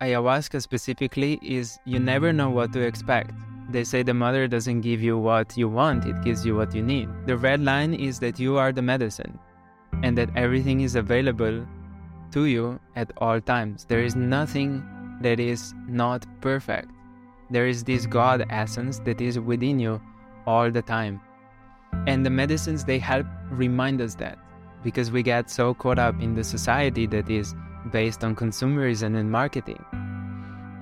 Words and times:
ayahuasca 0.00 0.60
specifically 0.60 1.38
is 1.42 1.78
you 1.84 1.98
never 1.98 2.32
know 2.32 2.50
what 2.50 2.72
to 2.72 2.80
expect. 2.80 3.30
They 3.70 3.84
say 3.84 4.02
the 4.02 4.14
mother 4.14 4.46
doesn't 4.46 4.82
give 4.82 5.02
you 5.02 5.16
what 5.16 5.56
you 5.56 5.68
want, 5.68 6.04
it 6.04 6.22
gives 6.22 6.44
you 6.44 6.56
what 6.56 6.74
you 6.74 6.82
need. 6.82 7.08
The 7.26 7.36
red 7.36 7.62
line 7.62 7.94
is 7.94 8.18
that 8.20 8.38
you 8.38 8.58
are 8.58 8.72
the 8.72 8.82
medicine 8.82 9.38
and 10.02 10.18
that 10.18 10.30
everything 10.36 10.80
is 10.80 10.96
available 10.96 11.66
to 12.32 12.44
you 12.46 12.78
at 12.96 13.12
all 13.18 13.40
times. 13.40 13.84
There 13.84 14.02
is 14.02 14.16
nothing 14.16 14.82
that 15.22 15.40
is 15.40 15.72
not 15.88 16.26
perfect. 16.40 16.90
There 17.50 17.66
is 17.66 17.84
this 17.84 18.06
God 18.06 18.44
essence 18.50 18.98
that 19.00 19.20
is 19.20 19.38
within 19.38 19.78
you 19.78 20.00
all 20.46 20.70
the 20.70 20.82
time. 20.82 21.20
And 22.06 22.26
the 22.26 22.30
medicines, 22.30 22.84
they 22.84 22.98
help 22.98 23.26
remind 23.50 24.00
us 24.00 24.16
that 24.16 24.38
because 24.82 25.10
we 25.10 25.22
get 25.22 25.48
so 25.48 25.72
caught 25.72 25.98
up 25.98 26.20
in 26.20 26.34
the 26.34 26.44
society 26.44 27.06
that 27.06 27.30
is 27.30 27.54
based 27.90 28.24
on 28.24 28.34
consumerism 28.34 29.16
and 29.16 29.30
marketing. 29.30 29.84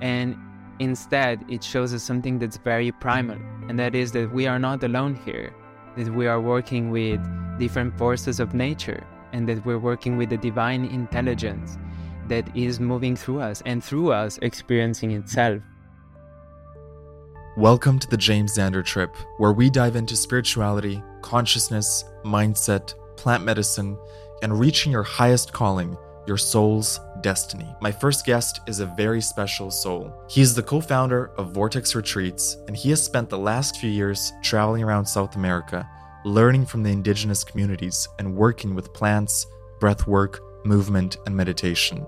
And 0.01 0.35
instead, 0.79 1.43
it 1.49 1.63
shows 1.63 1.93
us 1.93 2.03
something 2.03 2.39
that's 2.39 2.57
very 2.57 2.91
primal, 2.91 3.37
and 3.67 3.79
that 3.79 3.95
is 3.95 4.11
that 4.13 4.33
we 4.33 4.47
are 4.47 4.59
not 4.59 4.83
alone 4.83 5.15
here, 5.25 5.53
that 5.97 6.13
we 6.13 6.27
are 6.27 6.41
working 6.41 6.91
with 6.91 7.19
different 7.59 7.97
forces 7.97 8.39
of 8.39 8.53
nature, 8.53 9.05
and 9.31 9.47
that 9.47 9.65
we're 9.65 9.79
working 9.79 10.17
with 10.17 10.29
the 10.29 10.37
divine 10.37 10.85
intelligence 10.85 11.77
that 12.27 12.55
is 12.55 12.79
moving 12.79 13.15
through 13.15 13.41
us 13.41 13.61
and 13.65 13.83
through 13.83 14.11
us 14.11 14.39
experiencing 14.41 15.11
itself. 15.11 15.61
Welcome 17.55 17.99
to 17.99 18.09
the 18.09 18.17
James 18.17 18.57
Xander 18.57 18.83
Trip, 18.83 19.15
where 19.37 19.53
we 19.53 19.69
dive 19.69 19.95
into 19.95 20.15
spirituality, 20.15 21.03
consciousness, 21.21 22.03
mindset, 22.23 22.95
plant 23.15 23.43
medicine, 23.43 23.97
and 24.41 24.59
reaching 24.59 24.91
your 24.91 25.03
highest 25.03 25.53
calling 25.53 25.95
your 26.27 26.37
soul's 26.37 26.99
destiny. 27.21 27.67
My 27.81 27.91
first 27.91 28.25
guest 28.25 28.61
is 28.67 28.79
a 28.79 28.85
very 28.85 29.21
special 29.21 29.71
soul. 29.71 30.13
He 30.29 30.41
is 30.41 30.55
the 30.55 30.63
co 30.63 30.81
founder 30.81 31.31
of 31.37 31.51
Vortex 31.51 31.95
Retreats, 31.95 32.57
and 32.67 32.75
he 32.75 32.89
has 32.91 33.03
spent 33.03 33.29
the 33.29 33.37
last 33.37 33.77
few 33.77 33.89
years 33.89 34.31
traveling 34.41 34.83
around 34.83 35.05
South 35.05 35.35
America, 35.35 35.89
learning 36.25 36.65
from 36.65 36.83
the 36.83 36.91
indigenous 36.91 37.43
communities 37.43 38.07
and 38.19 38.35
working 38.35 38.75
with 38.75 38.93
plants, 38.93 39.45
breath 39.79 40.07
work, 40.07 40.39
movement, 40.65 41.17
and 41.25 41.35
meditation. 41.35 42.05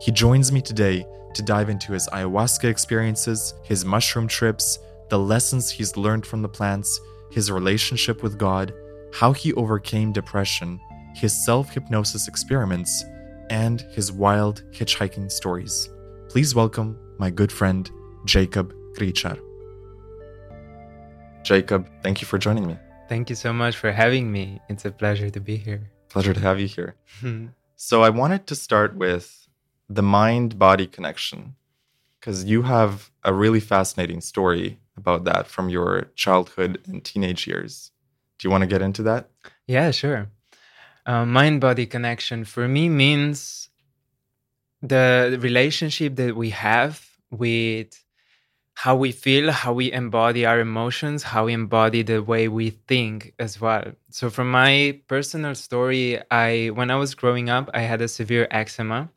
He 0.00 0.12
joins 0.12 0.52
me 0.52 0.60
today 0.60 1.06
to 1.34 1.42
dive 1.42 1.68
into 1.68 1.92
his 1.92 2.08
ayahuasca 2.08 2.64
experiences, 2.64 3.54
his 3.62 3.84
mushroom 3.84 4.28
trips, 4.28 4.78
the 5.08 5.18
lessons 5.18 5.70
he's 5.70 5.96
learned 5.96 6.26
from 6.26 6.42
the 6.42 6.48
plants, 6.48 7.00
his 7.30 7.50
relationship 7.50 8.22
with 8.22 8.38
God, 8.38 8.72
how 9.12 9.32
he 9.32 9.52
overcame 9.54 10.12
depression, 10.12 10.78
his 11.14 11.32
self 11.44 11.70
hypnosis 11.70 12.28
experiments, 12.28 13.04
and 13.50 13.80
his 13.92 14.12
wild 14.12 14.62
hitchhiking 14.72 15.30
stories. 15.30 15.88
Please 16.28 16.54
welcome 16.54 16.98
my 17.18 17.30
good 17.30 17.50
friend, 17.50 17.90
Jakob 18.24 18.72
Gricar. 18.94 19.38
Jakob, 21.42 21.88
thank 22.02 22.20
you 22.20 22.26
for 22.26 22.38
joining 22.38 22.66
me. 22.66 22.76
Thank 23.08 23.30
you 23.30 23.36
so 23.36 23.52
much 23.52 23.76
for 23.76 23.90
having 23.90 24.30
me. 24.30 24.60
It's 24.68 24.84
a 24.84 24.90
pleasure 24.90 25.30
to 25.30 25.40
be 25.40 25.56
here. 25.56 25.90
Pleasure 26.08 26.34
to 26.34 26.40
have 26.40 26.60
you 26.60 26.66
here. 26.66 26.94
Hmm. 27.20 27.46
so, 27.76 28.02
I 28.02 28.10
wanted 28.10 28.46
to 28.48 28.54
start 28.54 28.94
with 28.94 29.48
the 29.88 30.02
mind 30.02 30.58
body 30.58 30.86
connection 30.86 31.54
because 32.20 32.44
you 32.44 32.62
have 32.62 33.10
a 33.24 33.32
really 33.32 33.60
fascinating 33.60 34.20
story 34.20 34.78
about 34.96 35.24
that 35.24 35.46
from 35.46 35.68
your 35.68 36.10
childhood 36.14 36.80
and 36.86 37.04
teenage 37.04 37.46
years. 37.46 37.92
Do 38.38 38.46
you 38.46 38.50
want 38.50 38.62
to 38.62 38.66
get 38.66 38.82
into 38.82 39.02
that? 39.04 39.28
Yeah, 39.66 39.90
sure 39.90 40.28
uh, 41.08 41.24
mind 41.24 41.60
body 41.60 41.86
connection 41.86 42.44
for 42.44 42.68
me 42.68 42.88
means 42.88 43.70
the 44.82 45.38
relationship 45.40 46.16
that 46.16 46.36
we 46.36 46.50
have 46.50 47.04
with 47.30 48.04
how 48.74 48.94
we 48.94 49.10
feel, 49.10 49.50
how 49.50 49.72
we 49.72 49.90
embody 49.90 50.44
our 50.44 50.60
emotions, 50.60 51.22
how 51.22 51.46
we 51.46 51.54
embody 51.54 52.02
the 52.02 52.22
way 52.22 52.46
we 52.46 52.70
think 52.70 53.32
as 53.38 53.60
well. 53.60 53.84
So 54.10 54.28
from 54.28 54.50
my 54.50 55.00
personal 55.08 55.54
story, 55.54 56.20
I 56.30 56.68
when 56.68 56.90
I 56.90 56.96
was 56.96 57.14
growing 57.14 57.48
up, 57.48 57.70
I 57.72 57.80
had 57.80 58.02
a 58.02 58.06
severe 58.06 58.46
eczema, 58.50 59.10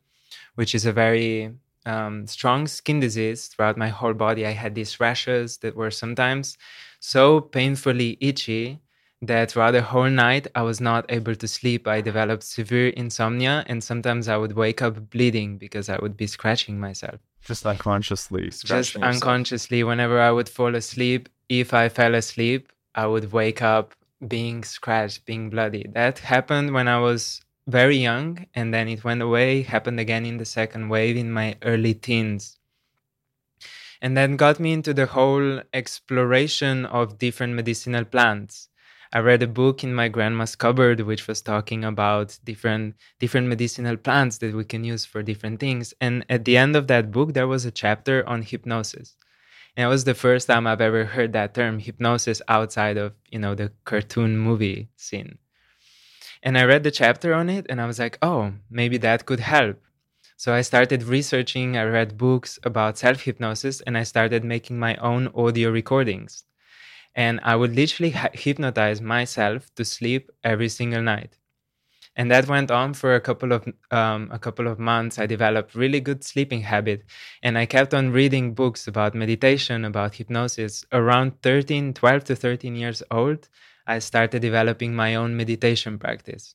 which 0.54 0.74
is 0.74 0.86
a 0.86 0.92
very 0.92 1.52
um, 1.84 2.26
strong 2.26 2.66
skin 2.66 3.00
disease 3.00 3.48
throughout 3.48 3.76
my 3.76 3.88
whole 3.88 4.14
body. 4.14 4.46
I 4.46 4.52
had 4.52 4.74
these 4.74 4.98
rashes 4.98 5.58
that 5.58 5.76
were 5.76 5.90
sometimes 5.90 6.56
so 7.00 7.40
painfully 7.40 8.16
itchy 8.20 8.80
that 9.22 9.52
throughout 9.52 9.70
the 9.70 9.82
whole 9.82 10.10
night 10.10 10.48
I 10.54 10.62
was 10.62 10.80
not 10.80 11.06
able 11.08 11.34
to 11.36 11.48
sleep. 11.48 11.86
I 11.86 12.00
developed 12.00 12.42
severe 12.42 12.88
insomnia, 12.88 13.64
and 13.68 13.82
sometimes 13.82 14.28
I 14.28 14.36
would 14.36 14.52
wake 14.52 14.82
up 14.82 15.10
bleeding 15.10 15.58
because 15.58 15.88
I 15.88 15.98
would 16.02 16.16
be 16.16 16.26
scratching 16.26 16.78
myself. 16.78 17.20
Just 17.42 17.64
unconsciously. 17.64 18.50
Just 18.50 18.96
unconsciously, 18.96 19.82
whenever 19.84 20.20
I 20.20 20.30
would 20.30 20.48
fall 20.48 20.74
asleep, 20.74 21.28
if 21.48 21.72
I 21.72 21.88
fell 21.88 22.14
asleep, 22.14 22.72
I 22.94 23.06
would 23.06 23.32
wake 23.32 23.62
up 23.62 23.94
being 24.26 24.64
scratched, 24.64 25.24
being 25.24 25.50
bloody. 25.50 25.86
That 25.92 26.18
happened 26.18 26.72
when 26.72 26.88
I 26.88 26.98
was 26.98 27.40
very 27.66 27.96
young 27.96 28.46
and 28.54 28.72
then 28.74 28.88
it 28.88 29.04
went 29.04 29.22
away, 29.22 29.62
happened 29.62 30.00
again 30.00 30.26
in 30.26 30.38
the 30.38 30.44
second 30.44 30.88
wave 30.88 31.16
in 31.16 31.32
my 31.32 31.56
early 31.62 31.94
teens. 31.94 32.58
And 34.00 34.16
then 34.16 34.36
got 34.36 34.58
me 34.58 34.72
into 34.72 34.92
the 34.92 35.06
whole 35.06 35.62
exploration 35.72 36.86
of 36.86 37.18
different 37.18 37.54
medicinal 37.54 38.04
plants. 38.04 38.68
I 39.14 39.18
read 39.18 39.42
a 39.42 39.46
book 39.46 39.84
in 39.84 39.92
my 39.94 40.08
grandma's 40.08 40.56
cupboard 40.56 41.00
which 41.02 41.28
was 41.28 41.42
talking 41.42 41.84
about 41.84 42.38
different 42.44 42.94
different 43.20 43.46
medicinal 43.46 43.98
plants 43.98 44.38
that 44.38 44.54
we 44.54 44.64
can 44.64 44.84
use 44.84 45.04
for 45.04 45.22
different 45.22 45.60
things. 45.60 45.92
And 46.00 46.24
at 46.30 46.46
the 46.46 46.56
end 46.56 46.76
of 46.76 46.86
that 46.86 47.10
book 47.10 47.34
there 47.34 47.46
was 47.46 47.66
a 47.66 47.70
chapter 47.70 48.26
on 48.26 48.40
hypnosis. 48.40 49.16
And 49.76 49.84
it 49.84 49.88
was 49.88 50.04
the 50.04 50.14
first 50.14 50.46
time 50.46 50.66
I've 50.66 50.80
ever 50.80 51.04
heard 51.04 51.34
that 51.34 51.54
term 51.54 51.78
hypnosis 51.78 52.40
outside 52.48 52.96
of, 52.96 53.12
you 53.30 53.38
know, 53.38 53.54
the 53.54 53.72
cartoon 53.84 54.38
movie 54.38 54.88
scene. 54.96 55.38
And 56.42 56.56
I 56.56 56.64
read 56.64 56.82
the 56.82 56.90
chapter 56.90 57.34
on 57.34 57.50
it 57.50 57.66
and 57.68 57.80
I 57.80 57.86
was 57.86 57.98
like, 57.98 58.18
oh, 58.22 58.52
maybe 58.70 58.96
that 58.98 59.26
could 59.26 59.40
help. 59.40 59.78
So 60.38 60.54
I 60.54 60.62
started 60.62 61.04
researching, 61.04 61.76
I 61.76 61.84
read 61.84 62.16
books 62.16 62.58
about 62.64 62.98
self 62.98 63.20
hypnosis, 63.20 63.80
and 63.82 63.96
I 63.96 64.02
started 64.02 64.42
making 64.42 64.78
my 64.78 64.96
own 64.96 65.28
audio 65.34 65.70
recordings 65.70 66.44
and 67.14 67.40
I 67.42 67.56
would 67.56 67.74
literally 67.74 68.14
hypnotize 68.34 69.00
myself 69.00 69.74
to 69.74 69.84
sleep 69.84 70.30
every 70.42 70.68
single 70.68 71.02
night. 71.02 71.36
And 72.14 72.30
that 72.30 72.46
went 72.46 72.70
on 72.70 72.92
for 72.92 73.14
a 73.14 73.20
couple 73.20 73.52
of 73.52 73.66
um, 73.90 74.28
a 74.30 74.38
couple 74.38 74.68
of 74.68 74.78
months. 74.78 75.18
I 75.18 75.24
developed 75.26 75.74
really 75.74 76.00
good 76.00 76.22
sleeping 76.22 76.60
habit, 76.60 77.04
and 77.42 77.56
I 77.56 77.64
kept 77.64 77.94
on 77.94 78.12
reading 78.12 78.52
books 78.52 78.86
about 78.86 79.14
meditation, 79.14 79.84
about 79.86 80.16
hypnosis. 80.16 80.84
Around 80.92 81.40
13, 81.42 81.94
12 81.94 82.24
to 82.24 82.36
13 82.36 82.76
years 82.76 83.02
old, 83.10 83.48
I 83.86 83.98
started 83.98 84.42
developing 84.42 84.94
my 84.94 85.14
own 85.14 85.36
meditation 85.36 85.98
practice. 85.98 86.54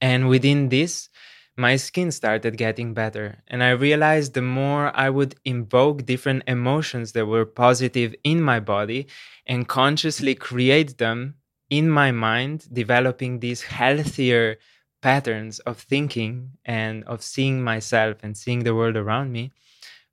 And 0.00 0.28
within 0.28 0.68
this, 0.68 1.08
my 1.56 1.76
skin 1.76 2.10
started 2.10 2.56
getting 2.56 2.94
better. 2.94 3.42
And 3.46 3.62
I 3.62 3.70
realized 3.70 4.34
the 4.34 4.42
more 4.42 4.90
I 4.96 5.10
would 5.10 5.36
invoke 5.44 6.04
different 6.04 6.42
emotions 6.46 7.12
that 7.12 7.26
were 7.26 7.46
positive 7.46 8.14
in 8.24 8.42
my 8.42 8.60
body 8.60 9.06
and 9.46 9.68
consciously 9.68 10.34
create 10.34 10.98
them 10.98 11.34
in 11.70 11.88
my 11.90 12.10
mind, 12.12 12.66
developing 12.72 13.40
these 13.40 13.62
healthier 13.62 14.58
patterns 15.00 15.58
of 15.60 15.78
thinking 15.78 16.50
and 16.64 17.04
of 17.04 17.22
seeing 17.22 17.62
myself 17.62 18.16
and 18.22 18.36
seeing 18.36 18.64
the 18.64 18.74
world 18.74 18.96
around 18.96 19.30
me, 19.32 19.52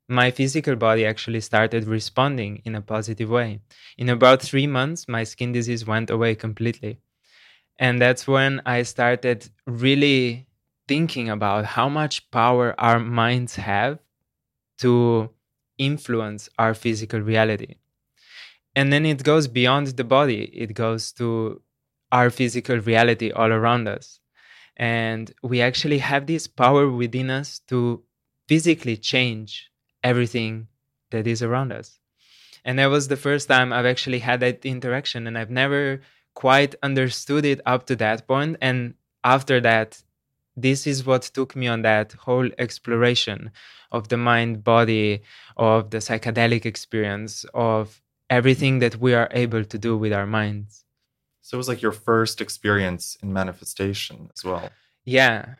my 0.08 0.30
physical 0.30 0.76
body 0.76 1.06
actually 1.06 1.40
started 1.40 1.84
responding 1.84 2.60
in 2.64 2.74
a 2.74 2.82
positive 2.82 3.30
way. 3.30 3.60
In 3.96 4.08
about 4.10 4.42
three 4.42 4.66
months, 4.66 5.08
my 5.08 5.24
skin 5.24 5.52
disease 5.52 5.86
went 5.86 6.10
away 6.10 6.34
completely. 6.34 6.98
And 7.78 8.00
that's 8.00 8.28
when 8.28 8.60
I 8.66 8.82
started 8.82 9.48
really 9.66 10.46
thinking 10.88 11.28
about 11.30 11.64
how 11.64 11.88
much 11.88 12.30
power 12.30 12.74
our 12.78 12.98
minds 12.98 13.56
have 13.56 13.98
to 14.78 15.30
influence 15.78 16.48
our 16.58 16.74
physical 16.74 17.20
reality. 17.20 17.76
And 18.74 18.92
then 18.92 19.04
it 19.04 19.22
goes 19.22 19.48
beyond 19.48 19.88
the 19.88 20.04
body, 20.04 20.44
it 20.44 20.74
goes 20.74 21.12
to 21.12 21.60
our 22.10 22.30
physical 22.30 22.78
reality 22.78 23.30
all 23.30 23.52
around 23.52 23.88
us. 23.88 24.20
And 24.76 25.32
we 25.42 25.60
actually 25.60 25.98
have 25.98 26.26
this 26.26 26.46
power 26.46 26.90
within 26.90 27.30
us 27.30 27.60
to 27.68 28.02
physically 28.48 28.96
change 28.96 29.70
everything 30.02 30.68
that 31.10 31.26
is 31.26 31.42
around 31.42 31.72
us. 31.72 31.98
And 32.64 32.78
that 32.78 32.86
was 32.86 33.08
the 33.08 33.16
first 33.16 33.48
time 33.48 33.72
I've 33.72 33.86
actually 33.86 34.20
had 34.20 34.40
that 34.40 34.64
interaction, 34.64 35.26
and 35.26 35.36
I've 35.36 35.50
never 35.50 36.00
quite 36.34 36.74
understood 36.82 37.44
it 37.44 37.60
up 37.66 37.86
to 37.86 37.96
that 37.96 38.26
point. 38.26 38.56
And 38.60 38.94
after 39.24 39.60
that, 39.60 40.02
this 40.56 40.86
is 40.86 41.04
what 41.04 41.22
took 41.22 41.56
me 41.56 41.66
on 41.66 41.82
that 41.82 42.12
whole 42.12 42.48
exploration 42.58 43.50
of 43.90 44.08
the 44.08 44.16
mind 44.16 44.64
body, 44.64 45.22
of 45.56 45.90
the 45.90 45.98
psychedelic 45.98 46.66
experience, 46.66 47.44
of 47.54 48.00
everything 48.30 48.78
that 48.80 48.96
we 48.96 49.14
are 49.14 49.28
able 49.32 49.64
to 49.64 49.78
do 49.78 49.96
with 49.96 50.12
our 50.12 50.26
minds. 50.26 50.84
So 51.42 51.56
it 51.56 51.58
was 51.58 51.68
like 51.68 51.82
your 51.82 51.92
first 51.92 52.40
experience 52.40 53.16
in 53.22 53.32
manifestation 53.32 54.30
as 54.34 54.44
well. 54.44 54.70
Yeah. 55.04 55.54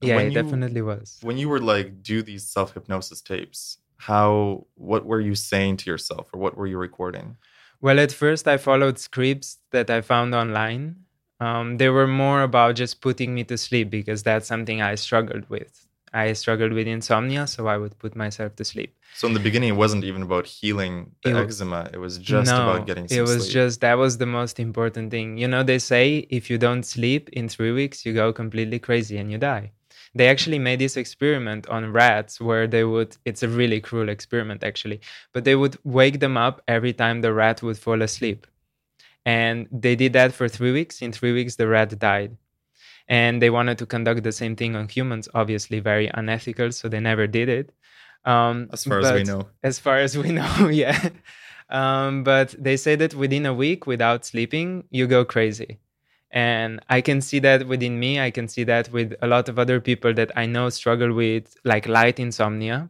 Yeah, 0.00 0.16
when 0.16 0.26
it 0.26 0.32
you, 0.32 0.42
definitely 0.42 0.82
was. 0.82 1.18
When 1.22 1.38
you 1.38 1.48
were 1.48 1.60
like 1.60 2.02
do 2.02 2.22
these 2.22 2.46
self 2.46 2.74
hypnosis 2.74 3.20
tapes, 3.20 3.78
how 3.96 4.66
what 4.74 5.04
were 5.04 5.20
you 5.20 5.34
saying 5.34 5.78
to 5.78 5.90
yourself 5.90 6.28
or 6.32 6.38
what 6.38 6.56
were 6.56 6.66
you 6.66 6.78
recording? 6.78 7.36
Well, 7.80 7.98
at 7.98 8.12
first 8.12 8.46
I 8.46 8.56
followed 8.58 8.98
scripts 8.98 9.58
that 9.72 9.90
I 9.90 10.00
found 10.00 10.34
online 10.34 11.04
um, 11.40 11.76
they 11.76 11.88
were 11.88 12.06
more 12.06 12.42
about 12.42 12.74
just 12.74 13.00
putting 13.00 13.34
me 13.34 13.44
to 13.44 13.56
sleep 13.56 13.90
because 13.90 14.22
that's 14.22 14.46
something 14.46 14.82
I 14.82 14.96
struggled 14.96 15.48
with. 15.48 15.86
I 16.12 16.32
struggled 16.32 16.72
with 16.72 16.86
insomnia, 16.86 17.46
so 17.46 17.66
I 17.66 17.76
would 17.76 17.98
put 17.98 18.16
myself 18.16 18.56
to 18.56 18.64
sleep. 18.64 18.94
So 19.14 19.28
in 19.28 19.34
the 19.34 19.40
beginning, 19.40 19.70
it 19.70 19.76
wasn't 19.76 20.04
even 20.04 20.22
about 20.22 20.46
healing 20.46 21.12
the 21.22 21.30
it, 21.30 21.36
eczema. 21.36 21.90
It 21.92 21.98
was 21.98 22.18
just 22.18 22.50
no, 22.50 22.70
about 22.70 22.86
getting 22.86 23.08
sleep. 23.08 23.18
It 23.18 23.22
was 23.22 23.44
sleep. 23.44 23.52
just 23.52 23.80
that 23.82 23.98
was 23.98 24.18
the 24.18 24.26
most 24.26 24.58
important 24.58 25.10
thing. 25.10 25.38
You 25.38 25.48
know, 25.48 25.62
they 25.62 25.78
say 25.78 26.26
if 26.30 26.50
you 26.50 26.58
don't 26.58 26.84
sleep 26.84 27.28
in 27.30 27.48
three 27.48 27.72
weeks, 27.72 28.06
you 28.06 28.14
go 28.14 28.32
completely 28.32 28.78
crazy 28.78 29.18
and 29.18 29.30
you 29.30 29.38
die. 29.38 29.72
They 30.14 30.28
actually 30.28 30.58
made 30.58 30.78
this 30.78 30.96
experiment 30.96 31.68
on 31.68 31.92
rats 31.92 32.40
where 32.40 32.66
they 32.66 32.84
would. 32.84 33.16
It's 33.24 33.42
a 33.42 33.48
really 33.48 33.80
cruel 33.80 34.08
experiment, 34.08 34.64
actually, 34.64 35.00
but 35.32 35.44
they 35.44 35.54
would 35.54 35.76
wake 35.84 36.20
them 36.20 36.36
up 36.36 36.62
every 36.66 36.94
time 36.94 37.20
the 37.20 37.32
rat 37.32 37.62
would 37.62 37.78
fall 37.78 38.00
asleep 38.02 38.46
and 39.28 39.68
they 39.70 39.94
did 39.94 40.14
that 40.14 40.32
for 40.32 40.48
three 40.48 40.72
weeks. 40.72 41.02
In 41.02 41.12
three 41.12 41.34
weeks, 41.34 41.56
the 41.56 41.68
rat 41.68 41.98
died. 41.98 42.38
And 43.08 43.42
they 43.42 43.50
wanted 43.50 43.76
to 43.76 43.84
conduct 43.84 44.22
the 44.22 44.32
same 44.32 44.56
thing 44.56 44.74
on 44.74 44.88
humans, 44.88 45.28
obviously, 45.34 45.80
very 45.80 46.10
unethical. 46.14 46.72
So 46.72 46.88
they 46.88 47.00
never 47.00 47.26
did 47.26 47.50
it. 47.50 47.70
Um, 48.24 48.70
as 48.72 48.84
far 48.84 49.00
as 49.00 49.12
we 49.12 49.24
know. 49.24 49.48
As 49.62 49.78
far 49.78 49.98
as 49.98 50.16
we 50.16 50.32
know, 50.40 50.68
yeah. 50.68 51.10
Um, 51.68 52.24
but 52.24 52.54
they 52.58 52.78
say 52.78 52.96
that 52.96 53.12
within 53.12 53.44
a 53.44 53.52
week, 53.52 53.86
without 53.86 54.24
sleeping, 54.24 54.84
you 54.88 55.06
go 55.06 55.26
crazy. 55.26 55.78
And 56.30 56.80
I 56.88 57.02
can 57.02 57.20
see 57.20 57.38
that 57.40 57.68
within 57.68 58.00
me. 58.00 58.18
I 58.18 58.30
can 58.30 58.48
see 58.48 58.64
that 58.64 58.90
with 58.90 59.14
a 59.20 59.26
lot 59.26 59.50
of 59.50 59.58
other 59.58 59.78
people 59.78 60.14
that 60.14 60.32
I 60.36 60.46
know 60.46 60.70
struggle 60.70 61.12
with 61.12 61.54
like 61.64 61.86
light 61.86 62.18
insomnia 62.18 62.88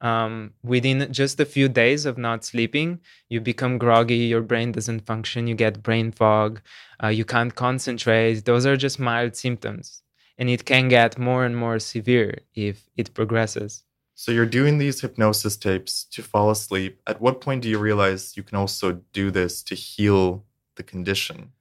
um, 0.00 0.54
within 0.62 1.12
just 1.12 1.40
a 1.40 1.44
few 1.44 1.68
days 1.68 2.06
of 2.06 2.16
not 2.16 2.44
sleeping, 2.44 3.00
you 3.28 3.40
become 3.40 3.78
groggy, 3.78 4.16
your 4.16 4.42
brain 4.42 4.72
doesn't 4.72 5.06
function, 5.06 5.46
you 5.46 5.54
get 5.54 5.82
brain 5.82 6.10
fog, 6.12 6.60
uh, 7.02 7.08
you 7.08 7.24
can't 7.24 7.54
concentrate. 7.54 8.44
Those 8.44 8.66
are 8.66 8.76
just 8.76 8.98
mild 8.98 9.36
symptoms. 9.36 10.02
And 10.38 10.48
it 10.48 10.64
can 10.64 10.88
get 10.88 11.18
more 11.18 11.44
and 11.44 11.56
more 11.56 11.78
severe 11.78 12.38
if 12.54 12.88
it 12.96 13.12
progresses. 13.12 13.84
So 14.14 14.32
you're 14.32 14.46
doing 14.46 14.78
these 14.78 15.00
hypnosis 15.00 15.56
tapes 15.56 16.04
to 16.04 16.22
fall 16.22 16.50
asleep. 16.50 17.00
At 17.06 17.20
what 17.20 17.40
point 17.40 17.62
do 17.62 17.68
you 17.68 17.78
realize 17.78 18.36
you 18.36 18.42
can 18.42 18.56
also 18.56 19.00
do 19.12 19.30
this 19.30 19.62
to 19.64 19.74
heal 19.74 20.44
the 20.76 20.82
condition? 20.82 21.52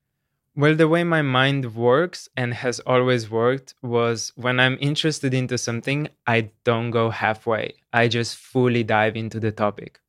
Well, 0.55 0.75
the 0.75 0.89
way 0.89 1.05
my 1.05 1.21
mind 1.21 1.73
works 1.73 2.27
and 2.35 2.53
has 2.53 2.81
always 2.81 3.29
worked 3.29 3.75
was 3.81 4.33
when 4.35 4.59
I'm 4.59 4.77
interested 4.81 5.33
into 5.33 5.57
something, 5.57 6.09
I 6.27 6.51
don't 6.65 6.91
go 6.91 7.11
halfway. 7.11 7.75
I 7.91 8.07
just 8.07 8.37
fully 8.37 8.83
dive 8.83 9.15
into 9.15 9.39
the 9.39 9.51
topic. 9.51 9.99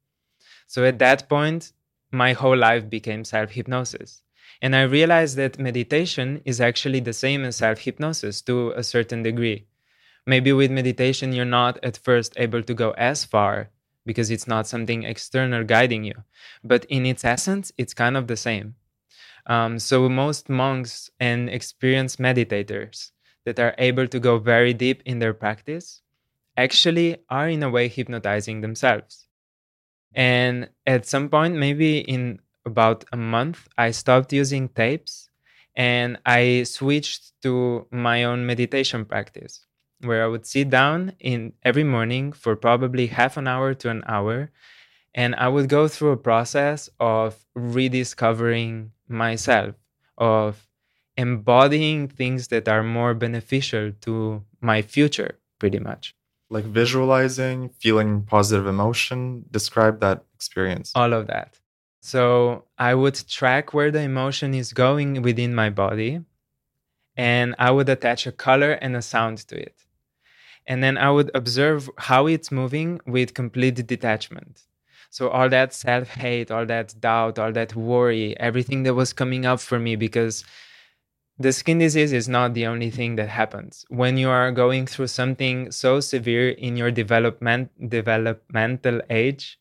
So 0.66 0.84
at 0.84 0.98
that 0.98 1.28
point, 1.28 1.72
my 2.12 2.32
whole 2.32 2.56
life 2.56 2.88
became 2.88 3.24
self 3.24 3.50
hypnosis. 3.50 4.22
And 4.62 4.76
I 4.76 4.82
realized 4.82 5.36
that 5.36 5.58
meditation 5.58 6.42
is 6.44 6.60
actually 6.60 7.00
the 7.00 7.12
same 7.12 7.44
as 7.44 7.56
self 7.56 7.80
hypnosis 7.80 8.42
to 8.42 8.70
a 8.72 8.82
certain 8.82 9.22
degree. 9.22 9.66
Maybe 10.26 10.52
with 10.52 10.70
meditation, 10.70 11.32
you're 11.32 11.44
not 11.44 11.82
at 11.82 11.96
first 11.96 12.34
able 12.36 12.62
to 12.62 12.74
go 12.74 12.90
as 12.92 13.24
far 13.24 13.70
because 14.04 14.30
it's 14.30 14.46
not 14.46 14.66
something 14.66 15.02
external 15.02 15.64
guiding 15.64 16.04
you. 16.04 16.24
But 16.62 16.84
in 16.86 17.06
its 17.06 17.24
essence, 17.24 17.72
it's 17.78 17.94
kind 17.94 18.16
of 18.16 18.26
the 18.26 18.36
same. 18.36 18.74
Um, 19.46 19.78
so 19.78 20.08
most 20.08 20.48
monks 20.48 21.10
and 21.18 21.48
experienced 21.48 22.18
meditators 22.18 23.12
that 23.44 23.58
are 23.58 23.74
able 23.78 24.06
to 24.08 24.20
go 24.20 24.38
very 24.38 24.74
deep 24.74 25.02
in 25.06 25.18
their 25.18 25.34
practice 25.34 26.02
actually 26.56 27.16
are 27.28 27.48
in 27.48 27.62
a 27.62 27.70
way 27.70 27.88
hypnotizing 27.88 28.60
themselves. 28.60 29.26
And 30.14 30.70
at 30.86 31.06
some 31.06 31.28
point, 31.28 31.54
maybe 31.56 31.98
in 32.00 32.40
about 32.66 33.04
a 33.12 33.16
month, 33.16 33.68
I 33.78 33.92
stopped 33.92 34.32
using 34.32 34.68
tapes 34.68 35.28
and 35.76 36.18
I 36.26 36.64
switched 36.64 37.32
to 37.42 37.86
my 37.90 38.24
own 38.24 38.44
meditation 38.46 39.04
practice 39.04 39.64
where 40.02 40.24
I 40.24 40.26
would 40.26 40.46
sit 40.46 40.70
down 40.70 41.12
in 41.20 41.52
every 41.62 41.84
morning 41.84 42.32
for 42.32 42.56
probably 42.56 43.06
half 43.06 43.36
an 43.36 43.46
hour 43.46 43.74
to 43.74 43.90
an 43.90 44.02
hour 44.06 44.50
and 45.14 45.34
I 45.34 45.48
would 45.48 45.68
go 45.68 45.88
through 45.88 46.10
a 46.10 46.16
process 46.16 46.88
of 47.00 47.44
rediscovering 47.54 48.92
myself, 49.08 49.74
of 50.16 50.68
embodying 51.16 52.08
things 52.08 52.48
that 52.48 52.68
are 52.68 52.82
more 52.82 53.14
beneficial 53.14 53.92
to 54.02 54.44
my 54.60 54.82
future, 54.82 55.38
pretty 55.58 55.78
much. 55.78 56.14
Like 56.50 56.64
visualizing, 56.64 57.70
feeling 57.78 58.22
positive 58.22 58.66
emotion. 58.66 59.44
Describe 59.50 60.00
that 60.00 60.24
experience. 60.34 60.92
All 60.94 61.12
of 61.12 61.28
that. 61.28 61.58
So 62.00 62.64
I 62.78 62.94
would 62.94 63.14
track 63.28 63.72
where 63.74 63.90
the 63.90 64.00
emotion 64.00 64.54
is 64.54 64.72
going 64.72 65.22
within 65.22 65.54
my 65.54 65.70
body 65.70 66.20
and 67.16 67.54
I 67.58 67.70
would 67.70 67.88
attach 67.88 68.26
a 68.26 68.32
color 68.32 68.72
and 68.72 68.96
a 68.96 69.02
sound 69.02 69.38
to 69.48 69.60
it. 69.60 69.84
And 70.66 70.82
then 70.82 70.96
I 70.96 71.10
would 71.10 71.30
observe 71.34 71.90
how 71.98 72.26
it's 72.26 72.50
moving 72.50 73.00
with 73.06 73.34
complete 73.34 73.86
detachment. 73.86 74.62
So 75.10 75.28
all 75.28 75.48
that 75.48 75.74
self-hate, 75.74 76.50
all 76.50 76.66
that 76.66 76.94
doubt, 77.00 77.38
all 77.38 77.52
that 77.52 77.74
worry, 77.74 78.38
everything 78.38 78.84
that 78.84 78.94
was 78.94 79.12
coming 79.12 79.44
up 79.44 79.60
for 79.60 79.78
me 79.78 79.96
because 79.96 80.44
the 81.40 81.52
skin 81.54 81.78
disease 81.78 82.12
is 82.12 82.28
not 82.28 82.52
the 82.52 82.66
only 82.66 82.90
thing 82.90 83.16
that 83.16 83.30
happens. 83.30 83.86
When 83.88 84.18
you 84.18 84.28
are 84.28 84.52
going 84.52 84.86
through 84.86 85.06
something 85.06 85.72
so 85.72 85.98
severe 86.00 86.50
in 86.50 86.76
your 86.76 86.90
development 86.90 87.70
developmental 87.88 89.00
age, 89.08 89.58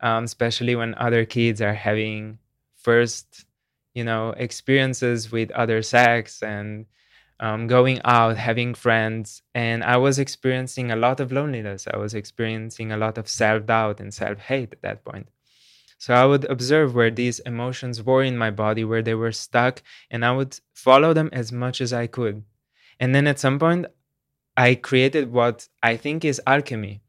um, 0.00 0.24
especially 0.24 0.74
when 0.74 0.94
other 0.94 1.26
kids 1.26 1.60
are 1.60 1.74
having 1.74 2.38
first, 2.78 3.44
you 3.92 4.02
know, 4.02 4.30
experiences 4.30 5.30
with 5.30 5.50
other 5.50 5.82
sex 5.82 6.42
and 6.42 6.86
um, 7.38 7.66
going 7.66 8.00
out, 8.02 8.38
having 8.38 8.72
friends. 8.72 9.42
And 9.54 9.84
I 9.84 9.98
was 9.98 10.18
experiencing 10.18 10.90
a 10.90 10.96
lot 10.96 11.20
of 11.20 11.32
loneliness. 11.32 11.86
I 11.92 11.98
was 11.98 12.14
experiencing 12.14 12.92
a 12.92 12.96
lot 12.96 13.18
of 13.18 13.28
self 13.28 13.66
doubt 13.66 14.00
and 14.00 14.12
self 14.14 14.38
hate 14.38 14.72
at 14.72 14.80
that 14.80 15.04
point. 15.04 15.28
So 16.00 16.14
I 16.14 16.26
would 16.26 16.44
observe 16.46 16.94
where 16.96 17.12
these 17.12 17.40
emotions 17.40 18.02
were 18.02 18.24
in 18.24 18.36
my 18.38 18.50
body, 18.50 18.84
where 18.84 19.02
they 19.02 19.14
were 19.14 19.32
stuck, 19.32 19.82
and 20.10 20.24
I 20.24 20.32
would 20.32 20.58
follow 20.74 21.12
them 21.14 21.30
as 21.32 21.52
much 21.52 21.80
as 21.80 21.92
I 21.92 22.08
could. 22.08 22.42
And 22.98 23.14
then 23.14 23.28
at 23.28 23.38
some 23.38 23.58
point, 23.58 23.86
I 24.56 24.74
created 24.74 25.32
what 25.32 25.68
I 25.82 25.96
think 25.96 26.24
is 26.24 26.40
alchemy 26.46 27.02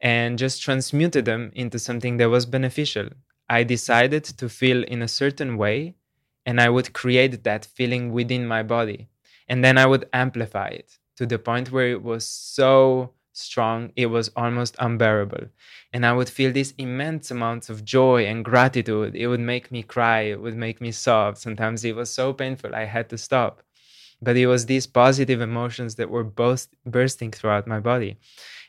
and 0.00 0.38
just 0.38 0.62
transmuted 0.62 1.24
them 1.24 1.50
into 1.54 1.78
something 1.78 2.18
that 2.18 2.30
was 2.30 2.46
beneficial. 2.46 3.08
I 3.48 3.64
decided 3.64 4.24
to 4.24 4.48
feel 4.48 4.84
in 4.84 5.02
a 5.02 5.08
certain 5.08 5.56
way, 5.56 5.96
and 6.46 6.60
I 6.60 6.68
would 6.68 6.92
create 6.92 7.44
that 7.44 7.64
feeling 7.66 8.12
within 8.12 8.46
my 8.46 8.62
body 8.62 9.08
and 9.48 9.64
then 9.64 9.78
I 9.78 9.86
would 9.86 10.08
amplify 10.12 10.68
it 10.68 10.98
to 11.16 11.26
the 11.26 11.38
point 11.38 11.70
where 11.70 11.88
it 11.88 12.02
was 12.02 12.26
so 12.26 13.12
strong 13.36 13.92
it 13.96 14.06
was 14.06 14.30
almost 14.36 14.76
unbearable. 14.78 15.46
And 15.92 16.06
i 16.06 16.12
would 16.12 16.28
feel 16.28 16.52
these 16.52 16.74
immense 16.78 17.30
amounts 17.30 17.68
of 17.70 17.84
joy 17.84 18.26
and 18.26 18.44
gratitude. 18.44 19.14
It 19.16 19.26
would 19.28 19.40
make 19.40 19.70
me 19.72 19.82
cry 19.82 20.20
it 20.22 20.40
would 20.40 20.56
make 20.56 20.80
me 20.80 20.92
sob. 20.92 21.36
Sometimes 21.38 21.84
it 21.84 21.96
was 21.96 22.10
so 22.10 22.32
painful 22.32 22.74
i 22.74 22.84
had 22.84 23.08
to 23.10 23.18
stop. 23.18 23.62
But 24.22 24.36
it 24.36 24.46
was 24.46 24.66
these 24.66 24.86
positive 24.86 25.40
emotions 25.40 25.96
that 25.96 26.10
were 26.10 26.24
both 26.24 26.68
bursting 26.86 27.30
throughout 27.32 27.66
my 27.66 27.80
body. 27.80 28.16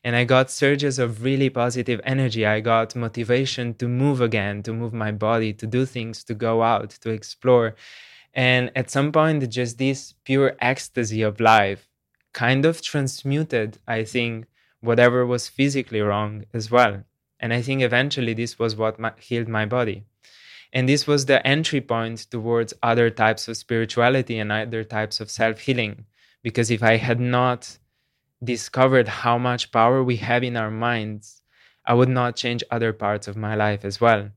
And 0.03 0.15
i 0.15 0.23
got 0.23 0.51
surges 0.51 0.99
of 0.99 1.23
really 1.23 1.49
positive 1.49 2.01
energy. 2.03 2.45
I 2.45 2.59
got 2.61 2.95
motivation 2.95 3.73
to 3.75 3.87
move 3.87 4.21
again 4.21 4.63
to 4.63 4.73
move 4.73 4.93
my 4.93 5.11
body 5.11 5.53
to 5.53 5.67
do 5.67 5.85
things 5.85 6.23
to 6.25 6.33
go 6.35 6.63
out 6.63 6.91
to 7.01 7.09
explore. 7.09 7.75
And 8.33 8.71
at 8.75 8.89
some 8.91 9.11
point, 9.11 9.49
just 9.49 9.77
this 9.77 10.13
pure 10.25 10.55
ecstasy 10.59 11.21
of 11.21 11.39
life 11.39 11.87
kind 12.33 12.65
of 12.65 12.81
transmuted, 12.81 13.79
I 13.87 14.03
think, 14.03 14.45
whatever 14.85 15.25
was 15.25 15.49
physically 15.49 16.01
wrong 16.01 16.45
as 16.53 16.71
well. 16.71 17.03
And 17.39 17.53
I 17.53 17.61
think 17.61 17.81
eventually 17.81 18.33
this 18.33 18.57
was 18.57 18.75
what 18.75 18.99
my, 18.99 19.11
healed 19.19 19.47
my 19.47 19.65
body. 19.65 20.05
And 20.71 20.89
this 20.89 21.07
was 21.07 21.25
the 21.25 21.45
entry 21.45 21.81
point 21.81 22.19
towards 22.29 22.73
other 22.83 23.09
types 23.09 23.47
of 23.47 23.57
spirituality 23.57 24.39
and 24.39 24.51
other 24.51 24.83
types 24.83 25.19
of 25.19 25.31
self 25.31 25.59
healing. 25.59 26.05
Because 26.43 26.69
if 26.69 26.83
I 26.83 26.97
had 26.97 27.19
not 27.19 27.77
discovered 28.43 29.07
how 29.07 29.37
much 29.37 29.71
power 29.71 30.03
we 30.03 30.17
have 30.17 30.43
in 30.43 30.57
our 30.57 30.71
minds, 30.71 31.41
I 31.85 31.93
would 31.93 32.09
not 32.09 32.35
change 32.35 32.63
other 32.69 32.93
parts 32.93 33.27
of 33.27 33.37
my 33.37 33.55
life 33.55 33.85
as 33.85 34.01
well. 34.01 34.31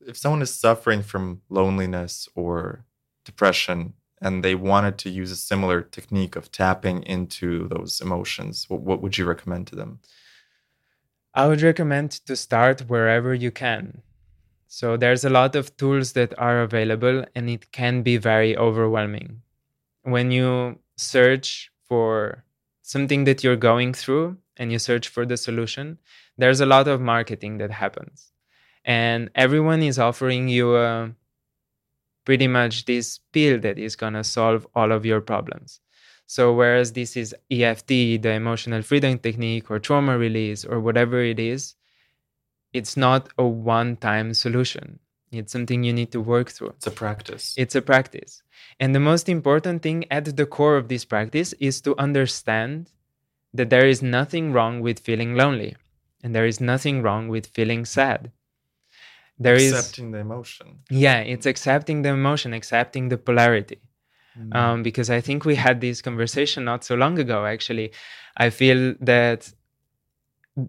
If 0.00 0.16
someone 0.16 0.42
is 0.42 0.54
suffering 0.54 1.02
from 1.02 1.42
loneliness 1.48 2.28
or 2.34 2.84
depression 3.24 3.94
and 4.24 4.42
they 4.42 4.54
wanted 4.54 4.96
to 4.98 5.10
use 5.10 5.30
a 5.30 5.36
similar 5.36 5.82
technique 5.82 6.34
of 6.34 6.50
tapping 6.50 7.02
into 7.02 7.68
those 7.68 8.00
emotions, 8.00 8.64
what, 8.70 8.80
what 8.80 9.02
would 9.02 9.18
you 9.18 9.26
recommend 9.26 9.66
to 9.66 9.76
them? 9.76 10.00
I 11.34 11.46
would 11.46 11.60
recommend 11.60 12.12
to 12.26 12.34
start 12.34 12.88
wherever 12.88 13.34
you 13.34 13.50
can. 13.50 14.00
So 14.66 14.96
there's 14.96 15.24
a 15.24 15.30
lot 15.30 15.54
of 15.54 15.76
tools 15.76 16.14
that 16.14 16.32
are 16.38 16.62
available 16.62 17.26
and 17.34 17.50
it 17.50 17.70
can 17.70 18.02
be 18.02 18.16
very 18.16 18.56
overwhelming. 18.56 19.42
When 20.02 20.30
you 20.30 20.78
search 20.96 21.70
for 21.86 22.44
something 22.80 23.24
that 23.24 23.44
you're 23.44 23.56
going 23.56 23.92
through 23.92 24.38
and 24.56 24.72
you 24.72 24.78
search 24.78 25.08
for 25.08 25.26
the 25.26 25.36
solution, 25.36 25.98
there's 26.38 26.60
a 26.60 26.66
lot 26.66 26.88
of 26.88 27.00
marketing 27.00 27.58
that 27.58 27.70
happens. 27.70 28.32
And 28.86 29.30
everyone 29.34 29.82
is 29.82 29.98
offering 29.98 30.48
you 30.48 30.76
a 30.76 31.12
pretty 32.24 32.48
much 32.48 32.84
this 32.84 33.20
pill 33.32 33.58
that 33.60 33.78
is 33.78 33.96
going 33.96 34.14
to 34.14 34.24
solve 34.24 34.66
all 34.74 34.92
of 34.92 35.04
your 35.04 35.20
problems. 35.20 35.80
So, 36.26 36.52
whereas 36.52 36.92
this 36.92 37.16
is 37.16 37.34
EFT, 37.50 37.88
the 38.22 38.32
emotional 38.32 38.82
freedom 38.82 39.18
technique, 39.18 39.70
or 39.70 39.78
trauma 39.78 40.16
release, 40.16 40.64
or 40.64 40.80
whatever 40.80 41.22
it 41.22 41.38
is, 41.38 41.74
it's 42.72 42.96
not 42.96 43.28
a 43.38 43.44
one 43.44 43.96
time 43.96 44.34
solution. 44.34 44.98
It's 45.30 45.52
something 45.52 45.82
you 45.82 45.92
need 45.92 46.12
to 46.12 46.20
work 46.20 46.50
through. 46.50 46.70
It's 46.70 46.86
a 46.86 46.90
practice. 46.90 47.54
It's 47.56 47.74
a 47.74 47.82
practice. 47.82 48.42
And 48.78 48.94
the 48.94 49.00
most 49.00 49.28
important 49.28 49.82
thing 49.82 50.04
at 50.10 50.36
the 50.36 50.46
core 50.46 50.76
of 50.76 50.88
this 50.88 51.04
practice 51.04 51.52
is 51.54 51.80
to 51.82 51.98
understand 51.98 52.90
that 53.52 53.70
there 53.70 53.86
is 53.86 54.02
nothing 54.02 54.52
wrong 54.52 54.80
with 54.80 55.00
feeling 55.00 55.34
lonely 55.34 55.76
and 56.22 56.34
there 56.34 56.46
is 56.46 56.60
nothing 56.60 57.02
wrong 57.02 57.28
with 57.28 57.48
feeling 57.48 57.84
sad 57.84 58.30
there 59.38 59.54
accepting 59.54 59.72
is 59.72 59.80
accepting 59.80 60.10
the 60.12 60.18
emotion. 60.18 60.78
Yeah 60.90 61.18
it's 61.18 61.46
accepting 61.46 62.02
the 62.02 62.10
emotion 62.10 62.54
accepting 62.54 63.08
the 63.08 63.18
polarity. 63.18 63.80
Mm. 64.36 64.56
um, 64.56 64.82
because 64.82 65.10
i 65.10 65.20
think 65.20 65.44
we 65.44 65.54
had 65.54 65.80
this 65.80 66.02
conversation 66.02 66.64
not 66.64 66.82
so 66.84 66.94
long 66.96 67.18
ago 67.18 67.46
actually. 67.46 67.92
I 68.36 68.50
feel 68.50 68.94
that 69.00 69.52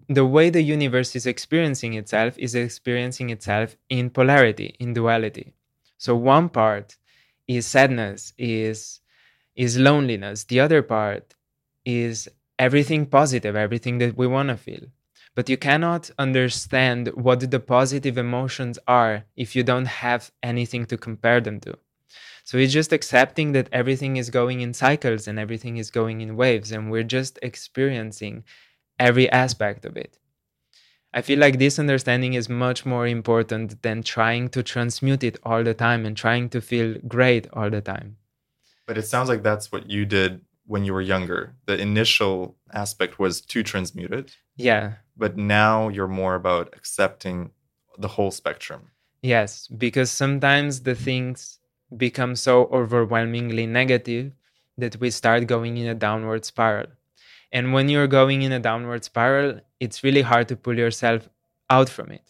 the 0.08 0.24
way 0.24 0.50
the 0.50 0.62
universe 0.62 1.16
is 1.16 1.26
experiencing 1.26 1.94
itself 1.94 2.36
is 2.38 2.54
experiencing 2.54 3.30
itself 3.30 3.76
in 3.88 4.10
polarity 4.10 4.76
in 4.78 4.94
duality. 4.94 5.52
So 5.98 6.14
one 6.14 6.48
part 6.48 6.96
is 7.48 7.66
sadness 7.66 8.32
is 8.38 9.00
is 9.54 9.78
loneliness. 9.78 10.44
The 10.44 10.60
other 10.60 10.82
part 10.82 11.34
is 11.84 12.28
everything 12.58 13.06
positive 13.06 13.54
everything 13.54 13.98
that 13.98 14.16
we 14.16 14.26
want 14.26 14.48
to 14.48 14.56
feel 14.56 14.86
but 15.36 15.50
you 15.50 15.58
cannot 15.58 16.10
understand 16.18 17.08
what 17.08 17.48
the 17.50 17.60
positive 17.60 18.16
emotions 18.16 18.78
are 18.88 19.24
if 19.36 19.54
you 19.54 19.62
don't 19.62 19.84
have 19.86 20.32
anything 20.42 20.86
to 20.86 20.96
compare 20.96 21.40
them 21.42 21.60
to. 21.60 21.78
So 22.42 22.56
it's 22.56 22.72
just 22.72 22.92
accepting 22.92 23.52
that 23.52 23.68
everything 23.70 24.16
is 24.16 24.30
going 24.30 24.62
in 24.62 24.72
cycles 24.72 25.28
and 25.28 25.38
everything 25.38 25.76
is 25.76 25.90
going 25.90 26.22
in 26.22 26.36
waves, 26.36 26.72
and 26.72 26.90
we're 26.90 27.02
just 27.18 27.38
experiencing 27.42 28.44
every 28.98 29.30
aspect 29.30 29.84
of 29.84 29.96
it. 29.96 30.18
I 31.12 31.22
feel 31.22 31.38
like 31.38 31.58
this 31.58 31.78
understanding 31.78 32.34
is 32.34 32.48
much 32.48 32.86
more 32.86 33.06
important 33.06 33.82
than 33.82 34.02
trying 34.02 34.48
to 34.50 34.62
transmute 34.62 35.22
it 35.22 35.38
all 35.42 35.62
the 35.62 35.74
time 35.74 36.06
and 36.06 36.16
trying 36.16 36.48
to 36.50 36.60
feel 36.60 36.96
great 37.06 37.46
all 37.52 37.68
the 37.68 37.80
time. 37.82 38.16
But 38.86 38.96
it 38.96 39.06
sounds 39.06 39.28
like 39.28 39.42
that's 39.42 39.70
what 39.70 39.90
you 39.90 40.06
did 40.06 40.40
when 40.66 40.84
you 40.84 40.94
were 40.94 41.02
younger. 41.02 41.54
The 41.66 41.78
initial 41.78 42.56
aspect 42.72 43.18
was 43.18 43.40
to 43.40 43.62
transmute 43.62 44.12
it. 44.12 44.36
Yeah. 44.56 44.94
But 45.16 45.36
now 45.36 45.88
you're 45.88 46.08
more 46.08 46.34
about 46.34 46.74
accepting 46.76 47.50
the 47.98 48.08
whole 48.08 48.30
spectrum. 48.30 48.90
Yes, 49.22 49.66
because 49.66 50.10
sometimes 50.10 50.82
the 50.82 50.94
things 50.94 51.58
become 51.96 52.36
so 52.36 52.64
overwhelmingly 52.66 53.66
negative 53.66 54.32
that 54.76 55.00
we 55.00 55.10
start 55.10 55.46
going 55.46 55.78
in 55.78 55.88
a 55.88 55.94
downward 55.94 56.44
spiral. 56.44 56.88
And 57.52 57.72
when 57.72 57.88
you're 57.88 58.06
going 58.06 58.42
in 58.42 58.52
a 58.52 58.60
downward 58.60 59.04
spiral, 59.04 59.60
it's 59.80 60.04
really 60.04 60.22
hard 60.22 60.48
to 60.48 60.56
pull 60.56 60.76
yourself 60.76 61.28
out 61.70 61.88
from 61.88 62.10
it. 62.10 62.22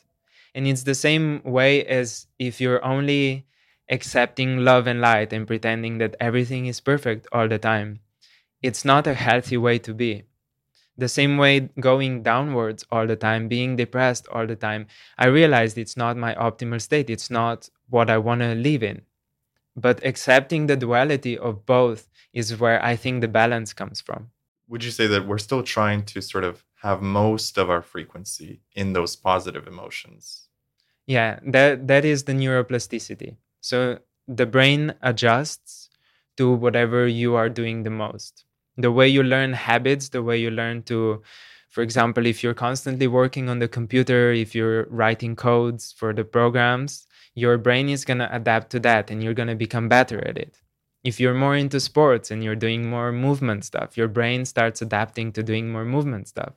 And 0.54 0.66
it's 0.66 0.84
the 0.84 0.94
same 0.94 1.42
way 1.44 1.84
as 1.84 2.26
if 2.38 2.60
you're 2.60 2.84
only 2.84 3.46
accepting 3.90 4.64
love 4.64 4.86
and 4.86 5.00
light 5.00 5.32
and 5.32 5.46
pretending 5.46 5.98
that 5.98 6.16
everything 6.20 6.66
is 6.66 6.80
perfect 6.80 7.26
all 7.32 7.48
the 7.48 7.58
time 7.58 8.00
it's 8.62 8.84
not 8.84 9.06
a 9.06 9.14
healthy 9.14 9.56
way 9.56 9.78
to 9.78 9.94
be. 9.94 10.24
The 10.98 11.08
same 11.08 11.36
way 11.36 11.68
going 11.78 12.22
downwards 12.22 12.84
all 12.90 13.06
the 13.06 13.16
time, 13.16 13.48
being 13.48 13.76
depressed 13.76 14.26
all 14.32 14.46
the 14.46 14.56
time, 14.56 14.86
I 15.18 15.26
realized 15.26 15.76
it's 15.76 15.96
not 15.96 16.16
my 16.16 16.34
optimal 16.34 16.80
state. 16.80 17.10
It's 17.10 17.30
not 17.30 17.68
what 17.90 18.08
I 18.08 18.18
want 18.18 18.40
to 18.40 18.54
live 18.54 18.82
in. 18.82 19.02
But 19.76 20.04
accepting 20.04 20.66
the 20.66 20.76
duality 20.76 21.36
of 21.36 21.66
both 21.66 22.08
is 22.32 22.58
where 22.58 22.82
I 22.82 22.96
think 22.96 23.20
the 23.20 23.28
balance 23.28 23.74
comes 23.74 24.00
from. 24.00 24.30
Would 24.68 24.82
you 24.84 24.90
say 24.90 25.06
that 25.06 25.26
we're 25.26 25.38
still 25.38 25.62
trying 25.62 26.04
to 26.06 26.22
sort 26.22 26.44
of 26.44 26.64
have 26.82 27.02
most 27.02 27.58
of 27.58 27.68
our 27.68 27.82
frequency 27.82 28.60
in 28.74 28.94
those 28.94 29.16
positive 29.16 29.66
emotions? 29.66 30.48
Yeah, 31.06 31.38
that 31.46 31.86
that 31.86 32.04
is 32.04 32.24
the 32.24 32.32
neuroplasticity. 32.32 33.36
So 33.60 34.00
the 34.26 34.46
brain 34.46 34.94
adjusts 35.02 35.88
to 36.36 36.52
whatever 36.52 37.06
you 37.06 37.34
are 37.34 37.48
doing 37.48 37.82
the 37.82 37.90
most 37.90 38.45
the 38.76 38.92
way 38.92 39.08
you 39.08 39.22
learn 39.22 39.52
habits 39.52 40.08
the 40.10 40.22
way 40.22 40.36
you 40.36 40.50
learn 40.50 40.82
to 40.82 41.22
for 41.68 41.82
example 41.82 42.26
if 42.26 42.42
you're 42.42 42.54
constantly 42.54 43.06
working 43.06 43.48
on 43.48 43.58
the 43.58 43.68
computer 43.68 44.32
if 44.32 44.54
you're 44.54 44.86
writing 44.90 45.36
codes 45.36 45.92
for 45.92 46.12
the 46.12 46.24
programs 46.24 47.06
your 47.36 47.58
brain 47.58 47.88
is 47.88 48.04
going 48.04 48.18
to 48.18 48.34
adapt 48.34 48.70
to 48.70 48.80
that 48.80 49.10
and 49.10 49.22
you're 49.22 49.34
going 49.34 49.48
to 49.48 49.54
become 49.54 49.88
better 49.88 50.26
at 50.26 50.38
it. 50.38 50.58
If 51.04 51.20
you're 51.20 51.34
more 51.34 51.54
into 51.54 51.78
sports 51.78 52.30
and 52.30 52.42
you're 52.42 52.56
doing 52.56 52.88
more 52.88 53.12
movement 53.12 53.64
stuff, 53.64 53.96
your 53.96 54.08
brain 54.08 54.44
starts 54.46 54.82
adapting 54.82 55.30
to 55.32 55.42
doing 55.42 55.70
more 55.70 55.84
movement 55.84 56.26
stuff. 56.26 56.54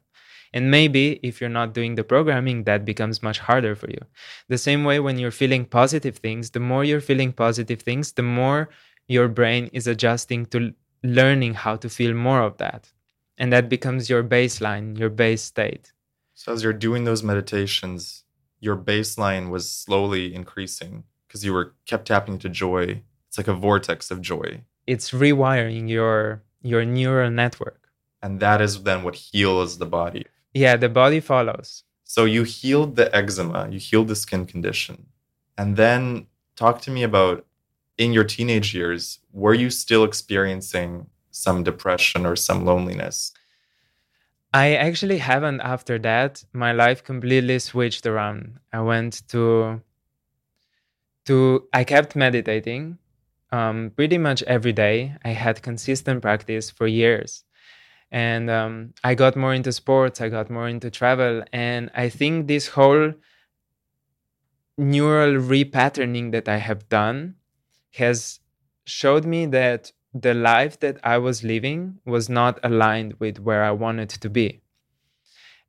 And 0.53 0.71
maybe 0.71 1.19
if 1.21 1.39
you're 1.39 1.49
not 1.49 1.73
doing 1.73 1.93
the 1.93 2.03
programming, 2.03 2.63
that 2.63 2.85
becomes 2.85 3.21
much 3.21 3.37
harder 3.37 3.75
for 3.75 3.87
you. 3.89 3.99
The 4.47 4.57
same 4.57 4.83
way 4.83 4.99
when 4.99 5.19
you're 5.19 5.29
feeling 5.29 5.65
positive 5.65 6.17
things, 6.17 6.49
the 6.49 6.61
more 6.61 6.83
you're 6.83 7.01
feeling 7.01 7.33
positive 7.33 7.81
things, 7.81 8.13
the 8.13 8.23
more 8.23 8.69
your 9.07 9.27
brain 9.27 9.69
is 9.73 9.85
adjusting 9.85 10.47
to 10.47 10.73
learning 11.03 11.53
how 11.53 11.75
to 11.77 11.89
feel 11.89 12.13
more 12.13 12.41
of 12.41 12.57
that. 12.57 12.91
And 13.37 13.53
that 13.53 13.69
becomes 13.69 14.09
your 14.09 14.23
baseline, 14.23 14.97
your 14.97 15.09
base 15.09 15.41
state. 15.41 15.93
So 16.33 16.53
as 16.53 16.63
you're 16.63 16.73
doing 16.73 17.03
those 17.03 17.23
meditations, 17.23 18.23
your 18.59 18.75
baseline 18.75 19.49
was 19.49 19.69
slowly 19.69 20.33
increasing 20.33 21.03
because 21.27 21.45
you 21.45 21.53
were 21.53 21.73
kept 21.85 22.07
tapping 22.07 22.35
into 22.35 22.49
joy. 22.49 23.03
It's 23.27 23.37
like 23.37 23.47
a 23.47 23.53
vortex 23.53 24.11
of 24.11 24.21
joy. 24.21 24.63
It's 24.87 25.11
rewiring 25.11 25.89
your 25.89 26.43
your 26.61 26.83
neural 26.83 27.31
network. 27.31 27.89
And 28.21 28.39
that 28.41 28.61
is 28.61 28.83
then 28.83 29.03
what 29.03 29.15
heals 29.15 29.77
the 29.77 29.85
body. 29.85 30.25
Yeah, 30.53 30.75
the 30.75 30.89
body 30.89 31.19
follows. 31.19 31.83
So 32.03 32.25
you 32.25 32.43
healed 32.43 32.95
the 32.95 33.15
eczema, 33.15 33.69
you 33.69 33.79
healed 33.79 34.07
the 34.07 34.15
skin 34.15 34.45
condition. 34.45 35.05
And 35.57 35.77
then 35.77 36.27
talk 36.55 36.81
to 36.81 36.91
me 36.91 37.03
about 37.03 37.45
in 37.99 38.13
your 38.13 38.23
teenage 38.23 38.73
years, 38.73 39.19
were 39.33 39.53
you 39.53 39.69
still 39.69 40.03
experiencing 40.03 41.07
some 41.29 41.63
depression 41.63 42.25
or 42.25 42.35
some 42.35 42.65
loneliness? 42.65 43.33
I 44.53 44.73
actually 44.75 45.19
haven't 45.19 45.61
after 45.61 45.99
that. 45.99 46.43
My 46.53 46.71
life 46.71 47.03
completely 47.03 47.59
switched 47.59 48.07
around. 48.07 48.57
I 48.73 48.79
went 48.81 49.27
to 49.27 49.81
to 51.25 51.67
I 51.73 51.83
kept 51.83 52.15
meditating 52.15 52.97
um, 53.51 53.91
pretty 53.95 54.17
much 54.17 54.41
every 54.43 54.73
day. 54.73 55.15
I 55.23 55.29
had 55.29 55.61
consistent 55.61 56.21
practice 56.21 56.71
for 56.71 56.87
years. 56.87 57.43
And 58.11 58.49
um, 58.49 58.93
I 59.03 59.13
got 59.13 59.35
more 59.35 59.53
into 59.53 59.71
sports, 59.71 60.19
I 60.19 60.29
got 60.29 60.49
more 60.49 60.67
into 60.67 60.89
travel. 60.89 61.43
And 61.53 61.91
I 61.93 62.09
think 62.09 62.47
this 62.47 62.69
whole 62.69 63.13
neural 64.79 65.39
repatterning 65.39 66.31
that 66.31 66.47
I 66.47 66.57
have 66.57 66.89
done 66.89 67.35
has 67.91 68.39
showed 68.85 69.25
me 69.25 69.45
that 69.47 69.91
the 70.13 70.33
life 70.33 70.79
that 70.79 70.97
I 71.03 71.17
was 71.17 71.43
living 71.43 71.99
was 72.05 72.29
not 72.29 72.59
aligned 72.63 73.13
with 73.19 73.39
where 73.39 73.63
I 73.63 73.71
wanted 73.71 74.09
to 74.09 74.29
be. 74.29 74.61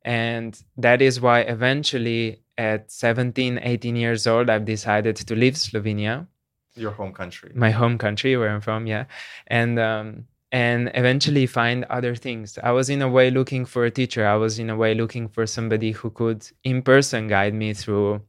And 0.03 0.59
that 0.77 1.01
is 1.01 1.21
why 1.21 1.41
eventually 1.41 2.41
at 2.57 2.91
17, 2.91 3.59
18 3.61 3.95
years 3.95 4.25
old, 4.25 4.49
I've 4.49 4.65
decided 4.65 5.15
to 5.15 5.35
leave 5.35 5.53
Slovenia. 5.53 6.27
Your 6.75 6.91
home 6.91 7.13
country. 7.13 7.51
My 7.53 7.71
home 7.71 7.97
country, 7.97 8.35
where 8.35 8.49
I'm 8.49 8.61
from, 8.61 8.87
yeah. 8.87 9.05
And, 9.47 9.77
um, 9.77 10.25
and 10.51 10.91
eventually 10.95 11.45
find 11.45 11.85
other 11.85 12.15
things. 12.15 12.57
I 12.63 12.71
was 12.71 12.89
in 12.89 13.01
a 13.01 13.09
way 13.09 13.29
looking 13.29 13.65
for 13.65 13.85
a 13.85 13.91
teacher. 13.91 14.25
I 14.27 14.35
was 14.35 14.59
in 14.59 14.69
a 14.69 14.75
way 14.75 14.93
looking 14.95 15.27
for 15.27 15.45
somebody 15.45 15.91
who 15.91 16.09
could 16.09 16.47
in 16.63 16.81
person 16.81 17.27
guide 17.27 17.53
me 17.53 17.73
through 17.73 18.21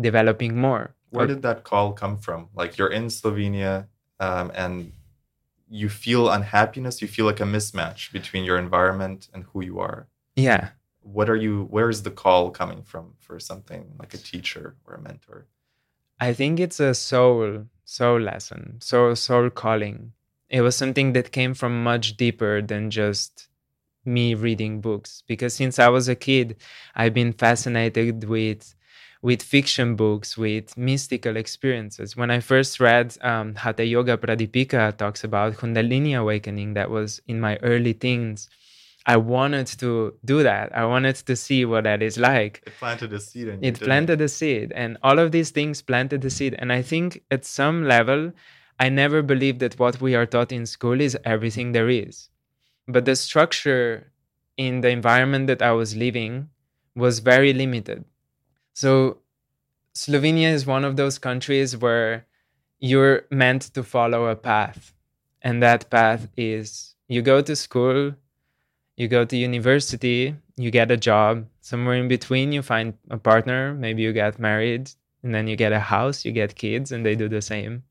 developing 0.00 0.56
more. 0.56 0.94
Where 1.12 1.26
did 1.26 1.42
that 1.42 1.64
call 1.64 1.92
come 1.92 2.16
from? 2.18 2.48
Like 2.54 2.78
you're 2.78 2.92
in 2.92 3.06
Slovenia 3.06 3.86
um, 4.18 4.50
and 4.54 4.92
you 5.68 5.88
feel 5.88 6.30
unhappiness 6.30 7.00
you 7.00 7.08
feel 7.08 7.26
like 7.26 7.40
a 7.40 7.44
mismatch 7.44 8.12
between 8.12 8.44
your 8.44 8.58
environment 8.58 9.28
and 9.32 9.44
who 9.44 9.64
you 9.64 9.78
are. 9.78 10.08
Yeah. 10.36 10.70
What 11.02 11.28
are 11.28 11.36
you 11.36 11.64
where 11.70 11.88
is 11.88 12.02
the 12.02 12.10
call 12.10 12.50
coming 12.50 12.82
from 12.82 13.14
for 13.18 13.38
something 13.40 13.94
like 13.98 14.14
a 14.14 14.18
teacher 14.18 14.76
or 14.86 14.94
a 14.94 15.00
mentor? 15.00 15.46
I 16.20 16.32
think 16.32 16.60
it's 16.60 16.80
a 16.80 16.94
soul 16.94 17.66
soul 17.84 18.20
lesson 18.20 18.80
soul 18.80 19.16
soul 19.16 19.50
calling. 19.50 20.12
It 20.48 20.60
was 20.60 20.76
something 20.76 21.14
that 21.14 21.32
came 21.32 21.54
from 21.54 21.82
much 21.82 22.16
deeper 22.16 22.60
than 22.60 22.90
just 22.90 23.48
me 24.04 24.34
reading 24.34 24.80
books 24.80 25.22
because 25.26 25.54
since 25.54 25.78
i 25.78 25.88
was 25.88 26.08
a 26.08 26.14
kid 26.14 26.56
i've 26.96 27.14
been 27.14 27.32
fascinated 27.32 28.24
with 28.24 28.74
with 29.22 29.40
fiction 29.40 29.94
books, 29.94 30.36
with 30.36 30.76
mystical 30.76 31.36
experiences. 31.36 32.16
When 32.16 32.30
I 32.30 32.40
first 32.40 32.80
read 32.80 33.16
um, 33.22 33.54
Hatha 33.54 33.84
Yoga 33.84 34.18
Pradipika 34.18 34.96
talks 34.96 35.22
about 35.22 35.54
Kundalini 35.54 36.18
awakening, 36.18 36.74
that 36.74 36.90
was 36.90 37.22
in 37.28 37.40
my 37.40 37.56
early 37.58 37.94
teens. 37.94 38.50
I 39.06 39.16
wanted 39.16 39.66
to 39.78 40.14
do 40.24 40.42
that. 40.42 40.76
I 40.76 40.84
wanted 40.84 41.16
to 41.16 41.36
see 41.36 41.64
what 41.64 41.84
that 41.84 42.02
is 42.02 42.18
like. 42.18 42.62
It 42.66 42.74
planted 42.78 43.12
a 43.12 43.20
seed. 43.20 43.48
In 43.48 43.64
it 43.64 43.80
planted 43.80 44.20
a 44.20 44.28
seed, 44.28 44.72
and 44.74 44.96
all 45.02 45.18
of 45.18 45.32
these 45.32 45.50
things 45.50 45.82
planted 45.82 46.20
the 46.20 46.30
seed. 46.30 46.54
And 46.58 46.72
I 46.72 46.82
think 46.82 47.22
at 47.30 47.44
some 47.44 47.84
level, 47.84 48.32
I 48.78 48.88
never 48.88 49.22
believed 49.22 49.60
that 49.60 49.78
what 49.78 50.00
we 50.00 50.14
are 50.14 50.26
taught 50.26 50.52
in 50.52 50.66
school 50.66 51.00
is 51.00 51.16
everything 51.24 51.72
there 51.72 51.88
is. 51.88 52.28
But 52.86 53.04
the 53.04 53.16
structure 53.16 54.12
in 54.56 54.80
the 54.80 54.90
environment 54.90 55.46
that 55.46 55.62
I 55.62 55.72
was 55.72 55.96
living 55.96 56.48
was 56.94 57.20
very 57.20 57.52
limited. 57.52 58.04
So 58.74 59.18
Slovenia 59.94 60.50
is 60.52 60.66
one 60.66 60.84
of 60.84 60.96
those 60.96 61.18
countries 61.18 61.76
where 61.76 62.26
you're 62.78 63.22
meant 63.30 63.62
to 63.74 63.82
follow 63.82 64.26
a 64.26 64.36
path. 64.36 64.94
And 65.42 65.62
that 65.62 65.90
path 65.90 66.28
is 66.36 66.94
you 67.08 67.22
go 67.22 67.42
to 67.42 67.54
school, 67.56 68.14
you 68.96 69.08
go 69.08 69.24
to 69.24 69.36
university, 69.36 70.36
you 70.56 70.70
get 70.70 70.90
a 70.90 70.96
job. 70.96 71.46
Somewhere 71.60 71.94
in 71.96 72.08
between, 72.08 72.52
you 72.52 72.62
find 72.62 72.94
a 73.10 73.18
partner, 73.18 73.74
maybe 73.74 74.02
you 74.02 74.12
get 74.12 74.38
married, 74.38 74.90
and 75.22 75.34
then 75.34 75.46
you 75.46 75.56
get 75.56 75.72
a 75.72 75.80
house, 75.80 76.24
you 76.24 76.32
get 76.32 76.54
kids, 76.54 76.92
and 76.92 77.04
they 77.04 77.14
do 77.14 77.28
the 77.28 77.42
same. 77.42 77.84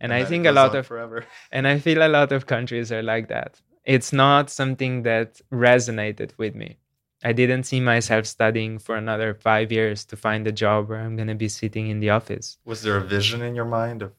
And, 0.00 0.12
and 0.12 0.22
I 0.22 0.24
think 0.24 0.46
a 0.46 0.52
lot 0.52 0.74
of 0.74 0.86
forever. 0.86 1.24
and 1.52 1.66
I 1.66 1.78
feel 1.78 2.06
a 2.06 2.08
lot 2.08 2.32
of 2.32 2.46
countries 2.46 2.92
are 2.92 3.02
like 3.02 3.28
that. 3.28 3.60
It's 3.84 4.12
not 4.12 4.50
something 4.50 5.02
that 5.02 5.40
resonated 5.52 6.32
with 6.38 6.54
me. 6.54 6.78
I 7.24 7.32
didn't 7.32 7.64
see 7.64 7.80
myself 7.80 8.26
studying 8.26 8.78
for 8.78 8.96
another 8.96 9.32
five 9.32 9.72
years 9.72 10.04
to 10.06 10.16
find 10.16 10.46
a 10.46 10.52
job 10.52 10.90
where 10.90 11.00
I'm 11.00 11.16
going 11.16 11.28
to 11.28 11.34
be 11.34 11.48
sitting 11.48 11.88
in 11.88 12.00
the 12.00 12.10
office. 12.10 12.58
Was 12.66 12.82
there 12.82 12.98
a 12.98 13.00
vision 13.00 13.40
in 13.40 13.54
your 13.54 13.64
mind 13.64 14.02
of 14.02 14.12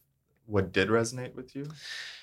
what 0.47 0.73
did 0.73 0.89
resonate 0.89 1.35
with 1.35 1.55
you? 1.55 1.67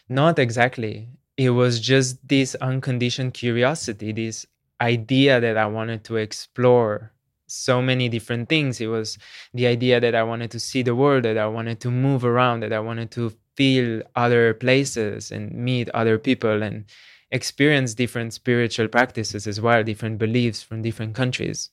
Not 0.09 0.40
exactly. 0.40 1.09
It 1.37 1.51
was 1.51 1.81
just 1.81 2.27
this 2.27 2.57
unconditioned 2.57 3.35
curiosity, 3.35 4.12
this 4.12 4.45
idea 4.81 5.40
that 5.40 5.57
I 5.57 5.66
wanted 5.66 6.03
to 6.05 6.16
explore 6.16 7.12
so 7.47 7.81
many 7.81 8.09
different 8.09 8.49
things. 8.49 8.81
It 8.81 8.88
was 8.88 9.18
the 9.55 9.66
idea 9.66 10.01
that 10.01 10.14
I 10.14 10.25
wanted 10.25 10.51
to 10.51 10.61
see 10.61 10.83
the 10.83 10.97
world, 10.97 11.25
that 11.25 11.38
I 11.38 11.47
wanted 11.47 11.81
to 11.81 11.90
move 11.90 12.25
around, 12.25 12.61
that 12.61 12.73
I 12.73 12.81
wanted 12.81 13.11
to 13.12 13.33
feel 13.57 14.03
other 14.16 14.55
places 14.55 15.31
and 15.31 15.53
meet 15.53 15.88
other 15.90 16.18
people 16.18 16.62
and 16.62 16.87
experience 17.33 17.95
different 17.95 18.35
spiritual 18.35 18.87
practices 18.88 19.47
as 19.47 19.61
well, 19.61 19.83
different 19.83 20.18
beliefs 20.18 20.62
from 20.62 20.83
different 20.83 21.14
countries. 21.14 21.71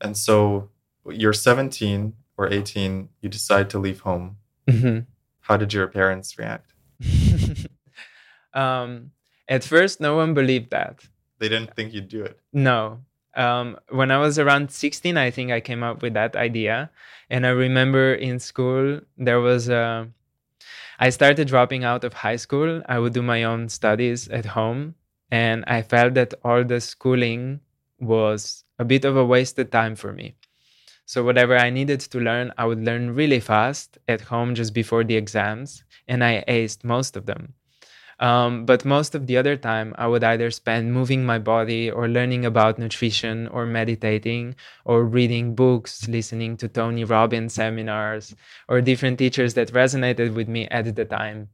And 0.00 0.16
so 0.16 0.70
you're 1.06 1.32
17 1.32 2.14
or 2.36 2.52
18, 2.52 3.08
you 3.20 3.28
decide 3.28 3.68
to 3.70 3.78
leave 3.78 4.00
home. 4.00 4.38
Mm-hmm. 4.66 5.00
How 5.40 5.56
did 5.56 5.72
your 5.72 5.86
parents 5.86 6.38
react? 6.38 6.72
um, 8.54 9.12
at 9.48 9.64
first, 9.64 10.00
no 10.00 10.16
one 10.16 10.34
believed 10.34 10.70
that. 10.70 11.04
They 11.38 11.48
didn't 11.48 11.74
think 11.74 11.92
you'd 11.92 12.08
do 12.08 12.24
it. 12.24 12.40
No. 12.52 13.00
Um, 13.34 13.78
when 13.90 14.10
I 14.10 14.18
was 14.18 14.38
around 14.38 14.70
16, 14.70 15.16
I 15.16 15.30
think 15.30 15.52
I 15.52 15.60
came 15.60 15.82
up 15.82 16.02
with 16.02 16.14
that 16.14 16.36
idea. 16.36 16.90
And 17.30 17.46
I 17.46 17.50
remember 17.50 18.14
in 18.14 18.38
school, 18.40 19.00
there 19.16 19.40
was 19.40 19.68
a 19.68 20.08
I 20.98 21.10
started 21.10 21.48
dropping 21.48 21.84
out 21.84 22.04
of 22.04 22.12
high 22.12 22.36
school. 22.36 22.82
I 22.88 22.98
would 22.98 23.12
do 23.14 23.22
my 23.22 23.44
own 23.44 23.68
studies 23.68 24.28
at 24.28 24.46
home. 24.46 24.94
And 25.30 25.64
I 25.66 25.82
felt 25.82 26.14
that 26.14 26.34
all 26.44 26.64
the 26.64 26.80
schooling 26.80 27.60
was 28.00 28.64
a 28.78 28.84
bit 28.84 29.04
of 29.04 29.16
a 29.16 29.24
wasted 29.24 29.70
time 29.72 29.94
for 29.96 30.12
me. 30.12 30.36
So, 31.06 31.24
whatever 31.24 31.56
I 31.56 31.70
needed 31.70 32.00
to 32.00 32.20
learn, 32.20 32.52
I 32.58 32.66
would 32.66 32.84
learn 32.84 33.14
really 33.14 33.40
fast 33.40 33.98
at 34.08 34.22
home 34.22 34.54
just 34.54 34.74
before 34.74 35.04
the 35.04 35.16
exams. 35.16 35.84
And 36.08 36.24
I 36.24 36.44
aced 36.48 36.84
most 36.84 37.16
of 37.16 37.26
them. 37.26 37.54
Um, 38.20 38.66
but 38.66 38.84
most 38.84 39.14
of 39.14 39.26
the 39.26 39.36
other 39.36 39.56
time, 39.56 39.94
I 39.96 40.08
would 40.08 40.24
either 40.24 40.50
spend 40.50 40.92
moving 40.92 41.24
my 41.24 41.38
body 41.38 41.90
or 41.90 42.08
learning 42.08 42.44
about 42.44 42.78
nutrition 42.78 43.46
or 43.48 43.64
meditating 43.64 44.56
or 44.84 45.04
reading 45.04 45.54
books, 45.54 46.08
listening 46.08 46.56
to 46.56 46.68
Tony 46.68 47.04
Robbins 47.04 47.54
seminars 47.54 48.34
or 48.68 48.80
different 48.80 49.18
teachers 49.18 49.54
that 49.54 49.72
resonated 49.72 50.34
with 50.34 50.48
me 50.48 50.66
at 50.68 50.96
the 50.96 51.04
time. 51.04 51.48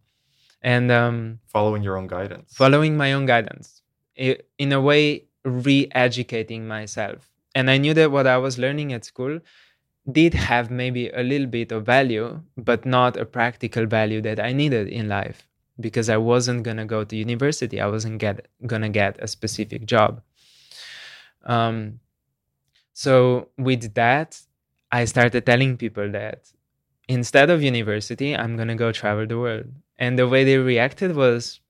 And 0.62 0.90
um, 0.90 1.40
following 1.48 1.82
your 1.82 1.98
own 1.98 2.06
guidance. 2.06 2.54
Following 2.54 2.96
my 2.96 3.12
own 3.12 3.26
guidance. 3.26 3.82
It, 4.16 4.48
in 4.56 4.72
a 4.72 4.80
way, 4.80 5.24
re 5.44 5.88
educating 5.92 6.66
myself. 6.66 7.30
And 7.54 7.70
I 7.70 7.76
knew 7.76 7.92
that 7.92 8.10
what 8.10 8.26
I 8.26 8.38
was 8.38 8.58
learning 8.58 8.94
at 8.94 9.04
school 9.04 9.40
did 10.10 10.32
have 10.32 10.70
maybe 10.70 11.10
a 11.10 11.22
little 11.22 11.46
bit 11.46 11.72
of 11.72 11.84
value, 11.84 12.40
but 12.56 12.86
not 12.86 13.18
a 13.18 13.26
practical 13.26 13.84
value 13.84 14.22
that 14.22 14.40
I 14.40 14.52
needed 14.52 14.88
in 14.88 15.08
life 15.08 15.46
because 15.80 16.08
I 16.08 16.16
wasn't 16.16 16.62
gonna 16.62 16.86
go 16.86 17.04
to 17.04 17.16
university. 17.16 17.80
I 17.80 17.86
wasn't 17.88 18.18
get 18.18 18.48
gonna 18.66 18.88
get 18.90 19.18
a 19.22 19.28
specific 19.28 19.86
job. 19.86 20.22
Um, 21.44 22.00
so 22.92 23.48
with 23.58 23.94
that, 23.94 24.40
I 24.92 25.04
started 25.04 25.44
telling 25.46 25.76
people 25.76 26.10
that 26.12 26.50
instead 27.08 27.50
of 27.50 27.62
university, 27.62 28.36
I'm 28.36 28.56
going 28.56 28.68
to 28.68 28.74
go 28.74 28.92
travel 28.92 29.26
the 29.26 29.38
world. 29.38 29.66
And 29.98 30.18
the 30.18 30.28
way 30.28 30.44
they 30.44 30.58
reacted 30.58 31.14
was 31.16 31.60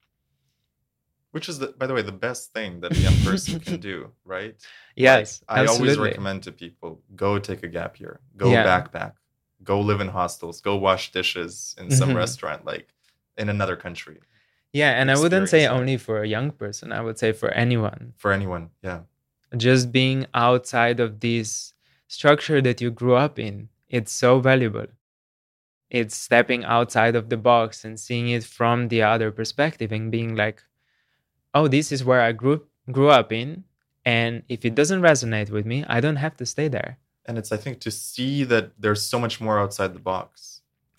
which 1.32 1.48
is 1.48 1.58
the, 1.58 1.68
by 1.78 1.86
the 1.86 1.94
way 1.94 2.02
the 2.02 2.12
best 2.12 2.52
thing 2.52 2.80
that 2.80 2.92
a 2.92 3.00
young 3.00 3.16
person 3.24 3.58
can 3.60 3.80
do 3.90 4.12
right 4.24 4.54
yes 4.94 5.42
like, 5.48 5.58
i 5.58 5.66
always 5.66 5.98
recommend 5.98 6.42
to 6.44 6.52
people 6.52 7.00
go 7.16 7.38
take 7.38 7.62
a 7.64 7.68
gap 7.68 7.98
year 7.98 8.20
go 8.36 8.50
Yeah. 8.52 8.64
backpack 8.64 9.14
go 9.64 9.80
live 9.80 10.00
in 10.00 10.08
hostels 10.08 10.60
go 10.60 10.76
wash 10.76 11.10
dishes 11.10 11.74
in 11.78 11.90
some 11.90 12.10
Mhm. 12.10 12.16
restaurant 12.16 12.64
like 12.64 12.93
in 13.38 13.48
another 13.48 13.76
country 13.76 14.18
Yeah, 14.72 14.92
and 15.00 15.10
I 15.10 15.16
wouldn't 15.22 15.48
say 15.48 15.62
that. 15.64 15.72
only 15.78 15.96
for 16.06 16.16
a 16.22 16.28
young 16.36 16.50
person. 16.62 16.92
I 16.92 17.00
would 17.06 17.18
say 17.22 17.30
for 17.32 17.50
anyone. 17.64 18.12
for 18.22 18.30
anyone 18.32 18.64
yeah 18.82 19.00
Just 19.56 19.92
being 19.92 20.26
outside 20.34 20.98
of 21.00 21.20
this 21.20 21.74
structure 22.08 22.60
that 22.66 22.80
you 22.82 22.90
grew 22.90 23.14
up 23.26 23.38
in, 23.38 23.68
it's 23.96 24.12
so 24.12 24.40
valuable. 24.40 24.88
It's 25.90 26.16
stepping 26.16 26.64
outside 26.64 27.14
of 27.14 27.28
the 27.28 27.36
box 27.36 27.84
and 27.84 27.98
seeing 28.00 28.28
it 28.28 28.44
from 28.44 28.88
the 28.88 29.02
other 29.02 29.30
perspective 29.30 29.92
and 29.92 30.10
being 30.10 30.34
like, 30.34 30.58
"Oh, 31.54 31.68
this 31.68 31.92
is 31.92 32.02
where 32.04 32.20
I 32.20 32.32
grew 32.32 32.66
grew 32.90 33.10
up 33.10 33.30
in, 33.32 33.64
and 34.04 34.42
if 34.48 34.64
it 34.64 34.74
doesn't 34.74 35.02
resonate 35.02 35.50
with 35.50 35.66
me, 35.66 35.84
I 35.88 36.00
don't 36.00 36.16
have 36.26 36.36
to 36.38 36.46
stay 36.46 36.68
there." 36.68 36.98
and 37.26 37.38
it's 37.38 37.50
i 37.52 37.56
think 37.56 37.80
to 37.80 37.90
see 37.90 38.44
that 38.44 38.66
there's 38.78 39.02
so 39.02 39.18
much 39.18 39.40
more 39.40 39.56
outside 39.58 39.94
the 39.94 39.98
box 40.12 40.53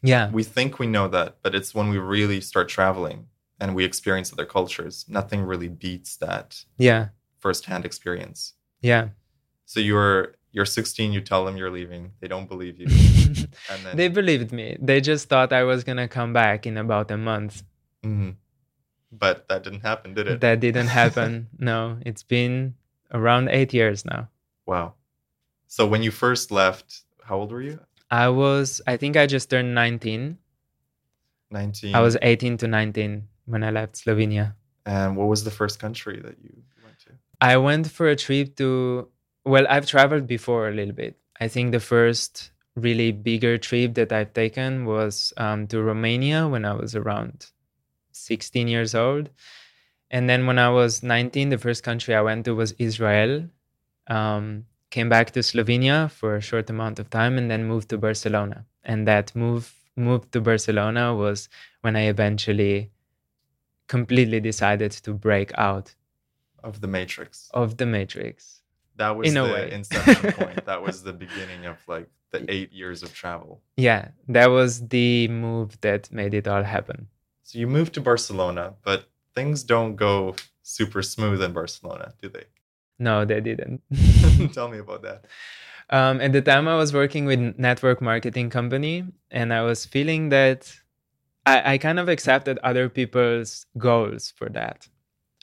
Yeah. 0.08 0.30
we 0.32 0.44
think 0.44 0.80
we 0.80 0.88
know 0.88 1.08
that 1.10 1.38
but 1.44 1.56
it's 1.56 1.74
when 1.76 1.90
we 1.90 1.98
really 1.98 2.42
start 2.42 2.68
traveling 2.70 3.28
and 3.60 3.76
we 3.76 3.84
experience 3.86 4.32
other 4.34 4.46
cultures 4.46 5.06
nothing 5.08 5.42
really 5.52 5.70
beats 5.70 6.18
that 6.18 6.48
Yeah. 6.78 7.10
firsthand 7.40 7.86
experience 7.86 8.54
Yeah. 8.82 9.10
so 9.66 9.80
you're 9.80 10.36
you're 10.52 10.66
16 10.66 11.12
you 11.14 11.22
tell 11.22 11.44
them 11.46 11.58
you're 11.58 11.72
leaving 11.80 12.12
they 12.22 12.28
don't 12.28 12.48
believe 12.48 12.80
you 12.80 12.88
and 13.72 13.80
then 13.84 13.98
they 13.98 14.08
believed 14.08 14.52
me. 14.52 14.78
They 14.80 15.02
just 15.02 15.28
thought 15.30 15.52
I 15.52 15.64
was 15.64 15.84
going 15.84 15.98
to 15.98 16.08
come 16.08 16.32
back 16.34 16.66
in 16.66 16.78
about 16.78 17.12
a 17.12 17.18
month. 17.18 17.64
Mhm. 18.04 18.36
but 19.12 19.48
that 19.50 19.64
didn't 19.64 19.82
happen 19.82 20.14
did 20.14 20.28
it 20.28 20.40
That 20.42 20.60
didn't 20.60 20.88
happen. 21.02 21.48
no, 21.60 21.98
it's 22.06 22.24
been 22.24 22.76
around 23.12 23.50
eight 23.50 23.74
years 23.74 24.06
now. 24.06 24.22
wow 24.66 24.94
so 25.68 25.82
when 25.92 26.02
you 26.04 26.12
first 26.12 26.52
left 26.52 26.88
how 27.28 27.36
old 27.40 27.52
were 27.52 27.62
you 27.70 27.80
I 28.16 28.30
was, 28.30 28.82
I 28.88 28.96
think 28.96 29.18
I 29.18 29.26
just 29.28 29.50
turned 29.50 29.76
19. 29.76 30.38
19 31.52 31.96
I 31.96 32.00
was 32.00 32.18
18 32.22 32.58
to 32.58 32.68
19 32.68 33.28
when 33.46 33.64
I 33.64 33.72
left 33.72 33.96
Slovenia. 33.96 34.54
and 34.86 35.18
what 35.18 35.28
was 35.28 35.44
the 35.44 35.52
first 35.52 35.80
country 35.80 36.22
that 36.26 36.38
you 36.42 36.54
went 36.84 37.00
to 37.00 37.10
I 37.42 37.58
went 37.58 37.92
for 37.92 38.08
a 38.08 38.16
trip 38.16 38.56
to, 38.56 39.10
well, 39.44 39.66
I've 39.70 39.86
traveled 39.86 40.28
before 40.28 40.70
a 40.70 40.72
little 40.72 40.94
bit. 40.94 41.18
I 41.40 41.48
think 41.50 41.72
the 41.72 41.80
first 41.80 42.52
really 42.76 43.12
bigger 43.12 43.58
trip 43.58 43.96
that 43.96 44.12
I've 44.12 44.34
taken 44.34 44.86
was 44.86 45.34
um, 45.38 45.68
to 45.68 45.82
Romania 45.82 46.48
when 46.48 46.64
I 46.64 46.74
was 46.74 46.96
around 46.96 47.48
16 48.12 48.68
years 48.68 48.96
old. 48.96 49.30
And 50.10 50.30
then 50.30 50.48
when 50.48 50.60
I 50.60 50.70
was 50.70 51.04
19, 51.04 51.50
the 51.50 51.58
first 51.58 51.84
country 51.84 52.16
I 52.16 52.22
went 52.22 52.46
to 52.46 52.56
was 52.56 52.72
Israel. 52.78 53.50
Um, 54.08 54.66
came 54.96 55.10
back 55.16 55.28
to 55.36 55.40
Slovenia 55.52 55.98
for 56.20 56.30
a 56.36 56.42
short 56.50 56.68
amount 56.76 56.96
of 57.02 57.06
time 57.20 57.34
and 57.40 57.48
then 57.52 57.62
moved 57.74 57.88
to 57.90 57.98
Barcelona. 58.08 58.58
And 58.92 59.00
that 59.12 59.26
move 59.44 59.66
moved 60.08 60.28
to 60.34 60.40
Barcelona 60.50 61.06
was 61.24 61.40
when 61.84 61.94
I 62.02 62.04
eventually 62.16 62.76
completely 63.96 64.40
decided 64.52 64.92
to 65.06 65.12
break 65.28 65.50
out 65.70 65.88
of 66.64 66.74
the 66.82 66.88
matrix 66.98 67.50
of 67.62 67.68
the 67.80 67.86
Matrix. 67.98 68.62
that 69.02 69.12
was 69.18 69.26
in 69.30 69.38
a 69.38 69.44
the 69.46 69.54
way. 69.54 69.72
inception 69.80 70.32
point 70.40 70.60
that 70.66 70.82
was 70.88 70.96
the 71.10 71.14
beginning 71.26 71.62
of 71.72 71.78
like 71.94 72.08
the 72.34 72.40
eight 72.56 72.72
years 72.82 73.00
of 73.06 73.10
travel 73.14 73.62
Yeah, 73.90 74.04
that 74.38 74.50
was 74.58 74.72
the 74.96 75.28
move 75.28 75.70
that 75.86 76.02
made 76.20 76.34
it 76.40 76.48
all 76.52 76.64
happen. 76.76 77.00
so 77.48 77.54
you 77.62 77.68
moved 77.78 77.94
to 77.98 78.02
barcelona 78.12 78.66
but 78.88 79.00
things 79.38 79.58
don't 79.74 79.96
go 80.08 80.14
super 80.78 81.02
smooth 81.14 81.40
in 81.48 81.52
barcelona 81.60 82.08
do 82.22 82.28
they 82.36 82.46
No, 82.98 83.26
they 83.26 83.42
didn't. 83.42 83.82
tell 84.54 84.70
me 84.70 84.80
about 84.80 85.02
that 85.04 85.26
um, 85.90 86.20
at 86.22 86.34
the 86.34 86.42
time, 86.42 86.68
I 86.68 86.76
was 86.76 86.94
working 86.94 87.26
with 87.26 87.40
network 87.58 88.02
marketing 88.02 88.50
company, 88.50 89.06
and 89.30 89.54
I 89.54 89.62
was 89.62 89.86
feeling 89.86 90.30
that 90.30 90.74
I, 91.46 91.74
I 91.74 91.78
kind 91.78 92.00
of 92.00 92.10
accepted 92.10 92.58
other 92.64 92.90
people's 92.90 93.66
goals 93.78 94.34
for 94.36 94.50
that. 94.50 94.88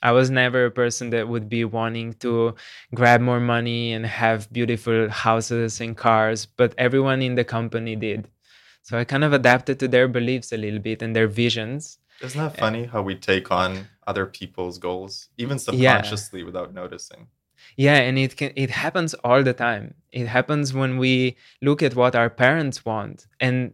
I 0.01 0.11
was 0.11 0.29
never 0.29 0.65
a 0.65 0.71
person 0.71 1.11
that 1.11 1.29
would 1.29 1.47
be 1.47 1.63
wanting 1.63 2.13
to 2.15 2.55
grab 2.93 3.21
more 3.21 3.39
money 3.39 3.93
and 3.93 4.05
have 4.05 4.51
beautiful 4.51 5.09
houses 5.09 5.79
and 5.79 5.95
cars, 5.95 6.45
but 6.45 6.75
everyone 6.77 7.21
in 7.21 7.35
the 7.35 7.45
company 7.45 7.95
did. 7.95 8.27
So 8.81 8.97
I 8.97 9.05
kind 9.05 9.23
of 9.23 9.31
adapted 9.31 9.79
to 9.79 9.87
their 9.87 10.09
beliefs 10.09 10.51
a 10.51 10.57
little 10.57 10.79
bit 10.79 11.01
and 11.01 11.15
their 11.15 11.29
visions. 11.29 11.99
Isn't 12.19 12.37
that 12.37 12.57
funny 12.57 12.83
how 12.83 13.01
we 13.01 13.15
take 13.15 13.49
on 13.49 13.87
other 14.05 14.25
people's 14.25 14.77
goals, 14.77 15.29
even 15.37 15.57
subconsciously 15.57 16.43
without 16.43 16.73
noticing? 16.73 17.27
Yeah, 17.77 17.95
and 17.97 18.17
it 18.17 18.37
can 18.37 18.51
it 18.55 18.69
happens 18.69 19.13
all 19.23 19.43
the 19.43 19.53
time. 19.53 19.93
It 20.11 20.27
happens 20.27 20.73
when 20.73 20.97
we 20.97 21.37
look 21.61 21.81
at 21.81 21.95
what 21.95 22.15
our 22.15 22.29
parents 22.29 22.85
want 22.85 23.27
and 23.39 23.73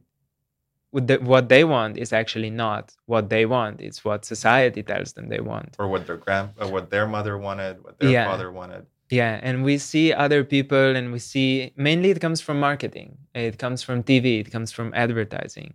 what 0.91 1.49
they 1.49 1.63
want 1.63 1.97
is 1.97 2.11
actually 2.11 2.49
not 2.49 2.95
what 3.05 3.29
they 3.29 3.45
want. 3.45 3.79
It's 3.79 4.03
what 4.03 4.25
society 4.25 4.81
tells 4.81 5.13
them 5.13 5.29
they 5.29 5.39
want. 5.39 5.75
Or 5.77 5.87
what 5.87 6.07
their 6.07 6.17
grand, 6.17 6.49
or 6.59 6.67
what 6.71 6.89
their 6.89 7.07
mother 7.07 7.37
wanted, 7.37 7.83
what 7.83 7.99
their 7.99 8.09
Yeah. 8.09 8.25
father 8.25 8.51
wanted. 8.51 8.85
Yeah, 9.11 9.39
and 9.41 9.63
we 9.63 9.77
see 9.77 10.13
other 10.13 10.43
people 10.43 10.95
and 10.95 11.11
we 11.11 11.19
see 11.19 11.73
mainly 11.75 12.09
it 12.11 12.19
comes 12.21 12.41
from 12.41 12.59
marketing. 12.59 13.17
It 13.33 13.57
comes 13.57 13.83
from 13.83 14.03
TV, 14.03 14.39
it 14.39 14.51
comes 14.51 14.71
from 14.71 14.91
advertising. 14.95 15.73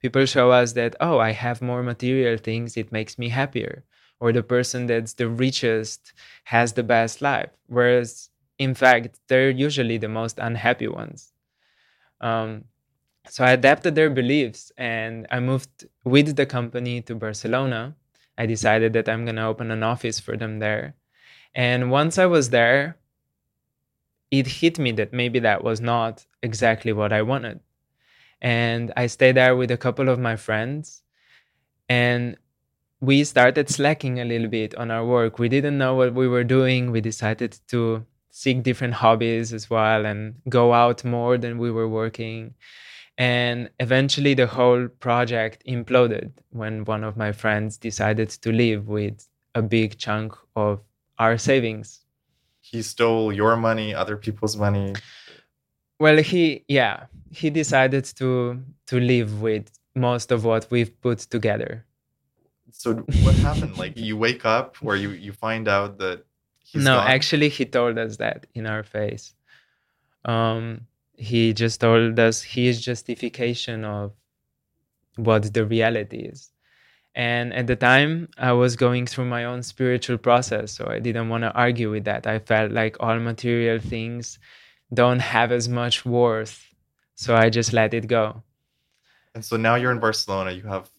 People 0.00 0.26
show 0.26 0.50
us 0.50 0.72
that, 0.74 0.94
oh, 1.00 1.18
I 1.18 1.32
have 1.32 1.62
more 1.62 1.82
material 1.82 2.36
things, 2.36 2.76
it 2.76 2.92
makes 2.92 3.18
me 3.18 3.28
happier. 3.30 3.84
Or 4.20 4.32
the 4.32 4.42
person 4.42 4.86
that's 4.86 5.14
the 5.14 5.28
richest 5.28 6.12
has 6.44 6.72
the 6.72 6.82
best 6.82 7.20
life. 7.20 7.50
Whereas 7.66 8.30
in 8.58 8.74
fact, 8.74 9.18
they're 9.28 9.50
usually 9.50 9.98
the 9.98 10.08
most 10.08 10.38
unhappy 10.38 10.88
ones. 10.88 11.32
Um, 12.20 12.64
so 13.28 13.44
I 13.44 13.52
adapted 13.52 13.94
their 13.94 14.10
beliefs 14.10 14.70
and 14.76 15.26
I 15.30 15.40
moved 15.40 15.86
with 16.04 16.36
the 16.36 16.46
company 16.46 17.00
to 17.02 17.14
Barcelona. 17.14 17.96
I 18.36 18.46
decided 18.46 18.92
that 18.92 19.08
I'm 19.08 19.24
going 19.24 19.36
to 19.36 19.46
open 19.46 19.70
an 19.70 19.82
office 19.82 20.20
for 20.20 20.36
them 20.36 20.58
there. 20.58 20.94
And 21.54 21.90
once 21.90 22.18
I 22.18 22.26
was 22.26 22.50
there, 22.50 22.98
it 24.30 24.46
hit 24.46 24.78
me 24.78 24.92
that 24.92 25.12
maybe 25.12 25.38
that 25.40 25.62
was 25.62 25.80
not 25.80 26.26
exactly 26.42 26.92
what 26.92 27.12
I 27.12 27.22
wanted. 27.22 27.60
And 28.40 28.92
I 28.96 29.06
stayed 29.06 29.36
there 29.36 29.56
with 29.56 29.70
a 29.70 29.76
couple 29.76 30.08
of 30.08 30.18
my 30.18 30.36
friends 30.36 31.02
and 31.88 32.36
we 33.04 33.22
started 33.24 33.68
slacking 33.68 34.18
a 34.18 34.24
little 34.24 34.48
bit 34.48 34.74
on 34.76 34.90
our 34.90 35.04
work. 35.04 35.38
We 35.38 35.48
didn't 35.48 35.76
know 35.76 35.94
what 35.94 36.14
we 36.14 36.26
were 36.26 36.44
doing. 36.44 36.90
We 36.90 37.00
decided 37.00 37.58
to 37.68 38.04
seek 38.30 38.62
different 38.62 38.94
hobbies 38.94 39.52
as 39.52 39.68
well 39.68 40.06
and 40.06 40.34
go 40.48 40.72
out 40.72 41.04
more 41.04 41.36
than 41.36 41.58
we 41.58 41.70
were 41.70 41.88
working. 41.88 42.54
And 43.18 43.70
eventually, 43.78 44.34
the 44.34 44.46
whole 44.46 44.88
project 44.88 45.62
imploded 45.66 46.32
when 46.50 46.84
one 46.84 47.04
of 47.04 47.16
my 47.16 47.30
friends 47.30 47.76
decided 47.76 48.30
to 48.30 48.50
leave 48.50 48.88
with 48.88 49.28
a 49.54 49.62
big 49.62 49.98
chunk 49.98 50.32
of 50.56 50.80
our 51.18 51.38
savings. 51.38 52.00
He 52.60 52.82
stole 52.82 53.32
your 53.32 53.56
money, 53.56 53.94
other 53.94 54.16
people's 54.16 54.56
money. 54.56 54.94
Well, 56.00 56.16
he 56.16 56.64
yeah, 56.66 57.06
he 57.30 57.50
decided 57.50 58.04
to 58.16 58.62
to 58.86 58.98
live 58.98 59.42
with 59.42 59.70
most 59.94 60.32
of 60.32 60.44
what 60.44 60.66
we've 60.70 61.00
put 61.00 61.18
together. 61.18 61.84
So 62.76 62.94
what 63.22 63.34
happened? 63.36 63.76
Like 63.82 63.96
you 63.96 64.16
wake 64.16 64.44
up 64.44 64.76
or 64.82 64.96
you 64.96 65.10
you 65.10 65.32
find 65.32 65.68
out 65.68 65.98
that 65.98 66.24
he's 66.58 66.84
no, 66.84 66.96
gone? 66.96 67.08
actually, 67.08 67.48
he 67.48 67.64
told 67.64 67.98
us 67.98 68.16
that 68.16 68.46
in 68.54 68.66
our 68.66 68.82
face. 68.82 69.34
Um, 70.24 70.86
he 71.16 71.52
just 71.52 71.80
told 71.80 72.18
us 72.18 72.42
his 72.42 72.80
justification 72.80 73.84
of 73.84 74.12
what 75.16 75.54
the 75.54 75.64
reality 75.64 76.18
is. 76.32 76.50
And 77.14 77.54
at 77.54 77.68
the 77.68 77.76
time, 77.76 78.28
I 78.38 78.52
was 78.52 78.74
going 78.74 79.06
through 79.06 79.26
my 79.26 79.44
own 79.44 79.62
spiritual 79.62 80.18
process, 80.18 80.72
so 80.72 80.88
I 80.88 80.98
didn't 80.98 81.28
want 81.28 81.42
to 81.44 81.52
argue 81.52 81.90
with 81.92 82.04
that. 82.04 82.26
I 82.26 82.40
felt 82.40 82.72
like 82.72 82.96
all 82.98 83.20
material 83.20 83.78
things 83.78 84.40
don't 84.92 85.20
have 85.20 85.52
as 85.52 85.68
much 85.68 86.04
worth, 86.04 86.74
so 87.14 87.36
I 87.36 87.50
just 87.50 87.72
let 87.72 87.94
it 87.94 88.08
go. 88.08 88.42
And 89.34 89.44
so 89.44 89.56
now 89.56 89.76
you're 89.76 89.92
in 89.92 90.00
Barcelona. 90.00 90.50
You 90.50 90.64
have 90.64 90.90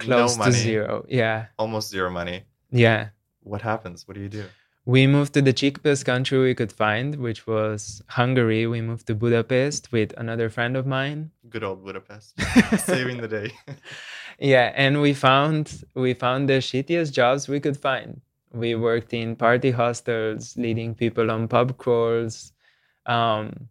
Close 0.00 0.36
no 0.38 0.44
to 0.46 0.52
zero. 0.52 1.04
Yeah. 1.08 1.46
almost 1.58 1.90
zero 1.90 2.10
money. 2.10 2.44
Yeah. 2.70 3.08
What 3.42 3.62
happens? 3.62 4.06
What 4.06 4.14
do 4.16 4.22
you 4.22 4.28
do? 4.28 4.44
We 4.86 5.06
moved 5.06 5.34
to 5.34 5.42
the 5.42 5.52
cheapest 5.52 6.04
country 6.04 6.38
we 6.38 6.54
could 6.54 6.72
find, 6.72 7.16
which 7.16 7.46
was 7.46 8.02
Hungary. 8.08 8.66
We 8.66 8.80
moved 8.80 9.06
to 9.08 9.14
Budapest 9.14 9.92
with 9.92 10.12
another 10.16 10.48
friend 10.48 10.76
of 10.76 10.86
mine. 10.86 11.30
Good 11.48 11.62
old 11.62 11.84
Budapest, 11.84 12.34
saving 12.78 13.18
the 13.20 13.28
day. 13.28 13.52
Yeah, 14.42 14.72
and 14.74 15.02
we 15.02 15.12
found 15.12 15.84
we 15.94 16.14
found 16.14 16.48
the 16.48 16.60
shittiest 16.64 17.12
jobs 17.12 17.46
we 17.46 17.60
could 17.60 17.76
find. 17.76 18.22
We 18.52 18.74
worked 18.74 19.12
in 19.12 19.36
party 19.36 19.70
hostels, 19.70 20.56
leading 20.56 20.94
people 20.94 21.30
on 21.30 21.46
pub 21.46 21.76
crawls, 21.76 22.52
um, 23.04 23.68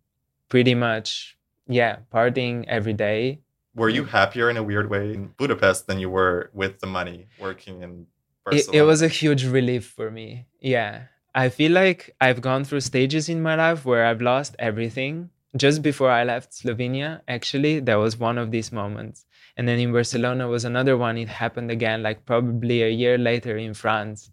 pretty 0.48 0.76
much 0.76 1.36
yeah, 1.68 1.98
partying 2.13 2.65
every 2.68 2.94
day. 2.94 3.39
Were 3.75 3.89
you 3.89 4.05
happier 4.05 4.49
in 4.49 4.58
a 4.58 4.63
weird 4.63 4.89
way 4.89 5.13
in 5.13 5.27
Budapest 5.38 5.88
than 5.88 5.99
you 5.99 6.10
were 6.10 6.49
with 6.53 6.79
the 6.79 6.88
money 6.88 7.27
working 7.39 7.82
in 7.84 8.08
it, 8.51 8.67
it 8.73 8.82
was 8.84 9.01
a 9.01 9.08
huge 9.08 9.45
relief 9.45 9.86
for 9.86 10.12
me. 10.12 10.45
Yeah. 10.60 11.03
I 11.36 11.49
feel 11.49 11.71
like 11.71 12.15
I've 12.19 12.41
gone 12.41 12.63
through 12.63 12.82
stages 12.82 13.29
in 13.29 13.41
my 13.41 13.55
life 13.55 13.86
where 13.86 14.05
I've 14.05 14.21
lost 14.21 14.55
everything. 14.60 15.29
Just 15.55 15.82
before 15.82 16.12
I 16.12 16.23
left 16.23 16.53
Slovenia, 16.53 17.21
actually, 17.27 17.79
that 17.82 17.95
was 17.95 18.17
one 18.17 18.38
of 18.38 18.51
these 18.51 18.71
moments. 18.71 19.25
And 19.58 19.67
then 19.67 19.79
in 19.79 19.91
Barcelona 19.91 20.47
was 20.47 20.63
another 20.65 20.97
one. 20.97 21.17
It 21.17 21.27
happened 21.27 21.71
again, 21.71 22.03
like 22.03 22.25
probably 22.25 22.84
a 22.84 22.89
year 22.89 23.17
later 23.17 23.58
in 23.58 23.73
France. 23.73 24.32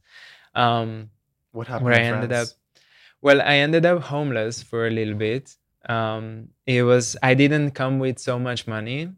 Um, 0.54 1.10
what 1.52 1.66
happened? 1.66 1.86
Where 1.86 1.94
I 1.94 2.02
ended 2.02 2.32
up, 2.32 2.48
well, 3.22 3.40
I 3.40 3.56
ended 3.56 3.86
up 3.86 4.02
homeless 4.02 4.62
for 4.62 4.86
a 4.86 4.90
little 4.90 5.14
bit. 5.14 5.54
Um, 5.88 6.48
it 6.66 6.82
was 6.82 7.16
I 7.22 7.34
didn't 7.34 7.70
come 7.70 7.98
with 7.98 8.18
so 8.18 8.38
much 8.38 8.66
money, 8.66 9.10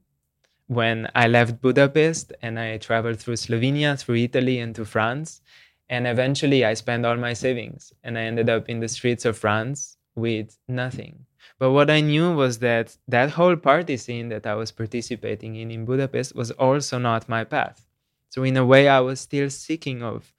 when 0.68 1.09
I 1.14 1.26
left 1.26 1.61
Budapest 1.61 2.33
and 2.42 2.59
I 2.59 2.76
traveled 2.76 3.18
through 3.18 3.35
Slovenia, 3.35 3.98
through 3.98 4.16
Italy, 4.16 4.61
and 4.61 4.74
to 4.76 4.85
France. 4.85 5.40
And 5.88 6.07
eventually 6.07 6.64
I 6.64 6.74
spent 6.74 7.07
all 7.07 7.16
my 7.16 7.33
savings 7.33 7.92
and 8.04 8.18
I 8.18 8.22
ended 8.22 8.48
up 8.50 8.68
in 8.68 8.81
the 8.81 8.88
streets 8.88 9.24
of 9.24 9.37
France 9.37 9.96
with 10.14 10.57
nothing. 10.68 11.24
But 11.59 11.72
what 11.72 11.90
I 11.90 12.00
knew 12.00 12.35
was 12.35 12.59
that 12.59 12.96
that 13.09 13.31
whole 13.31 13.57
party 13.57 13.96
scene 13.96 14.28
that 14.28 14.46
I 14.46 14.54
was 14.54 14.70
participating 14.70 15.57
in 15.57 15.70
in 15.70 15.87
Budapest 15.87 16.35
was 16.37 16.50
also 16.52 16.98
not 16.98 17.28
my 17.28 17.44
path. 17.44 17.87
So, 18.28 18.44
in 18.44 18.57
a 18.57 18.64
way, 18.64 18.88
I 18.88 19.00
was 19.00 19.20
still 19.20 19.48
seeking 19.48 20.02
of 20.02 20.33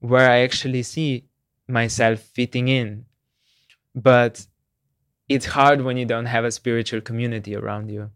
where 0.00 0.28
I 0.28 0.40
actually 0.40 0.82
see 0.82 1.24
myself 1.68 2.18
fitting 2.20 2.68
in. 2.68 3.06
But 3.94 4.46
it's 5.28 5.46
hard 5.46 5.82
when 5.82 5.96
you 5.96 6.04
don't 6.04 6.26
have 6.26 6.44
a 6.44 6.50
spiritual 6.50 7.00
community 7.00 7.54
around 7.54 7.90
you. 7.90 8.10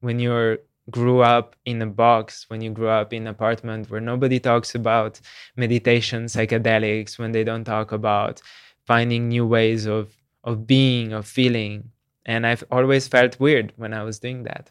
When 0.00 0.20
you're 0.20 0.58
grew 0.90 1.20
up 1.20 1.56
in 1.64 1.80
a 1.82 1.86
box, 1.86 2.46
when 2.48 2.60
you 2.60 2.70
grew 2.70 2.88
up 2.88 3.12
in 3.12 3.22
an 3.22 3.28
apartment 3.28 3.90
where 3.90 4.00
nobody 4.00 4.38
talks 4.40 4.74
about 4.74 5.20
meditation, 5.56 6.24
psychedelics, 6.26 7.18
when 7.18 7.32
they 7.32 7.44
don't 7.44 7.64
talk 7.64 7.92
about 7.92 8.40
finding 8.86 9.28
new 9.28 9.46
ways 9.46 9.86
of 9.86 10.14
of 10.44 10.66
being, 10.66 11.12
of 11.12 11.26
feeling. 11.26 11.90
And 12.24 12.46
I've 12.46 12.64
always 12.70 13.08
felt 13.08 13.38
weird 13.38 13.72
when 13.76 13.92
I 13.92 14.02
was 14.02 14.18
doing 14.18 14.44
that. 14.44 14.70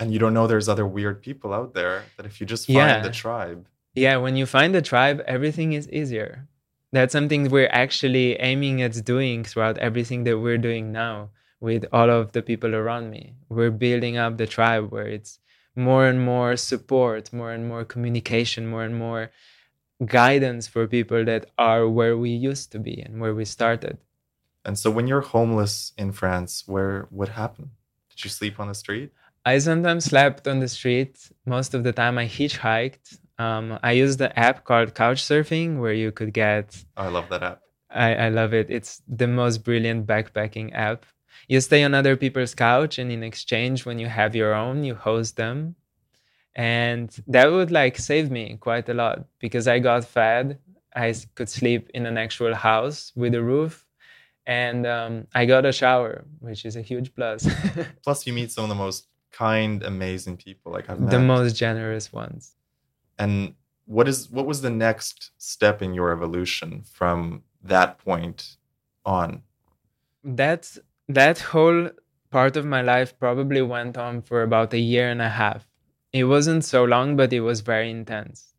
And 0.00 0.12
you 0.12 0.18
don't 0.18 0.34
know 0.34 0.46
there's 0.46 0.68
other 0.68 0.86
weird 0.86 1.22
people 1.22 1.52
out 1.52 1.74
there 1.74 2.04
that 2.16 2.26
if 2.26 2.40
you 2.40 2.46
just 2.46 2.66
find 2.66 2.76
yeah. 2.76 3.00
the 3.00 3.10
tribe. 3.10 3.66
Yeah, 3.94 4.16
when 4.18 4.36
you 4.36 4.46
find 4.46 4.74
the 4.74 4.82
tribe, 4.82 5.22
everything 5.26 5.72
is 5.72 5.90
easier. 5.90 6.46
That's 6.92 7.12
something 7.12 7.50
we're 7.50 7.68
actually 7.84 8.36
aiming 8.36 8.80
at 8.80 9.04
doing 9.04 9.44
throughout 9.44 9.76
everything 9.78 10.24
that 10.24 10.38
we're 10.38 10.58
doing 10.58 10.92
now 10.92 11.30
with 11.60 11.84
all 11.92 12.08
of 12.08 12.32
the 12.32 12.42
people 12.42 12.74
around 12.74 13.10
me. 13.10 13.34
We're 13.48 13.72
building 13.72 14.16
up 14.16 14.38
the 14.38 14.46
tribe 14.46 14.90
where 14.92 15.08
it's 15.08 15.40
more 15.78 16.06
and 16.06 16.20
more 16.20 16.56
support, 16.56 17.32
more 17.32 17.52
and 17.52 17.66
more 17.68 17.84
communication, 17.84 18.66
more 18.66 18.82
and 18.82 18.96
more 18.96 19.30
guidance 20.04 20.66
for 20.66 20.86
people 20.86 21.24
that 21.24 21.46
are 21.56 21.88
where 21.88 22.16
we 22.16 22.30
used 22.30 22.72
to 22.72 22.78
be 22.78 23.00
and 23.00 23.20
where 23.20 23.34
we 23.34 23.44
started. 23.44 23.98
And 24.64 24.78
so 24.78 24.90
when 24.90 25.06
you're 25.06 25.22
homeless 25.22 25.92
in 25.96 26.12
France, 26.12 26.64
where 26.66 27.06
what 27.10 27.30
happened? 27.30 27.70
Did 28.10 28.24
you 28.24 28.30
sleep 28.30 28.60
on 28.60 28.68
the 28.68 28.74
street? 28.74 29.12
I 29.44 29.58
sometimes 29.58 30.04
slept 30.04 30.46
on 30.46 30.58
the 30.58 30.68
street. 30.68 31.30
Most 31.46 31.74
of 31.74 31.84
the 31.84 31.92
time 31.92 32.18
I 32.18 32.26
hitchhiked. 32.26 33.18
Um, 33.38 33.78
I 33.82 33.92
used 33.92 34.18
the 34.18 34.36
app 34.38 34.64
called 34.64 34.94
Couchsurfing 34.94 35.78
where 35.78 35.92
you 35.92 36.10
could 36.10 36.32
get 36.34 36.84
oh, 36.96 37.04
I 37.04 37.08
love 37.08 37.28
that 37.30 37.42
app. 37.42 37.60
I, 37.88 38.14
I 38.26 38.28
love 38.28 38.52
it. 38.52 38.68
It's 38.68 39.00
the 39.08 39.28
most 39.28 39.58
brilliant 39.58 40.06
backpacking 40.06 40.74
app 40.74 41.06
you 41.48 41.60
stay 41.60 41.82
on 41.82 41.94
other 41.94 42.16
people's 42.16 42.54
couch 42.54 42.98
and 42.98 43.10
in 43.10 43.22
exchange 43.22 43.86
when 43.86 43.98
you 43.98 44.06
have 44.06 44.36
your 44.36 44.54
own 44.54 44.84
you 44.84 44.94
host 44.94 45.36
them. 45.36 45.74
And 46.54 47.10
that 47.26 47.50
would 47.50 47.70
like 47.70 47.98
save 47.98 48.30
me 48.30 48.56
quite 48.60 48.88
a 48.88 48.94
lot 48.94 49.24
because 49.38 49.66
i 49.66 49.78
got 49.78 50.04
fed. 50.04 50.58
I 50.94 51.14
could 51.34 51.48
sleep 51.48 51.90
in 51.94 52.06
an 52.06 52.18
actual 52.18 52.54
house 52.54 53.12
with 53.14 53.34
a 53.34 53.42
roof. 53.42 53.84
And 54.46 54.86
um, 54.86 55.26
i 55.34 55.46
got 55.46 55.66
a 55.66 55.72
shower 55.72 56.24
which 56.40 56.64
is 56.64 56.76
a 56.76 56.82
huge 56.82 57.14
plus. 57.14 57.48
Plus 58.04 58.26
you 58.26 58.32
meet 58.32 58.52
some 58.52 58.64
of 58.64 58.68
the 58.68 58.74
most 58.86 59.06
kind 59.30 59.82
amazing 59.82 60.36
people 60.38 60.72
like 60.72 60.88
i've 60.88 60.98
met. 60.98 61.10
the 61.10 61.18
most 61.18 61.54
generous 61.54 62.12
ones. 62.12 62.54
And 63.18 63.54
what 63.84 64.06
is 64.08 64.30
what 64.30 64.46
was 64.46 64.60
the 64.60 64.70
next 64.70 65.30
step 65.38 65.80
in 65.82 65.94
your 65.94 66.12
evolution 66.12 66.82
from 66.82 67.42
that 67.62 67.98
point 67.98 68.56
on? 69.04 69.42
That's 70.24 70.78
that 71.08 71.38
whole 71.38 71.90
part 72.30 72.56
of 72.56 72.66
my 72.66 72.82
life 72.82 73.18
probably 73.18 73.62
went 73.62 73.96
on 73.96 74.22
for 74.22 74.42
about 74.42 74.74
a 74.74 74.78
year 74.78 75.08
and 75.10 75.22
a 75.22 75.28
half. 75.28 75.66
It 76.12 76.24
wasn't 76.24 76.64
so 76.64 76.84
long, 76.84 77.16
but 77.16 77.32
it 77.32 77.40
was 77.40 77.60
very 77.60 77.90
intense. 77.90 78.54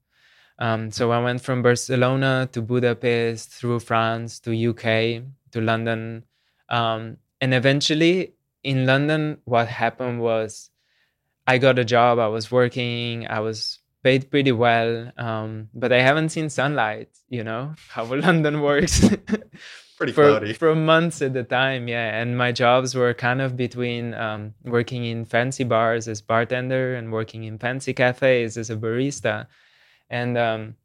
Um, 0.59 0.91
so 0.91 1.12
I 1.12 1.21
went 1.23 1.41
from 1.41 1.62
Barcelona 1.62 2.49
to 2.51 2.62
Budapest, 2.62 3.51
through 3.51 3.79
France 3.79 4.39
to 4.41 4.69
UK 4.69 5.23
to 5.51 5.62
London, 5.62 6.25
um, 6.67 7.17
and 7.39 7.53
eventually 7.53 8.33
in 8.63 8.85
London, 8.85 9.38
what 9.45 9.67
happened 9.67 10.19
was 10.21 10.69
I 11.47 11.57
got 11.57 11.79
a 11.79 11.85
job. 11.85 12.19
I 12.19 12.27
was 12.27 12.51
working. 12.51 13.25
I 13.27 13.39
was 13.39 13.79
paid 14.03 14.29
pretty 14.29 14.51
well, 14.51 15.12
um, 15.17 15.69
but 15.73 15.91
I 15.91 16.01
haven't 16.01 16.29
seen 16.29 16.49
sunlight. 16.49 17.09
You 17.29 17.43
know 17.43 17.73
how 17.89 18.03
London 18.03 18.62
works. 18.62 19.09
pretty 19.99 20.13
for, 20.13 20.29
cloudy. 20.29 20.53
for 20.53 20.73
months 20.73 21.21
at 21.21 21.33
the 21.33 21.43
time 21.43 21.88
yeah. 21.88 22.19
And 22.19 22.38
my 22.38 22.51
jobs 22.51 22.95
were 22.95 23.13
kind 23.13 23.41
of 23.41 23.55
between 23.57 24.13
um, 24.13 24.55
working 24.63 25.03
in 25.05 25.25
fancy 25.25 25.65
bars 25.65 26.07
as 26.07 26.21
bartender 26.21 26.95
and 26.95 27.12
working 27.12 27.43
in 27.43 27.59
fancy 27.59 27.93
cafes 27.93 28.57
as 28.57 28.69
a 28.69 28.77
barista. 28.77 29.45
And 30.09 30.38
um, 30.38 30.75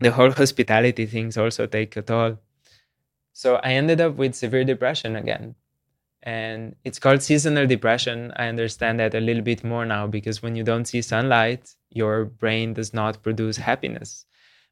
the 0.00 0.10
whole 0.10 0.30
hospitality 0.32 1.06
things 1.06 1.36
also 1.36 1.66
take 1.66 1.96
a 1.96 2.02
toll. 2.02 2.38
So 3.32 3.56
i 3.56 3.72
ended 3.72 4.00
up 4.00 4.16
with 4.16 4.34
severe 4.34 4.64
depression 4.64 5.14
again. 5.14 5.54
And 6.22 6.74
it's 6.82 6.98
called 6.98 7.22
seasonal 7.22 7.66
depression. 7.66 8.32
I 8.34 8.48
understand 8.48 8.98
that 8.98 9.14
a 9.14 9.20
little 9.20 9.42
bit 9.42 9.62
more 9.62 9.84
now 9.84 10.06
because 10.06 10.42
when 10.42 10.56
you 10.56 10.64
don't 10.64 10.86
see 10.86 11.02
sunlight 11.02 11.74
your 11.90 12.24
brain 12.24 12.72
does 12.74 12.92
not 12.92 13.22
produce 13.22 13.58
happiness 13.58 14.26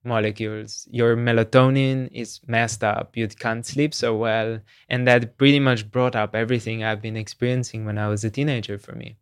molecules. 0.05 0.87
Your 0.91 1.17
melatonin 1.17 2.09
is 2.13 2.41
messed 2.47 2.85
up. 2.85 3.17
You 3.17 3.29
can't 3.29 3.65
sleep 3.65 3.95
so 3.95 4.17
well. 4.17 4.61
And 4.89 5.07
that 5.09 5.37
pretty 5.39 5.61
much 5.61 5.91
brought 5.91 6.17
up 6.17 6.35
everything 6.35 6.85
I've 6.85 7.03
been 7.03 7.17
experiencing 7.17 7.85
when 7.85 7.99
I 7.99 8.09
was 8.09 8.25
a 8.25 8.31
teenager 8.31 8.79
for 8.79 8.93
me. 8.95 9.17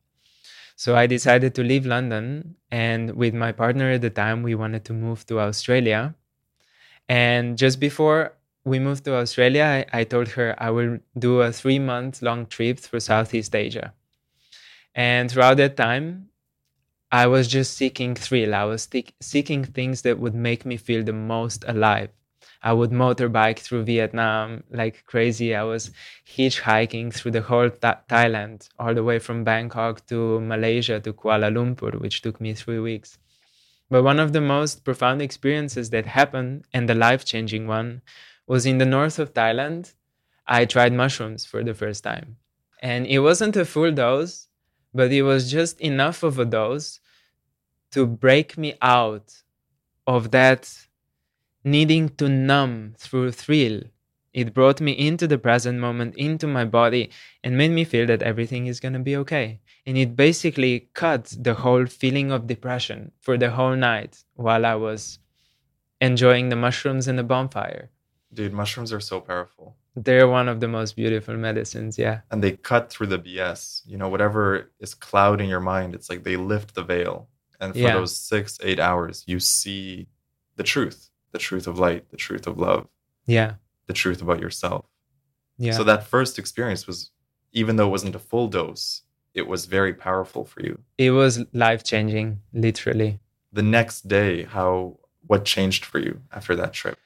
So 0.76 0.96
I 0.96 1.06
decided 1.06 1.54
to 1.54 1.62
leave 1.62 1.86
London. 1.86 2.56
And 2.70 3.14
with 3.14 3.34
my 3.34 3.52
partner 3.52 3.90
at 3.90 4.00
the 4.00 4.10
time, 4.10 4.42
we 4.42 4.54
wanted 4.54 4.84
to 4.86 4.92
move 4.92 5.26
to 5.26 5.40
Australia. 5.40 6.14
And 7.08 7.58
just 7.58 7.78
before 7.78 8.34
we 8.64 8.78
moved 8.78 9.04
to 9.04 9.14
Australia, 9.14 9.86
I, 9.92 10.00
I 10.00 10.04
told 10.04 10.28
her 10.28 10.54
I 10.58 10.70
will 10.70 10.98
do 11.18 11.40
a 11.40 11.52
three 11.52 11.78
month 11.78 12.22
long 12.22 12.46
trip 12.46 12.78
through 12.78 13.00
Southeast 13.00 13.54
Asia. 13.54 13.92
And 14.94 15.30
throughout 15.30 15.56
that 15.56 15.76
time, 15.76 16.28
I 17.12 17.26
was 17.26 17.46
just 17.46 17.76
seeking 17.76 18.14
thrill. 18.14 18.54
I 18.54 18.64
was 18.64 18.88
seeking 19.20 19.64
things 19.64 20.00
that 20.00 20.18
would 20.18 20.34
make 20.34 20.64
me 20.64 20.78
feel 20.78 21.04
the 21.04 21.12
most 21.12 21.62
alive. 21.68 22.08
I 22.62 22.72
would 22.72 22.90
motorbike 22.90 23.58
through 23.58 23.84
Vietnam 23.84 24.64
like 24.70 25.04
crazy. 25.04 25.54
I 25.54 25.64
was 25.64 25.90
hitchhiking 26.26 27.12
through 27.12 27.32
the 27.32 27.42
whole 27.42 27.68
th- 27.68 28.06
Thailand, 28.08 28.66
all 28.78 28.94
the 28.94 29.04
way 29.04 29.18
from 29.18 29.44
Bangkok 29.44 30.06
to 30.06 30.40
Malaysia 30.40 31.00
to 31.00 31.12
Kuala 31.12 31.52
Lumpur, 31.52 32.00
which 32.00 32.22
took 32.22 32.40
me 32.40 32.54
three 32.54 32.78
weeks. 32.78 33.18
But 33.90 34.04
one 34.04 34.18
of 34.18 34.32
the 34.32 34.40
most 34.40 34.82
profound 34.82 35.20
experiences 35.20 35.90
that 35.90 36.06
happened, 36.06 36.64
and 36.72 36.88
the 36.88 36.94
life 36.94 37.26
changing 37.26 37.66
one, 37.66 38.00
was 38.46 38.64
in 38.64 38.78
the 38.78 38.86
north 38.86 39.18
of 39.18 39.34
Thailand. 39.34 39.92
I 40.46 40.64
tried 40.64 40.94
mushrooms 40.94 41.44
for 41.44 41.62
the 41.62 41.74
first 41.74 42.04
time. 42.04 42.38
And 42.80 43.06
it 43.06 43.18
wasn't 43.18 43.56
a 43.56 43.66
full 43.66 43.92
dose, 43.92 44.48
but 44.94 45.12
it 45.12 45.22
was 45.22 45.50
just 45.50 45.78
enough 45.78 46.22
of 46.22 46.38
a 46.38 46.46
dose 46.46 47.00
to 47.92 48.06
break 48.06 48.58
me 48.58 48.74
out 48.82 49.42
of 50.06 50.30
that 50.32 50.86
needing 51.64 52.08
to 52.16 52.28
numb 52.28 52.94
through 52.98 53.32
thrill. 53.32 53.82
It 54.32 54.54
brought 54.54 54.80
me 54.80 54.92
into 54.92 55.26
the 55.26 55.38
present 55.38 55.78
moment, 55.78 56.16
into 56.16 56.46
my 56.46 56.64
body, 56.64 57.10
and 57.44 57.56
made 57.56 57.70
me 57.70 57.84
feel 57.84 58.06
that 58.06 58.22
everything 58.22 58.66
is 58.66 58.80
going 58.80 58.94
to 58.94 58.98
be 58.98 59.14
okay. 59.16 59.60
And 59.84 59.98
it 59.98 60.16
basically 60.16 60.88
cut 60.94 61.34
the 61.38 61.54
whole 61.54 61.86
feeling 61.86 62.32
of 62.32 62.46
depression 62.46 63.12
for 63.20 63.36
the 63.36 63.50
whole 63.50 63.76
night 63.76 64.24
while 64.34 64.64
I 64.64 64.74
was 64.76 65.18
enjoying 66.00 66.48
the 66.48 66.56
mushrooms 66.56 67.08
and 67.08 67.18
the 67.18 67.22
bonfire. 67.22 67.90
Dude, 68.32 68.54
mushrooms 68.54 68.92
are 68.92 69.00
so 69.00 69.20
powerful. 69.20 69.76
They're 69.94 70.28
one 70.28 70.48
of 70.48 70.60
the 70.60 70.68
most 70.68 70.96
beautiful 70.96 71.36
medicines, 71.36 71.98
yeah. 71.98 72.20
And 72.30 72.42
they 72.42 72.52
cut 72.52 72.88
through 72.88 73.08
the 73.08 73.18
BS. 73.18 73.82
You 73.84 73.98
know, 73.98 74.08
whatever 74.08 74.70
is 74.80 74.94
clouding 74.94 75.50
your 75.50 75.60
mind, 75.60 75.94
it's 75.94 76.08
like 76.08 76.24
they 76.24 76.36
lift 76.36 76.74
the 76.74 76.82
veil 76.82 77.28
and 77.62 77.72
for 77.72 77.78
yeah. 77.78 77.94
those 77.94 78.14
six 78.14 78.58
eight 78.62 78.78
hours 78.78 79.24
you 79.26 79.40
see 79.40 80.06
the 80.56 80.62
truth 80.62 81.08
the 81.32 81.38
truth 81.38 81.66
of 81.66 81.78
light 81.78 82.10
the 82.10 82.16
truth 82.16 82.46
of 82.46 82.58
love 82.58 82.86
yeah 83.26 83.54
the 83.86 83.94
truth 83.94 84.20
about 84.20 84.40
yourself 84.40 84.84
yeah 85.56 85.72
so 85.72 85.82
that 85.82 86.06
first 86.06 86.38
experience 86.38 86.86
was 86.86 87.10
even 87.52 87.76
though 87.76 87.86
it 87.86 87.90
wasn't 87.90 88.14
a 88.14 88.18
full 88.18 88.48
dose 88.48 89.02
it 89.34 89.46
was 89.46 89.66
very 89.66 89.94
powerful 89.94 90.44
for 90.44 90.60
you. 90.62 90.78
It 90.98 91.12
was 91.12 91.44
life 91.52 91.84
changing, 91.84 92.40
literally. 92.52 93.20
The 93.52 93.62
next 93.62 94.08
day, 94.08 94.44
how 94.44 94.98
what 95.26 95.44
changed 95.44 95.84
for 95.84 95.98
you 95.98 96.20
after 96.32 96.54
that 96.56 96.72
trip? 96.72 96.98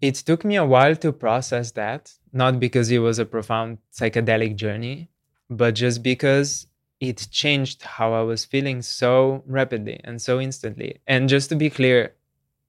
It 0.00 0.14
took 0.16 0.44
me 0.44 0.56
a 0.56 0.64
while 0.64 0.96
to 0.96 1.12
process 1.12 1.70
that, 1.72 2.12
not 2.32 2.60
because 2.60 2.90
it 2.90 2.98
was 2.98 3.18
a 3.18 3.24
profound 3.24 3.78
psychedelic 3.92 4.56
journey, 4.56 5.08
but 5.48 5.74
just 5.74 6.02
because 6.02 6.66
it 7.08 7.28
changed 7.30 7.82
how 7.82 8.12
I 8.12 8.22
was 8.22 8.44
feeling 8.44 8.82
so 8.82 9.42
rapidly 9.46 10.00
and 10.04 10.20
so 10.20 10.40
instantly. 10.40 11.00
And 11.06 11.28
just 11.28 11.48
to 11.50 11.56
be 11.56 11.70
clear, 11.70 12.14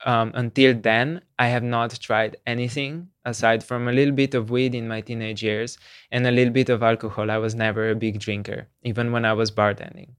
um, 0.06 0.32
until 0.36 0.74
then, 0.74 1.22
I 1.40 1.48
have 1.48 1.64
not 1.64 2.00
tried 2.00 2.38
anything 2.46 3.10
aside 3.24 3.64
from 3.64 3.88
a 3.88 3.92
little 3.92 4.14
bit 4.14 4.36
of 4.36 4.52
weed 4.52 4.76
in 4.76 4.88
my 4.88 5.02
teenage 5.02 5.42
years 5.42 5.78
and 6.12 6.28
a 6.28 6.32
little 6.32 6.54
bit 6.54 6.70
of 6.70 6.84
alcohol. 6.84 7.32
I 7.32 7.38
was 7.38 7.56
never 7.56 7.90
a 7.90 7.96
big 7.96 8.20
drinker, 8.20 8.68
even 8.84 9.12
when 9.12 9.26
I 9.26 9.34
was 9.34 9.52
bartending. 9.52 10.10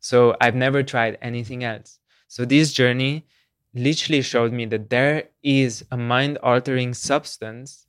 So 0.00 0.36
I've 0.40 0.54
never 0.54 0.82
tried 0.82 1.18
anything 1.22 1.64
else. 1.64 1.98
So 2.28 2.44
this 2.44 2.72
journey 2.72 3.26
literally 3.74 4.22
showed 4.22 4.52
me 4.52 4.66
that 4.66 4.90
there 4.90 5.24
is 5.42 5.84
a 5.90 5.96
mind 5.96 6.38
altering 6.42 6.94
substance 6.94 7.86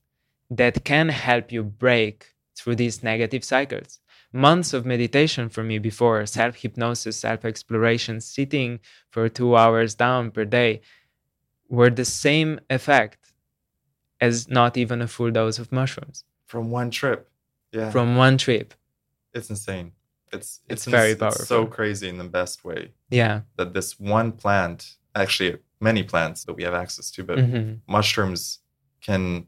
that 0.50 0.86
can 0.86 1.10
help 1.10 1.52
you 1.52 1.64
break 1.64 2.34
through 2.58 2.76
these 2.76 3.04
negative 3.04 3.44
cycles 3.44 4.00
months 4.36 4.74
of 4.74 4.86
meditation 4.86 5.50
for 5.50 5.64
me 5.64 5.80
before 5.80 6.26
self 6.26 6.56
hypnosis, 6.58 7.18
self 7.18 7.46
exploration, 7.46 8.22
sitting 8.22 8.80
for 9.10 9.30
two 9.30 9.56
hours 9.56 9.96
down 9.96 10.32
per 10.32 10.46
day 10.46 10.82
were 11.70 11.90
the 11.90 12.06
same 12.06 12.60
effect 12.70 13.34
as 14.22 14.48
not 14.48 14.78
even 14.78 15.02
a 15.02 15.08
full 15.08 15.32
dose 15.32 15.58
of 15.60 15.72
mushrooms. 15.72 16.24
From 16.46 16.70
one 16.70 16.92
trip. 16.92 17.30
Yeah. 17.72 17.90
From 17.92 18.16
one 18.16 18.38
trip. 18.38 18.74
It's 19.34 19.50
insane. 19.50 19.94
It's 20.32 20.62
it's, 20.70 20.86
it's 20.86 20.86
very 20.86 21.12
ins- 21.12 21.20
powerful. 21.20 21.42
It's 21.42 21.48
so 21.50 21.66
crazy 21.66 22.08
in 22.10 22.18
the 22.18 22.24
best 22.40 22.64
way 22.64 22.92
Yeah. 23.10 23.42
that 23.58 23.74
this 23.74 24.00
one 24.00 24.32
plant, 24.32 24.96
actually 25.16 25.58
many 25.80 26.04
plants 26.04 26.44
that 26.46 26.54
we 26.54 26.64
have 26.64 26.74
access 26.74 27.12
to, 27.12 27.24
but 27.24 27.40
hmm 27.40 27.74
mushrooms 27.88 28.60
can 29.02 29.48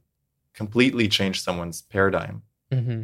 completely 0.54 1.08
change 1.08 1.42
someone's 1.42 1.82
paradigm. 1.82 2.42
hmm 2.72 3.04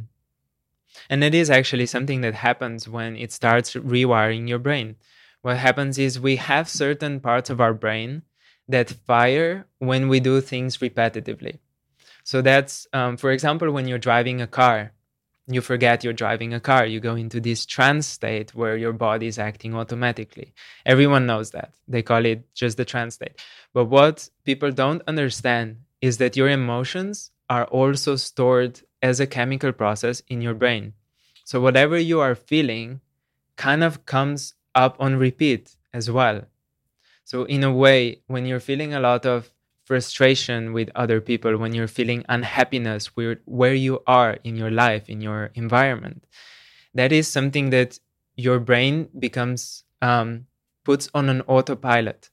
And 1.10 1.24
it 1.24 1.34
is 1.36 1.50
actually 1.50 1.86
something 1.86 2.22
that 2.22 2.36
happens 2.36 2.88
when 2.88 3.16
it 3.16 3.32
starts 3.32 3.74
rewiring 3.74 4.48
your 4.48 4.60
brain. 4.60 4.96
What 5.42 5.58
happens 5.58 5.98
is 5.98 6.20
we 6.20 6.38
have 6.38 6.70
certain 6.70 7.20
parts 7.20 7.50
of 7.50 7.60
our 7.60 7.74
brain 7.74 8.24
that 8.68 8.90
fire 8.90 9.68
when 9.80 10.08
we 10.08 10.20
do 10.20 10.40
things 10.40 10.78
repetitively. 10.78 11.60
So 12.24 12.42
that's, 12.42 12.88
um, 12.94 13.18
for 13.18 13.32
example, 13.32 13.72
when 13.72 13.88
you're 13.88 13.98
driving 13.98 14.42
a 14.42 14.48
car, 14.48 14.94
you 15.48 15.60
forget 15.60 16.04
you're 16.04 16.14
driving 16.14 16.54
a 16.54 16.60
car. 16.60 16.86
You 16.86 17.02
go 17.02 17.16
into 17.16 17.42
this 17.42 17.66
trance 17.66 18.08
state 18.08 18.56
where 18.56 18.78
your 18.78 18.94
body 18.94 19.28
is 19.28 19.38
acting 19.38 19.76
automatically. 19.76 20.54
Everyone 20.86 21.26
knows 21.26 21.52
that. 21.52 21.74
They 21.88 22.02
call 22.02 22.26
it 22.26 22.54
just 22.54 22.78
the 22.78 22.86
trance 22.86 23.16
state. 23.16 23.44
But 23.74 23.86
what 23.86 24.30
people 24.46 24.72
don't 24.72 25.02
understand 25.06 25.80
is 26.02 26.18
that 26.20 26.38
your 26.38 26.48
emotions 26.50 27.32
are 27.50 27.66
also 27.66 28.16
stored 28.16 28.82
as 29.04 29.20
a 29.20 29.28
chemical 29.28 29.72
process 29.74 30.24
in 30.30 30.42
your 30.42 30.56
brain. 30.56 30.94
So 31.46 31.62
whatever 31.62 31.98
you 32.00 32.22
are 32.22 32.36
feeling 32.36 33.02
kind 33.58 33.84
of 33.84 34.06
comes 34.06 34.56
up 34.74 34.96
on 35.00 35.18
repeat 35.18 35.76
as 35.94 36.10
well. 36.10 36.44
So, 37.26 37.44
in 37.46 37.64
a 37.64 37.72
way, 37.74 38.22
when 38.28 38.46
you're 38.46 38.60
feeling 38.60 38.94
a 38.94 39.00
lot 39.00 39.26
of 39.26 39.52
frustration 39.86 40.74
with 40.74 40.90
other 40.96 41.22
people, 41.22 41.58
when 41.58 41.74
you're 41.74 41.88
feeling 41.88 42.26
unhappiness 42.30 43.16
with 43.16 43.40
where 43.46 43.74
you 43.74 44.02
are 44.08 44.38
in 44.44 44.56
your 44.58 44.72
life, 44.72 45.10
in 45.10 45.22
your 45.22 45.52
environment, 45.56 46.26
that 46.94 47.12
is 47.12 47.28
something 47.28 47.70
that 47.72 48.00
your 48.36 48.60
brain 48.60 49.10
becomes 49.20 49.84
um, 50.02 50.48
puts 50.84 51.10
on 51.14 51.30
an 51.30 51.42
autopilot. 51.48 52.30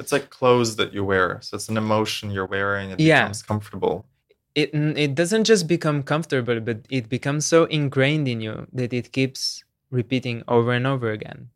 It's 0.00 0.12
like 0.12 0.30
clothes 0.30 0.76
that 0.76 0.92
you 0.92 1.04
wear. 1.04 1.38
So 1.42 1.56
it's 1.56 1.68
an 1.68 1.76
emotion 1.76 2.30
you're 2.30 2.46
wearing. 2.46 2.90
It 2.90 3.00
Yeah. 3.00 3.22
becomes 3.22 3.42
comfortable. 3.42 4.06
It 4.54 4.70
it 4.74 5.14
doesn't 5.14 5.44
just 5.44 5.66
become 5.66 6.02
comfortable, 6.02 6.60
but 6.60 6.86
it 6.90 7.08
becomes 7.08 7.46
so 7.46 7.64
ingrained 7.64 8.28
in 8.28 8.40
you 8.40 8.66
that 8.72 8.92
it 8.92 9.12
keeps 9.12 9.64
repeating 9.90 10.42
over 10.48 10.72
and 10.72 10.86
over 10.86 11.10
again. 11.10 11.48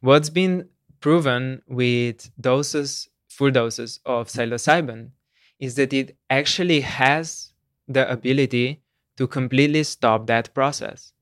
What's 0.00 0.30
been 0.30 0.68
proven 1.00 1.62
with 1.68 2.30
doses, 2.40 3.08
full 3.28 3.50
doses 3.50 4.00
of 4.06 4.28
psilocybin, 4.28 5.10
is 5.60 5.74
that 5.76 5.92
it 5.92 6.16
actually 6.30 6.80
has 6.80 7.52
the 7.86 8.10
ability 8.10 8.82
to 9.16 9.26
completely 9.26 9.82
stop 9.82 10.26
that 10.26 10.54
process. 10.54 11.12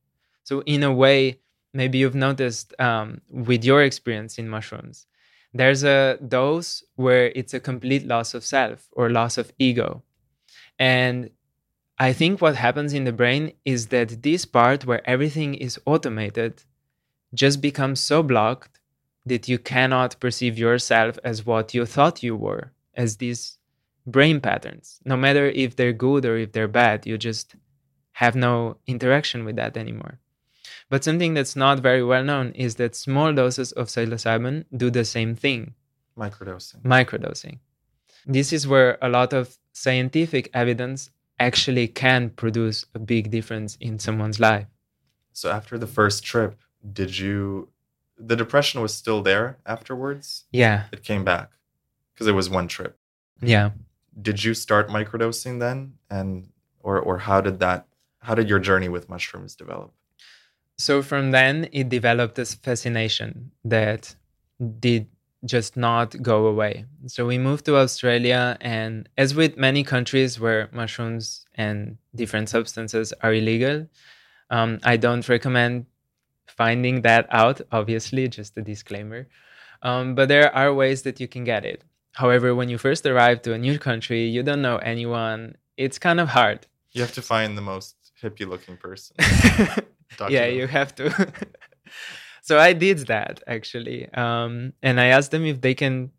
So, 0.44 0.60
in 0.66 0.82
a 0.82 0.92
way, 0.92 1.40
maybe 1.72 1.98
you've 1.98 2.14
noticed 2.14 2.74
um, 2.80 3.20
with 3.30 3.64
your 3.64 3.82
experience 3.82 4.38
in 4.38 4.48
mushrooms, 4.48 5.06
there's 5.54 5.84
a 5.84 6.18
dose 6.28 6.84
where 6.96 7.32
it's 7.34 7.54
a 7.54 7.60
complete 7.60 8.06
loss 8.06 8.34
of 8.34 8.44
self 8.44 8.88
or 8.92 9.10
loss 9.10 9.38
of 9.38 9.52
ego. 9.58 10.02
And 10.78 11.30
I 11.98 12.12
think 12.12 12.40
what 12.40 12.56
happens 12.56 12.92
in 12.92 13.04
the 13.04 13.12
brain 13.12 13.52
is 13.64 13.86
that 13.88 14.22
this 14.22 14.44
part 14.44 14.84
where 14.84 15.08
everything 15.08 15.54
is 15.54 15.80
automated 15.86 16.62
just 17.34 17.60
becomes 17.60 18.00
so 18.00 18.22
blocked 18.22 18.80
that 19.24 19.48
you 19.48 19.58
cannot 19.58 20.20
perceive 20.20 20.58
yourself 20.58 21.18
as 21.24 21.44
what 21.44 21.74
you 21.74 21.84
thought 21.84 22.22
you 22.22 22.36
were, 22.36 22.72
as 22.94 23.16
these 23.16 23.58
brain 24.06 24.40
patterns. 24.40 25.00
No 25.04 25.16
matter 25.16 25.46
if 25.46 25.74
they're 25.74 25.92
good 25.92 26.24
or 26.24 26.36
if 26.36 26.52
they're 26.52 26.68
bad, 26.68 27.06
you 27.06 27.18
just 27.18 27.56
have 28.12 28.36
no 28.36 28.76
interaction 28.86 29.44
with 29.44 29.56
that 29.56 29.76
anymore. 29.76 30.20
But 30.88 31.02
something 31.02 31.34
that's 31.34 31.56
not 31.56 31.80
very 31.80 32.04
well 32.04 32.22
known 32.22 32.52
is 32.52 32.76
that 32.76 32.94
small 32.94 33.32
doses 33.32 33.72
of 33.72 33.88
psilocybin 33.88 34.64
do 34.76 34.90
the 34.90 35.04
same 35.04 35.34
thing 35.34 35.74
Microdosing. 36.16 36.82
microdosing. 36.82 37.58
This 38.24 38.52
is 38.52 38.66
where 38.66 38.96
a 39.02 39.08
lot 39.08 39.32
of 39.32 39.58
scientific 39.76 40.48
evidence 40.54 41.10
actually 41.38 41.86
can 41.86 42.30
produce 42.30 42.86
a 42.94 42.98
big 42.98 43.30
difference 43.30 43.76
in 43.78 43.98
someone's 43.98 44.40
life. 44.40 44.66
So 45.34 45.50
after 45.50 45.76
the 45.76 45.86
first 45.86 46.24
trip, 46.24 46.52
did 47.00 47.18
you 47.18 47.68
the 48.30 48.36
depression 48.36 48.80
was 48.80 48.94
still 48.94 49.20
there 49.22 49.58
afterwards? 49.66 50.44
Yeah, 50.50 50.84
It 50.92 51.02
came 51.02 51.24
back 51.24 51.50
because 52.14 52.26
it 52.26 52.32
was 52.40 52.48
one 52.48 52.68
trip. 52.68 52.92
yeah. 53.42 53.70
Did 54.28 54.42
you 54.42 54.54
start 54.54 54.88
microdosing 54.88 55.60
then 55.60 55.78
and 56.08 56.48
or 56.80 56.94
or 56.98 57.18
how 57.18 57.42
did 57.42 57.56
that 57.64 57.80
how 58.26 58.34
did 58.34 58.48
your 58.48 58.58
journey 58.68 58.88
with 58.88 59.10
mushrooms 59.10 59.54
develop? 59.54 59.90
So 60.78 61.02
from 61.02 61.24
then, 61.32 61.68
it 61.72 61.88
developed 61.98 62.34
this 62.36 62.54
fascination 62.54 63.50
that 63.64 64.16
did 64.80 65.06
just 65.44 65.76
not 65.76 66.20
go 66.22 66.46
away. 66.46 66.86
So 67.06 67.26
we 67.26 67.38
moved 67.38 67.64
to 67.66 67.76
Australia, 67.76 68.56
and 68.60 69.08
as 69.16 69.34
with 69.34 69.56
many 69.56 69.84
countries 69.84 70.40
where 70.40 70.68
mushrooms 70.72 71.44
and 71.54 71.98
different 72.14 72.48
substances 72.48 73.12
are 73.22 73.32
illegal, 73.34 73.86
um, 74.50 74.78
I 74.82 74.96
don't 74.96 75.28
recommend 75.28 75.86
finding 76.46 77.02
that 77.02 77.26
out, 77.30 77.60
obviously, 77.70 78.28
just 78.28 78.56
a 78.56 78.62
disclaimer. 78.62 79.28
Um, 79.82 80.14
but 80.14 80.28
there 80.28 80.54
are 80.54 80.72
ways 80.72 81.02
that 81.02 81.20
you 81.20 81.28
can 81.28 81.44
get 81.44 81.64
it. 81.64 81.84
However, 82.12 82.54
when 82.54 82.68
you 82.68 82.78
first 82.78 83.04
arrive 83.04 83.42
to 83.42 83.52
a 83.52 83.58
new 83.58 83.78
country, 83.78 84.24
you 84.24 84.42
don't 84.42 84.62
know 84.62 84.78
anyone, 84.78 85.56
it's 85.76 85.98
kind 85.98 86.18
of 86.18 86.28
hard. 86.28 86.66
You 86.92 87.02
have 87.02 87.12
to 87.12 87.22
find 87.22 87.58
the 87.58 87.62
most 87.62 87.94
hippie 88.22 88.48
looking 88.48 88.76
person. 88.76 89.16
Yeah, 90.30 90.46
you 90.46 90.66
have 90.66 90.94
to. 90.94 91.10
so 92.46 92.60
I 92.60 92.74
did 92.74 92.98
that 93.08 93.42
actually, 93.48 94.08
um, 94.14 94.72
and 94.80 95.00
I 95.00 95.06
asked 95.06 95.32
them 95.32 95.44
if 95.44 95.60
they 95.62 95.74
can 95.74 96.12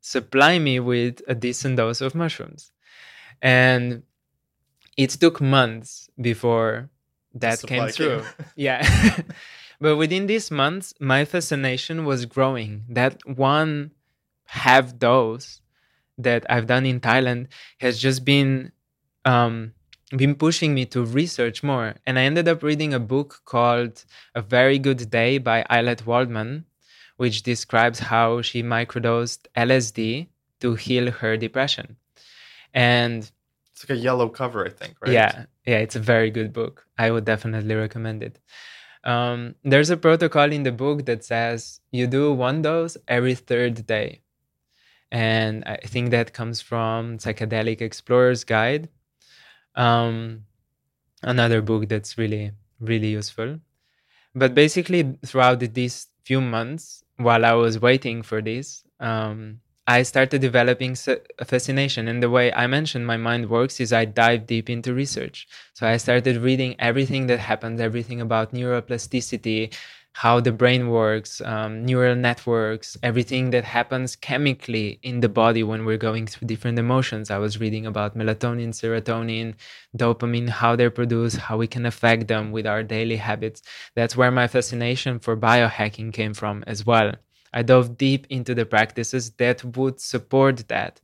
supply 0.00 0.58
me 0.58 0.80
with 0.80 1.22
a 1.28 1.36
decent 1.36 1.76
dose 1.76 2.00
of 2.00 2.16
mushrooms, 2.16 2.72
and 3.40 4.02
it 4.96 5.10
took 5.10 5.40
months 5.40 6.10
before 6.20 6.90
that 7.34 7.62
came 7.62 7.88
through. 7.90 8.22
came. 8.22 8.46
yeah, 8.56 9.16
but 9.80 9.96
within 9.96 10.26
these 10.26 10.50
months, 10.50 10.94
my 10.98 11.24
fascination 11.24 12.04
was 12.04 12.26
growing. 12.26 12.82
That 12.88 13.20
one 13.24 13.92
half 14.46 14.98
dose 14.98 15.60
that 16.18 16.44
I've 16.50 16.66
done 16.66 16.86
in 16.86 16.98
Thailand 16.98 17.46
has 17.78 18.00
just 18.00 18.24
been 18.24 18.72
um, 19.24 19.74
been 20.16 20.34
pushing 20.34 20.74
me 20.74 20.84
to 20.86 21.04
research 21.04 21.62
more. 21.62 21.94
And 22.06 22.18
I 22.18 22.22
ended 22.22 22.48
up 22.48 22.62
reading 22.62 22.92
a 22.94 23.00
book 23.00 23.42
called 23.44 24.04
A 24.34 24.42
Very 24.42 24.78
Good 24.78 25.10
Day 25.10 25.38
by 25.38 25.64
Ayelet 25.70 26.04
Waldman, 26.06 26.66
which 27.16 27.42
describes 27.42 27.98
how 27.98 28.42
she 28.42 28.62
microdosed 28.62 29.46
LSD 29.56 30.28
to 30.60 30.74
heal 30.74 31.10
her 31.10 31.36
depression. 31.36 31.96
And 32.74 33.30
It's 33.72 33.88
like 33.88 33.98
a 33.98 34.00
yellow 34.00 34.28
cover, 34.28 34.66
I 34.66 34.70
think, 34.70 34.96
right? 35.00 35.12
yeah, 35.12 35.44
yeah, 35.66 35.78
it's 35.78 35.96
a 35.96 36.00
very 36.00 36.30
good 36.30 36.52
book. 36.52 36.86
I 36.98 37.10
would 37.10 37.24
definitely 37.24 37.74
recommend 37.74 38.22
it. 38.22 38.38
Um, 39.04 39.56
there's 39.64 39.90
a 39.90 39.96
protocol 39.96 40.52
in 40.52 40.62
the 40.62 40.72
book 40.72 41.06
that 41.06 41.24
says 41.24 41.80
you 41.90 42.06
do 42.06 42.32
one 42.32 42.62
dose 42.62 42.96
every 43.08 43.34
third 43.34 43.86
day. 43.86 44.22
And 45.10 45.64
I 45.66 45.76
think 45.76 46.10
that 46.10 46.32
comes 46.32 46.60
from 46.60 47.18
Psychedelic 47.18 47.80
Explorer's 47.82 48.44
Guide, 48.44 48.88
um, 49.74 50.44
another 51.22 51.62
book 51.62 51.88
that's 51.88 52.18
really, 52.18 52.52
really 52.80 53.08
useful. 53.08 53.58
But 54.34 54.54
basically, 54.54 55.18
throughout 55.24 55.60
these 55.60 56.08
few 56.24 56.40
months, 56.40 57.04
while 57.16 57.44
I 57.44 57.52
was 57.52 57.80
waiting 57.80 58.22
for 58.22 58.40
this, 58.40 58.84
um, 59.00 59.60
I 59.86 60.02
started 60.02 60.40
developing 60.40 60.96
a 61.38 61.44
fascination. 61.44 62.08
And 62.08 62.22
the 62.22 62.30
way 62.30 62.52
I 62.52 62.66
mentioned 62.66 63.06
my 63.06 63.16
mind 63.16 63.50
works 63.50 63.80
is 63.80 63.92
I 63.92 64.04
dive 64.04 64.46
deep 64.46 64.70
into 64.70 64.94
research. 64.94 65.48
So 65.74 65.86
I 65.86 65.96
started 65.96 66.36
reading 66.36 66.76
everything 66.78 67.26
that 67.26 67.40
happens, 67.40 67.80
everything 67.80 68.20
about 68.20 68.52
neuroplasticity, 68.52 69.74
how 70.14 70.40
the 70.40 70.52
brain 70.52 70.88
works, 70.88 71.40
um, 71.40 71.84
neural 71.84 72.14
networks, 72.14 72.96
everything 73.02 73.50
that 73.50 73.64
happens 73.64 74.14
chemically 74.14 74.98
in 75.02 75.20
the 75.20 75.28
body 75.28 75.62
when 75.62 75.84
we're 75.84 75.96
going 75.96 76.26
through 76.26 76.46
different 76.46 76.78
emotions. 76.78 77.30
I 77.30 77.38
was 77.38 77.60
reading 77.60 77.86
about 77.86 78.16
melatonin, 78.16 78.70
serotonin, 78.70 79.54
dopamine, 79.96 80.48
how 80.48 80.76
they're 80.76 80.90
produced, 80.90 81.38
how 81.38 81.56
we 81.56 81.66
can 81.66 81.86
affect 81.86 82.28
them 82.28 82.52
with 82.52 82.66
our 82.66 82.82
daily 82.82 83.16
habits. 83.16 83.62
That's 83.94 84.16
where 84.16 84.30
my 84.30 84.48
fascination 84.48 85.18
for 85.18 85.36
biohacking 85.36 86.12
came 86.12 86.34
from 86.34 86.62
as 86.66 86.84
well. 86.84 87.14
I 87.54 87.62
dove 87.62 87.96
deep 87.96 88.26
into 88.30 88.54
the 88.54 88.66
practices 88.66 89.30
that 89.32 89.64
would 89.76 90.00
support 90.00 90.68
that 90.68 91.00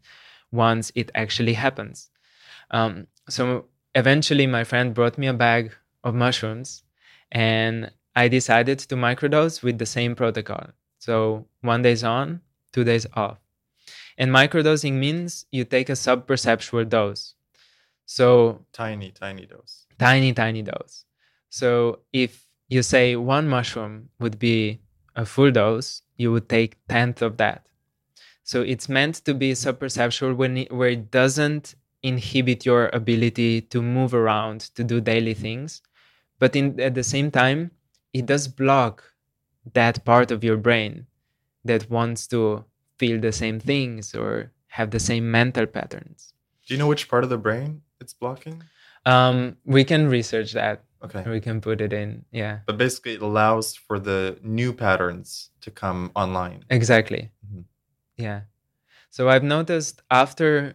once 0.50 0.92
it 0.94 1.10
actually 1.14 1.54
happens. 1.54 2.10
Um, 2.70 3.06
so 3.28 3.66
eventually, 3.94 4.46
my 4.46 4.64
friend 4.64 4.94
brought 4.94 5.18
me 5.18 5.26
a 5.26 5.34
bag 5.34 5.74
of 6.04 6.14
mushrooms, 6.14 6.82
and 7.30 7.90
I 8.22 8.26
decided 8.26 8.80
to 8.80 8.96
microdose 8.96 9.62
with 9.62 9.78
the 9.78 9.86
same 9.86 10.16
protocol. 10.16 10.64
So 10.98 11.46
one 11.60 11.82
day's 11.82 12.02
on, 12.02 12.40
two 12.72 12.82
days 12.82 13.06
off. 13.14 13.38
And 14.20 14.32
microdosing 14.32 14.94
means 14.94 15.46
you 15.52 15.64
take 15.64 15.88
a 15.88 15.94
sub-perceptual 15.94 16.88
dose. 16.88 17.34
So 18.06 18.64
tiny, 18.72 19.12
tiny 19.12 19.46
dose. 19.46 19.86
Tiny, 20.00 20.32
tiny 20.32 20.62
dose. 20.62 21.04
So 21.48 22.00
if 22.12 22.32
you 22.68 22.82
say 22.82 23.14
one 23.14 23.46
mushroom 23.46 24.08
would 24.18 24.40
be 24.40 24.80
a 25.14 25.24
full 25.24 25.52
dose, 25.52 26.02
you 26.16 26.32
would 26.32 26.48
take 26.48 26.76
tenth 26.88 27.22
of 27.22 27.36
that. 27.36 27.68
So 28.42 28.62
it's 28.62 28.88
meant 28.88 29.16
to 29.26 29.32
be 29.32 29.54
sub-perceptual 29.54 30.34
when 30.34 30.56
it, 30.56 30.72
where 30.72 30.88
it 30.88 31.12
doesn't 31.12 31.76
inhibit 32.02 32.66
your 32.66 32.90
ability 32.92 33.60
to 33.72 33.80
move 33.80 34.12
around 34.12 34.60
to 34.74 34.82
do 34.82 35.00
daily 35.00 35.34
things, 35.34 35.82
but 36.40 36.56
in 36.56 36.80
at 36.80 36.94
the 36.94 37.04
same 37.04 37.30
time, 37.30 37.70
it 38.12 38.26
does 38.26 38.48
block 38.48 39.12
that 39.74 40.04
part 40.04 40.30
of 40.30 40.42
your 40.42 40.56
brain 40.56 41.06
that 41.64 41.90
wants 41.90 42.26
to 42.28 42.64
feel 42.98 43.20
the 43.20 43.32
same 43.32 43.60
things 43.60 44.14
or 44.14 44.52
have 44.68 44.90
the 44.90 45.00
same 45.00 45.30
mental 45.30 45.66
patterns. 45.66 46.32
Do 46.66 46.74
you 46.74 46.78
know 46.78 46.86
which 46.86 47.08
part 47.08 47.24
of 47.24 47.30
the 47.30 47.38
brain 47.38 47.82
it's 48.00 48.12
blocking? 48.12 48.62
Um, 49.06 49.56
we 49.64 49.84
can 49.84 50.08
research 50.08 50.52
that. 50.52 50.82
Okay. 51.02 51.22
We 51.30 51.40
can 51.40 51.60
put 51.60 51.80
it 51.80 51.92
in. 51.92 52.24
Yeah. 52.32 52.60
But 52.66 52.76
basically, 52.76 53.14
it 53.14 53.22
allows 53.22 53.74
for 53.74 53.98
the 53.98 54.38
new 54.42 54.72
patterns 54.72 55.50
to 55.60 55.70
come 55.70 56.10
online. 56.16 56.64
Exactly. 56.70 57.30
Mm-hmm. 57.46 57.60
Yeah. 58.16 58.40
So 59.10 59.28
I've 59.28 59.44
noticed 59.44 60.02
after 60.10 60.74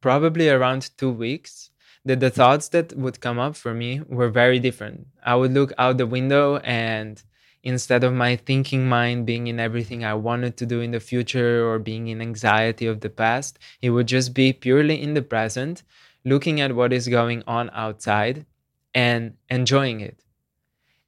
probably 0.00 0.48
around 0.48 0.90
two 0.96 1.10
weeks 1.10 1.70
that 2.06 2.20
the 2.20 2.30
thoughts 2.30 2.68
that 2.68 2.96
would 2.96 3.20
come 3.20 3.38
up 3.38 3.56
for 3.56 3.74
me 3.74 4.00
were 4.08 4.30
very 4.30 4.60
different. 4.60 5.08
I 5.24 5.34
would 5.34 5.52
look 5.52 5.72
out 5.76 5.98
the 5.98 6.06
window 6.06 6.58
and 6.58 7.20
instead 7.64 8.04
of 8.04 8.12
my 8.14 8.36
thinking 8.36 8.88
mind 8.88 9.26
being 9.26 9.48
in 9.48 9.58
everything 9.58 10.04
I 10.04 10.14
wanted 10.14 10.56
to 10.58 10.66
do 10.66 10.80
in 10.80 10.92
the 10.92 11.00
future 11.00 11.68
or 11.68 11.80
being 11.80 12.06
in 12.06 12.22
anxiety 12.22 12.86
of 12.86 13.00
the 13.00 13.10
past, 13.10 13.58
it 13.82 13.90
would 13.90 14.06
just 14.06 14.34
be 14.34 14.52
purely 14.52 15.02
in 15.02 15.14
the 15.14 15.22
present, 15.22 15.82
looking 16.24 16.60
at 16.60 16.76
what 16.76 16.92
is 16.92 17.08
going 17.08 17.42
on 17.48 17.70
outside 17.72 18.46
and 18.94 19.34
enjoying 19.50 20.00
it. 20.00 20.22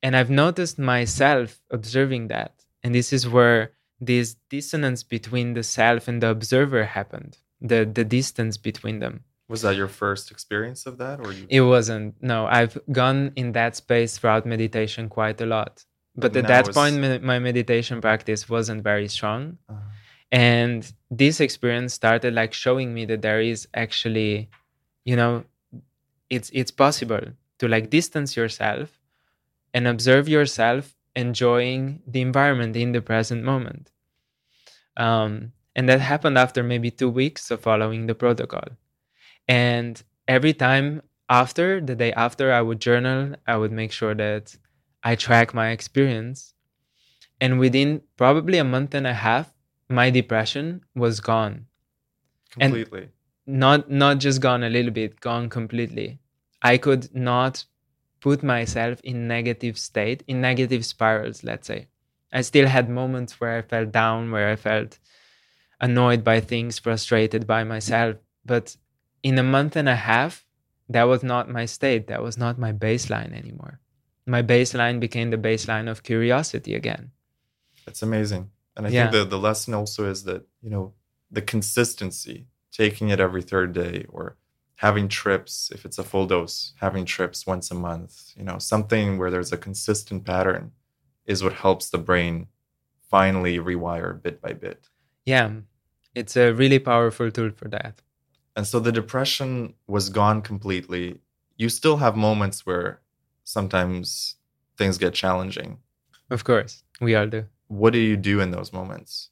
And 0.02 0.16
I've 0.16 0.30
noticed 0.30 0.80
myself 0.80 1.60
observing 1.70 2.26
that. 2.28 2.64
And 2.82 2.92
this 2.92 3.12
is 3.12 3.28
where 3.28 3.72
this 4.00 4.34
dissonance 4.50 5.04
between 5.04 5.54
the 5.54 5.62
self 5.62 6.08
and 6.08 6.20
the 6.20 6.30
observer 6.30 6.86
happened, 6.86 7.38
the, 7.60 7.84
the 7.84 8.04
distance 8.04 8.56
between 8.56 8.98
them. 8.98 9.22
Was 9.48 9.62
that 9.62 9.76
your 9.76 9.88
first 9.88 10.30
experience 10.30 10.84
of 10.84 10.98
that 10.98 11.20
or 11.20 11.32
you 11.32 11.46
It 11.48 11.62
wasn't. 11.62 12.22
No, 12.22 12.46
I've 12.46 12.76
gone 12.92 13.32
in 13.34 13.52
that 13.52 13.76
space 13.76 14.18
throughout 14.18 14.44
meditation 14.44 15.08
quite 15.08 15.40
a 15.40 15.46
lot. 15.46 15.84
But 16.14 16.36
at 16.36 16.46
that 16.48 16.66
was... 16.66 16.76
point 16.76 17.22
my 17.22 17.38
meditation 17.38 18.00
practice 18.00 18.48
wasn't 18.48 18.82
very 18.82 19.08
strong. 19.08 19.58
Uh-huh. 19.68 19.80
And 20.30 20.92
this 21.10 21.40
experience 21.40 21.94
started 21.94 22.34
like 22.34 22.52
showing 22.52 22.92
me 22.92 23.06
that 23.06 23.22
there 23.22 23.40
is 23.40 23.66
actually, 23.72 24.50
you 25.04 25.16
know, 25.16 25.44
it's 26.28 26.50
it's 26.52 26.70
possible 26.70 27.24
to 27.58 27.68
like 27.68 27.88
distance 27.88 28.36
yourself 28.36 29.00
and 29.72 29.86
observe 29.86 30.28
yourself 30.28 30.94
enjoying 31.16 32.00
the 32.06 32.20
environment 32.20 32.76
in 32.76 32.92
the 32.92 33.00
present 33.00 33.42
moment. 33.42 33.90
Um, 34.96 35.52
and 35.74 35.88
that 35.88 36.00
happened 36.00 36.36
after 36.36 36.62
maybe 36.62 36.90
two 36.90 37.08
weeks 37.08 37.50
of 37.50 37.60
following 37.60 38.06
the 38.06 38.14
protocol. 38.14 38.68
And 39.48 40.02
every 40.26 40.52
time 40.52 41.02
after, 41.28 41.80
the 41.80 41.96
day 41.96 42.12
after, 42.12 42.52
I 42.52 42.62
would 42.62 42.80
journal, 42.80 43.34
I 43.46 43.56
would 43.56 43.72
make 43.72 43.92
sure 43.92 44.14
that 44.14 44.56
I 45.02 45.14
track 45.14 45.54
my 45.54 45.70
experience. 45.70 46.54
And 47.40 47.58
within 47.58 48.02
probably 48.16 48.58
a 48.58 48.64
month 48.64 48.94
and 48.94 49.06
a 49.06 49.14
half, 49.14 49.52
my 49.88 50.10
depression 50.10 50.82
was 50.94 51.20
gone. 51.20 51.66
Completely. 52.50 53.02
And 53.02 53.10
not 53.46 53.90
not 53.90 54.18
just 54.18 54.40
gone 54.40 54.62
a 54.62 54.68
little 54.68 54.90
bit, 54.90 55.20
gone 55.20 55.48
completely. 55.48 56.18
I 56.60 56.76
could 56.76 57.14
not 57.14 57.64
put 58.20 58.42
myself 58.42 59.00
in 59.02 59.28
negative 59.28 59.78
state, 59.78 60.24
in 60.26 60.40
negative 60.40 60.84
spirals, 60.84 61.44
let's 61.44 61.68
say. 61.68 61.88
I 62.32 62.42
still 62.42 62.66
had 62.66 62.90
moments 62.90 63.40
where 63.40 63.56
I 63.56 63.62
felt 63.62 63.92
down, 63.92 64.30
where 64.30 64.50
I 64.50 64.56
felt 64.56 64.98
annoyed 65.80 66.24
by 66.24 66.40
things, 66.40 66.78
frustrated 66.78 67.46
by 67.46 67.64
myself. 67.64 68.16
But 68.44 68.76
in 69.22 69.38
a 69.38 69.42
month 69.42 69.76
and 69.76 69.88
a 69.88 69.96
half, 69.96 70.44
that 70.88 71.04
was 71.04 71.22
not 71.22 71.48
my 71.48 71.66
state. 71.66 72.06
That 72.06 72.22
was 72.22 72.38
not 72.38 72.58
my 72.58 72.72
baseline 72.72 73.36
anymore. 73.36 73.80
My 74.26 74.42
baseline 74.42 75.00
became 75.00 75.30
the 75.30 75.38
baseline 75.38 75.88
of 75.88 76.02
curiosity 76.02 76.74
again. 76.74 77.12
That's 77.84 78.02
amazing. 78.02 78.50
And 78.76 78.86
I 78.86 78.90
yeah. 78.90 79.10
think 79.10 79.12
the, 79.12 79.24
the 79.24 79.38
lesson 79.38 79.74
also 79.74 80.08
is 80.08 80.24
that, 80.24 80.46
you 80.62 80.70
know, 80.70 80.92
the 81.30 81.42
consistency, 81.42 82.46
taking 82.72 83.08
it 83.08 83.20
every 83.20 83.42
third 83.42 83.72
day 83.72 84.06
or 84.08 84.36
having 84.78 85.08
trips 85.08 85.70
if 85.74 85.84
it's 85.84 85.98
a 85.98 86.04
full 86.04 86.26
dose 86.26 86.72
having 86.76 87.04
trips 87.04 87.46
once 87.46 87.70
a 87.70 87.74
month 87.74 88.32
you 88.36 88.44
know 88.44 88.58
something 88.58 89.18
where 89.18 89.30
there's 89.30 89.52
a 89.52 89.56
consistent 89.56 90.24
pattern 90.24 90.70
is 91.26 91.42
what 91.42 91.52
helps 91.52 91.90
the 91.90 91.98
brain 91.98 92.46
finally 93.10 93.58
rewire 93.58 94.20
bit 94.22 94.40
by 94.40 94.52
bit 94.52 94.88
yeah 95.26 95.50
it's 96.14 96.36
a 96.36 96.52
really 96.52 96.78
powerful 96.78 97.30
tool 97.30 97.50
for 97.50 97.68
that 97.68 98.00
and 98.58 98.66
so 98.66 98.80
the 98.80 98.92
depression 99.00 99.74
was 99.86 100.10
gone 100.20 100.42
completely 100.42 101.20
you 101.56 101.68
still 101.68 101.98
have 101.98 102.16
moments 102.16 102.66
where 102.66 103.00
sometimes 103.44 104.34
things 104.76 104.98
get 104.98 105.14
challenging 105.14 105.78
of 106.30 106.44
course 106.44 106.82
we 107.00 107.14
all 107.14 107.28
do 107.36 107.44
what 107.68 107.92
do 107.92 107.98
you 107.98 108.16
do 108.16 108.40
in 108.40 108.50
those 108.50 108.72
moments 108.72 109.30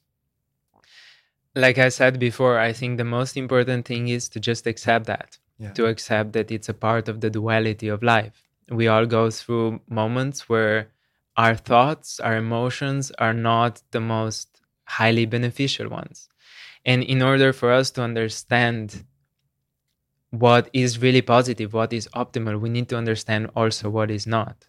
like 1.57 1.79
I 1.79 1.89
said 1.89 2.19
before, 2.19 2.59
I 2.59 2.71
think 2.71 2.97
the 2.97 3.03
most 3.03 3.35
important 3.35 3.87
thing 3.87 4.09
is 4.09 4.29
to 4.29 4.39
just 4.39 4.67
accept 4.67 5.07
that, 5.07 5.39
yeah. 5.57 5.71
to 5.71 5.87
accept 5.87 6.33
that 6.33 6.51
it's 6.51 6.69
a 6.69 6.73
part 6.73 7.09
of 7.09 7.19
the 7.19 7.31
duality 7.31 7.87
of 7.87 8.03
life. 8.03 8.43
We 8.69 8.87
all 8.87 9.07
go 9.07 9.31
through 9.31 9.81
moments 9.89 10.47
where 10.47 10.89
our 11.35 11.55
thoughts, 11.55 12.19
our 12.19 12.37
emotions 12.37 13.11
are 13.17 13.33
not 13.33 13.81
the 13.89 13.99
most 13.99 14.61
highly 14.85 15.25
beneficial 15.25 15.89
ones. 15.89 16.29
And 16.85 17.03
in 17.03 17.23
order 17.23 17.51
for 17.53 17.71
us 17.71 17.89
to 17.91 18.03
understand 18.03 19.03
what 20.31 20.69
is 20.73 21.01
really 21.01 21.21
positive, 21.21 21.73
what 21.73 21.93
is 21.93 22.07
optimal, 22.15 22.59
we 22.59 22.69
need 22.69 22.89
to 22.89 22.97
understand 22.97 23.49
also 23.55 23.89
what 23.89 24.11
is 24.11 24.27
not. 24.27 24.67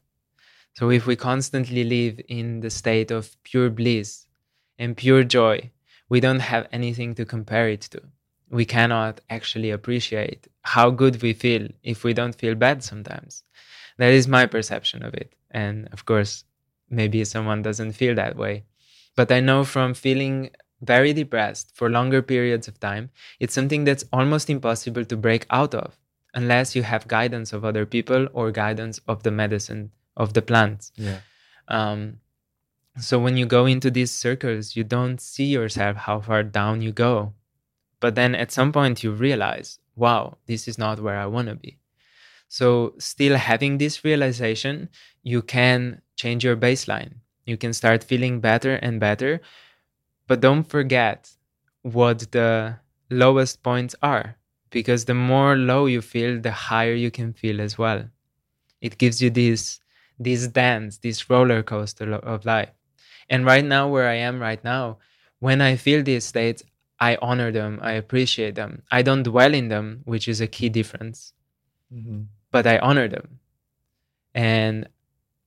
So 0.75 0.91
if 0.91 1.07
we 1.07 1.17
constantly 1.17 1.83
live 1.85 2.21
in 2.29 2.61
the 2.61 2.71
state 2.71 3.11
of 3.11 3.37
pure 3.43 3.71
bliss 3.71 4.27
and 4.79 4.97
pure 4.97 5.25
joy, 5.25 5.71
we 6.09 6.21
don't 6.21 6.41
have 6.41 6.69
anything 6.73 7.15
to 7.17 7.25
compare 7.25 7.69
it 7.69 7.83
to. 7.93 8.03
We 8.51 8.65
cannot 8.65 9.21
actually 9.29 9.71
appreciate 9.71 10.47
how 10.63 10.91
good 10.91 11.21
we 11.21 11.33
feel 11.33 11.69
if 11.83 12.05
we 12.05 12.15
don't 12.15 12.35
feel 12.35 12.55
bad 12.55 12.83
sometimes. 12.83 13.43
That 13.99 14.13
is 14.13 14.29
my 14.29 14.47
perception 14.47 15.03
of 15.03 15.15
it. 15.15 15.35
And 15.51 15.89
of 15.93 16.05
course, 16.07 16.45
maybe 16.89 17.25
someone 17.25 17.63
doesn't 17.63 17.93
feel 17.93 18.15
that 18.15 18.37
way. 18.37 18.65
But 19.17 19.33
I 19.33 19.41
know 19.41 19.65
from 19.65 19.95
feeling 19.95 20.51
very 20.81 21.13
depressed 21.13 21.73
for 21.75 21.91
longer 21.91 22.23
periods 22.23 22.69
of 22.69 22.79
time, 22.81 23.11
it's 23.41 23.55
something 23.55 23.85
that's 23.85 24.05
almost 24.13 24.49
impossible 24.49 25.05
to 25.05 25.17
break 25.17 25.47
out 25.51 25.75
of 25.75 25.97
unless 26.35 26.77
you 26.77 26.83
have 26.83 27.09
guidance 27.09 27.53
of 27.53 27.65
other 27.65 27.85
people 27.87 28.29
or 28.33 28.51
guidance 28.53 29.01
of 29.09 29.23
the 29.23 29.31
medicine 29.31 29.91
of 30.17 30.35
the 30.35 30.43
plants. 30.43 30.93
Yeah. 30.97 31.21
Um, 31.69 32.19
so 33.01 33.19
when 33.19 33.37
you 33.37 33.47
go 33.47 33.67
into 33.67 33.91
these 33.91 34.11
circles, 34.11 34.77
you 34.77 34.85
don't 34.85 35.21
see 35.21 35.45
yourself 35.45 35.97
how 35.97 36.21
far 36.21 36.43
down 36.43 36.83
you 36.83 36.93
go. 36.93 37.35
But 38.01 38.15
then 38.15 38.35
at 38.35 38.53
some 38.53 38.73
point 38.73 39.03
you 39.03 39.13
realize, 39.13 39.79
wow, 39.97 40.39
this 40.47 40.69
is 40.69 40.79
not 40.79 41.01
where 41.01 41.19
I 41.19 41.27
want 41.27 41.49
to 41.49 41.55
be. 41.55 41.79
So, 42.49 42.95
still 42.99 43.37
having 43.37 43.77
this 43.77 44.05
realization, 44.05 44.89
you 45.23 45.43
can 45.43 46.01
change 46.17 46.45
your 46.45 46.57
baseline. 46.57 47.17
You 47.45 47.59
can 47.59 47.75
start 47.75 48.03
feeling 48.03 48.41
better 48.41 48.77
and 48.77 48.99
better. 48.99 49.43
But 50.29 50.41
don't 50.41 50.63
forget 50.63 51.31
what 51.83 52.31
the 52.31 52.77
lowest 53.11 53.63
points 53.63 53.97
are, 54.03 54.37
because 54.71 55.07
the 55.07 55.15
more 55.15 55.57
low 55.57 55.87
you 55.87 56.03
feel, 56.03 56.41
the 56.41 56.53
higher 56.53 56.95
you 56.95 57.11
can 57.11 57.33
feel 57.33 57.61
as 57.61 57.77
well. 57.77 58.05
It 58.81 58.99
gives 58.99 59.21
you 59.21 59.31
this 59.31 59.81
this 60.21 60.49
dance, 60.49 60.99
this 60.99 61.31
roller 61.31 61.63
coaster 61.63 62.13
of 62.15 62.45
life. 62.45 62.71
And 63.31 63.47
right 63.47 63.65
now, 63.65 63.89
where 63.89 64.09
I 64.09 64.15
am 64.15 64.41
right 64.41 64.63
now, 64.65 64.99
when 65.39 65.61
I 65.61 65.77
feel 65.77 66.03
these 66.03 66.25
states, 66.25 66.63
I 67.01 67.17
honor 67.23 67.53
them, 67.53 67.79
I 67.83 67.93
appreciate 67.93 68.57
them. 68.57 68.83
I 68.91 69.03
don't 69.03 69.23
dwell 69.23 69.55
in 69.55 69.69
them, 69.69 70.03
which 70.05 70.27
is 70.27 70.41
a 70.41 70.49
key 70.49 70.69
difference, 70.69 71.33
mm-hmm. 71.95 72.23
but 72.51 72.67
I 72.67 72.79
honor 72.79 73.07
them. 73.07 73.39
And 74.35 74.89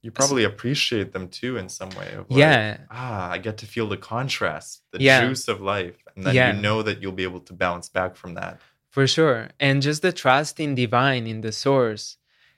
you 0.01 0.11
probably 0.11 0.43
appreciate 0.43 1.13
them 1.13 1.27
too 1.27 1.57
in 1.57 1.69
some 1.69 1.89
way. 1.91 2.09
Like, 2.17 2.25
yeah. 2.29 2.77
Ah, 2.89 3.31
I 3.31 3.37
get 3.37 3.57
to 3.57 3.67
feel 3.67 3.87
the 3.87 3.97
contrast, 3.97 4.81
the 4.91 5.01
yeah. 5.01 5.25
juice 5.25 5.47
of 5.47 5.61
life. 5.61 6.03
And 6.15 6.25
then 6.25 6.35
yeah. 6.35 6.55
you 6.55 6.61
know 6.61 6.81
that 6.81 7.01
you'll 7.01 7.11
be 7.11 7.23
able 7.23 7.41
to 7.41 7.53
bounce 7.53 7.87
back 7.89 8.15
from 8.15 8.33
that. 8.33 8.59
For 8.89 9.05
sure. 9.07 9.49
And 9.59 9.81
just 9.81 10.01
the 10.01 10.11
trust 10.11 10.59
in 10.59 10.75
divine, 10.75 11.27
in 11.27 11.41
the 11.41 11.51
source, 11.51 12.17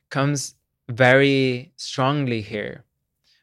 comes 0.10 0.56
very 0.89 1.74
strongly 1.76 2.41
here 2.41 2.86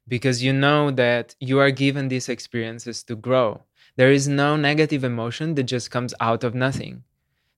because 0.09 0.43
you 0.43 0.53
know 0.53 0.91
that 0.91 1.35
you 1.39 1.59
are 1.61 1.71
given 1.71 2.09
these 2.09 2.29
experiences 2.29 3.03
to 3.05 3.15
grow. 3.15 3.63
There 3.97 4.11
is 4.11 4.27
no 4.27 4.57
negative 4.57 5.05
emotion 5.05 5.55
that 5.55 5.65
just 5.65 5.91
comes 5.91 6.15
out 6.21 6.43
of 6.43 6.55
nothing. 6.55 7.05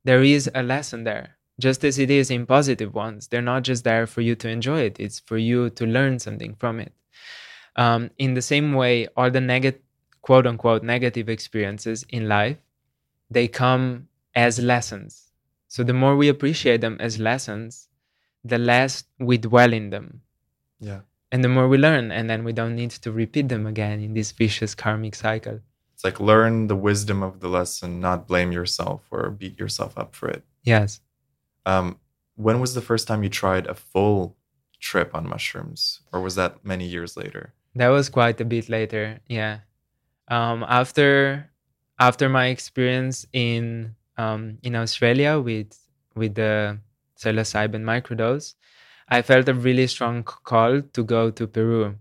There 0.04 0.22
is 0.22 0.50
a 0.54 0.62
lesson 0.62 1.04
there, 1.04 1.36
just 1.60 1.84
as 1.84 1.98
it 1.98 2.10
is 2.10 2.30
in 2.30 2.46
positive 2.46 2.94
ones. 2.94 3.28
They're 3.28 3.42
not 3.42 3.62
just 3.62 3.84
there 3.84 4.06
for 4.06 4.20
you 4.20 4.34
to 4.36 4.48
enjoy 4.48 4.80
it, 4.80 4.98
it's 4.98 5.20
for 5.20 5.38
you 5.38 5.70
to 5.70 5.86
learn 5.86 6.18
something 6.18 6.54
from 6.54 6.80
it. 6.80 6.92
Um, 7.76 8.10
in 8.18 8.34
the 8.34 8.42
same 8.42 8.74
way, 8.74 9.08
all 9.16 9.30
the 9.30 9.40
negative, 9.40 9.80
quote 10.20 10.46
unquote, 10.46 10.82
negative 10.82 11.28
experiences 11.28 12.04
in 12.08 12.28
life, 12.28 12.58
they 13.30 13.48
come 13.48 14.08
as 14.34 14.58
lessons. 14.58 15.32
So 15.68 15.82
the 15.82 15.94
more 15.94 16.16
we 16.16 16.28
appreciate 16.28 16.80
them 16.80 16.98
as 17.00 17.18
lessons, 17.18 17.88
the 18.44 18.58
less 18.58 19.04
we 19.18 19.38
dwell 19.38 19.72
in 19.72 19.90
them. 19.90 20.20
Yeah. 20.80 21.00
And 21.30 21.42
the 21.42 21.48
more 21.48 21.66
we 21.66 21.78
learn, 21.78 22.12
and 22.12 22.28
then 22.28 22.44
we 22.44 22.52
don't 22.52 22.76
need 22.76 22.90
to 22.90 23.10
repeat 23.10 23.48
them 23.48 23.66
again 23.66 24.00
in 24.00 24.12
this 24.12 24.32
vicious 24.32 24.74
karmic 24.74 25.14
cycle. 25.14 25.60
It's 25.94 26.04
like 26.04 26.20
learn 26.20 26.66
the 26.66 26.76
wisdom 26.76 27.22
of 27.22 27.40
the 27.40 27.48
lesson, 27.48 28.00
not 28.00 28.26
blame 28.26 28.52
yourself 28.52 29.06
or 29.10 29.30
beat 29.30 29.58
yourself 29.58 29.96
up 29.96 30.14
for 30.14 30.28
it. 30.28 30.42
Yes. 30.62 31.00
Um, 31.66 31.98
when 32.36 32.60
was 32.60 32.74
the 32.74 32.80
first 32.80 33.06
time 33.06 33.22
you 33.22 33.28
tried 33.28 33.66
a 33.66 33.74
full 33.74 34.36
trip 34.80 35.14
on 35.14 35.28
mushrooms, 35.28 36.00
or 36.12 36.20
was 36.20 36.34
that 36.34 36.64
many 36.64 36.86
years 36.86 37.16
later? 37.16 37.54
That 37.74 37.88
was 37.88 38.08
quite 38.08 38.40
a 38.40 38.44
bit 38.44 38.68
later. 38.68 39.20
Yeah. 39.28 39.60
Um, 40.28 40.64
after 40.68 41.50
after 41.98 42.28
my 42.28 42.46
experience 42.46 43.26
in 43.32 43.94
um, 44.16 44.58
in 44.62 44.74
Australia 44.74 45.38
with 45.38 45.78
with 46.14 46.34
the 46.34 46.78
psilocybin 47.18 47.82
microdose, 47.82 48.54
I 49.08 49.22
felt 49.22 49.48
a 49.48 49.54
really 49.54 49.86
strong 49.86 50.22
call 50.22 50.82
to 50.82 51.04
go 51.04 51.30
to 51.30 51.46
Peru 51.46 51.96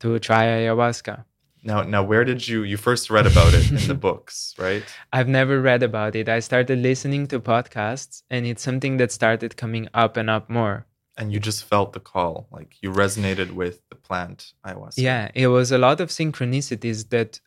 to 0.00 0.18
try 0.18 0.44
ayahuasca. 0.44 1.24
Now, 1.64 1.82
now, 1.82 2.02
where 2.02 2.24
did 2.24 2.46
you 2.46 2.62
you 2.62 2.76
first 2.76 3.08
read 3.08 3.26
about 3.26 3.54
it 3.54 3.70
in 3.70 3.88
the 3.88 3.94
books, 4.08 4.54
right? 4.58 4.84
I've 5.12 5.28
never 5.28 5.60
read 5.60 5.82
about 5.82 6.14
it. 6.14 6.28
I 6.28 6.40
started 6.40 6.78
listening 6.78 7.26
to 7.28 7.40
podcasts, 7.40 8.22
and 8.28 8.46
it's 8.46 8.62
something 8.62 8.98
that 8.98 9.10
started 9.10 9.56
coming 9.56 9.88
up 9.94 10.18
and 10.18 10.28
up 10.28 10.50
more. 10.50 10.86
And 11.16 11.32
you 11.32 11.40
just 11.40 11.64
felt 11.64 11.92
the 11.94 12.00
call, 12.00 12.48
like 12.50 12.76
you 12.82 12.90
resonated 12.90 13.52
with 13.52 13.80
the 13.88 13.94
plant 13.96 14.52
ayahuasca. 14.66 14.98
Yeah, 14.98 15.30
it 15.34 15.46
was 15.46 15.72
a 15.72 15.78
lot 15.78 16.00
of 16.00 16.10
synchronicities 16.10 17.08
that 17.10 17.40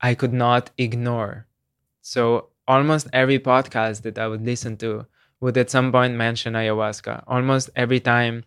I 0.00 0.14
could 0.14 0.32
not 0.32 0.70
ignore. 0.78 1.46
So 2.00 2.48
almost 2.66 3.08
every 3.12 3.38
podcast 3.38 4.02
that 4.02 4.18
I 4.18 4.26
would 4.28 4.44
listen 4.44 4.76
to 4.78 5.06
would 5.40 5.58
at 5.58 5.70
some 5.70 5.92
point 5.92 6.14
mention 6.14 6.54
ayahuasca. 6.54 7.24
Almost 7.26 7.70
every 7.76 8.00
time 8.00 8.44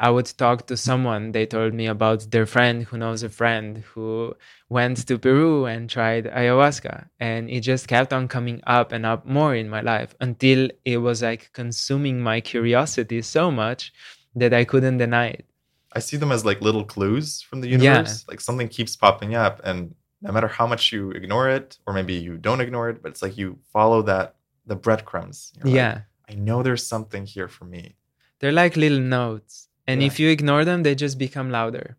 I 0.00 0.10
would 0.10 0.26
talk 0.38 0.66
to 0.68 0.76
someone, 0.76 1.32
they 1.32 1.44
told 1.44 1.74
me 1.74 1.86
about 1.86 2.30
their 2.30 2.46
friend 2.46 2.84
who 2.84 2.98
knows 2.98 3.24
a 3.24 3.28
friend 3.28 3.78
who 3.78 4.34
went 4.68 5.06
to 5.08 5.18
Peru 5.18 5.66
and 5.66 5.90
tried 5.90 6.26
ayahuasca. 6.26 7.08
And 7.18 7.50
it 7.50 7.60
just 7.60 7.88
kept 7.88 8.12
on 8.12 8.28
coming 8.28 8.62
up 8.64 8.92
and 8.92 9.04
up 9.04 9.26
more 9.26 9.56
in 9.56 9.68
my 9.68 9.80
life 9.80 10.14
until 10.20 10.70
it 10.84 10.98
was 10.98 11.22
like 11.22 11.50
consuming 11.52 12.20
my 12.20 12.40
curiosity 12.40 13.22
so 13.22 13.50
much 13.50 13.92
that 14.36 14.54
I 14.54 14.64
couldn't 14.64 14.98
deny 14.98 15.28
it. 15.28 15.46
I 15.94 16.00
see 16.00 16.16
them 16.16 16.30
as 16.30 16.44
like 16.44 16.60
little 16.60 16.84
clues 16.84 17.42
from 17.42 17.60
the 17.60 17.68
universe. 17.68 18.24
Yeah. 18.24 18.32
Like 18.32 18.40
something 18.40 18.68
keeps 18.68 18.94
popping 18.94 19.34
up, 19.34 19.60
and 19.64 19.94
no 20.20 20.32
matter 20.32 20.48
how 20.48 20.66
much 20.66 20.92
you 20.92 21.10
ignore 21.12 21.48
it, 21.48 21.78
or 21.86 21.92
maybe 21.92 22.14
you 22.14 22.36
don't 22.36 22.60
ignore 22.60 22.90
it, 22.90 23.02
but 23.02 23.10
it's 23.10 23.22
like 23.22 23.38
you 23.38 23.58
follow 23.72 24.02
that 24.02 24.36
the 24.66 24.76
breadcrumbs. 24.76 25.52
You're 25.56 25.74
yeah. 25.74 25.92
Like, 25.94 26.36
I 26.36 26.40
know 26.40 26.62
there's 26.62 26.86
something 26.86 27.24
here 27.24 27.48
for 27.48 27.64
me. 27.64 27.96
They're 28.38 28.52
like 28.52 28.76
little 28.76 29.00
notes. 29.00 29.67
And 29.88 30.02
yeah. 30.02 30.06
if 30.08 30.20
you 30.20 30.28
ignore 30.28 30.64
them, 30.64 30.82
they 30.82 30.94
just 30.94 31.18
become 31.18 31.50
louder. 31.50 31.96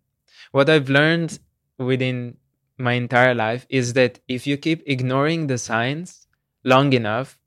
What 0.51 0.69
I've 0.69 0.89
learned 0.89 1.39
within 1.77 2.37
my 2.77 2.93
entire 2.93 3.33
life 3.33 3.65
is 3.69 3.93
that 3.93 4.19
if 4.27 4.47
you 4.47 4.55
keep 4.57 4.83
ignoring 4.85 5.47
the 5.47 5.57
signs 5.57 6.27
long 6.63 6.93
enough, 6.93 7.37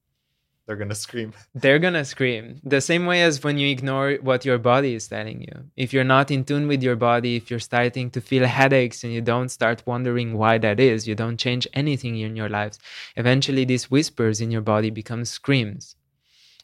they're 0.67 0.77
gonna 0.77 0.95
scream. 0.95 1.33
They're 1.55 1.81
gonna 1.81 2.05
scream. 2.05 2.61
The 2.63 2.81
same 2.81 3.05
way 3.05 3.23
as 3.23 3.43
when 3.43 3.59
you 3.59 3.69
ignore 3.69 4.15
what 4.23 4.45
your 4.45 4.59
body 4.59 4.95
is 4.95 5.09
telling 5.09 5.41
you. 5.41 5.65
If 5.77 5.93
you're 5.93 6.05
not 6.17 6.31
in 6.31 6.45
tune 6.45 6.69
with 6.69 6.85
your 6.85 6.95
body, 6.95 7.35
if 7.35 7.51
you're 7.51 7.59
starting 7.59 8.11
to 8.11 8.21
feel 8.21 8.47
headaches 8.47 9.03
and 9.03 9.13
you 9.13 9.21
don't 9.21 9.49
start 9.49 9.83
wondering 9.87 10.39
why 10.39 10.59
that 10.59 10.79
is, 10.79 11.09
you 11.09 11.17
don't 11.17 11.37
change 11.37 11.67
anything 11.75 12.17
in 12.17 12.37
your 12.37 12.49
lives, 12.49 12.79
eventually 13.17 13.65
these 13.65 13.91
whispers 13.91 14.41
in 14.41 14.53
your 14.53 14.63
body 14.63 14.89
become 14.89 15.25
screams. 15.25 15.97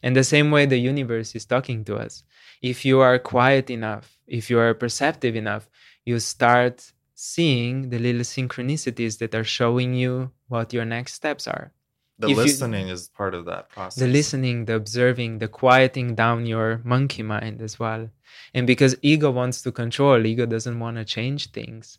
And 0.01 0.15
the 0.15 0.23
same 0.23 0.49
way 0.49 0.65
the 0.65 0.77
universe 0.77 1.35
is 1.35 1.45
talking 1.45 1.83
to 1.85 1.97
us. 1.97 2.23
If 2.61 2.85
you 2.85 2.99
are 2.99 3.19
quiet 3.19 3.69
enough, 3.69 4.19
if 4.27 4.49
you 4.49 4.59
are 4.59 4.73
perceptive 4.73 5.35
enough, 5.35 5.69
you 6.05 6.19
start 6.19 6.91
seeing 7.15 7.89
the 7.89 7.99
little 7.99 8.21
synchronicities 8.21 9.17
that 9.19 9.35
are 9.35 9.43
showing 9.43 9.93
you 9.93 10.31
what 10.47 10.73
your 10.73 10.85
next 10.85 11.13
steps 11.13 11.47
are. 11.47 11.73
The 12.17 12.29
if 12.29 12.37
listening 12.37 12.87
you, 12.87 12.93
is 12.93 13.07
part 13.07 13.33
of 13.33 13.45
that 13.45 13.69
process. 13.69 13.99
The 13.99 14.07
listening, 14.07 14.65
the 14.65 14.75
observing, 14.75 15.39
the 15.39 15.47
quieting 15.47 16.15
down 16.15 16.45
your 16.45 16.81
monkey 16.83 17.23
mind 17.23 17.61
as 17.61 17.79
well. 17.79 18.09
And 18.53 18.67
because 18.67 18.95
ego 19.01 19.31
wants 19.31 19.61
to 19.61 19.71
control, 19.71 20.25
ego 20.25 20.45
doesn't 20.45 20.79
want 20.79 20.97
to 20.97 21.05
change 21.05 21.51
things. 21.51 21.97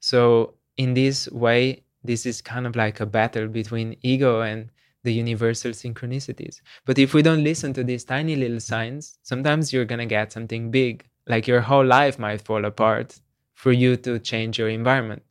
So, 0.00 0.54
in 0.76 0.94
this 0.94 1.30
way, 1.30 1.84
this 2.02 2.26
is 2.26 2.42
kind 2.42 2.66
of 2.66 2.74
like 2.74 3.00
a 3.00 3.06
battle 3.06 3.46
between 3.46 3.96
ego 4.02 4.40
and 4.40 4.70
the 5.04 5.12
universal 5.12 5.70
synchronicities. 5.70 6.60
But 6.84 6.98
if 6.98 7.14
we 7.14 7.22
don't 7.22 7.44
listen 7.44 7.72
to 7.74 7.84
these 7.84 8.04
tiny 8.04 8.34
little 8.34 8.60
signs, 8.60 9.18
sometimes 9.22 9.72
you're 9.72 9.84
going 9.84 10.00
to 10.00 10.06
get 10.06 10.32
something 10.32 10.70
big, 10.70 11.06
like 11.26 11.46
your 11.46 11.60
whole 11.60 11.84
life 11.84 12.18
might 12.18 12.40
fall 12.40 12.64
apart 12.64 13.20
for 13.52 13.70
you 13.70 13.96
to 13.98 14.18
change 14.18 14.58
your 14.58 14.68
environment. 14.68 15.22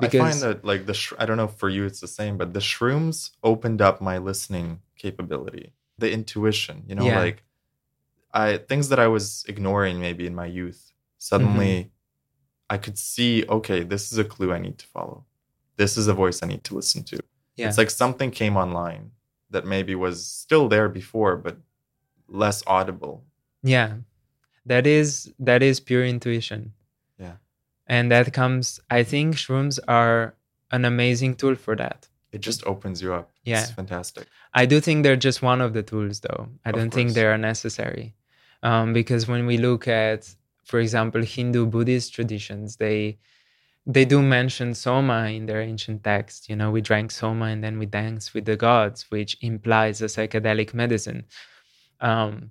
Because, 0.00 0.20
I 0.20 0.30
find 0.30 0.40
that 0.42 0.64
like 0.64 0.86
the 0.86 0.94
sh- 0.94 1.12
I 1.18 1.26
don't 1.26 1.36
know 1.36 1.44
if 1.44 1.54
for 1.54 1.68
you 1.68 1.84
it's 1.84 2.00
the 2.00 2.08
same, 2.08 2.38
but 2.38 2.54
the 2.54 2.60
shrooms 2.60 3.30
opened 3.42 3.82
up 3.82 4.00
my 4.00 4.18
listening 4.18 4.80
capability, 4.96 5.72
the 5.98 6.10
intuition, 6.10 6.84
you 6.86 6.94
know, 6.94 7.04
yeah. 7.04 7.18
like 7.18 7.42
I 8.32 8.58
things 8.58 8.88
that 8.90 9.00
I 9.00 9.08
was 9.08 9.44
ignoring 9.48 10.00
maybe 10.00 10.26
in 10.26 10.36
my 10.36 10.46
youth. 10.46 10.92
Suddenly 11.18 11.74
mm-hmm. 11.74 11.88
I 12.70 12.78
could 12.78 12.96
see, 12.96 13.44
okay, 13.48 13.82
this 13.82 14.12
is 14.12 14.18
a 14.18 14.24
clue 14.24 14.52
I 14.52 14.60
need 14.60 14.78
to 14.78 14.86
follow. 14.86 15.24
This 15.76 15.96
is 15.96 16.06
a 16.06 16.14
voice 16.14 16.44
I 16.44 16.46
need 16.46 16.62
to 16.64 16.76
listen 16.76 17.02
to. 17.04 17.18
Yeah. 17.58 17.68
It's 17.68 17.78
like 17.78 17.90
something 17.90 18.30
came 18.30 18.56
online 18.56 19.10
that 19.50 19.66
maybe 19.66 19.94
was 19.94 20.24
still 20.24 20.68
there 20.68 20.88
before, 20.88 21.36
but 21.36 21.56
less 22.28 22.62
audible. 22.66 23.24
Yeah. 23.62 23.94
That 24.66 24.86
is 24.86 25.32
that 25.38 25.62
is 25.62 25.80
pure 25.80 26.04
intuition. 26.04 26.72
Yeah. 27.18 27.36
And 27.86 28.12
that 28.12 28.32
comes 28.32 28.80
I 28.90 29.02
think 29.02 29.34
shrooms 29.34 29.78
are 29.88 30.34
an 30.70 30.84
amazing 30.84 31.34
tool 31.34 31.56
for 31.56 31.74
that. 31.76 32.08
It 32.30 32.42
just 32.42 32.64
opens 32.66 33.02
you 33.02 33.14
up. 33.14 33.30
Yeah. 33.44 33.62
It's 33.62 33.70
fantastic. 33.70 34.28
I 34.54 34.66
do 34.66 34.80
think 34.80 35.02
they're 35.02 35.16
just 35.16 35.42
one 35.42 35.60
of 35.60 35.72
the 35.72 35.82
tools 35.82 36.20
though. 36.20 36.48
I 36.64 36.72
don't 36.72 36.90
think 36.90 37.12
they 37.12 37.26
are 37.26 37.38
necessary. 37.38 38.14
Um, 38.62 38.92
because 38.92 39.28
when 39.28 39.46
we 39.46 39.56
look 39.56 39.86
at, 39.88 40.34
for 40.64 40.80
example, 40.80 41.22
Hindu 41.22 41.66
Buddhist 41.66 42.12
traditions, 42.12 42.76
they 42.76 43.18
they 43.88 44.04
do 44.04 44.20
mention 44.22 44.74
soma 44.74 45.28
in 45.30 45.46
their 45.46 45.62
ancient 45.62 46.04
text. 46.04 46.50
You 46.50 46.56
know, 46.56 46.70
we 46.70 46.82
drank 46.82 47.10
soma 47.10 47.46
and 47.46 47.64
then 47.64 47.78
we 47.78 47.86
danced 47.86 48.34
with 48.34 48.44
the 48.44 48.54
gods, 48.54 49.06
which 49.10 49.38
implies 49.40 50.02
a 50.02 50.04
psychedelic 50.04 50.74
medicine. 50.74 51.24
Um, 52.00 52.50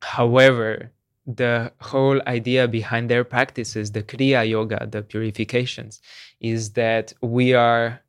however, 0.00 0.92
the 1.26 1.72
whole 1.80 2.20
idea 2.28 2.68
behind 2.68 3.10
their 3.10 3.24
practices, 3.24 3.90
the 3.90 4.04
Kriya 4.04 4.48
Yoga, 4.48 4.86
the 4.86 5.02
purifications, 5.02 6.00
is 6.40 6.70
that 6.74 7.12
we 7.20 7.54
are 7.54 8.00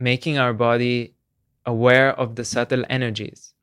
making 0.00 0.38
our 0.38 0.52
body 0.52 1.14
aware 1.64 2.18
of 2.18 2.34
the 2.34 2.44
subtle 2.44 2.84
energies. 2.90 3.54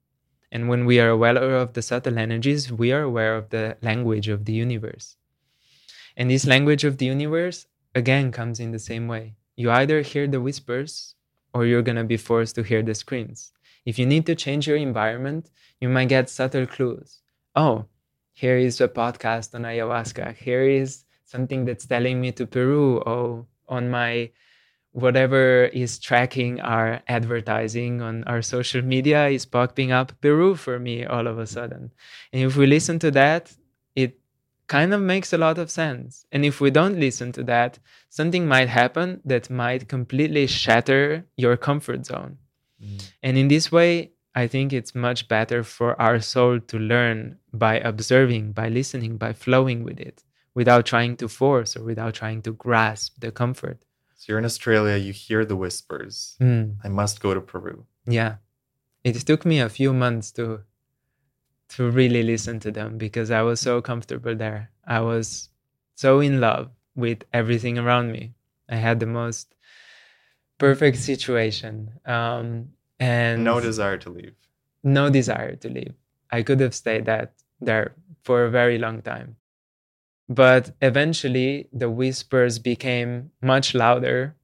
And 0.49 0.69
when 0.69 0.85
we 0.85 0.99
are 1.01 1.09
aware 1.09 1.37
of 1.37 1.73
the 1.73 1.81
subtle 1.81 2.17
energies, 2.17 2.71
we 2.71 2.93
are 2.93 3.01
aware 3.01 3.35
of 3.35 3.49
the 3.49 3.75
language 3.81 4.29
of 4.29 4.45
the 4.45 4.53
universe. 4.53 5.17
And 6.15 6.29
this 6.29 6.45
language 6.45 6.83
of 6.85 6.97
the 6.99 7.05
universe, 7.05 7.65
again, 7.95 8.31
comes 8.31 8.59
in 8.59 8.71
the 8.71 8.79
same 8.79 9.07
way. 9.07 9.35
You 9.55 9.71
either 9.71 10.01
hear 10.01 10.27
the 10.27 10.41
whispers 10.41 11.15
or 11.53 11.65
you're 11.65 11.81
going 11.81 11.97
to 11.97 12.03
be 12.03 12.17
forced 12.17 12.55
to 12.55 12.63
hear 12.63 12.81
the 12.81 12.95
screams. 12.95 13.53
If 13.85 13.99
you 13.99 14.05
need 14.05 14.25
to 14.25 14.35
change 14.35 14.67
your 14.67 14.77
environment, 14.77 15.49
you 15.79 15.89
might 15.89 16.09
get 16.09 16.29
subtle 16.29 16.65
clues. 16.65 17.19
Oh, 17.55 17.85
here 18.33 18.57
is 18.57 18.81
a 18.81 18.87
podcast 18.87 19.53
on 19.53 19.61
ayahuasca. 19.63 20.35
Here 20.37 20.63
is 20.63 21.05
something 21.25 21.65
that's 21.65 21.85
telling 21.85 22.19
me 22.19 22.31
to 22.33 22.47
Peru. 22.47 23.01
Oh, 23.05 23.45
on 23.67 23.89
my 23.89 24.31
whatever 24.93 25.65
is 25.65 25.99
tracking 25.99 26.61
our 26.61 27.01
advertising 27.07 28.01
on 28.01 28.23
our 28.25 28.41
social 28.41 28.81
media 28.81 29.27
is 29.27 29.45
popping 29.45 29.91
up 29.91 30.13
Peru 30.21 30.55
for 30.55 30.79
me 30.79 31.03
all 31.03 31.27
of 31.27 31.39
a 31.39 31.47
sudden. 31.47 31.91
And 32.31 32.43
if 32.43 32.55
we 32.55 32.67
listen 32.67 32.99
to 32.99 33.11
that, 33.11 33.51
kind 34.73 34.91
of 34.91 35.01
makes 35.01 35.31
a 35.31 35.37
lot 35.37 35.57
of 35.59 35.69
sense. 35.69 36.25
And 36.31 36.43
if 36.43 36.55
we 36.59 36.71
don't 36.71 36.99
listen 36.99 37.31
to 37.33 37.43
that, 37.43 37.77
something 38.09 38.47
might 38.47 38.69
happen 38.69 39.21
that 39.23 39.47
might 39.63 39.87
completely 39.87 40.47
shatter 40.47 41.03
your 41.37 41.55
comfort 41.57 42.07
zone. 42.07 42.33
Mm. 42.83 43.11
And 43.21 43.37
in 43.37 43.47
this 43.49 43.71
way, 43.71 43.91
I 44.33 44.47
think 44.47 44.73
it's 44.73 44.95
much 45.07 45.27
better 45.27 45.59
for 45.63 45.89
our 46.01 46.19
soul 46.33 46.59
to 46.71 46.77
learn 46.79 47.17
by 47.65 47.75
observing, 47.91 48.53
by 48.53 48.67
listening, 48.79 49.17
by 49.17 49.31
flowing 49.33 49.83
with 49.83 49.99
it, 49.99 50.23
without 50.55 50.87
trying 50.87 51.17
to 51.17 51.27
force 51.27 51.77
or 51.77 51.83
without 51.91 52.15
trying 52.15 52.41
to 52.41 52.51
grasp 52.65 53.11
the 53.19 53.31
comfort. 53.31 53.79
So 54.15 54.23
you're 54.27 54.39
in 54.39 54.51
Australia, 54.53 54.95
you 54.97 55.13
hear 55.13 55.45
the 55.45 55.59
whispers. 55.63 56.35
Mm. 56.41 56.77
I 56.83 56.89
must 56.89 57.21
go 57.21 57.35
to 57.35 57.41
Peru. 57.41 57.85
Yeah. 58.07 58.37
It 59.03 59.15
took 59.29 59.45
me 59.45 59.59
a 59.59 59.69
few 59.69 59.93
months 59.93 60.31
to 60.37 60.61
to 61.75 61.89
really 61.89 62.23
listen 62.23 62.59
to 62.61 62.71
them 62.71 62.97
because 62.97 63.31
I 63.31 63.41
was 63.41 63.59
so 63.59 63.81
comfortable 63.81 64.35
there. 64.35 64.69
I 64.85 65.01
was 65.01 65.49
so 65.95 66.19
in 66.19 66.39
love 66.39 66.69
with 66.95 67.23
everything 67.33 67.77
around 67.77 68.11
me. 68.11 68.33
I 68.69 68.75
had 68.75 68.99
the 68.99 69.05
most 69.05 69.55
perfect 70.57 70.97
situation. 70.97 71.91
Um, 72.05 72.69
and 72.99 73.43
no 73.43 73.59
desire 73.59 73.97
to 73.97 74.09
leave. 74.09 74.35
No 74.83 75.09
desire 75.09 75.55
to 75.55 75.69
leave. 75.69 75.93
I 76.31 76.43
could 76.43 76.59
have 76.59 76.75
stayed 76.75 77.05
that 77.05 77.33
there 77.59 77.95
for 78.23 78.45
a 78.45 78.49
very 78.49 78.77
long 78.77 79.01
time. 79.01 79.37
But 80.29 80.71
eventually, 80.81 81.67
the 81.73 81.89
whispers 81.89 82.59
became 82.59 83.31
much 83.41 83.75
louder, 83.75 84.35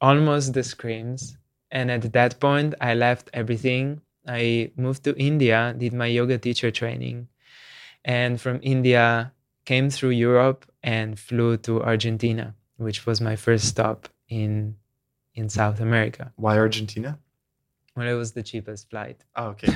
almost 0.00 0.54
the 0.54 0.62
screams. 0.62 1.36
And 1.70 1.90
at 1.90 2.12
that 2.12 2.40
point, 2.40 2.74
I 2.80 2.94
left 2.94 3.28
everything. 3.34 4.00
I 4.26 4.72
moved 4.76 5.04
to 5.04 5.16
India, 5.16 5.74
did 5.76 5.92
my 5.92 6.06
yoga 6.06 6.38
teacher 6.38 6.70
training, 6.70 7.28
and 8.04 8.40
from 8.40 8.60
India, 8.62 9.32
came 9.64 9.90
through 9.90 10.10
Europe 10.10 10.64
and 10.82 11.18
flew 11.18 11.56
to 11.58 11.82
Argentina, 11.82 12.54
which 12.76 13.04
was 13.06 13.20
my 13.20 13.36
first 13.36 13.66
stop 13.66 14.08
in 14.28 14.76
in 15.34 15.48
South 15.48 15.80
America. 15.80 16.32
Why 16.36 16.56
Argentina? 16.58 17.18
Well, 17.94 18.08
it 18.08 18.14
was 18.14 18.32
the 18.32 18.42
cheapest 18.42 18.90
flight. 18.90 19.24
Oh, 19.36 19.48
okay. 19.54 19.72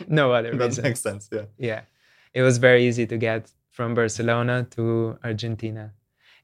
no 0.08 0.32
other 0.32 0.54
that 0.56 0.64
reason. 0.66 0.84
makes 0.84 1.00
sense. 1.00 1.28
Yeah. 1.32 1.46
Yeah, 1.58 1.80
it 2.34 2.42
was 2.42 2.58
very 2.58 2.86
easy 2.86 3.06
to 3.06 3.16
get 3.16 3.50
from 3.70 3.94
Barcelona 3.94 4.66
to 4.70 5.18
Argentina. 5.24 5.92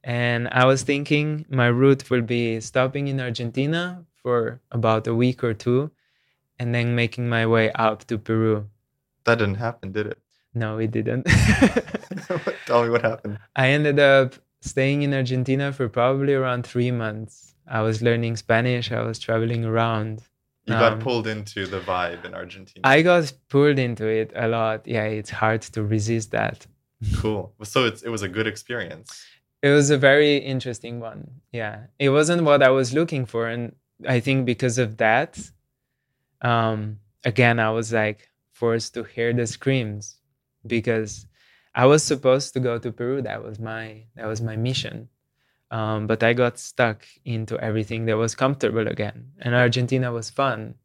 And 0.02 0.48
I 0.52 0.66
was 0.66 0.82
thinking 0.82 1.46
my 1.48 1.66
route 1.66 2.08
will 2.10 2.22
be 2.22 2.60
stopping 2.60 3.08
in 3.08 3.20
Argentina 3.20 4.04
for 4.22 4.60
about 4.70 5.06
a 5.06 5.14
week 5.14 5.42
or 5.42 5.54
two 5.54 5.90
and 6.59 6.74
then 6.74 6.94
making 6.94 7.28
my 7.28 7.46
way 7.46 7.70
up 7.72 8.05
to 8.07 8.18
Peru. 8.18 8.68
That 9.24 9.38
didn't 9.38 9.57
happen, 9.57 9.92
did 9.92 10.07
it? 10.07 10.18
No, 10.55 10.78
it 10.78 10.90
didn't. 10.90 11.24
Tell 12.66 12.84
me 12.84 12.90
what 12.90 13.02
happened. 13.02 13.38
I 13.57 13.68
ended 13.68 13.98
up 13.98 14.34
staying 14.61 15.02
in 15.02 15.12
Argentina 15.12 15.72
for 15.72 15.88
probably 15.88 16.34
around 16.34 16.66
three 16.66 16.90
months. 16.90 17.55
I 17.66 17.80
was 17.82 18.02
learning 18.02 18.36
Spanish, 18.36 18.92
I 18.92 19.02
was 19.02 19.18
traveling 19.18 19.64
around. 19.64 20.22
You 20.66 20.74
got 20.74 20.94
um, 20.94 20.98
pulled 21.00 21.26
into 21.26 21.66
the 21.66 21.80
vibe 21.80 22.24
in 22.24 22.34
Argentina. 22.34 22.80
I 22.84 23.02
got 23.02 23.30
pulled 23.48 23.78
into 23.78 24.07
it 24.07 24.32
a 24.34 24.48
lot. 24.48 24.86
Yeah, 24.86 25.05
it's 25.05 25.30
hard 25.30 25.61
to 25.62 25.82
resist 25.82 26.30
that. 26.30 26.66
Cool. 27.16 27.52
So 27.62 27.84
it's, 27.84 28.02
it 28.02 28.09
was 28.09 28.22
a 28.22 28.28
good 28.28 28.46
experience. 28.46 29.26
It 29.62 29.70
was 29.70 29.90
a 29.90 29.98
very 29.98 30.38
interesting 30.38 31.00
one. 31.00 31.30
Yeah. 31.52 31.86
It 31.98 32.11
wasn't 32.11 32.44
what 32.44 32.62
I 32.62 32.70
was 32.70 32.94
looking 32.94 33.26
for. 33.26 33.46
And 33.46 33.74
I 34.09 34.20
think 34.20 34.46
because 34.46 34.78
of 34.78 34.96
that, 34.98 35.38
um, 36.43 36.99
again, 37.24 37.59
I 37.59 37.70
was 37.70 37.93
like 37.93 38.30
forced 38.53 38.95
to 38.95 39.05
hear 39.05 39.32
the 39.32 39.47
screams 39.47 40.16
because 40.66 41.26
I 41.74 41.87
was 41.87 42.03
supposed 42.03 42.55
to 42.55 42.61
go 42.61 42.78
to 42.78 42.93
Peru. 42.93 43.22
That 43.22 43.43
was 43.43 43.59
my 43.59 44.05
that 44.16 44.26
was 44.26 44.41
my 44.41 44.57
mission. 44.57 45.09
Um, 45.70 46.07
but 46.07 46.22
I 46.22 46.35
got 46.35 46.59
stuck 46.59 47.05
into 47.24 47.59
everything 47.59 48.07
that 48.07 48.16
was 48.16 48.35
comfortable 48.35 48.87
again. 48.87 49.32
And 49.41 49.55
Argentina 49.55 50.12
was 50.12 50.30
fun. 50.30 50.76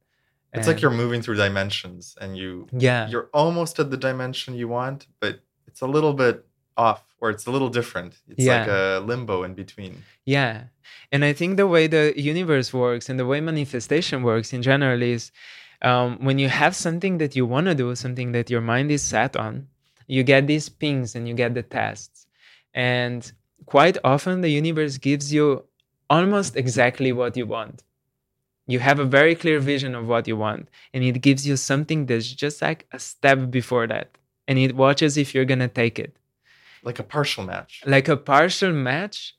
It's 0.51 0.65
and 0.65 0.75
like 0.75 0.81
you're 0.81 0.89
moving 0.89 1.21
through 1.21 1.35
dimensions 1.35 2.17
and 2.19 2.35
you 2.35 2.67
yeah 2.71 3.07
you're 3.07 3.29
almost 3.33 3.79
at 3.79 3.91
the 3.91 3.97
dimension 3.97 4.55
you 4.55 4.67
want, 4.67 5.05
but 5.19 5.41
it's 5.67 5.81
a 5.81 5.87
little 5.87 6.13
bit 6.13 6.45
off 6.75 7.03
or 7.21 7.29
it's 7.29 7.45
a 7.45 7.51
little 7.51 7.69
different. 7.69 8.19
It's 8.27 8.45
yeah. 8.45 8.59
like 8.59 8.69
a 8.69 9.03
limbo 9.05 9.43
in 9.43 9.53
between. 9.53 10.03
Yeah. 10.25 10.63
And 11.11 11.25
I 11.25 11.33
think 11.33 11.57
the 11.57 11.67
way 11.67 11.87
the 11.87 12.13
universe 12.15 12.73
works 12.73 13.09
and 13.09 13.19
the 13.19 13.25
way 13.25 13.41
manifestation 13.41 14.23
works 14.23 14.53
in 14.53 14.61
general 14.61 15.01
is 15.01 15.31
um, 15.81 16.17
when 16.19 16.39
you 16.39 16.49
have 16.49 16.75
something 16.75 17.17
that 17.17 17.35
you 17.35 17.45
want 17.45 17.67
to 17.67 17.75
do, 17.75 17.95
something 17.95 18.31
that 18.33 18.49
your 18.49 18.61
mind 18.61 18.91
is 18.91 19.01
set 19.01 19.35
on, 19.35 19.67
you 20.07 20.23
get 20.23 20.47
these 20.47 20.69
pings 20.69 21.15
and 21.15 21.27
you 21.27 21.33
get 21.33 21.53
the 21.53 21.63
tests. 21.63 22.27
And 22.73 23.31
quite 23.65 23.97
often 24.03 24.41
the 24.41 24.49
universe 24.49 24.97
gives 24.97 25.33
you 25.33 25.65
almost 26.09 26.55
exactly 26.55 27.11
what 27.11 27.37
you 27.37 27.45
want. 27.45 27.83
You 28.67 28.79
have 28.79 28.99
a 28.99 29.05
very 29.05 29.33
clear 29.35 29.59
vision 29.59 29.95
of 29.95 30.07
what 30.07 30.27
you 30.27 30.37
want, 30.37 30.69
and 30.93 31.03
it 31.03 31.21
gives 31.21 31.47
you 31.47 31.57
something 31.57 32.05
that's 32.05 32.31
just 32.31 32.61
like 32.61 32.85
a 32.91 32.99
step 32.99 33.49
before 33.49 33.87
that 33.87 34.19
and 34.49 34.57
it 34.57 34.75
watches 34.75 35.15
if 35.15 35.33
you're 35.33 35.45
gonna 35.45 35.67
take 35.67 35.99
it. 35.99 36.17
Like 36.83 36.99
a 36.99 37.03
partial 37.03 37.43
match. 37.43 37.81
Like 37.85 38.07
a 38.07 38.17
partial 38.17 38.71
match, 38.71 39.35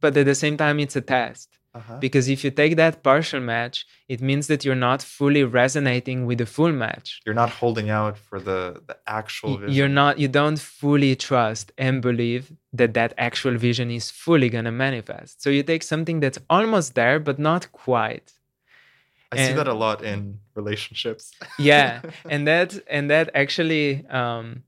but 0.00 0.16
at 0.16 0.26
the 0.26 0.34
same 0.34 0.56
time, 0.56 0.80
it's 0.80 0.96
a 0.96 1.00
test. 1.00 1.48
Uh-huh. 1.74 1.96
Because 2.00 2.28
if 2.28 2.44
you 2.44 2.50
take 2.50 2.76
that 2.76 3.02
partial 3.02 3.40
match, 3.40 3.86
it 4.06 4.20
means 4.20 4.46
that 4.48 4.62
you're 4.62 4.74
not 4.74 5.00
fully 5.02 5.42
resonating 5.42 6.26
with 6.26 6.38
the 6.38 6.44
full 6.44 6.70
match. 6.70 7.22
You're 7.24 7.34
not 7.34 7.48
holding 7.48 7.88
out 7.88 8.18
for 8.18 8.38
the, 8.38 8.82
the 8.86 8.98
actual 9.06 9.56
vision. 9.56 9.74
You're 9.74 9.88
not, 9.88 10.18
you 10.18 10.28
don't 10.28 10.58
fully 10.58 11.16
trust 11.16 11.72
and 11.78 12.02
believe 12.02 12.52
that 12.74 12.92
that 12.92 13.14
actual 13.16 13.56
vision 13.56 13.90
is 13.90 14.10
fully 14.10 14.50
going 14.50 14.66
to 14.66 14.70
manifest. 14.70 15.42
So 15.42 15.48
you 15.48 15.62
take 15.62 15.82
something 15.82 16.20
that's 16.20 16.38
almost 16.50 16.94
there, 16.94 17.18
but 17.18 17.38
not 17.38 17.72
quite. 17.72 18.34
I 19.32 19.36
and, 19.36 19.48
see 19.48 19.54
that 19.54 19.66
a 19.66 19.72
lot 19.72 20.04
in 20.04 20.40
relationships. 20.54 21.32
yeah, 21.58 22.02
and 22.28 22.46
that 22.46 22.78
and 22.86 23.10
that 23.10 23.30
actually 23.34 24.06
um, 24.08 24.64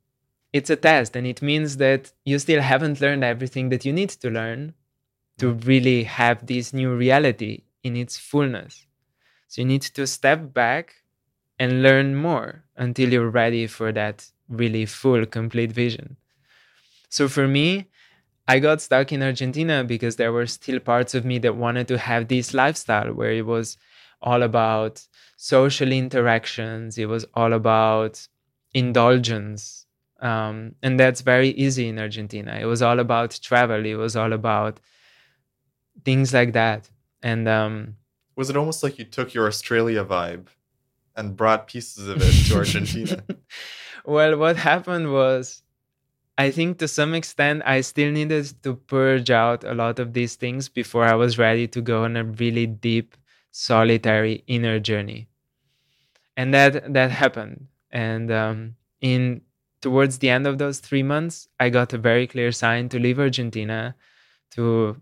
it's 0.55 0.71
a 0.71 0.77
test, 0.77 1.17
and 1.17 1.27
it 1.27 1.43
means 1.43 1.79
that 1.79 2.13
you 2.25 2.39
still 2.39 2.63
haven't 2.63 3.01
learned 3.01 3.25
everything 3.25 3.71
that 3.71 3.85
you 3.85 3.93
need 3.93 4.11
to 4.11 4.31
learn 4.31 4.73
to 5.39 5.47
mm-hmm. 5.53 5.69
really 5.69 6.05
have 6.05 6.47
this 6.47 6.73
new 6.73 6.95
reality 6.95 7.65
in 7.83 7.97
its 7.97 8.17
fullness. 8.17 8.87
So 9.49 9.63
you 9.63 9.67
need 9.67 9.83
to 9.83 10.07
step 10.07 10.55
back 10.55 10.95
and 11.59 11.83
learn 11.83 12.15
more 12.15 12.63
until 12.77 13.13
you're 13.13 13.31
ready 13.31 13.67
for 13.67 13.91
that 13.93 14.31
really 14.49 14.87
full, 14.87 15.27
complete 15.27 15.73
vision. 15.73 16.17
So 17.09 17.29
for 17.29 17.49
me, 17.49 17.89
I 18.47 18.61
got 18.61 18.81
stuck 18.81 19.11
in 19.11 19.23
Argentina 19.25 19.83
because 19.83 20.17
there 20.17 20.33
were 20.33 20.47
still 20.47 20.79
parts 20.79 21.17
of 21.17 21.25
me 21.25 21.39
that 21.41 21.57
wanted 21.57 21.89
to 21.89 21.99
have 21.99 22.29
this 22.29 22.55
lifestyle 22.55 23.13
where 23.13 23.33
it 23.33 23.47
was 23.47 23.77
all 24.23 24.43
about 24.45 25.05
social 25.37 25.91
interactions. 25.91 26.97
It 26.97 27.07
was 27.07 27.27
all 27.35 27.53
about 27.53 28.29
indulgence. 28.73 29.84
Um, 30.25 30.75
and 30.83 30.99
that's 30.99 31.21
very 31.21 31.51
easy 31.51 31.89
in 31.89 31.99
Argentina. 31.99 32.59
It 32.61 32.65
was 32.65 32.81
all 32.83 32.99
about 32.99 33.39
travel. 33.43 33.85
It 33.85 33.97
was 33.97 34.17
all 34.17 34.33
about 34.33 34.81
things 36.05 36.33
like 36.33 36.55
that. 36.55 36.91
And 37.23 37.47
um, 37.47 37.97
was 38.35 38.49
it 38.51 38.57
almost 38.57 38.83
like 38.83 38.99
you 38.99 39.05
took 39.05 39.35
your 39.35 39.47
Australia 39.47 40.05
vibe 40.05 40.47
and 41.15 41.37
brought 41.37 41.69
pieces 41.69 42.09
of 42.09 42.23
it 42.23 42.49
to 42.49 42.55
Argentina? 42.63 43.23
well, 44.07 44.37
what 44.39 44.57
happened 44.57 45.13
was, 45.13 45.63
I 46.37 46.51
think 46.51 46.79
to 46.79 46.89
some 46.89 47.15
extent, 47.15 47.63
I 47.65 47.83
still 47.83 48.11
needed 48.11 48.51
to 48.65 48.75
purge 48.75 49.31
out 49.31 49.63
a 49.63 49.75
lot 49.75 49.99
of 49.99 50.15
these 50.15 50.35
things 50.37 50.69
before 50.69 51.05
I 51.05 51.15
was 51.15 51.39
ready 51.39 51.69
to 51.69 51.81
go 51.81 52.05
on 52.05 52.17
a 52.17 52.25
really 52.25 52.67
deep 52.67 53.17
solitary 53.53 54.43
inner 54.49 54.81
journey 54.81 55.29
and 56.37 56.53
that 56.55 56.93
that 56.93 57.11
happened 57.11 57.69
and 57.91 58.31
um, 58.31 58.75
in 59.01 59.41
towards 59.85 60.15
the 60.19 60.31
end 60.37 60.47
of 60.51 60.59
those 60.63 60.79
three 60.87 61.07
months 61.15 61.37
i 61.65 61.67
got 61.79 61.93
a 61.99 62.01
very 62.11 62.27
clear 62.35 62.51
sign 62.63 62.89
to 62.89 62.99
leave 62.99 63.19
argentina 63.29 63.79
to 64.57 64.97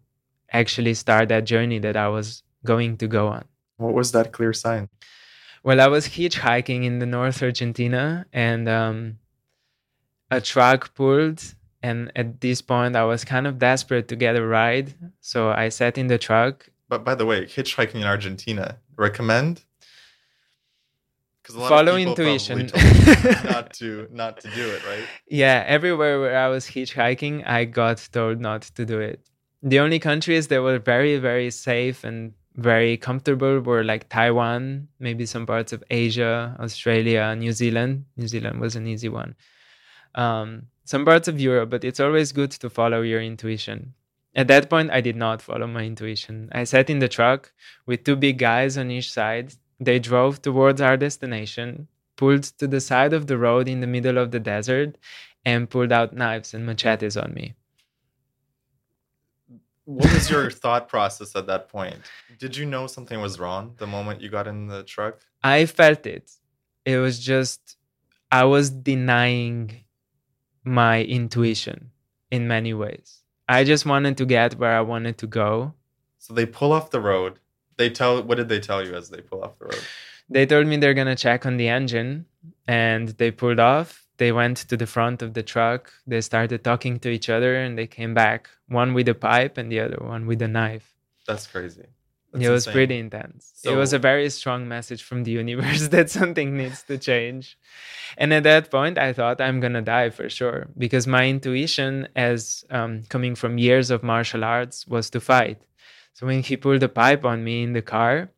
actually 0.61 0.95
start 1.05 1.29
that 1.29 1.45
journey 1.53 1.79
that 1.87 1.97
i 1.97 2.09
was 2.17 2.43
going 2.73 2.93
to 3.03 3.07
go 3.19 3.25
on 3.37 3.45
what 3.77 3.95
was 4.01 4.13
that 4.17 4.29
clear 4.37 4.55
sign 4.65 4.89
Well, 5.65 5.81
I 5.81 5.87
was 5.87 6.09
hitchhiking 6.09 6.85
in 6.85 6.99
the 6.99 7.07
North 7.07 7.41
Argentina, 7.43 8.27
and 8.33 8.69
um, 8.69 9.19
a 10.31 10.41
truck 10.41 10.93
pulled. 10.95 11.41
And 11.85 12.11
at 12.17 12.41
this 12.41 12.61
point, 12.63 12.97
I 12.97 13.05
was 13.05 13.25
kind 13.25 13.47
of 13.47 13.59
desperate 13.59 14.09
to 14.09 14.17
get 14.17 14.35
a 14.37 14.45
ride, 14.45 14.95
so 15.21 15.51
I 15.51 15.69
sat 15.69 15.99
in 15.99 16.09
the 16.09 16.19
truck. 16.19 16.69
But 16.89 17.05
by 17.05 17.15
the 17.15 17.27
way, 17.27 17.45
hitchhiking 17.47 17.97
in 17.97 18.05
Argentina, 18.05 18.79
recommend? 18.97 19.65
Follow 21.53 21.97
intuition, 21.97 22.59
not 23.45 23.73
to 23.75 24.09
not 24.11 24.41
to 24.41 24.49
do 24.51 24.69
it, 24.71 24.87
right? 24.87 25.05
Yeah, 25.27 25.65
everywhere 25.67 26.21
where 26.21 26.37
I 26.37 26.49
was 26.49 26.67
hitchhiking, 26.67 27.47
I 27.47 27.65
got 27.65 28.09
told 28.13 28.41
not 28.41 28.63
to 28.77 28.85
do 28.85 29.01
it. 29.01 29.21
The 29.63 29.79
only 29.79 29.99
countries 29.99 30.49
that 30.49 30.63
were 30.63 30.79
very 30.79 31.19
very 31.19 31.51
safe 31.51 32.05
and 32.05 32.33
very 32.57 32.97
comfortable 32.97 33.61
were 33.61 33.85
like 33.85 34.09
Taiwan, 34.09 34.89
maybe 34.99 35.27
some 35.27 35.47
parts 35.47 35.73
of 35.73 35.83
Asia, 35.91 36.57
Australia, 36.61 37.35
New 37.37 37.53
Zealand. 37.53 38.05
New 38.17 38.29
Zealand 38.29 38.61
was 38.61 38.77
an 38.77 38.87
easy 38.87 39.09
one. 39.09 39.35
Um, 40.15 40.67
some 40.85 41.05
parts 41.05 41.29
of 41.29 41.41
Europe, 41.41 41.71
but 41.71 41.85
it's 41.85 42.01
always 42.01 42.33
good 42.33 42.51
to 42.51 42.69
follow 42.69 43.03
your 43.03 43.23
intuition. 43.23 43.95
At 44.35 44.49
that 44.49 44.71
point, 44.71 44.91
I 44.91 45.01
did 45.01 45.17
not 45.17 45.43
follow 45.43 45.67
my 45.67 45.85
intuition. 45.85 46.49
I 46.53 46.65
sat 46.65 46.89
in 46.89 46.99
the 46.99 47.09
truck 47.09 47.53
with 47.87 48.05
two 48.05 48.17
big 48.17 48.39
guys 48.39 48.79
on 48.79 48.91
each 48.91 49.13
side. 49.13 49.55
They 49.83 49.99
drove 49.99 50.41
towards 50.41 50.81
our 50.81 50.97
destination, 50.97 51.89
pulled 52.17 52.45
to 52.59 52.69
the 52.69 52.81
side 52.81 53.13
of 53.13 53.27
the 53.27 53.37
road 53.37 53.69
in 53.69 53.81
the 53.81 53.89
middle 53.89 54.17
of 54.17 54.31
the 54.31 54.39
desert, 54.39 54.97
and 55.45 55.69
pulled 55.69 55.91
out 55.91 56.15
knives 56.15 56.55
and 56.55 56.65
machetes 56.65 57.17
on 57.17 57.35
me. 57.35 57.55
What 59.85 60.13
was 60.13 60.31
your 60.31 60.51
thought 60.63 60.89
process 60.89 61.35
at 61.35 61.49
that 61.49 61.69
point? 61.69 61.97
Did 62.39 62.57
you 62.57 62.65
know 62.65 62.87
something 62.87 63.21
was 63.21 63.41
wrong 63.41 63.75
the 63.79 63.89
moment 63.89 64.21
you 64.21 64.29
got 64.29 64.47
in 64.47 64.69
the 64.69 64.85
truck? 64.85 65.19
I 65.43 65.67
felt 65.67 66.07
it. 66.07 66.31
It 66.85 66.99
was 66.99 67.19
just, 67.19 67.77
I 68.31 68.45
was 68.45 68.71
denying 68.71 69.83
my 70.63 71.03
intuition 71.03 71.91
in 72.31 72.47
many 72.47 72.73
ways. 72.73 73.23
I 73.49 73.65
just 73.65 73.85
wanted 73.85 74.17
to 74.19 74.27
get 74.27 74.57
where 74.61 74.77
I 74.77 74.81
wanted 74.83 75.19
to 75.19 75.27
go. 75.27 75.75
So 76.19 76.35
they 76.35 76.47
pull 76.47 76.73
off 76.73 76.91
the 76.91 77.01
road. 77.01 77.41
They 77.77 77.91
tell, 77.91 78.23
what 78.23 78.37
did 78.37 78.49
they 78.49 78.61
tell 78.61 78.85
you 78.85 78.95
as 78.95 79.09
they 79.09 79.21
pull 79.21 79.43
off 79.43 79.59
the 79.59 79.67
road? 79.67 79.83
They 80.29 80.47
told 80.47 80.67
me 80.67 80.77
they're 80.77 80.95
going 80.95 81.09
to 81.09 81.17
check 81.17 81.47
on 81.47 81.57
the 81.57 81.69
engine 81.69 82.27
and 82.67 83.09
they 83.09 83.31
pulled 83.31 83.61
off 83.61 84.03
they 84.23 84.31
went 84.31 84.59
to 84.69 84.77
the 84.77 84.87
front 84.87 85.21
of 85.21 85.35
the 85.35 85.43
truck. 85.43 85.93
They 86.07 86.21
started 86.21 86.63
talking 86.63 87.01
to 87.01 87.09
each 87.09 87.29
other 87.29 87.57
and 87.57 87.77
they 87.77 87.89
came 87.89 88.15
back, 88.15 88.49
one 88.69 88.95
with 88.95 89.09
a 89.09 89.15
pipe 89.15 89.59
and 89.59 89.71
the 89.71 89.81
other 89.81 89.99
one 90.01 90.27
with 90.27 90.41
a 90.43 90.49
knife. 90.49 90.95
That's 91.27 91.47
crazy. 91.49 91.87
That's 92.33 92.45
it 92.45 92.49
was 92.49 92.67
insane. 92.67 92.73
pretty 92.73 92.99
intense. 92.99 93.53
So, 93.57 93.73
it 93.73 93.77
was 93.77 93.93
a 93.93 93.99
very 93.99 94.31
strong 94.31 94.69
message 94.69 95.03
from 95.03 95.25
the 95.25 95.33
universe 95.33 95.89
that 95.95 96.09
something 96.09 96.57
needs 96.57 96.85
to 96.85 96.99
change. 96.99 97.59
And 98.17 98.33
at 98.33 98.45
that 98.45 98.71
point, 98.71 98.97
I 98.97 99.13
thought 99.13 99.41
I'm 99.41 99.61
going 99.61 99.75
to 99.75 99.83
die 99.83 100.11
for 100.11 100.29
sure 100.29 100.69
because 100.79 101.07
my 101.07 101.29
intuition, 101.29 102.09
as 102.15 102.65
um, 102.71 103.03
coming 103.09 103.35
from 103.35 103.59
years 103.59 103.91
of 103.91 104.03
martial 104.03 104.45
arts, 104.45 104.87
was 104.87 105.11
to 105.11 105.21
fight. 105.21 105.61
So 106.13 106.27
when 106.27 106.43
he 106.43 106.57
pulled 106.57 106.81
the 106.81 106.89
pipe 106.89 107.25
on 107.25 107.45
me 107.45 107.63
in 107.63 107.73
the 107.73 107.83
car, 107.83 108.31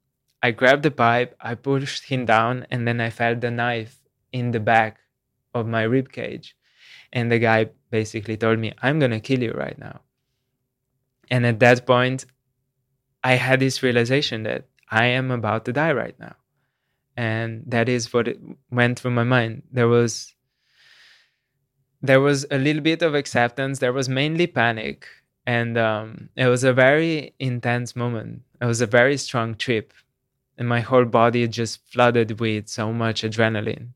I 0.42 0.50
grabbed 0.50 0.82
the 0.82 0.90
pipe, 0.90 1.34
I 1.40 1.54
pushed 1.54 2.04
him 2.04 2.26
down, 2.26 2.66
and 2.70 2.86
then 2.86 3.00
I 3.00 3.10
felt 3.10 3.40
the 3.40 3.50
knife 3.50 3.96
in 4.32 4.50
the 4.50 4.60
back 4.60 4.98
of 5.54 5.66
my 5.66 5.82
rib 5.82 6.12
cage. 6.12 6.56
And 7.12 7.30
the 7.30 7.38
guy 7.38 7.70
basically 7.90 8.36
told 8.36 8.58
me, 8.58 8.72
I'm 8.82 8.98
going 8.98 9.12
to 9.12 9.20
kill 9.20 9.42
you 9.42 9.52
right 9.52 9.78
now. 9.78 10.00
And 11.30 11.46
at 11.46 11.60
that 11.60 11.86
point, 11.86 12.26
I 13.22 13.34
had 13.34 13.60
this 13.60 13.82
realization 13.82 14.42
that 14.42 14.66
I 14.90 15.06
am 15.06 15.30
about 15.30 15.64
to 15.64 15.72
die 15.72 15.92
right 15.92 16.18
now. 16.20 16.36
And 17.16 17.62
that 17.68 17.88
is 17.88 18.12
what 18.12 18.28
went 18.70 18.98
through 18.98 19.12
my 19.12 19.24
mind. 19.24 19.62
There 19.72 19.88
was 19.88 20.34
there 22.02 22.20
was 22.20 22.44
a 22.50 22.58
little 22.58 22.82
bit 22.82 23.00
of 23.00 23.14
acceptance. 23.14 23.78
There 23.78 23.94
was 23.94 24.10
mainly 24.10 24.46
panic, 24.46 25.06
and 25.46 25.76
um, 25.76 26.28
it 26.36 26.46
was 26.46 26.64
a 26.64 26.72
very 26.72 27.34
intense 27.38 27.94
moment. 27.94 28.42
It 28.60 28.66
was 28.66 28.80
a 28.80 28.86
very 28.86 29.16
strong 29.16 29.54
trip, 29.54 29.92
and 30.58 30.68
my 30.68 30.80
whole 30.80 31.04
body 31.04 31.46
just 31.48 31.80
flooded 31.90 32.40
with 32.40 32.68
so 32.68 32.92
much 32.92 33.22
adrenaline. 33.22 33.88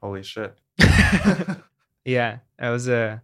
Holy 0.00 0.22
shit. 0.22 0.56
yeah, 2.04 2.38
that 2.58 2.70
was 2.70 2.88
a 2.88 3.22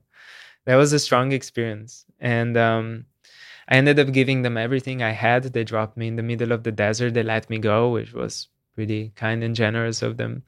that 0.67 0.77
was 0.77 0.93
a 0.93 0.99
strong 0.99 1.33
experience. 1.33 2.05
And 2.21 2.57
um, 2.57 3.07
I 3.69 3.77
ended 3.77 3.99
up 3.99 4.13
giving 4.13 4.43
them 4.43 4.57
everything 4.57 5.03
I 5.03 5.11
had. 5.13 5.45
They 5.45 5.65
dropped 5.65 5.97
me 5.97 6.09
in 6.09 6.17
the 6.17 6.23
middle 6.23 6.53
of 6.53 6.63
the 6.63 6.73
desert. 6.73 7.15
They 7.15 7.23
let 7.23 7.49
me 7.49 7.59
go, 7.59 7.91
which 7.91 8.13
was 8.13 8.49
pretty 8.75 9.13
kind 9.17 9.43
and 9.43 9.57
generous 9.57 10.03
of 10.03 10.19
them. 10.19 10.43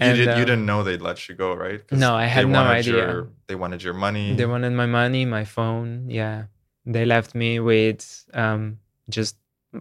And, 0.00 0.16
you, 0.16 0.24
did, 0.24 0.32
um, 0.32 0.38
you 0.38 0.44
didn't 0.44 0.64
know 0.64 0.82
they'd 0.84 1.02
let 1.02 1.28
you 1.28 1.34
go, 1.34 1.54
right? 1.54 1.82
No, 1.90 2.14
I 2.14 2.26
had 2.26 2.48
no 2.48 2.62
idea. 2.62 2.94
Your, 2.94 3.28
they 3.48 3.56
wanted 3.56 3.82
your 3.82 3.94
money. 3.94 4.34
They 4.34 4.46
wanted 4.46 4.72
my 4.72 4.86
money, 4.86 5.24
my 5.24 5.44
phone. 5.44 6.08
Yeah, 6.08 6.44
they 6.86 7.04
left 7.04 7.34
me 7.34 7.58
with 7.58 8.24
um, 8.32 8.78
just 9.10 9.36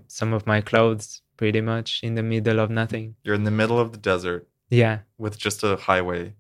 some 0.08 0.34
of 0.34 0.48
my 0.48 0.62
clothes, 0.62 1.22
pretty 1.38 1.62
much 1.62 2.02
in 2.04 2.16
the 2.16 2.24
middle 2.24 2.60
of 2.60 2.70
nothing. 2.70 3.16
You're 3.24 3.36
in 3.36 3.44
the 3.44 3.52
middle 3.52 3.80
of 3.80 3.92
the 3.92 3.98
desert. 3.98 4.48
Yeah. 4.70 5.00
With 5.18 5.38
just 5.38 5.64
a 5.64 5.76
highway. 5.76 6.34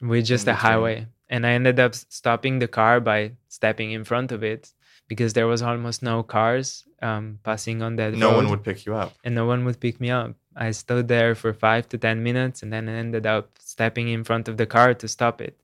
With 0.00 0.26
just 0.26 0.48
a 0.48 0.54
highway. 0.54 1.06
And 1.28 1.46
I 1.46 1.50
ended 1.50 1.78
up 1.78 1.94
stopping 1.94 2.58
the 2.58 2.68
car 2.68 3.00
by 3.00 3.32
stepping 3.48 3.92
in 3.92 4.02
front 4.04 4.32
of 4.32 4.42
it 4.42 4.72
because 5.10 5.32
there 5.32 5.48
was 5.48 5.60
almost 5.60 6.04
no 6.04 6.22
cars 6.22 6.84
um, 7.02 7.40
passing 7.42 7.82
on 7.82 7.96
that 7.96 8.14
no 8.14 8.28
road, 8.30 8.36
one 8.36 8.48
would 8.50 8.62
pick 8.62 8.86
you 8.86 8.94
up. 8.94 9.12
And 9.24 9.34
no 9.34 9.44
one 9.44 9.64
would 9.64 9.80
pick 9.80 10.00
me 10.00 10.08
up. 10.08 10.36
I 10.54 10.70
stood 10.70 11.08
there 11.08 11.34
for 11.34 11.52
five 11.52 11.88
to 11.88 11.98
10 11.98 12.22
minutes 12.22 12.62
and 12.62 12.72
then 12.72 12.88
ended 12.88 13.26
up 13.26 13.50
stepping 13.58 14.06
in 14.08 14.22
front 14.22 14.46
of 14.46 14.56
the 14.56 14.66
car 14.66 14.94
to 14.94 15.08
stop 15.08 15.40
it. 15.40 15.58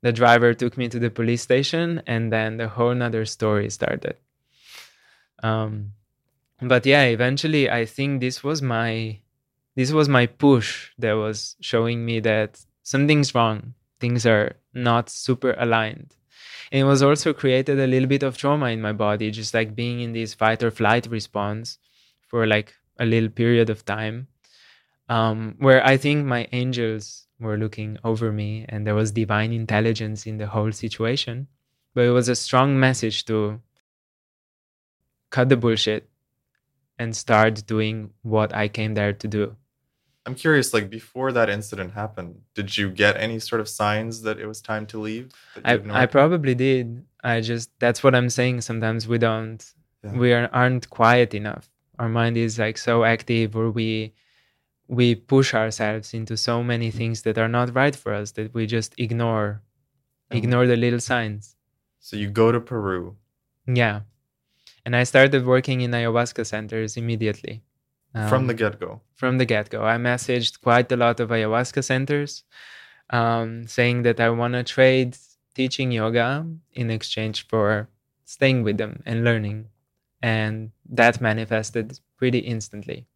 The 0.00 0.10
driver 0.10 0.54
took 0.54 0.78
me 0.78 0.88
to 0.88 0.98
the 0.98 1.10
police 1.10 1.42
station 1.42 2.00
and 2.06 2.32
then 2.32 2.56
the 2.56 2.68
whole 2.68 2.94
nother 2.94 3.26
story 3.26 3.68
started. 3.68 4.16
Um, 5.42 5.92
but 6.62 6.86
yeah, 6.86 7.04
eventually 7.04 7.68
I 7.68 7.84
think 7.84 8.22
this 8.22 8.42
was 8.42 8.62
my 8.62 9.18
this 9.74 9.92
was 9.92 10.08
my 10.08 10.24
push 10.24 10.92
that 10.98 11.12
was 11.12 11.56
showing 11.60 12.06
me 12.06 12.20
that 12.20 12.64
something's 12.82 13.34
wrong 13.34 13.74
things 14.00 14.24
are 14.24 14.56
not 14.72 15.10
super 15.10 15.54
aligned 15.58 16.16
it 16.72 16.84
was 16.84 17.02
also 17.02 17.32
created 17.32 17.78
a 17.78 17.86
little 17.86 18.08
bit 18.08 18.22
of 18.22 18.36
trauma 18.36 18.66
in 18.66 18.80
my 18.80 18.92
body 18.92 19.30
just 19.30 19.54
like 19.54 19.74
being 19.74 20.00
in 20.00 20.12
this 20.12 20.34
fight 20.34 20.62
or 20.62 20.70
flight 20.70 21.06
response 21.06 21.78
for 22.26 22.46
like 22.46 22.74
a 22.98 23.06
little 23.06 23.28
period 23.30 23.70
of 23.70 23.84
time 23.84 24.26
um, 25.08 25.54
where 25.58 25.84
i 25.86 25.96
think 25.96 26.26
my 26.26 26.48
angels 26.52 27.22
were 27.42 27.58
looking 27.58 27.98
over 28.04 28.32
me 28.32 28.64
and 28.68 28.86
there 28.86 28.94
was 28.94 29.10
divine 29.10 29.52
intelligence 29.52 30.26
in 30.26 30.38
the 30.38 30.46
whole 30.46 30.72
situation. 30.72 31.48
But 31.94 32.04
it 32.04 32.10
was 32.10 32.28
a 32.28 32.36
strong 32.36 32.78
message 32.78 33.24
to 33.26 33.60
cut 35.30 35.48
the 35.48 35.56
bullshit 35.56 36.08
and 36.98 37.16
start 37.16 37.66
doing 37.66 38.10
what 38.22 38.54
i 38.54 38.68
came 38.68 38.94
there 38.94 39.14
to 39.14 39.26
do 39.26 39.56
I'm 40.24 40.34
curious, 40.36 40.72
like 40.72 40.88
before 40.88 41.32
that 41.32 41.50
incident 41.50 41.92
happened, 41.92 42.42
did 42.54 42.76
you 42.76 42.90
get 42.90 43.16
any 43.16 43.40
sort 43.40 43.60
of 43.60 43.68
signs 43.68 44.22
that 44.22 44.38
it 44.38 44.46
was 44.46 44.60
time 44.60 44.86
to 44.86 45.00
leave? 45.00 45.32
I, 45.64 45.80
I 45.90 46.06
probably 46.06 46.54
did. 46.54 47.04
I 47.24 47.40
just 47.40 47.70
that's 47.80 48.04
what 48.04 48.14
I'm 48.14 48.30
saying. 48.30 48.60
Sometimes 48.60 49.08
we 49.08 49.18
don't 49.18 49.62
yeah. 50.04 50.12
we 50.12 50.32
are, 50.32 50.48
aren't 50.52 50.90
quiet 50.90 51.34
enough. 51.34 51.68
Our 51.98 52.08
mind 52.08 52.36
is 52.36 52.58
like 52.58 52.78
so 52.78 53.04
active 53.04 53.56
or 53.56 53.70
we 53.70 54.14
we 54.86 55.14
push 55.14 55.54
ourselves 55.54 56.14
into 56.14 56.36
so 56.36 56.62
many 56.62 56.90
things 56.90 57.22
that 57.22 57.38
are 57.38 57.48
not 57.48 57.74
right 57.74 57.96
for 57.96 58.12
us 58.12 58.32
that 58.32 58.54
we 58.54 58.66
just 58.66 58.94
ignore 58.98 59.62
mm-hmm. 60.30 60.38
ignore 60.38 60.66
the 60.66 60.76
little 60.76 61.00
signs. 61.00 61.56
So 61.98 62.16
you 62.16 62.30
go 62.30 62.52
to 62.52 62.60
Peru. 62.60 63.16
Yeah. 63.66 64.00
And 64.84 64.96
I 64.96 65.04
started 65.04 65.46
working 65.46 65.80
in 65.80 65.92
ayahuasca 65.92 66.46
centers 66.46 66.96
immediately. 66.96 67.62
Um, 68.14 68.28
from 68.28 68.46
the 68.46 68.54
get 68.54 68.78
go. 68.78 69.00
From 69.14 69.38
the 69.38 69.46
get 69.46 69.70
go. 69.70 69.84
I 69.84 69.96
messaged 69.96 70.60
quite 70.60 70.92
a 70.92 70.96
lot 70.96 71.20
of 71.20 71.30
ayahuasca 71.30 71.82
centers 71.84 72.44
um, 73.10 73.66
saying 73.66 74.02
that 74.02 74.20
I 74.20 74.30
want 74.30 74.54
to 74.54 74.64
trade 74.64 75.16
teaching 75.54 75.92
yoga 75.92 76.46
in 76.72 76.90
exchange 76.90 77.46
for 77.46 77.88
staying 78.24 78.62
with 78.62 78.78
them 78.78 79.02
and 79.06 79.24
learning. 79.24 79.68
And 80.22 80.72
that 80.88 81.20
manifested 81.20 82.00
pretty 82.16 82.38
instantly. 82.38 83.06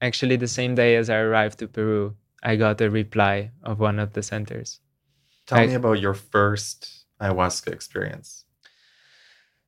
Actually, 0.00 0.36
the 0.36 0.48
same 0.48 0.74
day 0.74 0.96
as 0.96 1.08
I 1.08 1.16
arrived 1.16 1.58
to 1.60 1.68
Peru, 1.68 2.14
I 2.42 2.56
got 2.56 2.80
a 2.80 2.90
reply 2.90 3.50
of 3.62 3.80
one 3.80 3.98
of 3.98 4.12
the 4.12 4.22
centers. 4.22 4.80
Tell 5.46 5.58
I, 5.58 5.66
me 5.66 5.74
about 5.74 6.00
your 6.00 6.14
first 6.14 7.06
ayahuasca 7.20 7.72
experience. 7.72 8.44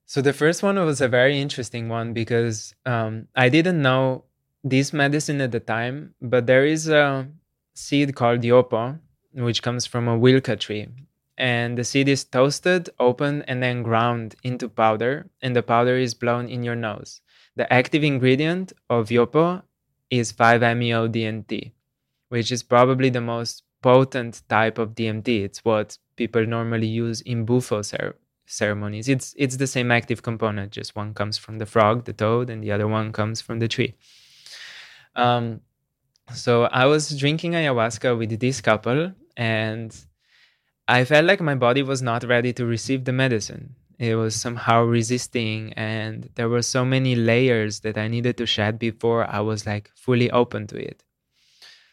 So, 0.04 0.20
the 0.20 0.32
first 0.32 0.62
one 0.62 0.76
was 0.84 1.00
a 1.00 1.08
very 1.08 1.40
interesting 1.40 1.88
one 1.88 2.12
because 2.12 2.74
um, 2.84 3.28
I 3.34 3.48
didn't 3.48 3.80
know 3.80 4.25
this 4.68 4.92
medicine 4.92 5.40
at 5.40 5.52
the 5.52 5.60
time, 5.60 6.14
but 6.20 6.46
there 6.46 6.66
is 6.66 6.88
a 6.88 7.28
seed 7.74 8.16
called 8.16 8.40
yopo, 8.40 8.98
which 9.32 9.62
comes 9.62 9.86
from 9.86 10.08
a 10.08 10.18
wilca 10.18 10.58
tree. 10.58 10.88
And 11.38 11.78
the 11.78 11.84
seed 11.84 12.08
is 12.08 12.24
toasted, 12.24 12.88
opened, 12.98 13.44
and 13.46 13.62
then 13.62 13.82
ground 13.82 14.34
into 14.42 14.68
powder, 14.68 15.28
and 15.40 15.54
the 15.54 15.62
powder 15.62 15.96
is 15.96 16.14
blown 16.14 16.48
in 16.48 16.64
your 16.64 16.74
nose. 16.74 17.20
The 17.54 17.70
active 17.72 18.02
ingredient 18.02 18.72
of 18.90 19.08
yopo 19.10 19.62
is 20.10 20.32
5-MeO 20.32 21.08
DMT, 21.08 21.72
which 22.30 22.50
is 22.50 22.62
probably 22.62 23.10
the 23.10 23.20
most 23.20 23.62
potent 23.82 24.42
type 24.48 24.78
of 24.78 24.94
DMT. 24.94 25.44
It's 25.44 25.64
what 25.64 25.98
people 26.16 26.44
normally 26.44 26.88
use 26.88 27.20
in 27.20 27.44
bufo 27.44 27.82
cer- 27.82 28.16
ceremonies. 28.46 29.08
It's 29.08 29.34
it's 29.36 29.58
the 29.58 29.66
same 29.66 29.90
active 29.92 30.22
component, 30.22 30.72
just 30.72 30.96
one 30.96 31.14
comes 31.14 31.38
from 31.38 31.58
the 31.58 31.66
frog, 31.66 32.04
the 32.04 32.12
toad, 32.12 32.50
and 32.50 32.64
the 32.64 32.72
other 32.72 32.88
one 32.88 33.12
comes 33.12 33.40
from 33.40 33.58
the 33.58 33.68
tree. 33.68 33.94
Um, 35.16 35.60
so 36.32 36.64
I 36.64 36.86
was 36.86 37.16
drinking 37.18 37.52
ayahuasca 37.52 38.16
with 38.18 38.38
this 38.40 38.60
couple, 38.60 39.12
and 39.36 39.96
I 40.88 41.04
felt 41.04 41.26
like 41.26 41.40
my 41.40 41.54
body 41.54 41.82
was 41.82 42.02
not 42.02 42.24
ready 42.24 42.52
to 42.54 42.66
receive 42.66 43.04
the 43.04 43.12
medicine. 43.12 43.76
It 43.98 44.14
was 44.16 44.36
somehow 44.36 44.82
resisting, 44.84 45.72
and 45.74 46.28
there 46.34 46.48
were 46.48 46.62
so 46.62 46.84
many 46.84 47.16
layers 47.16 47.80
that 47.80 47.96
I 47.98 48.08
needed 48.08 48.36
to 48.38 48.46
shed 48.46 48.78
before 48.78 49.26
I 49.28 49.40
was 49.40 49.66
like 49.66 49.90
fully 49.96 50.30
open 50.30 50.66
to 50.68 50.76
it. 50.76 51.02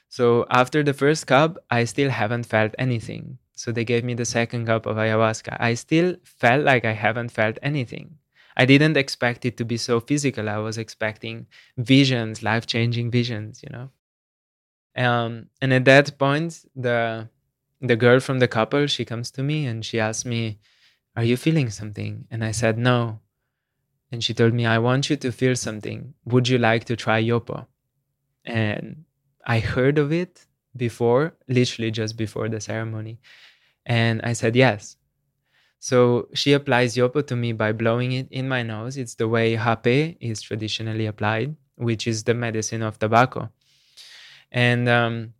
So 0.10 0.46
after 0.50 0.84
the 0.84 0.94
first 0.94 1.28
cup, 1.28 1.58
I 1.72 1.86
still 1.86 2.10
haven't 2.10 2.46
felt 2.46 2.76
anything. 2.78 3.40
So 3.56 3.72
they 3.72 3.86
gave 3.86 4.04
me 4.04 4.14
the 4.14 4.26
second 4.26 4.66
cup 4.68 4.86
of 4.86 4.98
ayahuasca. 4.98 5.58
I 5.60 5.76
still 5.76 6.16
felt 6.24 6.64
like 6.66 6.86
I 6.86 6.94
haven't 6.94 7.30
felt 7.32 7.58
anything. 7.64 8.18
I 8.58 8.66
didn't 8.66 8.98
expect 8.98 9.46
it 9.46 9.58
to 9.58 9.66
be 9.66 9.78
so 9.78 10.00
physical. 10.00 10.50
I 10.50 10.58
was 10.58 10.78
expecting 10.78 11.48
visions, 11.78 12.44
life 12.44 12.66
changing 12.68 13.12
visions, 13.12 13.62
you 13.64 13.70
know. 13.72 13.90
Um, 14.96 15.48
and 15.62 15.74
at 15.74 15.86
that 15.86 16.18
point, 16.18 16.66
the 16.76 17.30
the 17.82 17.96
girl 17.98 18.20
from 18.20 18.40
the 18.40 18.48
couple 18.48 18.88
she 18.88 19.04
comes 19.06 19.30
to 19.32 19.44
me 19.44 19.66
and 19.66 19.84
she 19.84 20.00
asks 20.00 20.26
me, 20.26 20.60
"Are 21.16 21.24
you 21.24 21.38
feeling 21.38 21.70
something?" 21.70 22.28
And 22.32 22.44
I 22.44 22.52
said, 22.52 22.78
"No." 22.78 23.22
And 24.12 24.24
she 24.24 24.34
told 24.34 24.54
me, 24.54 24.66
"I 24.66 24.80
want 24.80 25.10
you 25.10 25.18
to 25.18 25.32
feel 25.32 25.56
something. 25.56 26.16
Would 26.26 26.48
you 26.50 26.58
like 26.60 26.86
to 26.86 26.96
try 26.96 27.22
yopo?" 27.24 27.68
And 28.46 29.06
I 29.46 29.60
heard 29.60 29.98
of 30.00 30.12
it 30.14 30.46
before, 30.78 31.36
literally 31.48 31.92
just 31.92 32.18
before 32.18 32.50
the 32.50 32.62
ceremony, 32.62 33.20
and 33.86 34.22
I 34.24 34.34
said 34.34 34.56
yes. 34.56 34.98
So 35.84 36.30
she 36.34 36.54
applies 36.54 36.96
yopo 36.96 37.28
to 37.28 37.36
me 37.36 37.52
by 37.52 37.74
blowing 37.74 38.14
it 38.14 38.30
in 38.32 38.48
my 38.48 38.64
nose. 38.64 38.96
It's 38.96 39.16
the 39.16 39.28
way 39.28 39.58
hape 39.58 40.16
is 40.22 40.42
traditionally 40.42 41.08
applied, 41.08 41.58
which 41.76 42.08
is 42.08 42.24
the 42.24 42.34
medicine 42.34 42.82
of 42.82 42.98
tobacco. 42.98 43.50
And 44.50 44.88
um, 44.88 45.34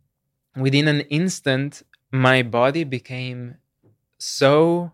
within 0.54 0.86
an 0.86 1.00
instant, 1.08 1.82
my 2.12 2.42
body 2.42 2.84
became 2.84 3.54
so 4.18 4.92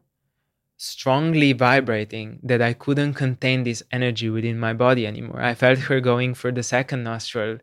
strongly 0.76 1.52
vibrating 1.52 2.38
that 2.44 2.62
I 2.62 2.72
couldn't 2.72 3.14
contain 3.14 3.64
this 3.64 3.82
energy 3.90 4.30
within 4.30 4.56
my 4.56 4.72
body 4.72 5.04
anymore. 5.04 5.42
I 5.42 5.54
felt 5.56 5.80
her 5.80 5.98
going 5.98 6.34
for 6.34 6.52
the 6.52 6.62
second 6.62 7.02
nostril 7.02 7.58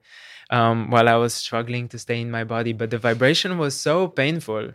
um, 0.50 0.92
while 0.92 1.08
I 1.08 1.16
was 1.16 1.34
struggling 1.34 1.88
to 1.88 1.98
stay 1.98 2.20
in 2.20 2.32
my 2.32 2.44
body. 2.44 2.74
But 2.74 2.90
the 2.90 2.98
vibration 2.98 3.58
was 3.58 3.78
so 3.78 4.10
painful 4.10 4.74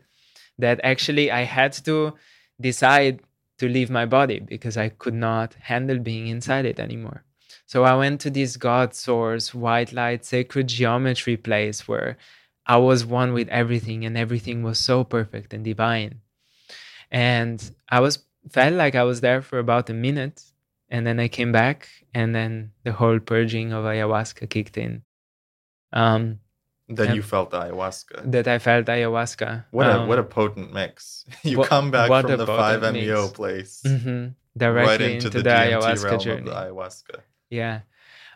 that 0.59 0.81
actually 0.83 1.31
I 1.31 1.43
had 1.43 1.75
to 1.85 2.15
decide 2.61 3.21
to 3.59 3.69
leave 3.69 3.91
my 3.91 4.07
body 4.07 4.41
because 4.41 4.77
I 4.77 4.89
could 4.89 5.15
not 5.15 5.55
handle 5.55 5.99
being 5.99 6.27
inside 6.27 6.65
it 6.65 6.81
anymore. 6.81 7.25
So 7.67 7.85
I 7.85 7.95
went 7.97 8.21
to 8.23 8.31
this 8.31 8.57
God 8.57 8.95
source, 8.95 9.55
white 9.55 9.93
light, 9.93 10.25
sacred 10.25 10.69
geometry 10.69 11.37
place 11.37 11.87
where 11.89 12.19
I 12.67 12.77
was 12.77 13.05
one 13.07 13.33
with 13.33 13.49
everything 13.49 14.05
and 14.05 14.17
everything 14.17 14.63
was 14.63 14.79
so 14.79 15.05
perfect 15.05 15.55
and 15.55 15.65
divine. 15.65 16.21
And 17.11 17.59
I 17.89 18.01
was 18.01 18.25
felt 18.51 18.75
like 18.75 18.95
I 18.95 19.05
was 19.05 19.21
there 19.21 19.43
for 19.43 19.59
about 19.59 19.91
a 19.91 19.95
minute 19.95 20.43
and 20.89 21.07
then 21.07 21.19
I 21.19 21.29
came 21.29 21.53
back 21.53 21.89
and 22.13 22.35
then 22.35 22.73
the 22.85 22.93
whole 22.93 23.19
purging 23.19 23.73
of 23.73 23.85
ayahuasca 23.85 24.51
kicked 24.51 24.77
in. 24.77 25.03
Um, 25.93 26.41
that 26.97 27.15
you 27.15 27.23
felt 27.23 27.51
ayahuasca. 27.53 28.31
That 28.31 28.49
I 28.49 28.59
felt 28.59 28.87
ayahuasca. 28.87 29.65
What 29.71 29.87
a 29.87 30.01
um, 30.01 30.09
what 30.09 30.19
a 30.19 30.23
potent 30.23 30.73
mix! 30.73 31.25
You 31.43 31.59
what, 31.59 31.69
come 31.69 31.91
back 31.91 32.09
from 32.09 32.37
the 32.37 32.47
five 32.47 32.83
MEO 32.93 33.29
place 33.29 33.83
mm-hmm. 33.85 34.29
directly 34.57 34.91
right 34.91 35.01
into, 35.01 35.27
into 35.27 35.31
the, 35.31 35.43
the 35.43 35.51
ayahuasca 35.51 36.21
journey. 36.21 36.51
The 36.51 36.57
ayahuasca. 36.57 37.21
Yeah, 37.51 37.81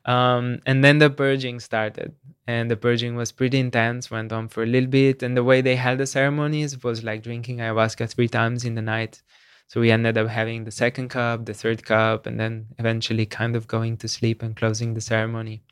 um, 0.05 0.61
and 0.67 0.85
then 0.85 0.99
the 0.99 1.11
purging 1.11 1.61
started, 1.61 2.15
and 2.47 2.71
the 2.71 2.77
purging 2.77 3.17
was 3.17 3.33
pretty 3.33 3.59
intense. 3.59 4.11
Went 4.11 4.33
on 4.33 4.49
for 4.49 4.63
a 4.63 4.67
little 4.67 4.91
bit, 4.91 5.23
and 5.23 5.37
the 5.37 5.45
way 5.45 5.61
they 5.61 5.77
held 5.77 5.99
the 5.99 6.07
ceremonies 6.07 6.83
was 6.83 7.03
like 7.03 7.23
drinking 7.23 7.59
ayahuasca 7.59 8.09
three 8.09 8.29
times 8.29 8.65
in 8.65 8.75
the 8.75 8.83
night. 8.83 9.23
So 9.69 9.81
we 9.81 9.91
ended 9.91 10.17
up 10.17 10.29
having 10.29 10.65
the 10.65 10.71
second 10.71 11.09
cup, 11.09 11.45
the 11.45 11.55
third 11.55 11.85
cup, 11.85 12.27
and 12.27 12.39
then 12.39 12.67
eventually 12.79 13.27
kind 13.27 13.57
of 13.57 13.67
going 13.67 13.97
to 13.99 14.09
sleep 14.09 14.43
and 14.43 14.55
closing 14.55 14.95
the 14.95 15.01
ceremony. 15.01 15.63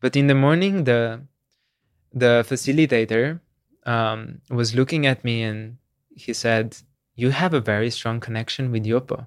But 0.00 0.16
in 0.16 0.28
the 0.28 0.34
morning, 0.34 0.84
the 0.84 1.22
the 2.12 2.44
facilitator 2.48 3.40
um, 3.84 4.40
was 4.50 4.74
looking 4.74 5.06
at 5.06 5.24
me 5.24 5.42
and 5.42 5.78
he 6.14 6.32
said, 6.32 6.76
"You 7.14 7.30
have 7.30 7.54
a 7.54 7.60
very 7.60 7.90
strong 7.90 8.20
connection 8.20 8.70
with 8.70 8.84
Yopo." 8.84 9.26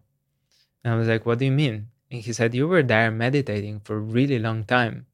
And 0.83 0.93
I 0.93 0.97
was 0.97 1.07
like, 1.07 1.25
"What 1.25 1.39
do 1.39 1.45
you 1.45 1.51
mean?" 1.51 1.89
And 2.11 2.21
he 2.21 2.33
said, 2.33 2.55
"You 2.55 2.67
were 2.67 2.83
there 2.83 3.11
meditating 3.11 3.81
for 3.81 3.97
a 3.97 3.99
really 4.17 4.39
long 4.39 4.63
time." 4.63 5.07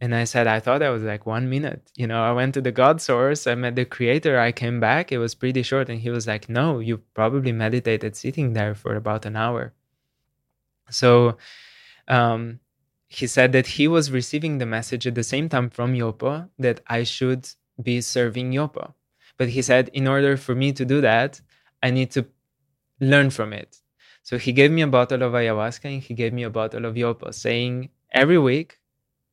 And 0.00 0.14
I 0.14 0.24
said, 0.24 0.46
I 0.46 0.60
thought 0.60 0.80
that 0.80 0.90
was 0.90 1.02
like 1.02 1.24
one 1.24 1.48
minute. 1.48 1.90
You 1.96 2.06
know, 2.06 2.22
I 2.22 2.32
went 2.32 2.52
to 2.54 2.60
the 2.60 2.72
God 2.72 3.00
source, 3.00 3.46
I 3.46 3.54
met 3.54 3.76
the 3.76 3.86
creator, 3.86 4.38
I 4.38 4.52
came 4.52 4.78
back, 4.78 5.10
it 5.10 5.18
was 5.18 5.34
pretty 5.34 5.62
short. 5.62 5.88
And 5.88 6.00
he 6.00 6.10
was 6.10 6.26
like, 6.26 6.48
No, 6.48 6.80
you 6.80 6.98
probably 7.14 7.52
meditated 7.52 8.14
sitting 8.14 8.52
there 8.52 8.74
for 8.74 8.94
about 8.94 9.24
an 9.24 9.36
hour. 9.36 9.72
So 10.90 11.38
um, 12.08 12.60
he 13.16 13.26
said 13.26 13.52
that 13.52 13.66
he 13.66 13.88
was 13.88 14.10
receiving 14.10 14.58
the 14.58 14.66
message 14.66 15.06
at 15.06 15.14
the 15.14 15.24
same 15.24 15.48
time 15.48 15.70
from 15.70 15.94
Yopo 15.94 16.50
that 16.58 16.80
I 16.86 17.02
should 17.04 17.48
be 17.82 18.02
serving 18.02 18.52
Yopo. 18.52 18.92
But 19.38 19.48
he 19.48 19.62
said, 19.62 19.88
in 19.94 20.06
order 20.06 20.36
for 20.36 20.54
me 20.54 20.70
to 20.74 20.84
do 20.84 21.00
that, 21.00 21.40
I 21.82 21.90
need 21.90 22.10
to 22.10 22.26
learn 23.00 23.30
from 23.30 23.54
it. 23.54 23.80
So 24.22 24.36
he 24.36 24.52
gave 24.52 24.70
me 24.70 24.82
a 24.82 24.86
bottle 24.98 25.22
of 25.22 25.32
ayahuasca 25.32 25.86
and 25.86 26.02
he 26.02 26.12
gave 26.12 26.34
me 26.34 26.42
a 26.42 26.50
bottle 26.50 26.84
of 26.84 26.94
Yopo, 26.94 27.32
saying, 27.32 27.88
every 28.12 28.36
week, 28.36 28.80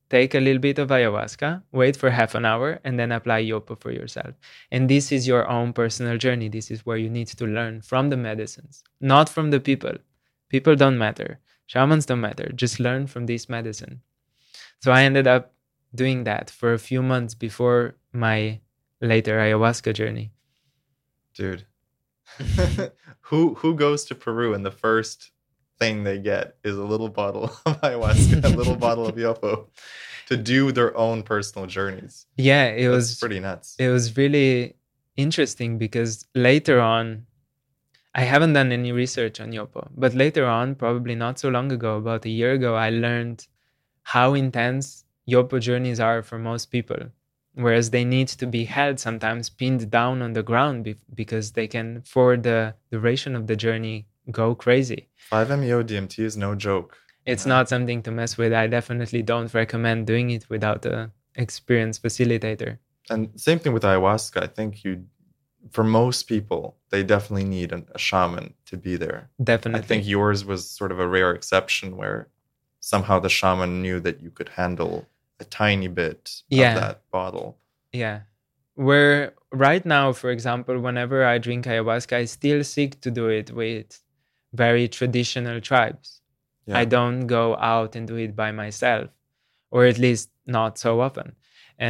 take 0.10 0.34
a 0.34 0.40
little 0.40 0.62
bit 0.62 0.80
of 0.80 0.88
ayahuasca, 0.88 1.64
wait 1.74 1.98
for 1.98 2.10
half 2.10 2.36
an 2.36 2.46
hour, 2.46 2.80
and 2.86 2.98
then 2.98 3.12
apply 3.12 3.44
Yopo 3.44 3.78
for 3.78 3.92
yourself. 3.92 4.34
And 4.72 4.90
this 4.90 5.12
is 5.12 5.28
your 5.28 5.46
own 5.50 5.74
personal 5.74 6.18
journey. 6.18 6.48
This 6.48 6.72
is 6.72 6.86
where 6.86 6.96
you 6.96 7.10
need 7.10 7.28
to 7.28 7.46
learn 7.46 7.82
from 7.82 8.10
the 8.10 8.18
medicines, 8.18 8.82
not 9.02 9.28
from 9.28 9.52
the 9.52 9.60
people. 9.60 9.96
People 10.48 10.78
don't 10.78 10.98
matter. 10.98 11.40
Shamans 11.74 12.06
don't 12.06 12.22
matter. 12.22 12.52
Just 12.54 12.80
learn 12.80 13.08
from 13.08 13.26
this 13.26 13.50
medicine. 13.50 14.02
So 14.84 14.92
I 14.92 15.06
ended 15.06 15.26
up 15.26 15.54
doing 15.96 16.24
that 16.26 16.52
for 16.52 16.72
a 16.72 16.78
few 16.78 17.02
months 17.02 17.34
before 17.34 17.96
my 18.12 18.60
later 19.02 19.40
ayahuasca 19.40 19.96
journey. 19.96 20.32
Dude. 21.34 21.66
who 23.22 23.56
who 23.56 23.74
goes 23.74 24.06
to 24.06 24.14
Peru 24.14 24.54
and 24.54 24.64
the 24.64 24.70
first 24.70 25.32
thing 25.80 26.04
they 26.04 26.20
get 26.20 26.58
is 26.64 26.78
a 26.78 26.84
little 26.84 27.10
bottle 27.10 27.46
of 27.46 27.64
ayahuasca, 27.82 28.46
a 28.46 28.50
little 28.50 28.76
bottle 28.76 29.08
of 29.08 29.16
yopo 29.16 29.66
to 30.28 30.38
do 30.38 30.72
their 30.72 30.96
own 30.96 31.24
personal 31.24 31.66
journeys. 31.66 32.28
Yeah, 32.38 32.66
it 32.66 32.86
That's 32.86 32.96
was 32.96 33.20
pretty 33.20 33.40
nuts. 33.40 33.76
It 33.80 33.90
was 33.90 34.16
really 34.16 34.76
interesting 35.18 35.80
because 35.80 36.28
later 36.36 36.80
on 36.80 37.26
I 38.16 38.22
haven't 38.22 38.54
done 38.54 38.72
any 38.72 38.92
research 38.92 39.40
on 39.40 39.52
Yopo, 39.52 39.90
but 39.98 40.14
later 40.14 40.46
on, 40.46 40.76
probably 40.76 41.16
not 41.16 41.40
so 41.40 41.50
long 41.50 41.72
ago, 41.72 41.98
about 41.98 42.26
a 42.26 42.30
year 42.30 42.54
ago, 42.54 42.76
I 42.76 42.90
learned 42.92 43.48
how 44.04 44.36
intense 44.36 45.06
Yopo 45.28 45.60
journeys 45.60 46.00
are 46.00 46.22
for 46.22 46.38
most 46.38 46.72
people. 46.72 47.10
Whereas 47.56 47.92
they 47.92 48.04
need 48.04 48.30
to 48.30 48.48
be 48.48 48.66
held 48.66 49.00
sometimes 49.00 49.50
pinned 49.50 49.90
down 49.92 50.22
on 50.22 50.34
the 50.34 50.42
ground 50.44 50.84
be- 50.84 50.96
because 51.14 51.52
they 51.52 51.68
can, 51.68 52.02
for 52.02 52.36
the 52.36 52.74
duration 52.92 53.36
of 53.36 53.46
the 53.48 53.56
journey, 53.56 54.08
go 54.32 54.56
crazy. 54.56 55.10
5-MeO 55.32 55.84
DMT 55.84 56.20
is 56.20 56.36
no 56.36 56.56
joke. 56.56 56.98
It's 57.26 57.46
not 57.46 57.70
something 57.70 58.02
to 58.04 58.12
mess 58.12 58.38
with. 58.38 58.54
I 58.54 58.68
definitely 58.68 59.22
don't 59.22 59.54
recommend 59.54 60.08
doing 60.08 60.32
it 60.32 60.50
without 60.50 60.86
a 60.86 61.12
experienced 61.36 62.04
facilitator. 62.04 62.80
And 63.10 63.30
same 63.40 63.60
thing 63.60 63.74
with 63.74 63.84
ayahuasca. 63.84 64.44
I 64.44 64.48
think 64.48 64.84
you 64.84 65.06
for 65.72 65.84
most 65.84 66.24
people, 66.24 66.78
they 66.90 67.04
definitely 67.04 67.46
need 67.46 67.72
an, 67.72 67.86
a 67.94 68.00
shaman 68.00 68.54
to 68.66 68.78
be 68.78 68.96
there. 68.96 69.30
Definitely. 69.44 69.80
I 69.80 69.84
think 69.84 70.08
yours 70.08 70.46
was 70.46 70.70
sort 70.70 70.92
of 70.92 71.00
a 71.00 71.08
rare 71.08 71.32
exception 71.32 71.98
where 71.98 72.28
somehow 72.80 73.20
the 73.20 73.30
shaman 73.30 73.82
knew 73.82 74.00
that 74.02 74.22
you 74.22 74.30
could 74.30 74.50
handle 74.50 75.08
a 75.40 75.46
tiny 75.46 75.88
bit 75.88 76.42
yeah. 76.50 76.76
of 76.76 76.82
that 76.82 77.12
bottle. 77.12 77.58
Yeah. 77.92 78.22
Where 78.76 79.34
right 79.52 79.86
now, 79.86 80.14
for 80.14 80.32
example, 80.32 80.80
whenever 80.80 81.26
I 81.26 81.38
drink 81.38 81.66
ayahuasca, 81.66 82.14
I 82.14 82.26
still 82.26 82.64
seek 82.64 83.02
to 83.02 83.12
do 83.12 83.28
it 83.28 83.52
with 83.52 84.02
very 84.54 84.88
traditional 84.88 85.62
tribes. 85.62 86.22
Yeah. 86.66 86.78
I 86.80 86.86
don't 86.86 87.28
go 87.28 87.56
out 87.58 87.96
and 87.96 88.08
do 88.08 88.16
it 88.16 88.36
by 88.36 88.52
myself, 88.52 89.10
or 89.70 89.86
at 89.86 89.98
least 89.98 90.30
not 90.46 90.78
so 90.78 91.02
often 91.02 91.36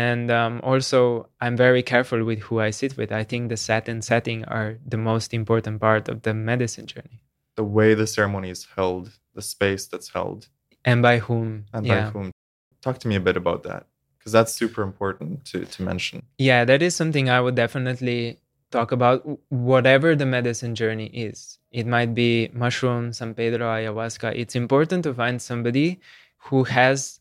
and 0.02 0.26
um, 0.40 0.54
also 0.64 1.28
i'm 1.44 1.56
very 1.56 1.84
careful 1.94 2.20
with 2.30 2.40
who 2.46 2.56
i 2.68 2.70
sit 2.80 2.98
with 2.98 3.12
i 3.12 3.24
think 3.24 3.50
the 3.50 3.58
set 3.68 3.88
and 3.88 4.02
setting 4.12 4.44
are 4.46 4.70
the 4.94 5.02
most 5.10 5.34
important 5.34 5.80
part 5.80 6.10
of 6.10 6.18
the 6.24 6.34
medicine 6.34 6.88
journey 6.94 7.20
the 7.56 7.64
way 7.78 7.94
the 7.94 8.08
ceremony 8.08 8.50
is 8.50 8.62
held 8.76 9.04
the 9.36 9.42
space 9.42 9.84
that's 9.92 10.10
held 10.18 10.48
and 10.84 11.02
by 11.02 11.16
whom 11.20 11.66
and 11.74 11.86
yeah. 11.86 12.06
by 12.06 12.10
whom 12.12 12.32
talk 12.82 13.00
to 13.00 13.08
me 13.08 13.16
a 13.16 13.26
bit 13.30 13.38
about 13.38 13.64
that 13.64 13.86
because 14.24 14.32
that's 14.32 14.54
super 14.54 14.84
important 14.84 15.44
to, 15.44 15.66
to 15.66 15.84
mention. 15.84 16.24
Yeah, 16.38 16.64
that 16.64 16.82
is 16.82 16.96
something 16.96 17.30
I 17.30 17.42
would 17.42 17.56
definitely 17.56 18.40
talk 18.72 18.94
about. 18.94 19.28
Whatever 19.50 20.16
the 20.16 20.26
medicine 20.26 20.76
journey 20.76 21.08
is, 21.08 21.60
it 21.72 21.86
might 21.86 22.16
be 22.16 22.50
mushroom, 22.54 23.12
San 23.12 23.34
Pedro, 23.34 23.68
ayahuasca. 23.68 24.34
It's 24.34 24.56
important 24.56 25.04
to 25.04 25.14
find 25.14 25.42
somebody 25.42 26.00
who 26.38 26.64
has 26.64 27.20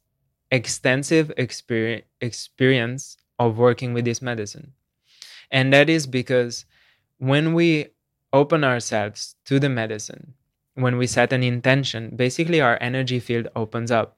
extensive 0.53 1.33
experience 1.37 2.05
experience 2.21 3.17
of 3.39 3.59
working 3.59 3.93
with 3.93 4.05
this 4.05 4.23
medicine. 4.23 4.73
And 5.51 5.73
that 5.73 5.91
is 5.91 6.07
because 6.07 6.65
when 7.19 7.55
we 7.55 7.89
open 8.33 8.63
ourselves 8.63 9.35
to 9.47 9.59
the 9.59 9.69
medicine, 9.69 10.35
when 10.75 10.97
we 10.99 11.07
set 11.07 11.33
an 11.33 11.43
intention, 11.43 12.15
basically 12.15 12.61
our 12.61 12.79
energy 12.81 13.19
field 13.19 13.49
opens 13.57 13.91
up. 13.91 14.17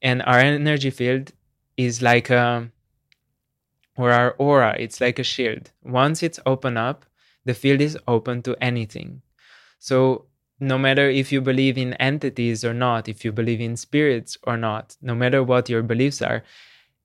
And 0.00 0.22
our 0.22 0.38
energy 0.38 0.90
field 0.90 1.32
is 1.76 2.02
like 2.02 2.30
a, 2.30 2.70
or 3.96 4.10
our 4.10 4.32
aura, 4.32 4.76
it's 4.78 5.00
like 5.00 5.18
a 5.18 5.24
shield. 5.24 5.70
Once 5.82 6.22
it's 6.22 6.40
open 6.46 6.76
up, 6.76 7.04
the 7.44 7.54
field 7.54 7.80
is 7.80 7.98
open 8.06 8.42
to 8.42 8.56
anything. 8.62 9.22
So 9.78 10.26
no 10.62 10.78
matter 10.78 11.10
if 11.10 11.32
you 11.32 11.40
believe 11.40 11.76
in 11.76 11.94
entities 11.94 12.64
or 12.64 12.72
not, 12.72 13.08
if 13.08 13.24
you 13.24 13.32
believe 13.32 13.60
in 13.60 13.76
spirits 13.76 14.38
or 14.44 14.56
not, 14.56 14.96
no 15.02 15.12
matter 15.12 15.42
what 15.42 15.68
your 15.68 15.82
beliefs 15.82 16.22
are, 16.22 16.44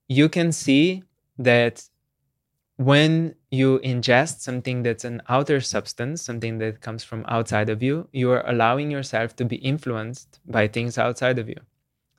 you 0.08 0.30
can 0.30 0.52
see 0.52 1.02
that 1.40 1.84
when 2.76 3.34
you 3.50 3.80
ingest 3.80 4.42
something 4.42 4.84
that's 4.84 5.04
an 5.04 5.24
outer 5.28 5.60
substance, 5.60 6.22
something 6.22 6.60
that 6.60 6.82
comes 6.82 7.04
from 7.04 7.26
outside 7.28 7.68
of 7.68 7.82
you, 7.82 8.08
you 8.12 8.30
are 8.30 8.48
allowing 8.48 8.92
yourself 8.92 9.36
to 9.38 9.44
be 9.44 9.56
influenced 9.56 10.40
by 10.46 10.68
things 10.68 11.00
outside 11.00 11.40
of 11.40 11.50
you. 11.50 11.60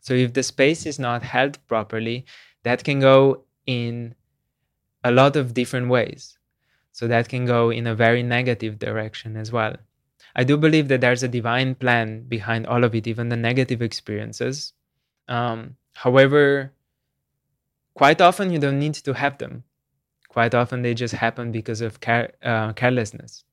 So 0.00 0.14
if 0.14 0.32
the 0.32 0.42
space 0.42 0.86
is 0.86 0.98
not 0.98 1.22
held 1.22 1.64
properly, 1.68 2.26
that 2.64 2.82
can 2.82 2.98
go 2.98 3.44
in 3.64 4.16
a 5.04 5.12
lot 5.12 5.36
of 5.36 5.54
different 5.54 5.88
ways. 5.88 6.36
So 6.90 7.06
that 7.06 7.28
can 7.28 7.46
go 7.46 7.70
in 7.70 7.86
a 7.86 7.94
very 7.94 8.24
negative 8.24 8.80
direction 8.80 9.36
as 9.36 9.52
well. 9.52 9.76
I 10.36 10.44
do 10.44 10.56
believe 10.56 10.88
that 10.88 11.00
there's 11.00 11.22
a 11.22 11.28
divine 11.28 11.74
plan 11.74 12.22
behind 12.28 12.66
all 12.66 12.84
of 12.84 12.94
it, 12.94 13.06
even 13.06 13.28
the 13.28 13.36
negative 13.36 13.82
experiences. 13.82 14.72
Um, 15.28 15.76
however, 15.94 16.72
quite 17.94 18.20
often 18.20 18.50
you 18.52 18.58
don't 18.58 18.78
need 18.78 18.94
to 18.94 19.14
have 19.14 19.38
them. 19.38 19.64
Quite 20.28 20.54
often 20.54 20.82
they 20.82 20.94
just 20.94 21.14
happen 21.14 21.50
because 21.50 21.80
of 21.80 22.00
care, 22.00 22.32
uh, 22.42 22.72
carelessness. 22.74 23.44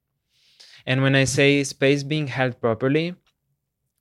And 0.86 1.02
when 1.02 1.16
I 1.16 1.24
say 1.24 1.64
space 1.64 2.04
being 2.04 2.28
held 2.28 2.62
properly, 2.62 3.16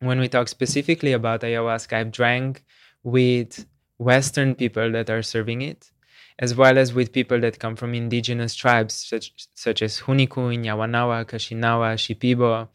when 0.01 0.21
we 0.21 0.29
talk 0.29 0.49
specifically 0.49 1.13
about 1.13 1.41
ayahuasca, 1.41 1.93
I've 1.95 2.13
drank 2.13 2.65
with 3.03 3.67
Western 3.99 4.55
people 4.55 4.93
that 4.93 5.09
are 5.09 5.23
serving 5.23 5.63
it, 5.63 5.91
as 6.39 6.55
well 6.55 6.79
as 6.79 6.93
with 6.93 7.13
people 7.13 7.41
that 7.41 7.59
come 7.59 7.77
from 7.77 7.95
indigenous 7.95 8.55
tribes 8.55 8.95
such, 8.95 9.33
such 9.55 9.83
as 9.83 10.01
Hunikuin, 10.01 10.65
Yawanawa, 10.65 11.25
Kashinawa, 11.25 11.95
Shipibo. 11.95 12.69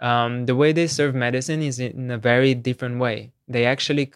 Um, 0.00 0.46
the 0.46 0.56
way 0.56 0.72
they 0.72 0.86
serve 0.86 1.14
medicine 1.14 1.62
is 1.62 1.78
in 1.78 2.10
a 2.10 2.18
very 2.18 2.54
different 2.54 2.98
way. 2.98 3.32
They 3.48 3.64
actually 3.64 4.12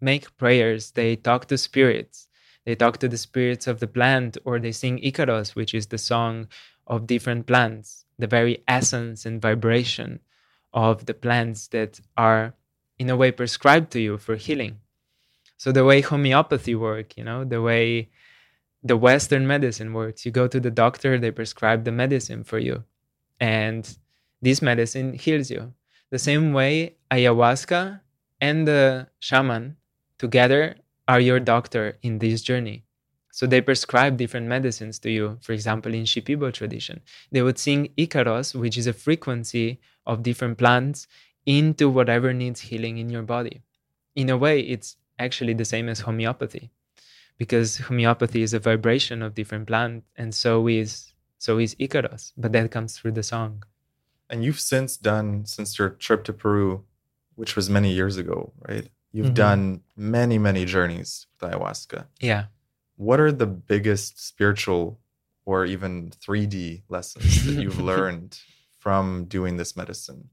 make 0.00 0.36
prayers, 0.36 0.90
they 0.92 1.16
talk 1.16 1.46
to 1.46 1.58
spirits, 1.58 2.28
they 2.64 2.74
talk 2.74 2.98
to 2.98 3.08
the 3.08 3.16
spirits 3.16 3.66
of 3.66 3.80
the 3.80 3.86
plant, 3.86 4.36
or 4.44 4.58
they 4.58 4.72
sing 4.72 4.98
Icaros, 4.98 5.54
which 5.54 5.74
is 5.74 5.86
the 5.86 5.98
song 5.98 6.48
of 6.86 7.06
different 7.06 7.46
plants, 7.46 8.04
the 8.18 8.26
very 8.26 8.62
essence 8.68 9.24
and 9.24 9.40
vibration 9.40 10.20
of 10.72 11.06
the 11.06 11.14
plants 11.14 11.68
that 11.68 12.00
are, 12.16 12.54
in 12.98 13.08
a 13.08 13.16
way, 13.16 13.30
prescribed 13.32 13.90
to 13.92 14.00
you 14.00 14.18
for 14.18 14.36
healing. 14.36 14.80
So 15.56 15.72
the 15.72 15.84
way 15.84 16.02
homeopathy 16.02 16.74
work, 16.74 17.16
you 17.16 17.24
know, 17.24 17.44
the 17.44 17.62
way 17.62 18.10
the 18.84 18.96
Western 18.96 19.46
medicine 19.46 19.94
works, 19.94 20.26
you 20.26 20.30
go 20.30 20.46
to 20.46 20.60
the 20.60 20.70
doctor, 20.70 21.18
they 21.18 21.30
prescribe 21.30 21.84
the 21.84 21.92
medicine 21.92 22.44
for 22.44 22.58
you, 22.58 22.84
and 23.40 23.96
this 24.42 24.60
medicine 24.60 25.14
heals 25.14 25.50
you. 25.50 25.72
The 26.10 26.18
same 26.18 26.52
way 26.52 26.96
ayahuasca 27.10 28.00
and 28.40 28.68
the 28.68 29.08
shaman 29.20 29.76
together 30.18 30.76
are 31.08 31.18
your 31.18 31.40
doctor 31.40 31.96
in 32.02 32.18
this 32.18 32.42
journey. 32.42 32.84
So 33.32 33.46
they 33.46 33.60
prescribe 33.60 34.16
different 34.16 34.46
medicines 34.46 34.98
to 35.00 35.10
you. 35.10 35.38
For 35.40 35.54
example, 35.54 35.92
in 35.92 36.04
Shipibo 36.04 36.52
tradition, 36.52 37.00
they 37.32 37.42
would 37.42 37.58
sing 37.58 37.88
Icaros, 37.98 38.54
which 38.54 38.78
is 38.78 38.86
a 38.86 38.92
frequency 38.92 39.80
of 40.06 40.22
different 40.22 40.56
plants, 40.58 41.08
into 41.46 41.88
whatever 41.88 42.32
needs 42.32 42.60
healing 42.60 42.98
in 42.98 43.10
your 43.10 43.22
body. 43.22 43.62
In 44.14 44.30
a 44.30 44.36
way, 44.36 44.60
it's 44.60 44.96
actually 45.18 45.54
the 45.54 45.64
same 45.64 45.88
as 45.88 46.00
homeopathy 46.00 46.70
because 47.38 47.78
homeopathy 47.78 48.42
is 48.42 48.54
a 48.54 48.58
vibration 48.58 49.22
of 49.22 49.34
different 49.34 49.66
plants 49.66 50.06
and 50.16 50.34
so 50.34 50.68
is 50.68 51.12
so 51.38 51.58
is 51.58 51.74
Icaros 51.76 52.32
but 52.36 52.52
that 52.52 52.70
comes 52.70 52.98
through 52.98 53.12
the 53.12 53.22
song. 53.22 53.64
And 54.30 54.42
you've 54.44 54.60
since 54.60 54.96
done 54.96 55.44
since 55.46 55.78
your 55.78 55.90
trip 55.90 56.24
to 56.24 56.32
Peru 56.32 56.84
which 57.34 57.56
was 57.56 57.68
many 57.68 57.92
years 57.92 58.16
ago 58.16 58.52
right? 58.68 58.88
You've 59.12 59.26
mm-hmm. 59.26 59.34
done 59.34 59.80
many 59.96 60.38
many 60.38 60.64
journeys 60.64 61.26
with 61.40 61.50
ayahuasca. 61.50 62.06
Yeah. 62.20 62.46
What 62.96 63.20
are 63.20 63.32
the 63.32 63.46
biggest 63.46 64.24
spiritual 64.24 65.00
or 65.44 65.64
even 65.64 66.10
3D 66.10 66.82
lessons 66.88 67.44
that 67.44 67.60
you've 67.60 67.80
learned 67.92 68.38
from 68.78 69.24
doing 69.24 69.56
this 69.56 69.76
medicine? 69.76 70.30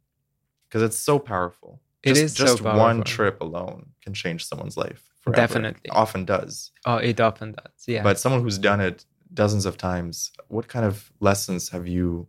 Because 0.67 0.83
it's 0.83 0.97
so 0.97 1.19
powerful. 1.19 1.81
It 2.03 2.09
just, 2.09 2.21
is 2.21 2.33
just 2.33 2.57
so 2.59 2.77
one 2.77 3.03
trip 3.03 3.41
alone 3.41 3.91
can 4.01 4.13
change 4.13 4.45
someone's 4.45 4.77
life. 4.77 5.10
Forever. 5.21 5.41
Definitely, 5.41 5.81
it 5.85 5.91
often 5.91 6.25
does. 6.25 6.71
Oh, 6.85 6.97
it 6.97 7.19
often 7.19 7.51
does. 7.53 7.85
Yeah. 7.87 8.03
But 8.03 8.19
someone 8.19 8.41
who's 8.41 8.57
done 8.57 8.81
it 8.81 9.05
dozens 9.33 9.65
of 9.65 9.77
times, 9.77 10.31
what 10.47 10.67
kind 10.67 10.85
of 10.85 11.11
lessons 11.19 11.69
have 11.69 11.87
you 11.87 12.27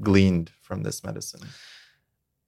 gleaned 0.00 0.50
from 0.62 0.82
this 0.82 1.02
medicine? 1.04 1.46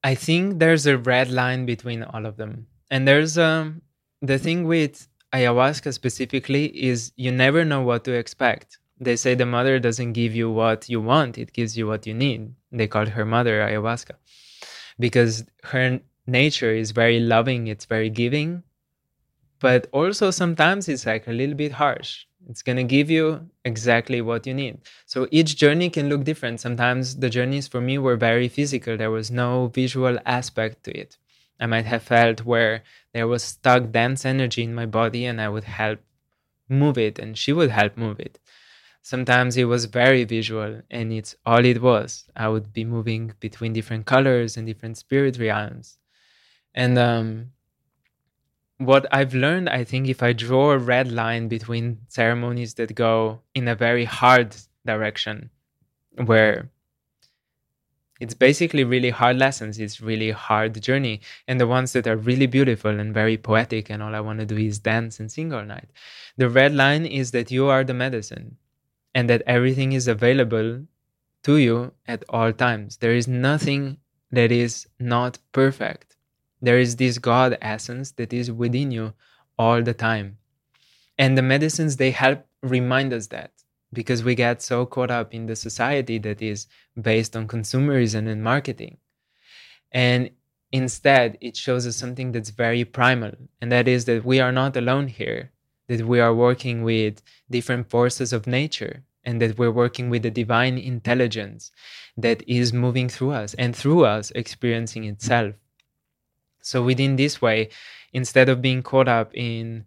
I 0.02 0.14
think 0.14 0.58
there's 0.58 0.86
a 0.86 0.96
red 0.96 1.30
line 1.30 1.66
between 1.66 2.02
all 2.04 2.24
of 2.24 2.36
them, 2.36 2.66
and 2.90 3.06
there's 3.08 3.36
um 3.36 3.82
the 4.22 4.38
thing 4.38 4.66
with 4.66 5.08
ayahuasca 5.32 5.92
specifically 5.92 6.66
is 6.66 7.12
you 7.16 7.32
never 7.32 7.64
know 7.64 7.82
what 7.82 8.04
to 8.04 8.12
expect. 8.12 8.78
They 9.00 9.16
say 9.16 9.34
the 9.34 9.46
mother 9.46 9.80
doesn't 9.80 10.12
give 10.12 10.34
you 10.36 10.50
what 10.50 10.88
you 10.88 11.00
want; 11.00 11.36
it 11.36 11.52
gives 11.52 11.76
you 11.76 11.86
what 11.88 12.06
you 12.06 12.14
need. 12.14 12.54
They 12.70 12.86
call 12.86 13.06
her 13.06 13.24
mother 13.24 13.60
ayahuasca 13.60 14.14
because 14.98 15.44
her 15.64 16.00
nature 16.26 16.72
is 16.72 16.92
very 16.92 17.20
loving, 17.20 17.66
it's 17.66 17.86
very 17.86 18.08
giving, 18.08 18.62
but 19.64 19.86
also 19.92 20.30
sometimes 20.30 20.90
it's 20.90 21.06
like 21.06 21.26
a 21.26 21.32
little 21.32 21.54
bit 21.54 21.72
harsh. 21.72 22.26
It's 22.50 22.60
going 22.60 22.76
to 22.76 22.84
give 22.96 23.08
you 23.08 23.48
exactly 23.64 24.20
what 24.20 24.46
you 24.46 24.52
need. 24.52 24.80
So 25.06 25.26
each 25.30 25.56
journey 25.56 25.88
can 25.88 26.10
look 26.10 26.22
different. 26.24 26.60
Sometimes 26.60 27.16
the 27.16 27.30
journeys 27.30 27.66
for 27.66 27.80
me 27.80 27.96
were 27.96 28.16
very 28.16 28.48
physical, 28.48 28.98
there 28.98 29.10
was 29.10 29.30
no 29.30 29.68
visual 29.68 30.18
aspect 30.26 30.84
to 30.84 30.90
it. 30.94 31.16
I 31.58 31.64
might 31.64 31.86
have 31.86 32.02
felt 32.02 32.44
where 32.44 32.82
there 33.14 33.26
was 33.26 33.42
stuck 33.42 33.90
dense 33.90 34.26
energy 34.26 34.62
in 34.62 34.74
my 34.74 34.84
body 34.84 35.24
and 35.24 35.40
I 35.40 35.48
would 35.48 35.64
help 35.64 36.00
move 36.68 36.98
it 36.98 37.18
and 37.18 37.38
she 37.38 37.50
would 37.50 37.70
help 37.70 37.96
move 37.96 38.20
it 38.20 38.38
sometimes 39.02 39.54
it 39.58 39.64
was 39.64 39.84
very 39.84 40.24
visual 40.24 40.80
and 40.90 41.12
it's 41.12 41.36
all 41.44 41.62
it 41.62 41.82
was 41.82 42.24
i 42.34 42.48
would 42.48 42.72
be 42.72 42.86
moving 42.86 43.34
between 43.38 43.74
different 43.74 44.06
colors 44.06 44.56
and 44.56 44.66
different 44.66 44.96
spirit 44.96 45.38
realms 45.38 45.98
and 46.74 46.98
um, 46.98 47.50
what 48.78 49.06
I've 49.12 49.34
learned, 49.34 49.68
I 49.68 49.84
think, 49.84 50.08
if 50.08 50.22
I 50.22 50.32
draw 50.32 50.72
a 50.72 50.78
red 50.78 51.10
line 51.12 51.48
between 51.48 51.98
ceremonies 52.08 52.74
that 52.74 52.94
go 52.94 53.40
in 53.54 53.68
a 53.68 53.74
very 53.74 54.04
hard 54.04 54.56
direction, 54.84 55.50
where 56.24 56.70
it's 58.20 58.34
basically 58.34 58.84
really 58.84 59.10
hard 59.10 59.36
lessons, 59.36 59.78
it's 59.78 60.00
really 60.00 60.30
hard 60.30 60.80
journey, 60.80 61.20
and 61.46 61.60
the 61.60 61.66
ones 61.66 61.92
that 61.92 62.06
are 62.06 62.16
really 62.16 62.46
beautiful 62.46 62.98
and 62.98 63.14
very 63.14 63.36
poetic, 63.36 63.90
and 63.90 64.02
all 64.02 64.14
I 64.14 64.20
want 64.20 64.40
to 64.40 64.46
do 64.46 64.56
is 64.56 64.78
dance 64.78 65.20
and 65.20 65.30
sing 65.30 65.52
all 65.52 65.64
night. 65.64 65.90
The 66.36 66.48
red 66.48 66.74
line 66.74 67.06
is 67.06 67.30
that 67.30 67.50
you 67.50 67.66
are 67.66 67.84
the 67.84 67.94
medicine, 67.94 68.56
and 69.14 69.30
that 69.30 69.42
everything 69.46 69.92
is 69.92 70.08
available 70.08 70.86
to 71.44 71.56
you 71.56 71.92
at 72.08 72.24
all 72.28 72.52
times. 72.52 72.96
There 72.96 73.14
is 73.14 73.28
nothing 73.28 73.98
that 74.32 74.50
is 74.50 74.88
not 74.98 75.38
perfect 75.52 76.13
there 76.60 76.78
is 76.78 76.96
this 76.96 77.18
God 77.18 77.58
essence 77.60 78.12
that 78.12 78.32
is 78.32 78.50
within 78.50 78.90
you 78.90 79.14
all 79.58 79.82
the 79.82 79.94
time. 79.94 80.38
And 81.18 81.38
the 81.38 81.42
medicines, 81.42 81.96
they 81.96 82.10
help 82.10 82.46
remind 82.62 83.12
us 83.12 83.28
that 83.28 83.50
because 83.92 84.24
we 84.24 84.34
get 84.34 84.60
so 84.60 84.84
caught 84.84 85.10
up 85.10 85.32
in 85.32 85.46
the 85.46 85.56
society 85.56 86.18
that 86.18 86.42
is 86.42 86.66
based 87.00 87.36
on 87.36 87.46
consumerism 87.46 88.28
and 88.28 88.42
marketing. 88.42 88.98
And 89.92 90.30
instead, 90.72 91.38
it 91.40 91.56
shows 91.56 91.86
us 91.86 91.96
something 91.96 92.32
that's 92.32 92.50
very 92.50 92.84
primal, 92.84 93.32
and 93.60 93.70
that 93.70 93.86
is 93.86 94.04
that 94.06 94.24
we 94.24 94.40
are 94.40 94.52
not 94.52 94.76
alone 94.76 95.06
here, 95.06 95.52
that 95.86 96.04
we 96.04 96.18
are 96.18 96.34
working 96.34 96.82
with 96.82 97.22
different 97.48 97.88
forces 97.88 98.32
of 98.32 98.48
nature, 98.48 99.04
and 99.24 99.40
that 99.40 99.56
we're 99.56 99.70
working 99.70 100.10
with 100.10 100.22
the 100.22 100.30
divine 100.30 100.76
intelligence 100.76 101.70
that 102.16 102.42
is 102.48 102.72
moving 102.72 103.08
through 103.08 103.30
us 103.30 103.54
and 103.54 103.74
through 103.74 104.04
us 104.04 104.32
experiencing 104.32 105.04
itself. 105.04 105.54
So 106.64 106.82
within 106.82 107.16
this 107.16 107.40
way, 107.40 107.68
instead 108.12 108.48
of 108.48 108.62
being 108.62 108.82
caught 108.82 109.08
up 109.08 109.30
in 109.34 109.84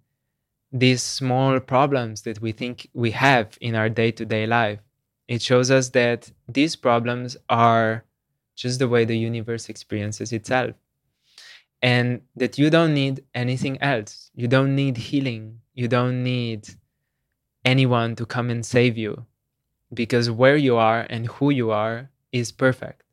these 0.72 1.02
small 1.02 1.60
problems 1.60 2.24
that 2.24 2.42
we 2.42 2.52
think 2.52 2.90
we 2.94 3.12
have 3.12 3.58
in 3.62 3.76
our 3.76 3.90
day 3.90 4.12
to 4.12 4.26
day 4.26 4.46
life. 4.46 4.80
It 5.28 5.42
shows 5.42 5.72
us 5.72 5.90
that 5.90 6.32
these 6.48 6.76
problems 6.76 7.38
are 7.50 8.04
just 8.56 8.80
the 8.80 8.88
way 8.88 9.06
the 9.06 9.18
universe 9.18 9.70
experiences 9.70 10.32
itself. 10.32 10.76
And 11.82 12.22
that 12.36 12.58
you 12.58 12.70
don't 12.70 12.94
need 12.94 13.24
anything 13.36 13.82
else. 13.82 14.32
You 14.36 14.48
don't 14.48 14.76
need 14.76 14.98
healing. 14.98 15.60
You 15.76 15.88
don't 15.88 16.24
need 16.24 16.68
anyone 17.64 18.16
to 18.16 18.26
come 18.26 18.50
and 18.50 18.66
save 18.66 18.98
you 18.98 19.26
because 19.94 20.32
where 20.32 20.58
you 20.58 20.76
are 20.78 21.06
and 21.10 21.28
who 21.28 21.50
you 21.52 21.72
are 21.72 22.10
is 22.32 22.52
perfect. 22.52 23.04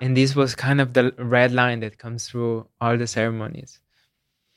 And 0.00 0.16
this 0.16 0.36
was 0.36 0.54
kind 0.54 0.80
of 0.80 0.92
the 0.92 1.14
red 1.18 1.52
line 1.52 1.80
that 1.80 1.98
comes 1.98 2.28
through 2.28 2.66
all 2.80 2.98
the 2.98 3.06
ceremonies. 3.06 3.80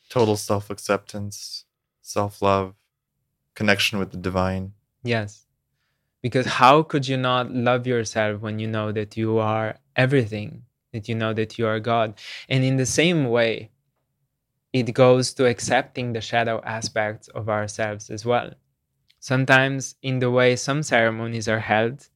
Total 0.10 0.36
self 0.36 0.70
acceptance, 0.70 1.66
self 2.02 2.42
love, 2.42 2.76
connection 3.56 4.00
with 4.00 4.12
the 4.12 4.18
divine. 4.18 4.74
Yes. 5.04 5.46
Because 6.22 6.46
how 6.46 6.84
could 6.84 7.08
you 7.08 7.16
not 7.16 7.52
love 7.52 7.88
yourself 7.88 8.42
when 8.42 8.60
you 8.60 8.68
know 8.68 8.92
that 8.92 9.16
you 9.16 9.38
are 9.38 9.78
everything, 9.96 10.64
that 10.92 11.08
you 11.08 11.16
know 11.16 11.34
that 11.34 11.58
you 11.58 11.66
are 11.66 11.80
God? 11.80 12.16
And 12.50 12.64
in 12.64 12.76
the 12.76 12.86
same 12.86 13.30
way, 13.30 13.72
it 14.74 14.94
goes 14.94 15.34
to 15.36 15.46
accepting 15.46 16.14
the 16.14 16.22
shadow 16.22 16.62
aspects 16.66 17.30
of 17.30 17.50
ourselves 17.50 18.10
as 18.10 18.26
well. 18.26 18.52
Sometimes, 19.20 19.96
in 20.02 20.20
the 20.20 20.32
way 20.32 20.56
some 20.56 20.84
ceremonies 20.84 21.48
are 21.48 21.60
held, 21.60 22.08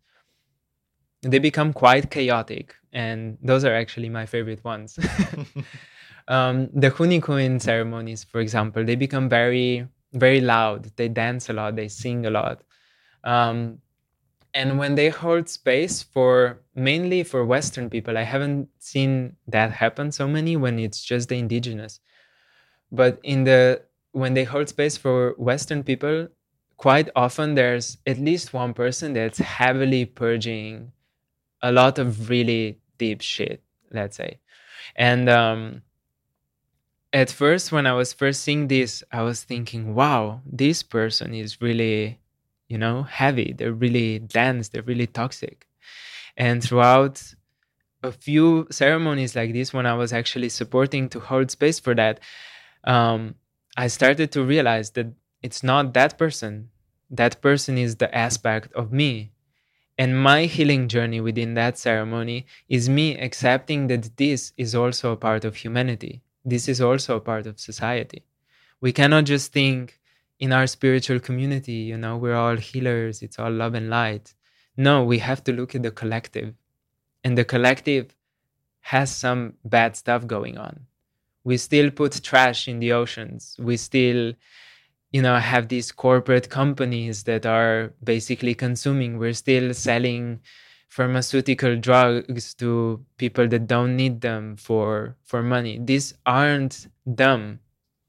they 1.21 1.39
become 1.39 1.73
quite 1.73 2.11
chaotic, 2.11 2.75
and 2.93 3.37
those 3.41 3.65
are 3.65 3.73
actually 3.73 4.09
my 4.09 4.25
favorite 4.25 4.63
ones. 4.63 4.97
um, 6.27 6.69
the 6.73 6.91
Hunikuin 6.91 7.61
ceremonies, 7.61 8.23
for 8.23 8.39
example, 8.39 8.85
they 8.85 8.95
become 8.95 9.27
very, 9.27 9.87
very 10.13 10.39
loud. 10.39 10.91
They 10.95 11.09
dance 11.09 11.49
a 11.49 11.53
lot, 11.53 11.75
they 11.75 11.87
sing 11.87 12.25
a 12.25 12.29
lot. 12.29 12.61
Um, 13.23 13.79
and 14.53 14.77
when 14.77 14.93
they 14.93 15.09
hold 15.09 15.49
space 15.49 16.03
for 16.03 16.61
mainly 16.75 17.23
for 17.23 17.43
Western 17.43 17.89
people, 17.89 18.17
I 18.17 18.21
haven't 18.23 18.69
seen 18.77 19.35
that 19.47 19.71
happen 19.71 20.11
so 20.11 20.27
many 20.27 20.55
when 20.55 20.77
it's 20.77 21.03
just 21.03 21.29
the 21.29 21.37
indigenous. 21.39 21.99
But 22.91 23.19
in 23.23 23.45
the 23.45 23.81
when 24.11 24.35
they 24.35 24.43
hold 24.43 24.69
space 24.69 24.95
for 24.95 25.33
Western 25.39 25.83
people, 25.83 26.27
quite 26.77 27.09
often 27.15 27.55
there's 27.55 27.97
at 28.05 28.19
least 28.19 28.53
one 28.53 28.75
person 28.75 29.13
that's 29.13 29.39
heavily 29.39 30.05
purging 30.05 30.91
a 31.63 31.71
lot 31.71 31.97
of 31.97 32.29
really 32.29 32.77
deep 32.97 33.21
shit, 33.21 33.61
let's 33.91 34.17
say. 34.17 34.39
And 34.95 35.29
um, 35.29 35.81
at 37.11 37.29
first, 37.29 37.71
when 37.71 37.85
I 37.85 37.93
was 37.93 38.13
first 38.13 38.41
seeing 38.41 38.67
this, 38.67 39.03
I 39.11 39.21
was 39.21 39.43
thinking, 39.43 39.93
wow, 39.93 40.41
this 40.45 40.81
person 40.83 41.33
is 41.33 41.61
really, 41.61 42.19
you 42.67 42.77
know, 42.77 43.03
heavy. 43.03 43.53
They're 43.55 43.73
really 43.73 44.19
dense. 44.19 44.69
They're 44.69 44.81
really 44.81 45.07
toxic. 45.07 45.67
And 46.35 46.63
throughout 46.63 47.23
a 48.01 48.11
few 48.11 48.67
ceremonies 48.71 49.35
like 49.35 49.53
this, 49.53 49.73
when 49.73 49.85
I 49.85 49.93
was 49.93 50.11
actually 50.11 50.49
supporting 50.49 51.07
to 51.09 51.19
hold 51.19 51.51
space 51.51 51.79
for 51.79 51.93
that, 51.95 52.19
um, 52.83 53.35
I 53.77 53.87
started 53.87 54.31
to 54.31 54.43
realize 54.43 54.91
that 54.91 55.07
it's 55.41 55.63
not 55.63 55.93
that 55.93 56.17
person. 56.17 56.69
That 57.09 57.41
person 57.41 57.77
is 57.77 57.97
the 57.97 58.13
aspect 58.15 58.73
of 58.73 58.91
me. 58.91 59.32
And 59.97 60.21
my 60.21 60.45
healing 60.45 60.87
journey 60.87 61.21
within 61.21 61.53
that 61.53 61.77
ceremony 61.77 62.47
is 62.67 62.89
me 62.89 63.17
accepting 63.17 63.87
that 63.87 64.17
this 64.17 64.53
is 64.57 64.73
also 64.73 65.11
a 65.11 65.17
part 65.17 65.45
of 65.45 65.55
humanity. 65.55 66.23
This 66.43 66.67
is 66.67 66.81
also 66.81 67.17
a 67.17 67.21
part 67.21 67.45
of 67.45 67.59
society. 67.59 68.23
We 68.81 68.91
cannot 68.91 69.25
just 69.25 69.53
think 69.53 69.99
in 70.39 70.51
our 70.51 70.67
spiritual 70.67 71.19
community, 71.19 71.73
you 71.73 71.97
know, 71.97 72.17
we're 72.17 72.35
all 72.35 72.57
healers, 72.57 73.21
it's 73.21 73.39
all 73.39 73.51
love 73.51 73.75
and 73.75 73.89
light. 73.89 74.33
No, 74.75 75.03
we 75.03 75.19
have 75.19 75.43
to 75.45 75.53
look 75.53 75.75
at 75.75 75.83
the 75.83 75.91
collective. 75.91 76.55
And 77.23 77.37
the 77.37 77.45
collective 77.45 78.15
has 78.81 79.15
some 79.15 79.53
bad 79.63 79.95
stuff 79.95 80.27
going 80.27 80.57
on. 80.57 80.87
We 81.43 81.57
still 81.57 81.91
put 81.91 82.21
trash 82.23 82.67
in 82.67 82.79
the 82.79 82.93
oceans. 82.93 83.55
We 83.59 83.77
still 83.77 84.33
you 85.13 85.21
know 85.21 85.37
have 85.37 85.69
these 85.69 85.91
corporate 85.91 86.49
companies 86.49 87.23
that 87.23 87.45
are 87.45 87.93
basically 88.03 88.55
consuming. 88.55 89.19
We're 89.19 89.33
still 89.33 89.73
selling 89.73 90.41
pharmaceutical 90.89 91.75
drugs 91.77 92.53
to 92.55 93.03
people 93.17 93.47
that 93.47 93.67
don't 93.67 93.95
need 93.95 94.21
them 94.21 94.57
for 94.57 95.15
for 95.23 95.41
money. 95.41 95.79
These 95.81 96.15
aren't 96.25 96.87
dumb 97.15 97.59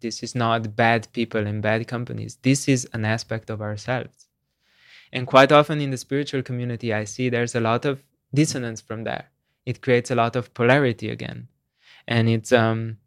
this 0.04 0.22
is 0.22 0.34
not 0.34 0.76
bad 0.76 1.08
people 1.14 1.46
and 1.46 1.62
bad 1.62 1.88
companies. 1.88 2.36
This 2.42 2.68
is 2.68 2.86
an 2.92 3.06
aspect 3.06 3.48
of 3.48 3.62
ourselves. 3.62 4.28
And 5.14 5.26
quite 5.26 5.50
often 5.50 5.80
in 5.80 5.90
the 5.90 5.96
spiritual 5.96 6.42
community 6.42 6.92
i 6.92 7.04
see 7.04 7.28
there's 7.28 7.54
a 7.54 7.60
lot 7.70 7.84
of 7.86 8.02
dissonance 8.34 8.80
from 8.82 9.04
there 9.04 9.26
it 9.64 9.80
creates 9.80 10.10
a 10.10 10.14
lot 10.14 10.36
of 10.36 10.52
polarity 10.52 11.08
again. 11.08 11.48
And 12.06 12.28
it's 12.28 12.52
um 12.52 12.98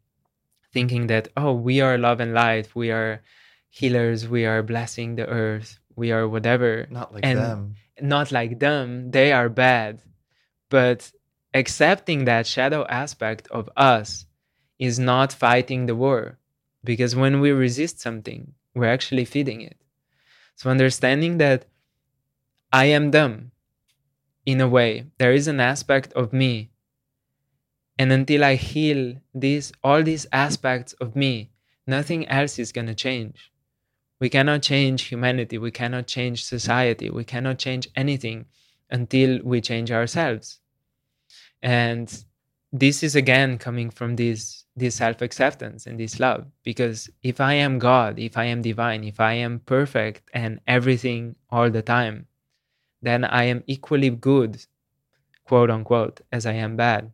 thinking 0.74 1.08
that 1.08 1.28
oh 1.38 1.54
we 1.54 1.82
are 1.82 1.98
love 1.98 2.20
and 2.20 2.34
light. 2.34 2.68
We 2.76 2.89
are 2.91 3.22
healers, 3.70 4.28
we 4.28 4.45
are 4.45 4.63
blessing 4.63 5.15
the 5.15 5.28
earth, 5.28 5.80
we 5.95 6.11
are 6.11 6.28
whatever. 6.28 6.88
Not 6.89 7.13
like 7.13 7.26
and 7.26 7.39
them. 7.39 7.76
Not 7.99 8.32
like 8.32 8.59
them. 8.59 9.11
They 9.11 9.32
are 9.32 9.49
bad. 9.49 10.01
But 10.70 11.11
accepting 11.53 12.26
that 12.26 12.45
shadow 12.45 12.86
aspect 12.88 13.47
of 13.49 13.70
us 13.76 14.26
is 14.78 14.99
not 14.99 15.34
fighting 15.34 15.88
the 15.88 15.95
war. 15.95 16.38
Because 16.84 17.15
when 17.15 17.41
we 17.41 17.51
resist 17.51 17.99
something, 17.99 18.53
we're 18.76 18.86
actually 18.93 19.26
feeding 19.26 19.61
it. 19.61 19.78
So 20.55 20.70
understanding 20.70 21.38
that 21.39 21.65
I 22.72 22.86
am 22.86 23.11
them 23.11 23.51
in 24.45 24.61
a 24.61 24.68
way, 24.68 25.07
there 25.18 25.34
is 25.34 25.47
an 25.47 25.59
aspect 25.59 26.13
of 26.13 26.32
me. 26.32 26.70
And 27.99 28.11
until 28.11 28.43
I 28.43 28.55
heal 28.55 29.15
these 29.34 29.72
all 29.84 30.03
these 30.03 30.28
aspects 30.32 30.93
of 30.93 31.15
me, 31.15 31.49
nothing 31.88 32.28
else 32.28 32.59
is 32.59 32.72
gonna 32.72 32.93
change. 32.95 33.51
We 34.20 34.30
cannot 34.30 34.61
change 34.61 35.03
humanity. 35.03 35.57
We 35.57 35.72
cannot 35.72 36.07
change 36.07 36.43
society. 36.43 37.09
We 37.09 37.24
cannot 37.24 37.59
change 37.59 37.88
anything 37.95 38.45
until 38.89 39.39
we 39.43 39.61
change 39.61 39.91
ourselves. 39.91 40.59
And 41.61 42.11
this 42.72 43.03
is 43.03 43.15
again 43.15 43.57
coming 43.57 43.89
from 43.89 44.15
this 44.15 44.65
this 44.76 44.95
self-acceptance 44.95 45.88
and 45.88 45.99
this 45.99 46.20
love 46.20 46.45
because 46.63 47.09
if 47.24 47.39
i 47.39 47.53
am 47.53 47.80
god 47.80 48.20
if 48.20 48.38
i 48.38 48.43
am 48.43 48.61
divine 48.61 49.03
if 49.03 49.20
i 49.20 49.32
am 49.32 49.59
perfect 49.59 50.30
and 50.34 50.59
everything 50.68 51.36
all 51.49 51.70
the 51.70 51.82
time 51.82 52.28
then 53.01 53.24
i 53.24 53.43
am 53.43 53.63
equally 53.68 54.09
good 54.09 54.66
quote 55.46 55.70
unquote 55.70 56.20
as 56.32 56.46
i 56.46 56.51
am 56.51 56.75
bad 56.75 57.09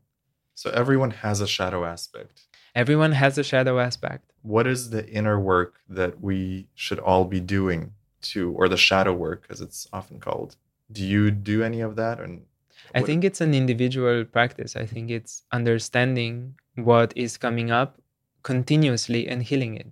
so 0.56 0.72
everyone 0.72 1.12
has 1.12 1.40
a 1.40 1.48
shadow 1.48 1.86
aspect 1.86 2.48
everyone 2.76 3.12
has 3.14 3.38
a 3.38 3.44
shadow 3.44 3.80
aspect. 3.80 4.32
What 4.42 4.68
is 4.68 4.90
the 4.90 5.08
inner 5.10 5.40
work 5.40 5.76
that 5.90 6.22
we 6.22 6.68
should 6.76 7.00
all 7.00 7.26
be 7.26 7.40
doing 7.40 7.94
to 8.34 8.52
or 8.54 8.68
the 8.68 8.78
shadow 8.78 9.14
work 9.14 9.46
as 9.50 9.62
it's 9.62 9.88
often 9.94 10.20
called? 10.20 10.56
Do 10.92 11.04
you 11.06 11.32
do 11.32 11.64
any 11.64 11.82
of 11.82 11.96
that 11.96 12.20
and 12.20 12.46
i 12.94 13.02
think 13.02 13.24
it's 13.24 13.42
an 13.42 13.54
individual 13.54 14.26
practice. 14.26 14.76
I 14.76 14.86
think 14.86 15.10
it's 15.10 15.44
understanding 15.52 16.56
what 16.76 17.14
is 17.16 17.38
coming 17.38 17.72
up 17.72 18.02
continuously 18.44 19.28
and 19.28 19.42
healing 19.42 19.76
it. 19.76 19.88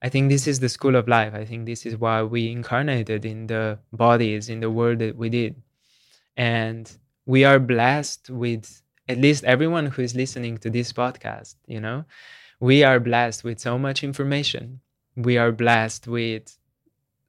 I 0.00 0.08
think 0.08 0.30
this 0.30 0.46
is 0.46 0.60
the 0.60 0.68
school 0.68 0.96
of 0.96 1.08
life. 1.08 1.34
I 1.34 1.44
think 1.44 1.66
this 1.66 1.84
is 1.84 1.96
why 1.96 2.22
we 2.22 2.50
incarnated 2.50 3.24
in 3.24 3.46
the 3.46 3.78
bodies 3.92 4.48
in 4.48 4.60
the 4.60 4.70
world 4.70 5.00
that 5.00 5.16
we 5.16 5.28
did. 5.28 5.60
And 6.36 6.90
we 7.26 7.44
are 7.44 7.58
blessed 7.58 8.30
with 8.30 8.80
at 9.08 9.18
least 9.18 9.44
everyone 9.44 9.86
who 9.86 10.02
is 10.02 10.14
listening 10.14 10.58
to 10.58 10.70
this 10.70 10.92
podcast 10.92 11.56
you 11.66 11.80
know 11.80 12.04
we 12.60 12.82
are 12.82 13.00
blessed 13.00 13.44
with 13.44 13.60
so 13.60 13.78
much 13.78 14.02
information. 14.02 14.80
We 15.16 15.38
are 15.38 15.52
blessed 15.52 16.06
with 16.08 16.56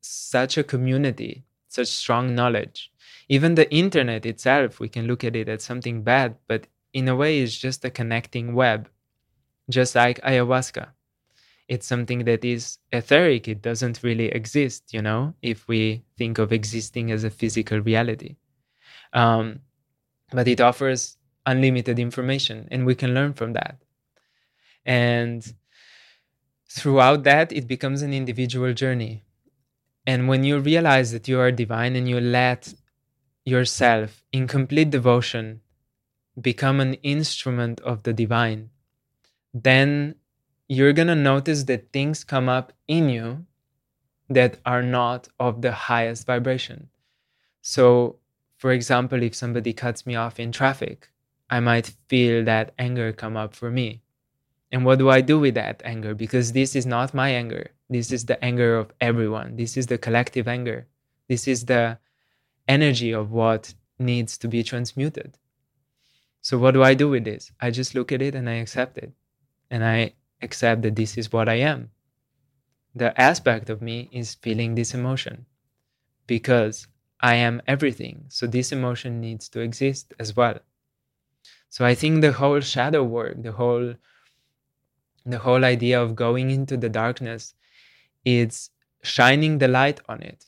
such 0.02 0.58
a 0.58 0.64
community, 0.64 1.46
such 1.68 1.88
strong 1.88 2.36
knowledge. 2.36 2.92
Even 3.30 3.56
the 3.56 3.72
internet 3.74 4.26
itself, 4.26 4.80
we 4.80 4.90
can 4.90 5.08
look 5.08 5.24
at 5.24 5.36
it 5.36 5.50
as 5.50 5.64
something 5.64 6.04
bad, 6.04 6.36
but 6.48 6.68
in 6.94 7.08
a 7.08 7.16
way, 7.16 7.40
it's 7.42 7.58
just 7.58 7.86
a 7.86 7.92
connecting 7.92 8.56
web, 8.56 8.90
just 9.70 9.96
like 9.96 10.22
ayahuasca. 10.22 10.90
It's 11.68 11.86
something 11.88 12.26
that 12.26 12.44
is 12.44 12.80
etheric. 12.92 13.48
It 13.48 13.62
doesn't 13.62 14.02
really 14.04 14.28
exist, 14.30 14.94
you 14.94 15.02
know, 15.04 15.36
if 15.44 15.68
we 15.68 16.04
think 16.18 16.40
of 16.40 16.52
existing 16.52 17.12
as 17.12 17.24
a 17.24 17.30
physical 17.30 17.80
reality. 17.80 18.38
Um, 19.14 19.62
but 20.32 20.48
it 20.48 20.62
offers 20.62 21.18
unlimited 21.50 21.98
information, 22.00 22.68
and 22.72 22.86
we 22.86 22.96
can 22.96 23.14
learn 23.14 23.34
from 23.34 23.54
that. 23.54 23.76
And 24.86 25.42
throughout 26.70 27.24
that, 27.24 27.52
it 27.52 27.68
becomes 27.68 28.02
an 28.02 28.14
individual 28.14 28.74
journey. 28.74 29.24
And 30.06 30.28
when 30.28 30.44
you 30.44 30.60
realize 30.60 31.12
that 31.12 31.28
you 31.28 31.40
are 31.40 31.52
divine 31.52 31.96
and 31.96 32.08
you 32.08 32.20
let 32.20 32.74
yourself 33.46 34.24
in 34.32 34.48
complete 34.48 34.90
devotion 34.90 35.62
become 36.40 36.80
an 36.80 36.94
instrument 37.16 37.82
of 37.82 38.04
the 38.04 38.14
divine, 38.14 38.70
then 39.54 40.16
you're 40.68 40.94
going 40.94 41.08
to 41.08 41.16
notice 41.16 41.64
that 41.64 41.92
things 41.92 42.24
come 42.24 42.48
up 42.48 42.72
in 42.88 43.10
you 43.10 43.46
that 44.30 44.60
are 44.66 44.84
not 44.84 45.28
of 45.40 45.62
the 45.62 45.72
highest 45.72 46.28
vibration. 46.28 46.90
So, 47.62 48.18
for 48.58 48.72
example, 48.72 49.24
if 49.24 49.34
somebody 49.36 49.74
cuts 49.74 50.06
me 50.06 50.16
off 50.16 50.40
in 50.40 50.52
traffic, 50.52 51.10
I 51.50 51.60
might 51.60 51.94
feel 52.08 52.44
that 52.46 52.74
anger 52.78 53.12
come 53.12 53.36
up 53.36 53.56
for 53.56 53.72
me. 53.72 54.02
And 54.72 54.86
what 54.86 55.00
do 55.00 55.10
I 55.10 55.22
do 55.22 55.40
with 55.40 55.56
that 55.56 55.82
anger? 55.84 56.14
Because 56.14 56.52
this 56.52 56.76
is 56.76 56.86
not 56.86 57.14
my 57.14 57.30
anger. 57.30 57.72
This 57.90 58.12
is 58.12 58.26
the 58.26 58.44
anger 58.44 58.78
of 58.78 58.94
everyone. 59.02 59.56
This 59.56 59.76
is 59.78 59.88
the 59.88 59.98
collective 59.98 60.48
anger. 60.48 60.88
This 61.28 61.48
is 61.48 61.66
the 61.66 61.98
energy 62.68 63.12
of 63.12 63.32
what 63.32 63.74
needs 63.98 64.38
to 64.38 64.48
be 64.48 64.64
transmuted. 64.64 65.38
So, 66.42 66.58
what 66.58 66.74
do 66.74 66.84
I 66.84 66.94
do 66.94 67.10
with 67.10 67.26
this? 67.26 67.52
I 67.60 67.72
just 67.72 67.96
look 67.96 68.12
at 68.12 68.22
it 68.22 68.36
and 68.36 68.50
I 68.50 68.54
accept 68.54 68.98
it. 68.98 69.12
And 69.72 69.84
I 69.84 70.14
accept 70.42 70.84
that 70.84 70.96
this 70.96 71.18
is 71.18 71.34
what 71.34 71.50
I 71.50 71.56
am. 71.56 71.90
The 72.96 73.20
aspect 73.20 73.70
of 73.70 73.82
me 73.82 74.10
is 74.12 74.36
feeling 74.36 74.76
this 74.76 74.94
emotion 74.94 75.46
because 76.28 76.88
I 77.20 77.36
am 77.36 77.62
everything. 77.68 78.26
So, 78.30 78.46
this 78.46 78.72
emotion 78.72 79.20
needs 79.20 79.50
to 79.50 79.62
exist 79.62 80.14
as 80.20 80.36
well. 80.36 80.60
So, 81.70 81.86
I 81.86 81.96
think 81.96 82.22
the 82.22 82.34
whole 82.34 82.62
shadow 82.62 83.04
work, 83.04 83.42
the 83.42 83.52
whole 83.52 83.96
the 85.26 85.40
whole 85.40 85.64
idea 85.64 86.02
of 86.02 86.16
going 86.16 86.50
into 86.50 86.76
the 86.78 86.90
darkness 86.90 87.54
it's 88.26 88.70
shining 89.02 89.58
the 89.58 89.68
light 89.68 90.00
on 90.08 90.22
it. 90.22 90.46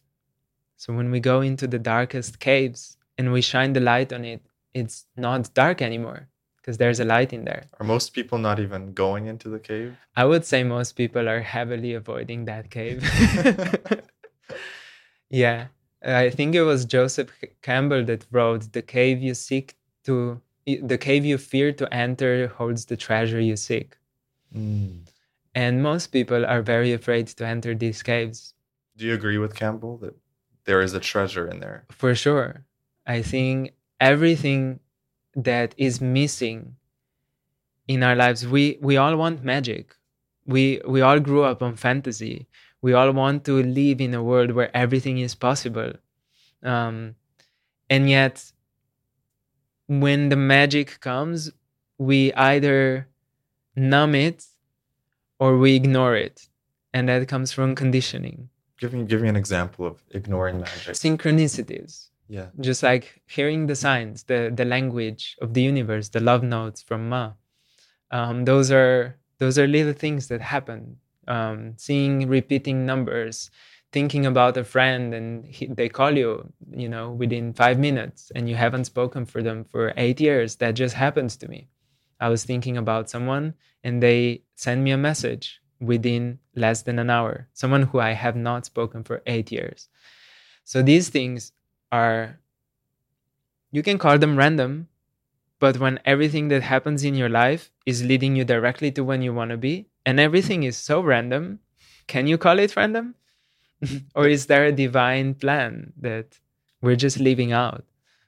So 0.77 0.93
when 0.93 1.11
we 1.11 1.19
go 1.19 1.41
into 1.41 1.67
the 1.67 1.79
darkest 1.79 2.39
caves 2.39 2.97
and 3.17 3.31
we 3.31 3.41
shine 3.41 3.73
the 3.73 3.79
light 3.79 4.11
on 4.11 4.25
it, 4.25 4.41
it's 4.73 5.05
not 5.15 5.53
dark 5.53 5.81
anymore 5.81 6.27
because 6.57 6.77
there's 6.77 6.99
a 6.99 7.05
light 7.05 7.33
in 7.33 7.45
there. 7.45 7.65
Are 7.79 7.85
most 7.85 8.13
people 8.13 8.37
not 8.37 8.59
even 8.59 8.93
going 8.93 9.27
into 9.27 9.49
the 9.49 9.59
cave? 9.59 9.95
I 10.15 10.25
would 10.25 10.45
say 10.45 10.63
most 10.63 10.93
people 10.93 11.27
are 11.29 11.41
heavily 11.41 11.93
avoiding 11.93 12.45
that 12.45 12.69
cave. 12.69 13.03
yeah. 15.29 15.67
I 16.03 16.31
think 16.31 16.55
it 16.55 16.63
was 16.63 16.85
Joseph 16.85 17.31
Campbell 17.61 18.03
that 18.05 18.25
wrote 18.31 18.73
the 18.73 18.81
cave 18.81 19.21
you 19.21 19.35
seek 19.35 19.75
to 20.05 20.41
the 20.65 20.97
cave 20.97 21.25
you 21.25 21.37
fear 21.37 21.71
to 21.73 21.93
enter 21.93 22.47
holds 22.47 22.85
the 22.85 22.97
treasure 22.97 23.39
you 23.39 23.55
seek. 23.55 23.97
Mm. 24.55 25.07
And 25.53 25.83
most 25.83 26.07
people 26.07 26.45
are 26.45 26.61
very 26.61 26.93
afraid 26.93 27.27
to 27.27 27.45
enter 27.45 27.75
these 27.75 28.03
caves. 28.03 28.53
Do 28.97 29.05
you 29.05 29.13
agree 29.13 29.37
with 29.37 29.55
Campbell 29.55 29.97
that 29.97 30.15
there 30.65 30.81
is 30.81 30.93
a 30.93 30.99
treasure 30.99 31.47
in 31.47 31.59
there? 31.59 31.85
For 31.89 32.15
sure. 32.15 32.65
I 33.05 33.21
think 33.21 33.73
everything 33.99 34.79
that 35.35 35.73
is 35.77 35.99
missing 35.99 36.75
in 37.87 38.03
our 38.03 38.15
lives, 38.15 38.47
we, 38.47 38.77
we 38.81 38.97
all 38.97 39.15
want 39.17 39.43
magic. 39.43 39.95
We, 40.45 40.81
we 40.87 41.01
all 41.01 41.19
grew 41.19 41.43
up 41.43 41.61
on 41.61 41.75
fantasy. 41.75 42.47
We 42.81 42.93
all 42.93 43.11
want 43.11 43.45
to 43.45 43.61
live 43.61 44.01
in 44.01 44.13
a 44.13 44.23
world 44.23 44.51
where 44.51 44.75
everything 44.75 45.17
is 45.17 45.35
possible. 45.35 45.93
Um, 46.63 47.15
and 47.89 48.09
yet, 48.09 48.51
when 49.99 50.29
the 50.29 50.37
magic 50.37 51.01
comes, 51.01 51.51
we 51.97 52.31
either 52.33 53.07
numb 53.75 54.15
it 54.15 54.45
or 55.37 55.57
we 55.57 55.75
ignore 55.75 56.15
it. 56.15 56.47
And 56.93 57.09
that 57.09 57.27
comes 57.27 57.51
from 57.51 57.75
conditioning. 57.75 58.49
Give 58.79 58.93
me, 58.93 59.03
give 59.03 59.21
me 59.21 59.27
an 59.29 59.35
example 59.35 59.85
of 59.85 60.01
ignoring 60.11 60.61
magic. 60.61 60.95
Synchronicities. 60.95 62.07
Yeah. 62.29 62.47
Just 62.61 62.83
like 62.83 63.21
hearing 63.27 63.67
the 63.67 63.75
signs, 63.75 64.23
the, 64.23 64.51
the 64.55 64.63
language 64.63 65.37
of 65.41 65.53
the 65.53 65.61
universe, 65.61 66.09
the 66.09 66.21
love 66.21 66.43
notes 66.43 66.81
from 66.81 67.09
Ma. 67.09 67.33
Um, 68.11 68.45
those 68.45 68.71
are 68.71 69.17
those 69.39 69.57
are 69.59 69.67
little 69.67 69.93
things 69.93 70.27
that 70.27 70.41
happen. 70.41 70.97
Um, 71.27 71.73
seeing 71.77 72.27
repeating 72.27 72.85
numbers, 72.85 73.51
thinking 73.91 74.25
about 74.25 74.57
a 74.57 74.63
friend 74.63 75.13
and 75.13 75.45
he, 75.45 75.67
they 75.67 75.89
call 75.89 76.17
you, 76.17 76.51
you 76.71 76.87
know, 76.87 77.11
within 77.11 77.53
five 77.53 77.77
minutes 77.77 78.31
and 78.35 78.49
you 78.49 78.55
haven't 78.55 78.85
spoken 78.85 79.25
for 79.25 79.43
them 79.43 79.65
for 79.65 79.93
eight 79.97 80.21
years. 80.21 80.55
That 80.57 80.75
just 80.75 80.95
happens 80.95 81.35
to 81.37 81.47
me. 81.47 81.67
I 82.19 82.29
was 82.29 82.43
thinking 82.45 82.77
about 82.77 83.09
someone 83.09 83.55
and 83.83 84.01
they 84.01 84.43
send 84.55 84.83
me 84.83 84.91
a 84.91 84.97
message 84.97 85.61
within 85.79 86.39
less 86.55 86.83
than 86.83 86.99
an 86.99 87.09
hour, 87.09 87.47
someone 87.53 87.83
who 87.83 87.99
I 87.99 88.11
have 88.11 88.35
not 88.35 88.65
spoken 88.65 89.03
for 89.03 89.21
eight 89.25 89.51
years. 89.51 89.89
So 90.63 90.81
these 90.81 91.09
things 91.09 91.51
are, 91.91 92.39
you 93.71 93.81
can 93.81 93.97
call 93.97 94.17
them 94.19 94.37
random, 94.37 94.87
but 95.59 95.79
when 95.79 95.99
everything 96.05 96.47
that 96.49 96.61
happens 96.61 97.03
in 97.03 97.15
your 97.15 97.29
life 97.29 97.71
is 97.85 98.03
leading 98.03 98.35
you 98.35 98.45
directly 98.45 98.91
to 98.91 99.03
when 99.03 99.21
you 99.21 99.33
want 99.33 99.51
to 99.51 99.57
be, 99.57 99.87
and 100.05 100.19
everything 100.19 100.63
is 100.63 100.77
so 100.77 101.01
random, 101.01 101.59
can 102.07 102.27
you 102.27 102.37
call 102.37 102.59
it 102.59 102.75
random? 102.75 103.15
or 104.15 104.27
is 104.27 104.45
there 104.45 104.65
a 104.65 104.71
divine 104.71 105.33
plan 105.33 105.93
that 105.97 106.39
we're 106.81 106.95
just 106.95 107.19
leaving 107.19 107.51
out? 107.51 107.83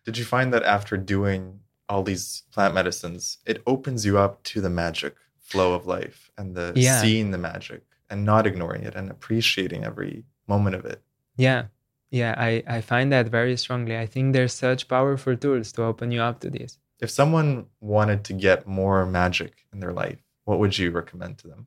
Did 0.05 0.17
you 0.17 0.25
find 0.25 0.53
that 0.53 0.63
after 0.63 0.97
doing 0.97 1.59
all 1.89 2.03
these 2.03 2.43
plant 2.51 2.73
medicines, 2.73 3.37
it 3.45 3.61
opens 3.65 4.05
you 4.05 4.17
up 4.17 4.43
to 4.43 4.61
the 4.61 4.69
magic 4.69 5.15
flow 5.39 5.73
of 5.73 5.85
life 5.85 6.31
and 6.37 6.55
the 6.55 6.73
yeah. 6.75 7.01
seeing 7.01 7.31
the 7.31 7.37
magic 7.37 7.83
and 8.09 8.25
not 8.25 8.47
ignoring 8.47 8.83
it 8.83 8.95
and 8.95 9.09
appreciating 9.09 9.83
every 9.83 10.23
moment 10.47 10.75
of 10.75 10.85
it. 10.85 11.01
Yeah. 11.35 11.65
Yeah, 12.11 12.35
I, 12.37 12.63
I 12.67 12.81
find 12.81 13.11
that 13.11 13.29
very 13.29 13.57
strongly. 13.57 13.97
I 13.97 14.05
think 14.05 14.33
there's 14.33 14.53
such 14.53 14.87
powerful 14.87 15.35
tools 15.35 15.71
to 15.73 15.83
open 15.83 16.11
you 16.11 16.21
up 16.21 16.41
to 16.41 16.49
this. 16.49 16.77
If 16.99 17.09
someone 17.09 17.65
wanted 17.81 18.23
to 18.25 18.33
get 18.33 18.67
more 18.67 19.03
magic 19.05 19.65
in 19.73 19.79
their 19.79 19.93
life, 19.93 20.19
what 20.45 20.59
would 20.59 20.77
you 20.77 20.91
recommend 20.91 21.39
to 21.39 21.47
them? 21.47 21.65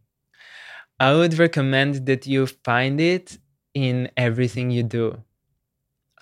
I 1.01 1.15
would 1.15 1.39
recommend 1.39 2.07
that 2.07 2.27
you 2.27 2.47
find 2.47 3.01
it 3.01 3.39
in 3.77 4.09
everything 4.17 4.71
you 4.71 4.83
do. 4.83 5.23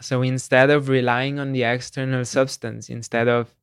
So 0.01 0.23
instead 0.23 0.71
of 0.71 0.89
relying 0.89 1.39
on 1.39 1.53
the 1.53 1.63
external 1.63 2.25
substance, 2.25 2.91
instead 2.91 3.29
of 3.29 3.55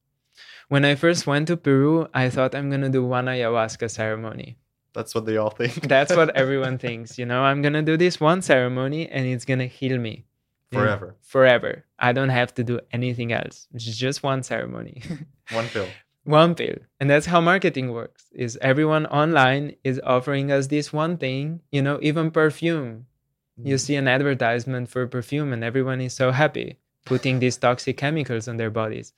when 0.70 0.86
I 0.86 0.96
first 0.96 1.28
went 1.28 1.48
to 1.50 1.58
Peru, 1.58 2.08
I 2.14 2.30
thought 2.30 2.56
I'm 2.56 2.70
gonna 2.70 2.90
do 2.90 3.04
one 3.04 3.26
ayahuasca 3.26 3.92
ceremony. 3.92 4.56
That's 4.94 5.14
what 5.14 5.26
they 5.26 5.36
all 5.36 5.50
think. 5.50 5.74
That's 5.96 6.16
what 6.16 6.34
everyone 6.44 6.78
thinks. 6.78 7.20
You 7.20 7.26
know, 7.26 7.44
I'm 7.44 7.62
gonna 7.62 7.82
do 7.82 7.98
this 7.98 8.22
one 8.22 8.42
ceremony 8.42 9.10
and 9.10 9.26
it's 9.26 9.44
gonna 9.44 9.68
heal 9.68 9.98
me 9.98 10.24
forever. 10.72 11.16
Forever. 11.22 11.84
I 12.00 12.14
don't 12.14 12.30
have 12.30 12.54
to 12.56 12.64
do 12.64 12.80
anything 12.94 13.34
else. 13.34 13.68
It's 13.74 13.84
just 13.98 14.24
one 14.24 14.42
ceremony. 14.42 15.02
one 15.52 15.68
pill. 15.68 15.88
One 16.24 16.56
pill. 16.56 16.78
And 17.02 17.10
that's 17.10 17.26
how 17.26 17.42
marketing 17.42 17.92
works. 17.92 18.24
Is 18.32 18.58
everyone 18.62 19.06
online 19.08 19.76
is 19.84 20.00
offering 20.02 20.50
us 20.50 20.68
this 20.68 20.94
one 20.94 21.18
thing, 21.18 21.60
you 21.74 21.82
know, 21.82 22.00
even 22.02 22.32
perfume. 22.32 23.08
You 23.58 23.76
mm. 23.76 23.80
see 23.80 23.96
an 23.96 24.08
advertisement 24.08 24.90
for 24.90 25.08
perfume 25.08 25.54
and 25.54 25.64
everyone 25.64 26.02
is 26.02 26.14
so 26.14 26.32
happy 26.32 26.78
putting 27.06 27.40
these 27.40 27.58
toxic 27.58 27.98
chemicals 27.98 28.48
on 28.48 28.58
their 28.58 28.70
bodies. 28.70 29.14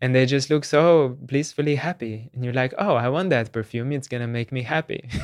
And 0.00 0.14
they 0.14 0.26
just 0.26 0.50
look 0.50 0.64
so 0.64 1.16
blissfully 1.20 1.74
happy. 1.76 2.30
And 2.32 2.44
you're 2.44 2.54
like 2.54 2.74
oh 2.78 2.94
i 2.94 3.08
want 3.08 3.30
that 3.30 3.52
perfume. 3.52 3.92
It's 3.92 4.08
gonna 4.08 4.28
make 4.28 4.52
me 4.52 4.62
happy. 4.62 5.08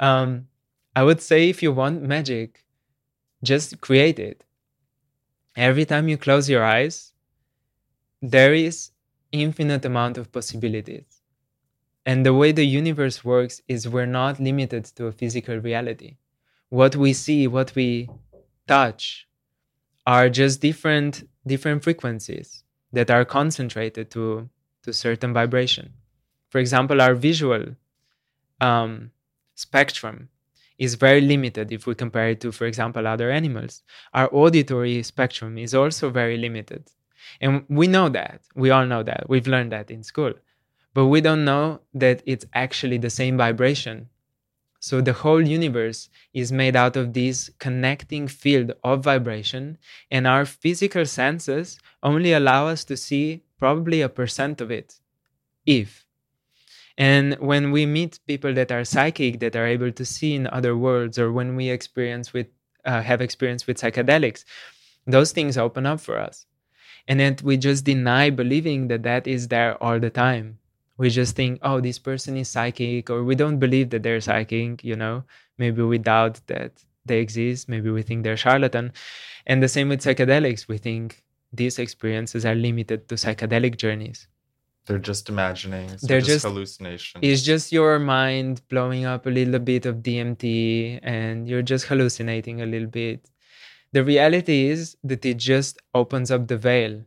Um, 0.00 0.48
i 0.96 1.04
would 1.04 1.20
say 1.20 1.48
if 1.48 1.62
you 1.62 1.70
want 1.70 2.02
magic 2.02 2.64
just 3.44 3.80
create 3.80 4.18
it. 4.18 4.42
Every 5.54 5.84
time 5.84 6.08
you 6.08 6.16
close 6.16 6.48
your 6.48 6.64
eyes 6.64 7.12
there 8.20 8.54
is 8.54 8.90
infinite 9.32 9.84
amount 9.84 10.18
of 10.18 10.30
possibilities. 10.32 11.22
And 12.04 12.24
the 12.26 12.34
way 12.34 12.52
the 12.52 12.66
universe 12.66 13.24
works 13.24 13.62
is 13.68 13.88
we're 13.88 14.06
not 14.06 14.40
limited 14.40 14.84
to 14.96 15.06
a 15.06 15.12
physical 15.12 15.56
reality 15.58 16.16
what 16.72 16.96
we 16.96 17.12
see 17.12 17.46
what 17.46 17.74
we 17.74 18.08
touch 18.66 19.28
are 20.06 20.30
just 20.30 20.62
different 20.62 21.28
different 21.46 21.84
frequencies 21.84 22.64
that 22.94 23.10
are 23.10 23.26
concentrated 23.26 24.10
to 24.10 24.48
to 24.82 24.90
certain 24.90 25.34
vibration. 25.34 25.92
For 26.48 26.58
example, 26.58 27.02
our 27.02 27.14
visual 27.14 27.76
um, 28.62 29.10
spectrum 29.54 30.30
is 30.78 30.94
very 30.94 31.20
limited 31.20 31.72
if 31.72 31.86
we 31.86 31.94
compare 31.94 32.30
it 32.30 32.40
to, 32.40 32.50
for 32.50 32.64
example, 32.64 33.06
other 33.06 33.30
animals. 33.30 33.82
Our 34.14 34.30
auditory 34.32 35.02
spectrum 35.02 35.58
is 35.58 35.74
also 35.74 36.08
very 36.08 36.38
limited. 36.38 36.90
And 37.42 37.64
we 37.68 37.86
know 37.86 38.08
that. 38.08 38.40
We 38.54 38.70
all 38.70 38.86
know 38.86 39.02
that. 39.02 39.28
We've 39.28 39.46
learned 39.46 39.72
that 39.72 39.90
in 39.90 40.02
school. 40.02 40.32
But 40.94 41.06
we 41.06 41.20
don't 41.20 41.44
know 41.44 41.82
that 41.94 42.22
it's 42.24 42.46
actually 42.54 42.98
the 42.98 43.10
same 43.10 43.36
vibration 43.36 44.08
so 44.82 45.00
the 45.00 45.12
whole 45.12 45.46
universe 45.46 46.08
is 46.34 46.50
made 46.50 46.74
out 46.74 46.96
of 46.96 47.12
this 47.12 47.52
connecting 47.60 48.26
field 48.26 48.72
of 48.82 49.04
vibration, 49.04 49.78
and 50.10 50.26
our 50.26 50.44
physical 50.44 51.06
senses 51.06 51.78
only 52.02 52.32
allow 52.32 52.66
us 52.66 52.82
to 52.86 52.96
see 52.96 53.44
probably 53.60 54.00
a 54.00 54.08
percent 54.08 54.60
of 54.60 54.72
it, 54.72 54.98
if. 55.64 56.04
And 56.98 57.34
when 57.34 57.70
we 57.70 57.86
meet 57.86 58.18
people 58.26 58.52
that 58.54 58.72
are 58.72 58.84
psychic, 58.84 59.38
that 59.38 59.54
are 59.54 59.68
able 59.68 59.92
to 59.92 60.04
see 60.04 60.34
in 60.34 60.48
other 60.48 60.76
worlds, 60.76 61.16
or 61.16 61.30
when 61.30 61.54
we 61.54 61.70
experience 61.70 62.32
with 62.32 62.48
uh, 62.84 63.02
have 63.02 63.20
experience 63.20 63.68
with 63.68 63.78
psychedelics, 63.78 64.44
those 65.06 65.30
things 65.30 65.56
open 65.56 65.86
up 65.86 66.00
for 66.00 66.18
us, 66.18 66.46
and 67.06 67.20
then 67.20 67.36
we 67.44 67.56
just 67.56 67.84
deny 67.84 68.30
believing 68.30 68.88
that 68.88 69.04
that 69.04 69.28
is 69.28 69.46
there 69.46 69.80
all 69.80 70.00
the 70.00 70.10
time 70.10 70.58
we 71.02 71.08
just 71.10 71.34
think 71.40 71.58
oh 71.68 71.78
this 71.80 71.98
person 72.08 72.36
is 72.42 72.48
psychic 72.54 73.10
or 73.10 73.18
we 73.28 73.34
don't 73.42 73.60
believe 73.64 73.88
that 73.90 74.02
they're 74.04 74.20
psychic 74.28 74.84
you 74.90 74.96
know 75.02 75.16
maybe 75.58 75.82
we 75.82 75.98
doubt 75.98 76.40
that 76.46 76.72
they 77.04 77.18
exist. 77.18 77.68
Maybe 77.68 77.90
we 77.90 78.02
think 78.02 78.22
they're 78.24 78.36
charlatan. 78.36 78.92
And 79.46 79.62
the 79.62 79.68
same 79.68 79.88
with 79.88 80.00
psychedelics. 80.00 80.68
We 80.68 80.78
think 80.78 81.22
these 81.52 81.78
experiences 81.78 82.46
are 82.46 82.54
limited 82.54 83.08
to 83.08 83.16
psychedelic 83.16 83.76
journeys. 83.76 84.28
They're 84.86 84.98
just 84.98 85.28
imaginings. 85.28 86.02
They're 86.02 86.20
just, 86.20 86.30
just- 86.30 86.44
hallucinations. 86.44 87.20
It's 87.22 87.42
just 87.42 87.72
your 87.72 87.98
mind 87.98 88.62
blowing 88.68 89.04
up 89.04 89.26
a 89.26 89.30
little 89.30 89.60
bit 89.60 89.86
of 89.86 89.96
DMT 89.96 91.00
and 91.02 91.48
you're 91.48 91.62
just 91.62 91.86
hallucinating 91.86 92.62
a 92.62 92.66
little 92.66 92.88
bit. 92.88 93.28
The 93.92 94.02
reality 94.02 94.68
is 94.68 94.96
that 95.04 95.24
it 95.24 95.36
just 95.36 95.78
opens 95.94 96.30
up 96.30 96.48
the 96.48 96.56
veil. 96.56 97.02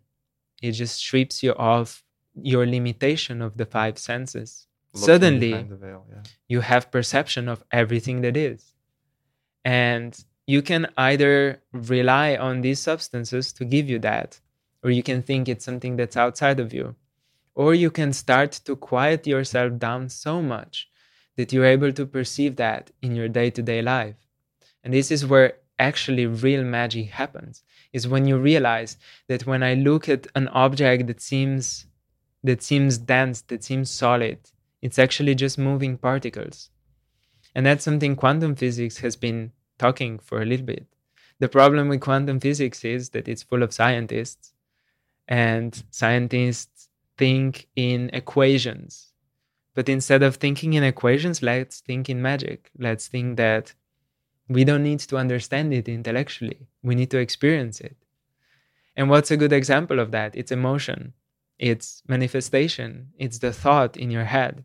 It 0.62 0.72
just 0.72 0.96
strips 0.98 1.44
you 1.44 1.54
off 1.56 2.05
your 2.42 2.66
limitation 2.66 3.42
of 3.42 3.58
the 3.58 3.66
five 3.66 3.98
senses. 3.98 4.68
Looking 4.94 5.06
Suddenly, 5.06 5.52
veil, 5.52 6.06
yeah. 6.10 6.24
you 6.48 6.62
have 6.62 6.92
perception 6.92 7.50
of 7.50 7.64
everything 7.72 8.22
that 8.22 8.38
is. 8.38 8.74
And 9.64 10.18
you 10.48 10.62
can 10.62 10.88
either 10.98 11.62
rely 11.72 12.36
on 12.36 12.62
these 12.62 12.80
substances 12.80 13.52
to 13.54 13.66
give 13.66 13.90
you 13.90 14.00
that, 14.00 14.40
or 14.84 14.92
you 14.92 15.04
can 15.04 15.22
think 15.22 15.50
it's 15.50 15.66
something 15.66 15.96
that's 15.96 16.16
outside 16.16 16.60
of 16.60 16.74
you. 16.74 16.96
Or 17.56 17.74
you 17.74 17.90
can 17.90 18.14
start 18.14 18.52
to 18.66 18.76
quiet 18.76 19.26
yourself 19.26 19.80
down 19.80 20.10
so 20.10 20.42
much 20.42 20.90
that 21.36 21.52
you're 21.52 21.66
able 21.66 21.92
to 21.94 22.06
perceive 22.06 22.58
that 22.58 22.92
in 23.02 23.16
your 23.16 23.28
day 23.28 23.50
to 23.50 23.62
day 23.62 23.82
life. 23.82 24.16
And 24.84 24.94
this 24.94 25.10
is 25.12 25.26
where 25.26 25.58
actually 25.80 26.26
real 26.26 26.64
magic 26.64 27.10
happens 27.10 27.64
is 27.92 28.08
when 28.08 28.28
you 28.28 28.38
realize 28.38 28.98
that 29.28 29.46
when 29.46 29.64
I 29.64 29.74
look 29.74 30.08
at 30.08 30.28
an 30.36 30.48
object 30.50 31.08
that 31.08 31.22
seems 31.22 31.86
that 32.46 32.62
seems 32.62 32.98
dense, 32.98 33.42
that 33.42 33.64
seems 33.64 33.90
solid, 33.90 34.38
it's 34.82 35.00
actually 35.00 35.36
just 35.36 35.58
moving 35.58 35.98
particles. 35.98 36.70
And 37.56 37.66
that's 37.66 37.84
something 37.84 38.16
quantum 38.16 38.56
physics 38.56 38.98
has 39.00 39.16
been 39.16 39.52
talking 39.80 40.20
for 40.20 40.42
a 40.42 40.46
little 40.46 40.66
bit. 40.66 40.86
The 41.40 41.50
problem 41.50 41.90
with 41.90 42.02
quantum 42.02 42.40
physics 42.40 42.86
is 42.86 43.10
that 43.10 43.28
it's 43.28 43.44
full 43.44 43.64
of 43.64 43.74
scientists, 43.74 44.54
and 45.28 45.84
scientists 45.90 46.90
think 47.18 47.68
in 47.76 48.10
equations. 48.14 49.14
But 49.74 49.90
instead 49.90 50.24
of 50.24 50.36
thinking 50.36 50.74
in 50.74 50.84
equations, 50.84 51.42
let's 51.42 51.82
think 51.82 52.10
in 52.10 52.22
magic. 52.22 52.72
Let's 52.78 53.08
think 53.08 53.38
that 53.38 53.74
we 54.48 54.64
don't 54.64 54.84
need 54.84 55.00
to 55.00 55.18
understand 55.18 55.74
it 55.74 55.90
intellectually, 55.90 56.68
we 56.84 56.94
need 56.94 57.10
to 57.12 57.18
experience 57.18 57.82
it. 57.82 57.98
And 58.96 59.10
what's 59.10 59.32
a 59.32 59.38
good 59.38 59.52
example 59.52 60.00
of 60.00 60.12
that? 60.12 60.36
It's 60.36 60.52
emotion, 60.52 61.14
it's 61.58 62.04
manifestation, 62.08 63.10
it's 63.18 63.40
the 63.40 63.54
thought 63.54 63.98
in 63.98 64.12
your 64.12 64.26
head. 64.26 64.64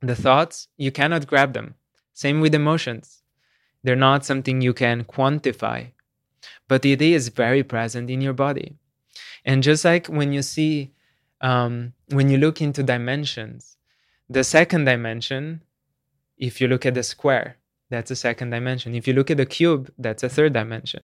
The 0.00 0.16
thoughts, 0.16 0.68
you 0.76 0.92
cannot 0.92 1.26
grab 1.26 1.54
them. 1.54 1.74
Same 2.12 2.40
with 2.40 2.54
emotions. 2.54 3.22
They're 3.82 3.96
not 3.96 4.24
something 4.24 4.60
you 4.60 4.74
can 4.74 5.04
quantify, 5.04 5.92
but 6.68 6.84
it 6.84 7.00
is 7.00 7.28
very 7.28 7.62
present 7.62 8.10
in 8.10 8.20
your 8.20 8.32
body. 8.32 8.76
And 9.44 9.62
just 9.62 9.84
like 9.84 10.06
when 10.08 10.32
you 10.32 10.42
see, 10.42 10.92
um, 11.40 11.92
when 12.08 12.28
you 12.28 12.38
look 12.38 12.60
into 12.60 12.82
dimensions, 12.82 13.76
the 14.28 14.44
second 14.44 14.84
dimension, 14.84 15.62
if 16.36 16.60
you 16.60 16.68
look 16.68 16.84
at 16.84 16.94
the 16.94 17.02
square, 17.02 17.56
that's 17.88 18.10
a 18.10 18.16
second 18.16 18.50
dimension. 18.50 18.94
If 18.94 19.06
you 19.06 19.14
look 19.14 19.30
at 19.30 19.36
the 19.36 19.46
cube, 19.46 19.92
that's 19.98 20.24
a 20.24 20.28
third 20.28 20.52
dimension. 20.52 21.00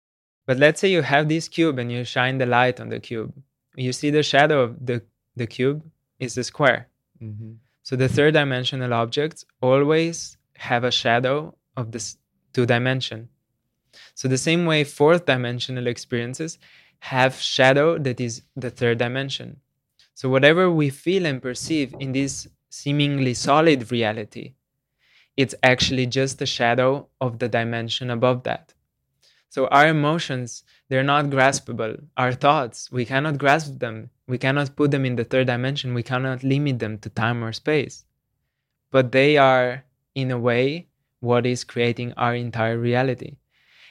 But 0.46 0.58
let's 0.58 0.80
say 0.80 0.90
you 0.90 1.02
have 1.02 1.28
this 1.28 1.48
cube 1.48 1.78
and 1.78 1.92
you 1.92 2.04
shine 2.04 2.38
the 2.38 2.46
light 2.46 2.80
on 2.80 2.88
the 2.88 2.98
cube. 2.98 3.32
You 3.76 3.92
see 3.92 4.10
the 4.10 4.22
shadow 4.22 4.62
of 4.62 4.84
the, 4.84 5.02
the 5.36 5.46
cube 5.46 5.82
is 6.18 6.34
the 6.34 6.44
square. 6.44 6.88
Mm-hmm. 7.22 7.52
So 7.82 7.96
the 7.96 8.08
third 8.08 8.34
dimensional 8.34 8.92
objects 8.94 9.44
always 9.60 10.36
have 10.56 10.84
a 10.84 10.90
shadow 10.90 11.54
of 11.76 11.90
this 11.92 12.16
two 12.52 12.66
dimension. 12.66 13.28
So 14.14 14.28
the 14.28 14.38
same 14.38 14.66
way 14.66 14.84
fourth 14.84 15.26
dimensional 15.26 15.86
experiences 15.86 16.58
have 17.00 17.34
shadow 17.34 17.98
that 17.98 18.20
is 18.20 18.42
the 18.56 18.70
third 18.70 18.98
dimension. 18.98 19.60
So 20.14 20.28
whatever 20.28 20.70
we 20.70 20.90
feel 20.90 21.26
and 21.26 21.42
perceive 21.42 21.94
in 21.98 22.12
this 22.12 22.46
seemingly 22.68 23.34
solid 23.34 23.90
reality, 23.90 24.54
it's 25.36 25.54
actually 25.62 26.06
just 26.06 26.40
a 26.42 26.46
shadow 26.46 27.08
of 27.20 27.38
the 27.38 27.48
dimension 27.48 28.10
above 28.10 28.44
that. 28.44 28.74
So 29.48 29.66
our 29.66 29.88
emotions, 29.88 30.62
they're 30.92 31.02
not 31.02 31.30
graspable. 31.30 32.04
Our 32.18 32.34
thoughts, 32.34 32.92
we 32.92 33.06
cannot 33.06 33.38
grasp 33.38 33.78
them. 33.78 34.10
We 34.26 34.36
cannot 34.36 34.76
put 34.76 34.90
them 34.90 35.06
in 35.06 35.16
the 35.16 35.24
third 35.24 35.46
dimension. 35.46 35.94
We 35.94 36.02
cannot 36.02 36.44
limit 36.44 36.80
them 36.80 36.98
to 36.98 37.08
time 37.08 37.42
or 37.42 37.54
space. 37.54 38.04
But 38.90 39.10
they 39.10 39.38
are, 39.38 39.84
in 40.14 40.30
a 40.30 40.38
way, 40.38 40.88
what 41.20 41.46
is 41.46 41.64
creating 41.64 42.12
our 42.18 42.34
entire 42.34 42.76
reality. 42.76 43.36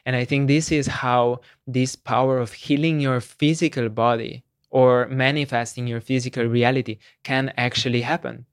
And 0.06 0.15
I 0.15 0.26
think 0.26 0.48
this 0.48 0.72
is 0.72 0.86
how 0.86 1.41
this 1.65 1.95
power 1.95 2.38
of 2.38 2.53
healing 2.53 2.99
your 2.99 3.19
physical 3.19 3.90
body 3.90 4.44
or 4.69 5.07
manifesting 5.07 5.88
your 5.88 6.02
physical 6.02 6.45
reality 6.45 6.99
can 7.23 7.52
actually 7.57 8.02
happen. 8.02 8.45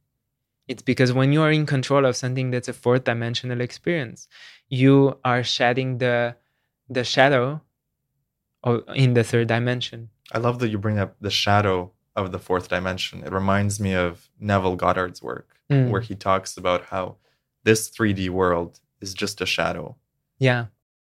It's 0.69 0.81
because 0.81 1.13
when 1.13 1.35
you 1.35 1.43
are 1.43 1.53
in 1.53 1.67
control 1.67 2.07
of 2.07 2.17
something 2.17 2.51
that's 2.51 2.69
a 2.69 2.73
fourth 2.73 3.05
dimensional 3.05 3.61
experience, 3.61 4.27
you 4.71 5.19
are 5.23 5.45
shedding 5.45 5.99
the 5.99 6.37
the 6.89 7.05
shadow 7.05 7.61
of, 8.65 8.85
in 8.95 9.15
the 9.15 9.25
third 9.25 9.49
dimension. 9.49 10.11
I 10.33 10.39
love 10.39 10.59
that 10.61 10.69
you 10.69 10.79
bring 10.79 10.99
up 10.99 11.17
the 11.21 11.31
shadow 11.31 11.93
of 12.17 12.33
the 12.33 12.39
fourth 12.39 12.69
dimension. 12.69 13.23
It 13.25 13.33
reminds 13.33 13.79
me 13.81 13.95
of 13.95 14.29
Neville 14.41 14.77
Goddard's 14.77 15.23
work, 15.23 15.55
Mm. 15.71 15.91
where 15.91 16.01
he 16.01 16.15
talks 16.15 16.57
about 16.57 16.87
how 16.87 17.17
this 17.63 17.91
3D 17.91 18.31
world 18.31 18.81
is 19.03 19.13
just 19.13 19.41
a 19.43 19.47
shadow. 19.47 19.97
Yeah. 20.39 20.67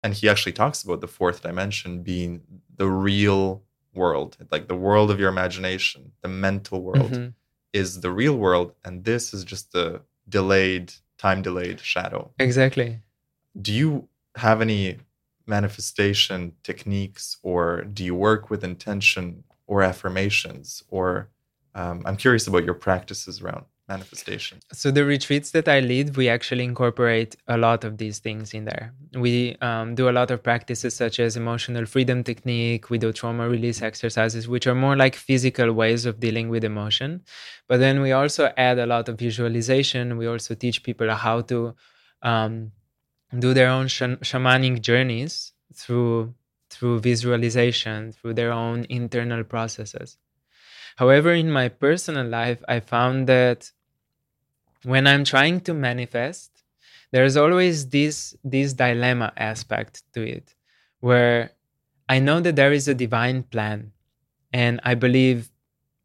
And 0.04 0.14
he 0.16 0.28
actually 0.28 0.54
talks 0.54 0.84
about 0.84 1.02
the 1.02 1.08
fourth 1.08 1.44
dimension 1.44 2.02
being 2.02 2.42
the 2.76 2.88
real 2.90 3.62
world, 3.94 4.38
like 4.52 4.68
the 4.68 4.76
world 4.76 5.12
of 5.12 5.20
your 5.20 5.30
imagination, 5.30 6.14
the 6.22 6.30
mental 6.30 6.82
world 6.82 7.12
Mhm. 7.12 7.34
is 7.74 8.02
the 8.02 8.12
real 8.12 8.36
world. 8.38 8.74
And 8.84 9.04
this 9.04 9.34
is 9.36 9.44
just 9.44 9.72
the 9.72 10.02
delayed, 10.28 10.94
time 11.18 11.42
delayed 11.44 11.80
shadow. 11.80 12.32
Exactly. 12.40 13.00
Do 13.62 13.72
you 13.74 14.08
have 14.36 14.62
any 14.62 14.98
manifestation 15.50 16.54
techniques 16.64 17.38
or 17.44 17.84
do 17.96 18.04
you 18.04 18.16
work 18.16 18.50
with 18.50 18.64
intention 18.64 19.44
or 19.68 19.82
affirmations 19.84 20.84
or 20.90 21.30
um, 21.76 22.04
i'm 22.06 22.18
curious 22.18 22.48
about 22.48 22.64
your 22.64 22.74
practices 22.88 23.42
around 23.42 23.66
manifestation 23.90 24.60
So 24.72 24.92
the 24.92 25.04
retreats 25.04 25.50
that 25.52 25.68
I 25.68 25.80
lead, 25.80 26.16
we 26.16 26.30
actually 26.30 26.64
incorporate 26.64 27.36
a 27.48 27.58
lot 27.58 27.84
of 27.84 27.98
these 27.98 28.20
things 28.20 28.54
in 28.54 28.64
there. 28.72 28.94
We 29.26 29.58
um, 29.70 29.96
do 29.96 30.08
a 30.12 30.16
lot 30.20 30.30
of 30.32 30.44
practices 30.44 30.94
such 31.04 31.20
as 31.20 31.36
emotional 31.36 31.86
freedom 31.94 32.24
technique. 32.24 32.90
We 32.94 32.98
do 33.00 33.12
trauma 33.12 33.50
release 33.50 33.82
exercises, 33.82 34.48
which 34.48 34.68
are 34.68 34.76
more 34.76 34.96
like 34.96 35.16
physical 35.16 35.70
ways 35.74 36.06
of 36.06 36.20
dealing 36.20 36.48
with 36.54 36.64
emotion. 36.64 37.10
But 37.68 37.78
then 37.80 37.96
we 38.06 38.12
also 38.12 38.54
add 38.58 38.78
a 38.78 38.86
lot 38.86 39.10
of 39.10 39.18
visualization. 39.18 40.18
We 40.22 40.28
also 40.28 40.54
teach 40.54 40.84
people 40.84 41.10
how 41.28 41.42
to 41.52 41.76
um, 42.22 42.72
do 43.38 43.54
their 43.54 43.70
own 43.70 43.88
sh- 43.88 44.20
shamanic 44.22 44.82
journeys 44.82 45.54
through 45.74 46.34
through 46.70 47.00
visualization, 47.00 48.12
through 48.12 48.36
their 48.36 48.52
own 48.52 48.86
internal 48.90 49.44
processes. 49.44 50.18
However, 50.98 51.34
in 51.34 51.52
my 51.52 51.68
personal 51.68 52.28
life, 52.28 52.64
I 52.68 52.80
found 52.80 53.28
that 53.28 53.72
when 54.84 55.08
I'm 55.08 55.24
trying 55.24 55.62
to 55.62 55.74
manifest, 55.74 56.52
there's 57.12 57.38
always 57.38 57.88
this 57.90 58.36
this 58.44 58.74
dilemma 58.74 59.34
aspect 59.36 60.04
to 60.14 60.22
it, 60.22 60.56
where 61.00 61.52
I 62.08 62.20
know 62.20 62.40
that 62.40 62.56
there 62.56 62.72
is 62.72 62.88
a 62.88 62.94
divine 62.94 63.44
plan, 63.44 63.92
and 64.54 64.80
I 64.84 64.96
believe 64.96 65.50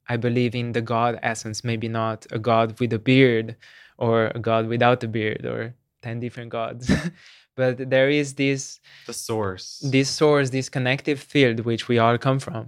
I 0.08 0.16
believe 0.16 0.54
in 0.54 0.72
the 0.72 0.82
God 0.82 1.18
essence, 1.22 1.64
maybe 1.64 1.88
not 1.88 2.26
a 2.30 2.38
God 2.38 2.78
with 2.78 2.92
a 2.92 2.98
beard 2.98 3.56
or 3.96 4.26
a 4.34 4.38
God 4.38 4.66
without 4.66 5.02
a 5.02 5.08
beard 5.08 5.46
or 5.46 5.74
ten 6.06 6.16
different 6.24 6.50
gods, 6.58 6.84
but 7.60 7.72
there 7.94 8.10
is 8.20 8.28
this 8.34 8.62
the 9.06 9.16
source 9.28 9.66
this 9.96 10.10
source, 10.22 10.46
this 10.50 10.68
connective 10.76 11.20
field 11.32 11.60
which 11.68 11.82
we 11.90 11.96
all 12.04 12.18
come 12.26 12.40
from. 12.46 12.64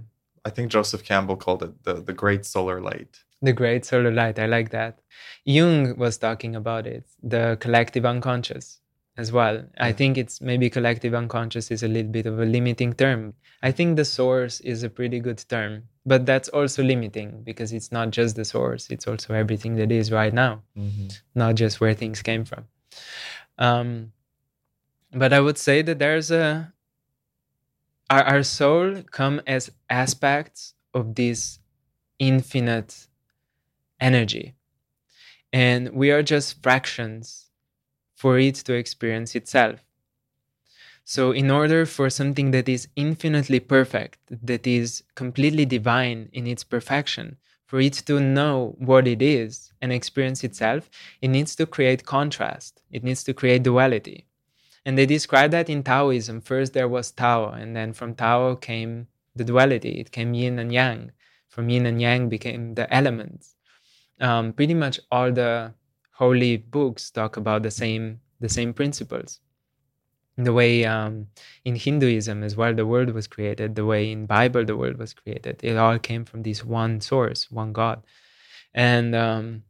i 0.49 0.51
think 0.55 0.67
joseph 0.77 1.03
campbell 1.11 1.39
called 1.45 1.63
it 1.67 1.73
the, 1.87 1.95
the 2.09 2.17
great 2.23 2.45
solar 2.55 2.79
light 2.91 3.13
The 3.43 3.53
great 3.53 3.85
solar 3.85 4.11
light. 4.11 4.39
I 4.39 4.47
like 4.47 4.71
that. 4.71 5.01
Jung 5.45 5.97
was 5.99 6.17
talking 6.19 6.57
about 6.57 6.87
it, 6.87 7.05
the 7.23 7.57
collective 7.61 8.07
unconscious 8.07 8.81
as 9.17 9.33
well. 9.33 9.65
I 9.79 9.93
mm. 9.93 9.97
think 9.97 10.19
it's 10.19 10.41
maybe 10.41 10.71
collective 10.71 11.15
unconscious 11.15 11.71
is 11.71 11.83
a 11.83 11.89
little 11.89 12.11
bit 12.11 12.27
of 12.27 12.39
a 12.39 12.45
limiting 12.45 12.93
term. 12.95 13.35
I 13.63 13.73
think 13.73 13.97
the 13.97 14.05
source 14.05 14.61
is 14.61 14.83
a 14.83 14.91
pretty 14.91 15.21
good 15.21 15.45
term, 15.49 15.85
but 16.05 16.27
that's 16.27 16.49
also 16.49 16.83
limiting 16.83 17.43
because 17.43 17.73
it's 17.73 17.93
not 17.93 18.11
just 18.11 18.37
the 18.37 18.45
source, 18.45 18.89
it's 18.91 19.07
also 19.07 19.35
everything 19.35 19.77
that 19.77 19.91
is 19.93 20.13
right 20.13 20.35
now, 20.35 20.63
mm-hmm. 20.77 21.09
not 21.35 21.55
just 21.55 21.81
where 21.81 21.95
things 21.95 22.23
came 22.23 22.45
from. 22.45 22.65
Um, 23.59 24.12
but 25.12 25.32
I 25.32 25.40
would 25.40 25.59
say 25.59 25.82
that 25.82 25.98
there's 25.98 26.31
a 26.31 26.73
our, 28.10 28.23
our 28.23 28.43
soul 28.43 29.02
come 29.10 29.40
as 29.47 29.70
aspects 29.90 30.74
of 30.94 31.14
this 31.14 31.59
infinite 32.18 33.09
energy. 34.01 34.55
And 35.52 35.90
we 35.93 36.10
are 36.10 36.23
just 36.23 36.62
fractions 36.62 37.51
for 38.16 38.39
it 38.39 38.56
to 38.56 38.74
experience 38.74 39.35
itself. 39.35 39.85
So, 41.05 41.31
in 41.31 41.51
order 41.51 41.86
for 41.86 42.10
something 42.10 42.51
that 42.51 42.68
is 42.68 42.89
infinitely 42.97 43.60
perfect, 43.60 44.18
that 44.28 44.66
is 44.66 45.05
completely 45.14 45.64
divine 45.64 46.28
in 46.32 46.47
its 46.47 46.64
perfection, 46.64 47.36
for 47.66 47.80
it 47.80 47.94
to 48.06 48.20
know 48.20 48.74
what 48.78 49.06
it 49.06 49.20
is 49.20 49.72
and 49.82 49.93
experience 49.93 50.44
itself, 50.44 50.88
it 51.20 51.28
needs 51.28 51.55
to 51.56 51.66
create 51.66 52.06
contrast. 52.06 52.82
It 52.90 53.05
needs 53.05 53.24
to 53.24 53.34
create 53.34 53.64
duality. 53.64 54.26
And 54.84 54.97
they 54.97 55.05
describe 55.05 55.51
that 55.51 55.68
in 55.68 55.82
Taoism. 55.82 56.40
First, 56.40 56.72
there 56.72 56.88
was 56.88 57.10
Tao, 57.10 57.51
and 57.51 57.74
then 57.74 57.93
from 57.93 58.14
Tao 58.14 58.55
came 58.55 59.09
the 59.34 59.44
duality. 59.44 60.01
It 60.01 60.12
came 60.12 60.32
yin 60.32 60.59
and 60.60 60.72
yang. 60.72 61.10
From 61.48 61.68
yin 61.68 61.86
and 61.86 62.01
yang 62.01 62.28
became 62.28 62.74
the 62.74 62.93
elements. 62.94 63.56
Um, 64.20 64.52
pretty 64.52 64.74
much 64.74 65.01
all 65.10 65.32
the 65.32 65.74
holy 66.12 66.56
books 66.56 67.10
talk 67.10 67.36
about 67.36 67.62
the 67.62 67.70
same 67.70 68.20
the 68.40 68.48
same 68.48 68.72
principles 68.72 69.40
the 70.37 70.53
way 70.53 70.85
um, 70.85 71.29
in 71.65 71.77
Hinduism 71.77 72.43
as 72.43 72.57
well, 72.57 72.75
the 72.75 72.87
world 72.87 73.11
was 73.11 73.27
created, 73.27 73.75
the 73.75 73.87
way 73.87 74.13
in 74.13 74.27
Bible 74.27 74.65
the 74.65 74.77
world 74.77 74.99
was 74.99 75.15
created, 75.15 75.61
it 75.63 75.77
all 75.77 75.99
came 75.99 76.25
from 76.25 76.43
this 76.43 76.65
one 76.65 77.01
source, 77.01 77.51
one 77.51 77.73
God. 77.73 78.03
And 78.75 79.15
um, 79.15 79.63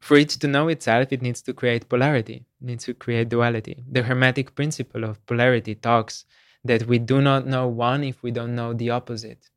for 0.00 0.16
it 0.16 0.28
to 0.30 0.48
know 0.48 0.68
itself, 0.68 1.12
it 1.12 1.22
needs 1.22 1.40
to 1.42 1.54
create 1.54 1.88
polarity, 1.88 2.44
it 2.60 2.66
needs 2.66 2.84
to 2.84 2.94
create 2.94 3.30
duality. 3.30 3.82
The 3.90 4.02
Hermetic 4.02 4.54
principle 4.54 5.04
of 5.04 5.24
polarity 5.26 5.74
talks 5.74 6.26
that 6.64 6.86
we 6.86 6.98
do 6.98 7.22
not 7.22 7.46
know 7.46 7.66
one 7.66 8.04
if 8.04 8.22
we 8.22 8.30
don't 8.30 8.54
know 8.54 8.74
the 8.74 8.90
opposite. 8.90 9.48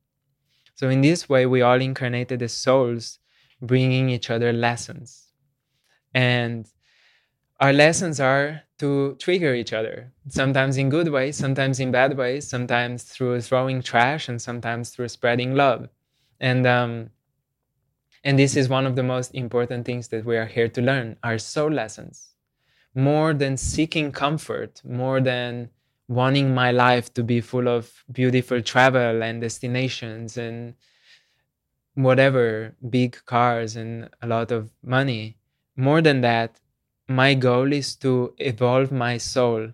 So 0.76 0.90
in 0.90 1.02
this 1.02 1.28
way, 1.30 1.46
we 1.46 1.62
all 1.62 1.82
incarnated 1.82 2.42
as 2.42 2.54
souls, 2.54 3.20
bringing 3.62 4.10
each 4.10 4.30
other 4.30 4.52
lessons. 4.52 5.28
And 6.14 6.66
our 7.60 7.74
lessons 7.74 8.20
are 8.20 8.65
to 8.80 9.16
trigger 9.20 9.54
each 9.54 9.74
other, 9.74 10.12
sometimes 10.28 10.78
in 10.78 10.90
good 10.90 11.10
ways, 11.10 11.38
sometimes 11.38 11.80
in 11.80 11.92
bad 11.92 12.18
ways, 12.18 12.48
sometimes 12.48 13.04
through 13.04 13.42
throwing 13.42 13.82
trash, 13.82 14.28
and 14.28 14.42
sometimes 14.42 14.90
through 14.90 15.08
spreading 15.10 15.56
love. 15.56 15.90
And 16.40 16.68
um, 16.68 17.10
and 18.24 18.38
this 18.40 18.56
is 18.56 18.68
one 18.68 18.86
of 18.86 18.96
the 18.96 19.04
most 19.04 19.34
important 19.36 19.86
things 19.86 20.10
that 20.10 20.26
we 20.26 20.38
are 20.38 20.46
here 20.46 20.68
to 20.70 20.82
learn: 20.82 21.18
our 21.24 21.38
soul 21.38 21.72
lessons. 21.72 22.30
More 22.94 23.34
than 23.34 23.58
seeking 23.58 24.12
comfort, 24.12 24.82
more 24.86 25.20
than 25.20 25.70
wanting 26.08 26.54
my 26.54 26.72
life 26.72 27.14
to 27.14 27.24
be 27.24 27.42
full 27.42 27.68
of 27.68 28.04
beautiful 28.12 28.62
travel 28.62 29.22
and 29.24 29.42
destinations 29.42 30.38
and 30.38 30.76
whatever, 31.96 32.76
big 32.90 33.18
cars 33.26 33.76
and 33.76 34.10
a 34.22 34.28
lot 34.28 34.52
of 34.52 34.70
money. 34.84 35.38
More 35.76 36.02
than 36.02 36.22
that, 36.22 36.60
my 37.08 37.36
goal 37.36 37.72
is 37.72 37.96
to 37.98 38.34
evolve 38.40 38.92
my 38.92 39.18
soul 39.18 39.72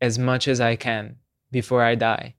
as 0.00 0.18
much 0.18 0.46
as 0.46 0.60
I 0.60 0.76
can 0.76 1.16
before 1.50 1.82
I 1.82 1.94
die. 1.94 2.34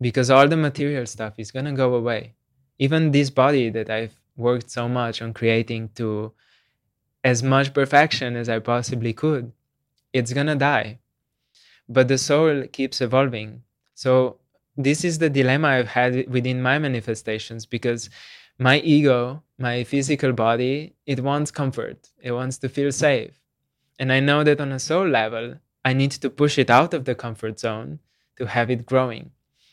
Because 0.00 0.30
all 0.30 0.48
the 0.48 0.56
material 0.56 1.06
stuff 1.06 1.34
is 1.38 1.50
going 1.50 1.66
to 1.66 1.72
go 1.72 1.94
away. 1.94 2.34
Even 2.78 3.10
this 3.10 3.30
body 3.30 3.68
that 3.70 3.90
I've 3.90 4.18
worked 4.36 4.70
so 4.70 4.88
much 4.88 5.20
on 5.20 5.34
creating 5.34 5.90
to 5.96 6.32
as 7.24 7.42
much 7.42 7.74
perfection 7.74 8.36
as 8.36 8.48
I 8.48 8.60
possibly 8.60 9.12
could, 9.12 9.52
it's 10.12 10.32
going 10.32 10.46
to 10.46 10.54
die. 10.54 11.00
But 11.88 12.08
the 12.08 12.16
soul 12.16 12.64
keeps 12.72 13.00
evolving. 13.00 13.62
So, 13.94 14.38
this 14.76 15.04
is 15.04 15.18
the 15.18 15.28
dilemma 15.28 15.68
I've 15.68 15.88
had 15.88 16.30
within 16.30 16.62
my 16.62 16.78
manifestations 16.78 17.66
because 17.66 18.08
my 18.60 18.78
ego, 18.78 19.42
my 19.58 19.82
physical 19.82 20.32
body, 20.32 20.94
it 21.04 21.18
wants 21.18 21.50
comfort, 21.50 22.08
it 22.22 22.30
wants 22.30 22.58
to 22.58 22.68
feel 22.68 22.92
safe 22.92 23.38
and 23.98 24.12
I 24.12 24.20
know 24.20 24.44
that 24.44 24.60
on 24.60 24.72
a 24.72 24.78
soul 24.78 25.08
level, 25.08 25.56
I 25.84 25.92
need 25.92 26.12
to 26.12 26.30
push 26.30 26.58
it 26.58 26.70
out 26.70 26.94
of 26.94 27.04
the 27.04 27.14
comfort 27.14 27.58
zone 27.58 27.98
to 28.36 28.46
have 28.46 28.70
it 28.70 28.86
growing. 28.86 29.30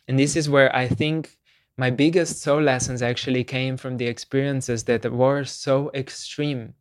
And 0.07 0.18
this 0.18 0.35
is 0.35 0.49
where 0.49 0.76
I 0.76 0.88
think 0.88 1.38
my 1.77 1.89
biggest 1.89 2.41
soul 2.41 2.61
lessons 2.61 3.02
actually 3.02 3.43
came 3.43 3.77
from 3.77 3.97
the 3.97 4.07
experiences 4.07 4.85
that 4.85 5.11
were 5.11 5.43
so 5.43 5.91
extreme. 5.93 6.73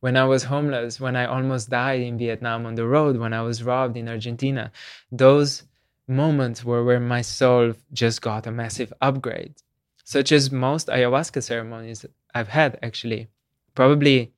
When 0.00 0.16
I 0.16 0.24
was 0.24 0.44
homeless, 0.44 1.00
when 1.00 1.14
I 1.14 1.26
almost 1.26 1.70
died 1.70 2.00
in 2.00 2.18
Vietnam 2.18 2.66
on 2.66 2.74
the 2.74 2.86
road, 2.86 3.16
when 3.16 3.32
I 3.32 3.42
was 3.42 3.62
robbed 3.62 3.96
in 3.96 4.08
Argentina, 4.08 4.72
those 5.12 5.62
moments 6.08 6.64
were 6.64 6.84
where 6.84 6.98
my 6.98 7.22
soul 7.22 7.74
just 7.92 8.20
got 8.20 8.48
a 8.48 8.50
massive 8.50 8.92
upgrade, 9.00 9.54
such 10.02 10.32
as 10.32 10.50
most 10.50 10.88
ayahuasca 10.88 11.42
ceremonies 11.42 12.04
I've 12.34 12.48
had 12.48 12.78
actually. 12.82 13.28
Probably 13.74 14.32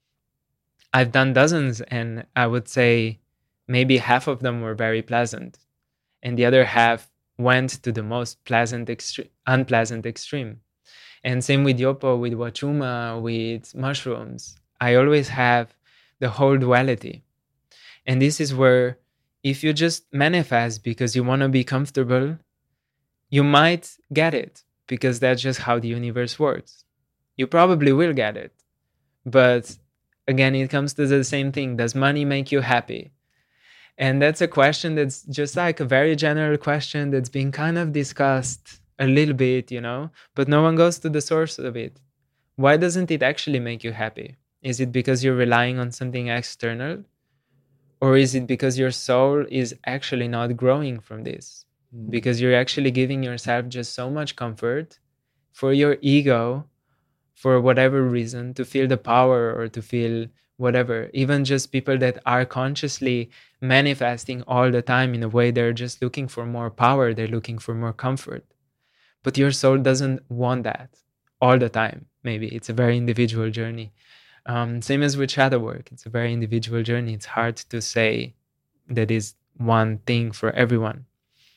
I've 0.94 1.12
done 1.12 1.32
dozens, 1.32 1.80
and 1.82 2.24
I 2.36 2.46
would 2.46 2.68
say 2.68 3.18
maybe 3.66 3.98
half 3.98 4.28
of 4.28 4.40
them 4.40 4.62
were 4.62 4.76
very 4.76 5.02
pleasant, 5.02 5.58
and 6.22 6.38
the 6.38 6.46
other 6.46 6.64
half 6.64 7.10
went 7.36 7.70
to 7.82 7.90
the 7.90 8.04
most 8.04 8.44
pleasant, 8.44 8.88
extre- 8.88 9.28
unpleasant 9.46 10.06
extreme. 10.06 10.60
And 11.24 11.42
same 11.42 11.64
with 11.64 11.80
Yopo, 11.80 12.20
with 12.20 12.34
Wachuma, 12.34 13.20
with 13.20 13.74
mushrooms. 13.74 14.56
I 14.80 14.94
always 14.94 15.28
have 15.30 15.74
the 16.20 16.28
whole 16.28 16.56
duality. 16.58 17.24
And 18.06 18.22
this 18.22 18.40
is 18.40 18.54
where, 18.54 18.98
if 19.42 19.64
you 19.64 19.72
just 19.72 20.04
manifest 20.12 20.84
because 20.84 21.16
you 21.16 21.24
want 21.24 21.42
to 21.42 21.48
be 21.48 21.64
comfortable, 21.64 22.38
you 23.30 23.42
might 23.42 23.90
get 24.12 24.32
it 24.32 24.62
because 24.86 25.18
that's 25.18 25.42
just 25.42 25.60
how 25.60 25.80
the 25.80 25.88
universe 25.88 26.38
works. 26.38 26.84
You 27.36 27.48
probably 27.48 27.92
will 27.92 28.12
get 28.12 28.36
it. 28.36 28.52
But 29.26 29.76
again, 30.26 30.54
it 30.54 30.70
comes 30.70 30.94
to 30.94 31.06
the 31.06 31.24
same 31.24 31.52
thing. 31.52 31.76
Does 31.76 31.94
money 31.94 32.24
make 32.24 32.52
you 32.52 32.60
happy? 32.60 33.12
And 33.96 34.20
that's 34.20 34.40
a 34.40 34.48
question 34.48 34.96
that's 34.96 35.22
just 35.22 35.56
like 35.56 35.80
a 35.80 35.84
very 35.84 36.16
general 36.16 36.56
question 36.58 37.10
that's 37.10 37.28
been 37.28 37.52
kind 37.52 37.78
of 37.78 37.92
discussed 37.92 38.80
a 38.98 39.06
little 39.06 39.34
bit, 39.34 39.70
you 39.70 39.80
know, 39.80 40.10
but 40.34 40.48
no 40.48 40.62
one 40.62 40.76
goes 40.76 40.98
to 41.00 41.08
the 41.08 41.20
source 41.20 41.58
of 41.58 41.76
it. 41.76 42.00
Why 42.56 42.76
doesn't 42.76 43.10
it 43.10 43.22
actually 43.22 43.60
make 43.60 43.84
you 43.84 43.92
happy? 43.92 44.36
Is 44.62 44.80
it 44.80 44.92
because 44.92 45.22
you're 45.22 45.36
relying 45.36 45.78
on 45.78 45.90
something 45.92 46.28
external? 46.28 47.04
Or 48.00 48.16
is 48.16 48.34
it 48.34 48.46
because 48.46 48.78
your 48.78 48.90
soul 48.90 49.44
is 49.50 49.74
actually 49.86 50.28
not 50.28 50.56
growing 50.56 51.00
from 51.00 51.22
this? 51.24 51.64
Mm. 51.94 52.10
Because 52.10 52.40
you're 52.40 52.54
actually 52.54 52.90
giving 52.90 53.22
yourself 53.22 53.68
just 53.68 53.94
so 53.94 54.10
much 54.10 54.36
comfort 54.36 54.98
for 55.52 55.72
your 55.72 55.96
ego 56.02 56.66
for 57.34 57.60
whatever 57.60 58.02
reason 58.02 58.54
to 58.54 58.64
feel 58.64 58.86
the 58.86 58.96
power 58.96 59.52
or 59.54 59.68
to 59.68 59.82
feel 59.82 60.26
whatever. 60.56 61.10
Even 61.12 61.44
just 61.44 61.72
people 61.72 61.98
that 61.98 62.18
are 62.24 62.44
consciously 62.44 63.30
manifesting 63.60 64.42
all 64.42 64.70
the 64.70 64.82
time 64.82 65.14
in 65.14 65.22
a 65.22 65.28
way 65.28 65.50
they're 65.50 65.72
just 65.72 66.00
looking 66.00 66.28
for 66.28 66.46
more 66.46 66.70
power 66.70 67.12
they're 67.12 67.26
looking 67.26 67.58
for 67.58 67.74
more 67.74 67.92
comfort. 67.92 68.44
But 69.22 69.36
your 69.36 69.52
soul 69.52 69.78
doesn't 69.78 70.22
want 70.30 70.62
that 70.64 70.90
all 71.40 71.58
the 71.58 71.68
time 71.68 72.06
maybe. 72.22 72.48
It's 72.48 72.68
a 72.68 72.72
very 72.72 72.96
individual 72.96 73.50
journey. 73.50 73.92
Um, 74.46 74.82
same 74.82 75.02
as 75.02 75.16
with 75.16 75.30
shadow 75.30 75.58
work. 75.58 75.90
It's 75.92 76.06
a 76.06 76.10
very 76.10 76.32
individual 76.32 76.82
journey. 76.82 77.14
It's 77.14 77.26
hard 77.26 77.56
to 77.56 77.80
say 77.80 78.34
that 78.88 79.10
is 79.10 79.34
one 79.56 79.98
thing 79.98 80.32
for 80.32 80.50
everyone. 80.52 81.06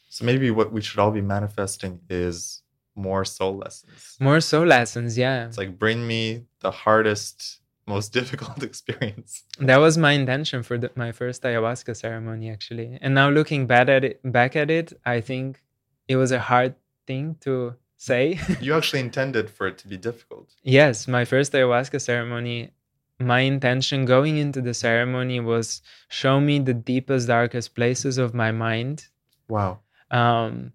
So 0.09 0.25
maybe 0.25 0.51
what 0.51 0.71
we 0.71 0.81
should 0.81 0.99
all 0.99 1.11
be 1.11 1.21
manifesting 1.21 1.99
is 2.09 2.61
more 2.97 3.23
soul 3.23 3.57
lessons. 3.57 4.17
More 4.19 4.41
soul 4.41 4.65
lessons, 4.65 5.17
yeah. 5.17 5.45
It's 5.45 5.57
like 5.57 5.77
bring 5.77 6.05
me 6.07 6.45
the 6.59 6.71
hardest, 6.71 7.59
most 7.85 8.11
difficult 8.19 8.63
experience. 8.63 9.43
That 9.59 9.77
was 9.77 9.97
my 9.97 10.11
intention 10.13 10.63
for 10.63 10.77
the, 10.77 10.91
my 10.95 11.11
first 11.11 11.43
ayahuasca 11.43 11.95
ceremony, 11.95 12.49
actually. 12.49 12.97
And 13.01 13.13
now 13.13 13.29
looking 13.29 13.67
back 13.67 13.87
at 13.87 14.03
it, 14.03 14.19
back 14.23 14.55
at 14.55 14.69
it, 14.71 14.93
I 15.05 15.21
think 15.21 15.61
it 16.07 16.15
was 16.15 16.31
a 16.31 16.39
hard 16.39 16.75
thing 17.05 17.37
to 17.41 17.75
say. 17.97 18.39
you 18.61 18.73
actually 18.73 19.01
intended 19.01 19.49
for 19.49 19.67
it 19.67 19.77
to 19.79 19.87
be 19.87 19.97
difficult. 19.97 20.53
Yes, 20.63 21.07
my 21.07 21.23
first 21.23 21.53
ayahuasca 21.53 22.01
ceremony. 22.01 22.71
My 23.19 23.39
intention 23.39 24.05
going 24.05 24.37
into 24.37 24.61
the 24.61 24.75
ceremony 24.75 25.39
was 25.39 25.81
show 26.07 26.39
me 26.39 26.59
the 26.59 26.75
deepest, 26.75 27.27
darkest 27.27 27.73
places 27.73 28.19
of 28.19 28.35
my 28.35 28.51
mind. 28.51 29.07
Wow. 29.49 29.79
Um, 30.11 30.73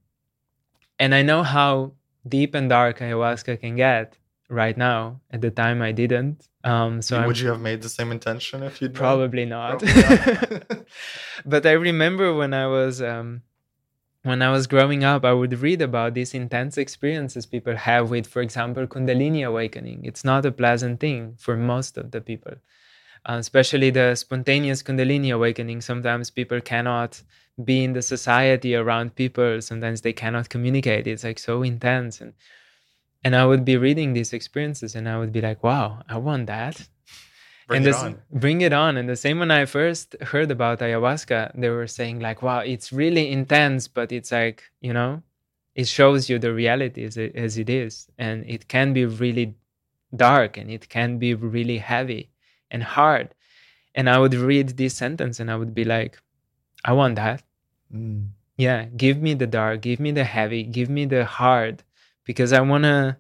and 0.99 1.15
I 1.15 1.23
know 1.23 1.43
how 1.43 1.93
deep 2.27 2.55
and 2.55 2.69
dark 2.69 2.99
ayahuasca 2.99 3.61
can 3.61 3.77
get 3.77 4.19
right 4.49 4.77
now. 4.77 5.21
At 5.31 5.41
the 5.41 5.51
time, 5.51 5.83
I 5.83 5.93
didn't. 5.93 6.49
Um, 6.65 7.03
so 7.03 7.17
would 7.27 7.37
I'm, 7.37 7.43
you 7.43 7.49
have 7.51 7.61
made 7.61 7.83
the 7.83 7.89
same 7.89 8.13
intention 8.13 8.63
if 8.63 8.81
you'd 8.81 8.95
probably 8.95 9.45
not? 9.45 9.81
Probably 9.81 10.03
not. 10.03 10.87
but 11.45 11.67
I 11.67 11.73
remember 11.73 12.35
when 12.35 12.55
I 12.55 12.67
was 12.67 13.03
um, 13.03 13.43
when 14.23 14.41
I 14.41 14.51
was 14.51 14.67
growing 14.67 15.03
up, 15.03 15.25
I 15.25 15.33
would 15.33 15.59
read 15.61 15.83
about 15.83 16.15
these 16.15 16.33
intense 16.33 16.79
experiences 16.79 17.45
people 17.45 17.75
have 17.75 18.11
with, 18.11 18.27
for 18.27 18.41
example, 18.41 18.87
Kundalini 18.87 19.45
awakening. 19.45 20.05
It's 20.05 20.25
not 20.25 20.47
a 20.47 20.53
pleasant 20.53 21.01
thing 21.01 21.35
for 21.39 21.57
most 21.57 21.99
of 21.99 22.13
the 22.13 22.21
people, 22.21 22.55
uh, 23.27 23.35
especially 23.39 23.91
the 23.91 24.15
spontaneous 24.15 24.83
Kundalini 24.83 25.33
awakening. 25.35 25.81
Sometimes 25.81 26.31
people 26.31 26.61
cannot 26.61 27.23
be 27.63 27.85
in 27.85 27.93
the 27.93 28.03
society 28.03 28.75
around 28.75 29.15
people 29.15 29.61
sometimes 29.61 30.01
they 30.01 30.13
cannot 30.13 30.49
communicate 30.49 31.07
it's 31.07 31.25
like 31.25 31.39
so 31.39 31.63
intense 31.63 32.21
and 32.21 32.33
and 33.25 33.37
i 33.37 33.45
would 33.45 33.65
be 33.65 33.77
reading 33.77 34.13
these 34.15 34.33
experiences 34.33 34.95
and 34.95 35.09
i 35.09 35.19
would 35.19 35.33
be 35.33 35.41
like 35.41 35.63
wow 35.63 36.03
i 36.09 36.17
want 36.17 36.47
that 36.47 36.89
Bring 37.69 37.79
and 37.79 37.87
it 37.87 37.93
this, 37.93 38.03
on. 38.03 38.23
bring 38.33 38.61
it 38.61 38.73
on. 38.73 38.97
And 38.97 39.09
the 39.09 39.15
same 39.15 39.39
when 39.39 39.53
I 39.53 39.67
first 39.67 40.17
heard 40.21 40.51
about 40.51 40.81
ayahuasca, 40.81 41.53
they 41.55 41.71
were 41.71 41.87
saying 41.87 42.19
like, 42.19 42.43
"Wow, 42.43 42.59
it's 42.59 42.93
really 42.93 43.31
intense," 43.31 43.87
but 43.87 44.11
it's 44.11 44.33
like 44.33 44.65
you 44.81 44.93
know, 44.93 45.23
it 45.77 45.87
shows 45.87 46.29
you 46.29 46.41
the 46.41 46.53
reality 46.53 47.05
as 47.05 47.17
it, 47.17 47.37
as 47.37 47.59
it 47.59 47.71
is, 47.71 48.09
and 48.19 48.45
it 48.49 48.67
can 48.67 48.93
be 48.93 49.07
really 49.07 49.55
dark, 50.15 50.57
and 50.59 50.73
it 50.73 50.89
can 50.89 51.19
be 51.19 51.35
really 51.35 51.79
heavy 51.79 52.32
and 52.73 52.83
hard. 52.83 53.35
And 53.95 54.11
I 54.11 54.19
would 54.19 54.35
read 54.35 54.71
this 54.79 54.95
sentence, 54.97 55.41
and 55.41 55.51
I 55.53 55.57
would 55.57 55.75
be 55.75 55.85
like, 55.85 56.19
"I 56.85 56.93
want 56.95 57.17
that." 57.17 57.43
Mm. 57.95 58.31
Yeah, 58.57 58.87
give 58.97 59.19
me 59.23 59.35
the 59.35 59.47
dark, 59.47 59.83
give 59.83 60.01
me 60.01 60.13
the 60.13 60.25
heavy, 60.25 60.63
give 60.65 60.89
me 60.91 61.05
the 61.07 61.25
hard, 61.25 61.85
because 62.25 62.53
I 62.53 62.61
wanna, 62.63 63.19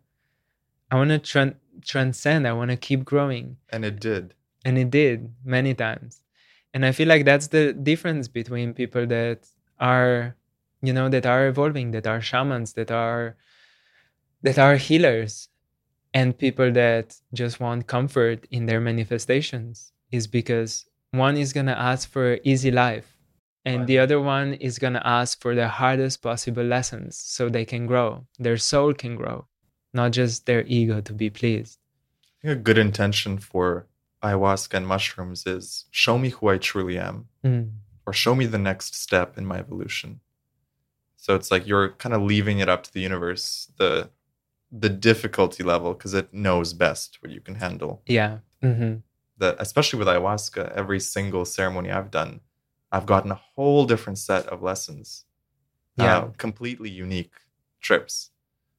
I 0.90 0.96
wanna 0.96 1.18
tran- 1.18 1.56
transcend. 1.84 2.46
I 2.46 2.52
wanna 2.52 2.76
keep 2.76 3.04
growing 3.04 3.56
And 3.70 3.84
it 3.84 4.00
did. 4.00 4.34
and 4.64 4.78
it 4.78 4.90
did 4.90 5.18
many 5.44 5.74
times 5.74 6.22
and 6.72 6.86
i 6.86 6.92
feel 6.92 7.08
like 7.08 7.24
that's 7.24 7.48
the 7.48 7.72
difference 7.72 8.28
between 8.28 8.72
people 8.74 9.04
that 9.16 9.38
are 9.80 10.36
you 10.82 10.92
know 10.92 11.08
that 11.14 11.26
are 11.26 11.48
evolving 11.48 11.90
that 11.90 12.06
are 12.06 12.20
shamans 12.20 12.74
that 12.74 12.90
are 12.92 13.36
that 14.42 14.58
are 14.58 14.76
healers 14.76 15.48
and 16.14 16.36
people 16.36 16.70
that 16.72 17.16
just 17.32 17.60
want 17.60 17.86
comfort 17.86 18.46
in 18.50 18.66
their 18.66 18.80
manifestations 18.80 19.92
is 20.10 20.26
because 20.26 20.86
one 21.12 21.36
is 21.36 21.52
going 21.52 21.66
to 21.66 21.78
ask 21.78 22.08
for 22.10 22.38
easy 22.44 22.70
life 22.70 23.08
and 23.64 23.86
the 23.86 23.98
other 23.98 24.20
one 24.20 24.54
is 24.54 24.78
going 24.78 24.92
to 24.94 25.06
ask 25.06 25.40
for 25.40 25.54
the 25.54 25.68
hardest 25.68 26.20
possible 26.22 26.64
lessons 26.64 27.16
so 27.16 27.48
they 27.48 27.64
can 27.64 27.86
grow 27.86 28.26
their 28.38 28.56
soul 28.56 28.92
can 28.92 29.14
grow 29.16 29.46
not 29.94 30.10
just 30.12 30.46
their 30.46 30.62
ego 30.66 31.00
to 31.00 31.12
be 31.12 31.30
pleased 31.30 31.78
I 32.42 32.48
think 32.48 32.58
a 32.58 32.62
good 32.62 32.78
intention 32.78 33.38
for 33.38 33.86
ayahuasca 34.22 34.74
and 34.74 34.86
mushrooms 34.86 35.46
is 35.46 35.84
show 35.90 36.18
me 36.18 36.30
who 36.30 36.48
I 36.48 36.58
truly 36.58 36.98
am, 36.98 37.28
Mm. 37.44 37.70
or 38.06 38.12
show 38.12 38.34
me 38.34 38.46
the 38.46 38.58
next 38.58 38.94
step 38.94 39.36
in 39.38 39.44
my 39.44 39.58
evolution. 39.58 40.20
So 41.16 41.34
it's 41.36 41.50
like 41.50 41.66
you're 41.66 41.90
kind 42.02 42.14
of 42.14 42.22
leaving 42.22 42.58
it 42.60 42.68
up 42.68 42.82
to 42.84 42.92
the 42.92 43.00
universe, 43.00 43.70
the 43.78 44.10
the 44.72 44.88
difficulty 44.88 45.62
level, 45.62 45.92
because 45.94 46.14
it 46.14 46.32
knows 46.32 46.72
best 46.72 47.18
what 47.20 47.30
you 47.30 47.40
can 47.40 47.56
handle. 47.56 48.02
yeah 48.06 48.38
hmm 48.62 48.94
That 49.38 49.56
especially 49.58 49.98
with 49.98 50.08
ayahuasca, 50.08 50.72
every 50.72 51.00
single 51.00 51.44
ceremony 51.44 51.90
I've 51.90 52.10
done, 52.10 52.40
I've 52.90 53.06
gotten 53.06 53.30
a 53.32 53.40
whole 53.54 53.84
different 53.86 54.18
set 54.18 54.46
of 54.46 54.62
lessons. 54.62 55.24
Yeah. 55.96 56.16
Uh, 56.18 56.28
completely 56.38 56.88
unique 56.90 57.32
trips. 57.80 58.30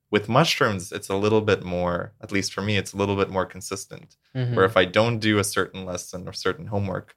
With 0.10 0.30
mushrooms, 0.30 0.92
it's 0.92 1.10
a 1.10 1.16
little 1.16 1.42
bit 1.42 1.64
more, 1.64 2.14
at 2.22 2.32
least 2.32 2.54
for 2.54 2.62
me, 2.62 2.78
it's 2.78 2.94
a 2.94 2.98
little 2.98 3.16
bit 3.16 3.30
more 3.30 3.46
consistent. 3.46 4.16
Mhm. 4.36 4.56
where 4.56 4.66
if 4.66 4.76
I 4.78 4.86
don't 4.86 5.20
do 5.20 5.38
a 5.38 5.44
certain 5.44 5.86
lesson 5.86 6.28
or 6.28 6.34
certain 6.34 6.68
homework, 6.68 7.16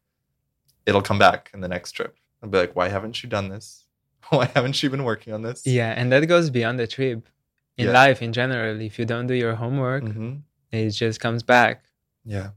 it'll 0.86 1.03
come 1.03 1.19
back 1.19 1.51
in 1.55 1.61
the 1.61 1.69
next 1.69 1.93
trip. 1.93 2.16
I'll 2.43 2.51
be 2.51 2.59
like, 2.59 2.77
why 2.77 2.89
haven't 2.89 3.23
you 3.23 3.28
done 3.28 3.48
this? 3.48 3.85
Why 4.31 4.47
haven't 4.55 4.82
you 4.82 4.90
been 4.90 5.05
working 5.05 5.32
on 5.32 5.43
this? 5.43 5.66
Yeah, 5.66 5.93
and 5.98 6.11
that 6.12 6.27
goes 6.27 6.51
beyond 6.51 6.78
the 6.81 6.86
trip. 6.86 7.28
In 7.77 7.86
Yeah. 7.86 7.93
life 7.93 8.23
in 8.23 8.32
general, 8.32 8.81
if 8.81 8.98
you 8.98 9.05
don't 9.05 9.27
do 9.27 9.35
your 9.35 9.55
homework, 9.55 10.05
hmm 10.05 10.36
it 10.73 10.90
just 10.90 11.20
comes 11.20 11.43
back. 11.43 11.85
Yeah. 12.24 12.51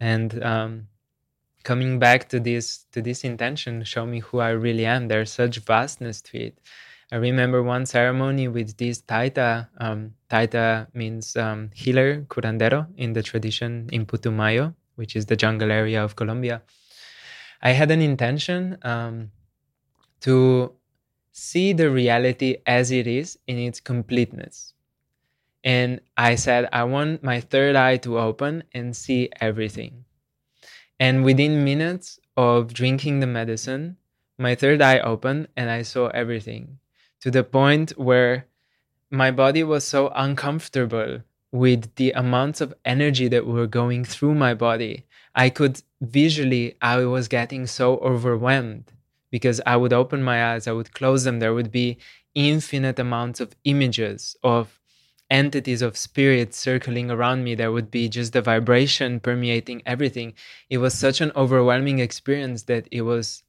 And 0.00 0.42
um, 0.42 0.88
coming 1.64 1.98
back 1.98 2.28
to 2.30 2.40
this 2.40 2.86
to 2.92 3.02
this 3.02 3.24
intention, 3.24 3.84
show 3.84 4.06
me 4.06 4.20
who 4.20 4.40
I 4.40 4.50
really 4.50 4.86
am. 4.86 5.08
There's 5.08 5.30
such 5.30 5.58
vastness 5.58 6.20
to 6.22 6.38
it. 6.38 6.58
I 7.12 7.16
remember 7.16 7.62
one 7.62 7.84
ceremony 7.86 8.48
with 8.48 8.76
this 8.78 9.02
taita. 9.02 9.68
Um, 9.78 10.14
taita 10.30 10.88
means 10.94 11.36
um, 11.36 11.70
healer, 11.74 12.22
curandero 12.22 12.86
in 12.96 13.12
the 13.12 13.22
tradition 13.22 13.88
in 13.92 14.06
Putumayo, 14.06 14.74
which 14.96 15.14
is 15.14 15.26
the 15.26 15.36
jungle 15.36 15.70
area 15.70 16.02
of 16.02 16.16
Colombia. 16.16 16.62
I 17.60 17.72
had 17.72 17.90
an 17.90 18.00
intention 18.00 18.78
um, 18.82 19.30
to 20.22 20.72
see 21.32 21.72
the 21.72 21.90
reality 21.90 22.58
as 22.66 22.90
it 22.90 23.06
is 23.06 23.38
in 23.46 23.58
its 23.58 23.80
completeness. 23.80 24.74
And 25.64 26.00
I 26.16 26.34
said, 26.34 26.68
I 26.72 26.84
want 26.84 27.22
my 27.22 27.40
third 27.40 27.74
eye 27.76 27.96
to 27.98 28.18
open 28.18 28.64
and 28.74 28.94
see 28.94 29.30
everything. 29.40 30.04
And 31.00 31.24
within 31.24 31.64
minutes 31.64 32.20
of 32.36 32.72
drinking 32.72 33.20
the 33.20 33.26
medicine, 33.26 33.96
my 34.38 34.54
third 34.54 34.82
eye 34.82 34.98
opened 35.00 35.48
and 35.56 35.70
I 35.70 35.82
saw 35.82 36.08
everything 36.08 36.78
to 37.20 37.30
the 37.30 37.44
point 37.44 37.90
where 37.98 38.46
my 39.10 39.30
body 39.30 39.62
was 39.62 39.84
so 39.84 40.10
uncomfortable 40.14 41.20
with 41.52 41.94
the 41.96 42.12
amounts 42.12 42.60
of 42.60 42.74
energy 42.84 43.28
that 43.28 43.46
were 43.46 43.66
going 43.66 44.04
through 44.04 44.34
my 44.34 44.54
body. 44.54 45.06
I 45.34 45.50
could 45.50 45.82
visually, 46.00 46.76
I 46.80 47.04
was 47.04 47.28
getting 47.28 47.66
so 47.66 47.98
overwhelmed 47.98 48.92
because 49.32 49.60
I 49.66 49.76
would 49.76 49.92
open 49.92 50.22
my 50.22 50.52
eyes, 50.52 50.68
I 50.68 50.72
would 50.72 50.92
close 50.94 51.24
them. 51.24 51.40
There 51.40 51.54
would 51.54 51.72
be 51.72 51.98
infinite 52.36 52.98
amounts 53.00 53.40
of 53.40 53.56
images 53.64 54.36
of 54.44 54.78
entities 55.30 55.80
of 55.80 55.96
spirits 55.96 56.58
circling 56.58 57.10
around 57.10 57.42
me. 57.42 57.54
There 57.54 57.72
would 57.72 57.90
be 57.90 58.08
just 58.08 58.34
the 58.34 58.42
vibration 58.42 59.18
permeating 59.18 59.82
everything. 59.86 60.34
It 60.68 60.78
was 60.78 60.92
such 60.94 61.20
an 61.22 61.32
overwhelming 61.34 61.98
experience 61.98 62.64
that 62.64 62.86
it 62.92 63.02
was 63.02 63.42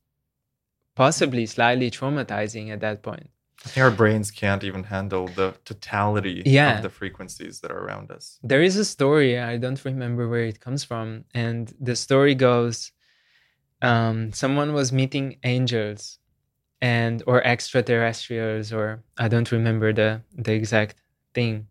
possibly 0.96 1.46
slightly 1.46 1.92
traumatizing 1.92 2.70
at 2.72 2.80
that 2.80 3.02
point. 3.04 3.30
I 3.66 3.70
think 3.70 3.84
our 3.84 3.92
brains 3.92 4.32
can't 4.32 4.64
even 4.64 4.84
handle 4.84 5.28
the 5.28 5.56
totality 5.66 6.44
Yeah. 6.46 6.78
of 6.78 6.84
the 6.84 6.90
frequencies 6.90 7.60
that 7.62 7.72
are 7.72 7.80
around 7.86 8.12
us. 8.12 8.40
There 8.44 8.62
is 8.62 8.76
a 8.78 8.86
story, 8.86 9.40
I 9.40 9.58
don't 9.58 9.84
remember 9.86 10.28
where 10.30 10.46
it 10.46 10.60
comes 10.60 10.84
from. 10.84 11.26
And 11.34 11.74
the 11.80 11.96
story 11.96 12.36
goes 12.36 12.92
um, 13.84 14.32
someone 14.32 14.74
was 14.74 14.92
meeting 14.92 15.38
angels 15.44 16.18
and 16.82 17.22
or 17.28 17.46
extraterrestrials 17.46 18.74
or 18.74 19.04
I 19.18 19.28
don't 19.28 19.52
remember 19.52 19.94
the 19.94 20.22
the 20.36 20.54
exact 20.54 21.02
thing. 21.34 21.68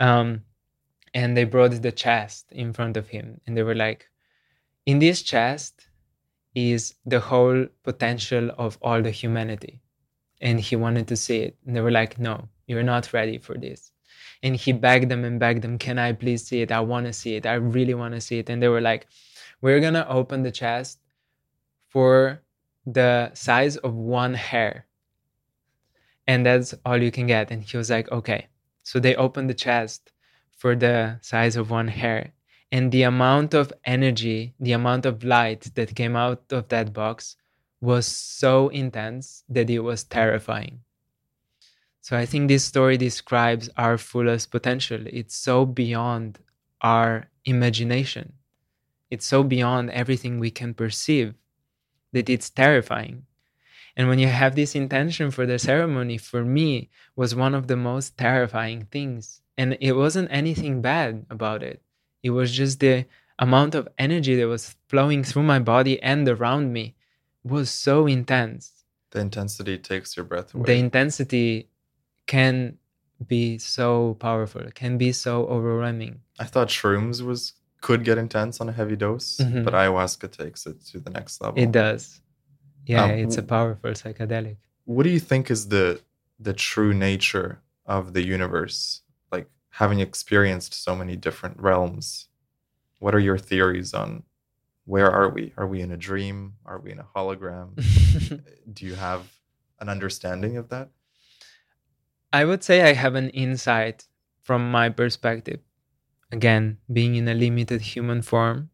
Um, 0.00 0.42
and 1.14 1.36
they 1.36 1.44
brought 1.44 1.80
the 1.80 1.92
chest 1.92 2.52
in 2.52 2.72
front 2.72 2.96
of 2.96 3.08
him 3.08 3.40
and 3.46 3.56
they 3.56 3.62
were 3.62 3.74
like, 3.74 4.10
in 4.84 4.98
this 4.98 5.22
chest 5.22 5.88
is 6.54 6.94
the 7.06 7.20
whole 7.20 7.66
potential 7.84 8.50
of 8.58 8.76
all 8.82 9.00
the 9.02 9.10
humanity. 9.10 9.80
And 10.40 10.60
he 10.60 10.76
wanted 10.76 11.08
to 11.08 11.16
see 11.16 11.38
it. 11.38 11.56
And 11.66 11.74
they 11.74 11.80
were 11.80 11.90
like, 11.90 12.18
no, 12.18 12.48
you're 12.66 12.82
not 12.82 13.12
ready 13.12 13.38
for 13.38 13.56
this. 13.56 13.92
And 14.42 14.54
he 14.54 14.72
begged 14.72 15.10
them 15.10 15.24
and 15.24 15.40
begged 15.40 15.62
them, 15.62 15.78
can 15.78 15.98
I 15.98 16.12
please 16.12 16.46
see 16.46 16.60
it? 16.60 16.70
I 16.70 16.80
want 16.80 17.06
to 17.06 17.12
see 17.12 17.36
it. 17.36 17.46
I 17.46 17.54
really 17.54 17.94
want 17.94 18.14
to 18.14 18.20
see 18.20 18.38
it. 18.38 18.50
And 18.50 18.62
they 18.62 18.68
were 18.68 18.82
like, 18.82 19.06
we're 19.62 19.80
to 19.80 20.08
open 20.08 20.42
the 20.42 20.50
chest 20.50 20.98
for 21.96 22.42
the 22.84 23.30
size 23.32 23.78
of 23.78 23.94
one 23.94 24.34
hair. 24.34 24.84
And 26.26 26.44
that's 26.44 26.74
all 26.84 27.02
you 27.02 27.10
can 27.10 27.26
get. 27.26 27.50
And 27.50 27.62
he 27.62 27.74
was 27.78 27.88
like, 27.88 28.12
okay. 28.12 28.48
So 28.82 29.00
they 29.00 29.14
opened 29.16 29.48
the 29.48 29.54
chest 29.54 30.12
for 30.58 30.76
the 30.76 31.18
size 31.22 31.56
of 31.56 31.70
one 31.70 31.88
hair. 31.88 32.34
And 32.70 32.92
the 32.92 33.04
amount 33.04 33.54
of 33.54 33.72
energy, 33.86 34.52
the 34.60 34.72
amount 34.72 35.06
of 35.06 35.24
light 35.24 35.70
that 35.74 35.96
came 35.96 36.16
out 36.16 36.42
of 36.52 36.68
that 36.68 36.92
box 36.92 37.36
was 37.80 38.06
so 38.06 38.68
intense 38.68 39.42
that 39.48 39.70
it 39.70 39.78
was 39.78 40.04
terrifying. 40.04 40.80
So 42.02 42.14
I 42.14 42.26
think 42.26 42.48
this 42.48 42.66
story 42.66 42.98
describes 42.98 43.70
our 43.78 43.96
fullest 43.96 44.50
potential. 44.50 45.02
It's 45.06 45.34
so 45.34 45.64
beyond 45.64 46.40
our 46.82 47.30
imagination. 47.46 48.34
It's 49.10 49.24
so 49.24 49.42
beyond 49.42 49.88
everything 49.92 50.38
we 50.38 50.50
can 50.50 50.74
perceive 50.74 51.32
that 52.16 52.30
it's 52.30 52.50
terrifying. 52.50 53.26
And 53.96 54.08
when 54.08 54.18
you 54.18 54.26
have 54.26 54.54
this 54.54 54.74
intention 54.74 55.30
for 55.30 55.46
the 55.46 55.58
ceremony, 55.58 56.18
for 56.18 56.44
me, 56.44 56.90
was 57.14 57.34
one 57.34 57.54
of 57.54 57.66
the 57.66 57.76
most 57.76 58.16
terrifying 58.16 58.88
things. 58.90 59.40
And 59.56 59.76
it 59.80 59.92
wasn't 59.92 60.28
anything 60.30 60.82
bad 60.82 61.26
about 61.30 61.62
it. 61.62 61.82
It 62.22 62.30
was 62.30 62.52
just 62.52 62.80
the 62.80 63.06
amount 63.38 63.74
of 63.74 63.88
energy 63.98 64.34
that 64.36 64.48
was 64.48 64.76
flowing 64.88 65.22
through 65.24 65.44
my 65.44 65.58
body 65.58 66.02
and 66.02 66.28
around 66.28 66.72
me 66.72 66.94
was 67.44 67.70
so 67.70 68.06
intense. 68.06 68.84
The 69.10 69.20
intensity 69.20 69.78
takes 69.78 70.16
your 70.16 70.24
breath 70.24 70.54
away. 70.54 70.64
The 70.66 70.78
intensity 70.78 71.68
can 72.26 72.78
be 73.26 73.58
so 73.58 74.16
powerful, 74.20 74.62
can 74.74 74.98
be 74.98 75.12
so 75.12 75.46
overwhelming. 75.46 76.20
I 76.38 76.44
thought 76.44 76.68
shrooms 76.68 77.22
was 77.22 77.54
could 77.86 78.02
get 78.08 78.16
intense 78.26 78.54
on 78.62 78.66
a 78.72 78.74
heavy 78.80 78.96
dose, 79.06 79.28
Mhm. 79.38 79.64
but 79.64 79.72
ayahuasca 79.80 80.28
takes 80.42 80.60
it 80.70 80.76
to 80.90 80.96
the 81.06 81.10
next 81.18 81.34
level. 81.42 81.58
It 81.64 81.70
does. 81.82 82.04
Yeah, 82.92 83.04
Um, 83.04 83.10
it's 83.22 83.38
a 83.44 83.46
powerful 83.56 83.92
psychedelic. 84.00 84.56
what 84.94 85.02
do 85.06 85.10
you 85.16 85.22
think 85.30 85.44
is 85.54 85.60
the 85.76 85.86
the 86.48 86.52
true 86.70 86.92
nature 87.10 87.50
of 87.96 88.02
the 88.16 88.24
universe 88.36 88.78
like 89.34 89.46
having 89.80 89.98
experienced 90.08 90.72
so 90.86 90.92
many 91.00 91.14
different 91.26 91.56
realms 91.68 92.06
what 93.02 93.12
are 93.16 93.24
your 93.28 93.38
theories 93.50 93.90
on 94.02 94.08
where 94.92 95.10
are 95.18 95.28
we 95.36 95.44
are 95.58 95.68
we 95.72 95.78
in 95.86 95.90
a 95.98 96.00
dream 96.08 96.36
are 96.70 96.78
we 96.84 96.88
in 96.94 97.00
a 97.06 97.08
hologram 97.14 97.66
do 98.76 98.80
you 98.88 98.94
have 99.08 99.22
an 99.82 99.88
understanding 99.96 100.54
of 100.60 100.66
that 100.74 100.86
I 102.40 102.42
would 102.48 102.62
say 102.68 102.76
I 102.90 102.92
have 103.04 103.14
an 103.22 103.30
insight 103.30 103.98
from 104.46 104.60
my 104.78 104.88
perspective. 105.00 105.60
Again, 106.32 106.78
being 106.92 107.14
in 107.14 107.28
a 107.28 107.34
limited 107.34 107.80
human 107.80 108.22
form, 108.22 108.70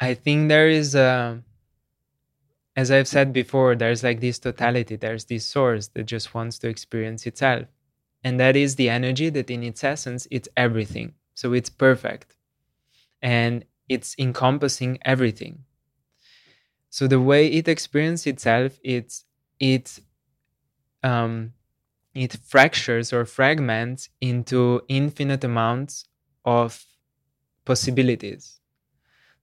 I 0.00 0.14
think 0.14 0.48
there 0.48 0.68
is 0.68 0.94
a, 0.94 1.42
as 2.74 2.90
I've 2.90 3.08
said 3.08 3.32
before, 3.32 3.74
there's 3.74 4.02
like 4.02 4.20
this 4.20 4.38
totality, 4.38 4.96
there's 4.96 5.26
this 5.26 5.44
source 5.44 5.88
that 5.88 6.04
just 6.04 6.34
wants 6.34 6.58
to 6.60 6.68
experience 6.68 7.26
itself. 7.26 7.66
And 8.24 8.40
that 8.40 8.56
is 8.56 8.76
the 8.76 8.88
energy 8.88 9.28
that 9.30 9.50
in 9.50 9.62
its 9.62 9.84
essence, 9.84 10.26
it's 10.30 10.48
everything. 10.56 11.14
So 11.34 11.52
it's 11.52 11.70
perfect. 11.70 12.36
And 13.20 13.64
it's 13.88 14.14
encompassing 14.18 14.98
everything. 15.04 15.64
So 16.88 17.06
the 17.06 17.20
way 17.20 17.46
it 17.46 17.68
experiences 17.68 18.26
itself, 18.26 18.78
it's 18.82 19.24
it 19.58 19.98
um, 21.02 21.52
it 22.14 22.36
fractures 22.44 23.12
or 23.12 23.24
fragments 23.24 24.08
into 24.20 24.82
infinite 24.88 25.44
amounts 25.44 26.04
of 26.44 26.84
possibilities. 27.64 28.60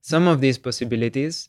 Some 0.00 0.28
of 0.28 0.40
these 0.40 0.58
possibilities 0.58 1.48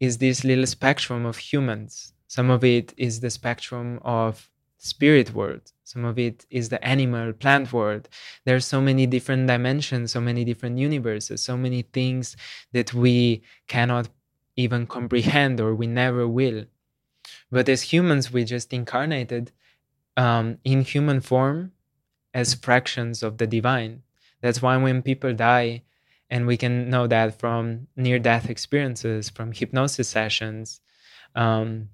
is 0.00 0.18
this 0.18 0.44
little 0.44 0.66
spectrum 0.66 1.26
of 1.26 1.36
humans. 1.36 2.12
Some 2.26 2.50
of 2.50 2.64
it 2.64 2.94
is 2.96 3.20
the 3.20 3.30
spectrum 3.30 4.00
of 4.02 4.50
spirit 4.78 5.34
world. 5.34 5.72
Some 5.84 6.04
of 6.04 6.18
it 6.18 6.46
is 6.50 6.68
the 6.68 6.82
animal 6.84 7.32
plant 7.32 7.72
world. 7.72 8.08
There's 8.44 8.64
so 8.64 8.80
many 8.80 9.06
different 9.06 9.46
dimensions, 9.46 10.12
so 10.12 10.20
many 10.20 10.44
different 10.44 10.78
universes, 10.78 11.42
so 11.42 11.56
many 11.56 11.82
things 11.82 12.36
that 12.72 12.94
we 12.94 13.42
cannot 13.66 14.08
even 14.56 14.86
comprehend 14.86 15.60
or 15.60 15.74
we 15.74 15.86
never 15.86 16.26
will. 16.26 16.64
But 17.50 17.68
as 17.68 17.82
humans, 17.82 18.32
we 18.32 18.44
just 18.44 18.72
incarnated 18.72 19.52
um, 20.16 20.58
in 20.64 20.82
human 20.82 21.20
form 21.20 21.72
as 22.34 22.54
fractions 22.54 23.22
of 23.22 23.38
the 23.38 23.46
divine. 23.46 24.02
That's 24.40 24.62
why 24.62 24.76
when 24.76 25.02
people 25.02 25.34
die, 25.34 25.82
and 26.30 26.46
we 26.46 26.56
can 26.56 26.88
know 26.90 27.06
that 27.06 27.38
from 27.38 27.88
near 27.96 28.18
death 28.18 28.48
experiences, 28.48 29.28
from 29.28 29.52
hypnosis 29.52 30.08
sessions, 30.08 30.80
um, 31.34 31.88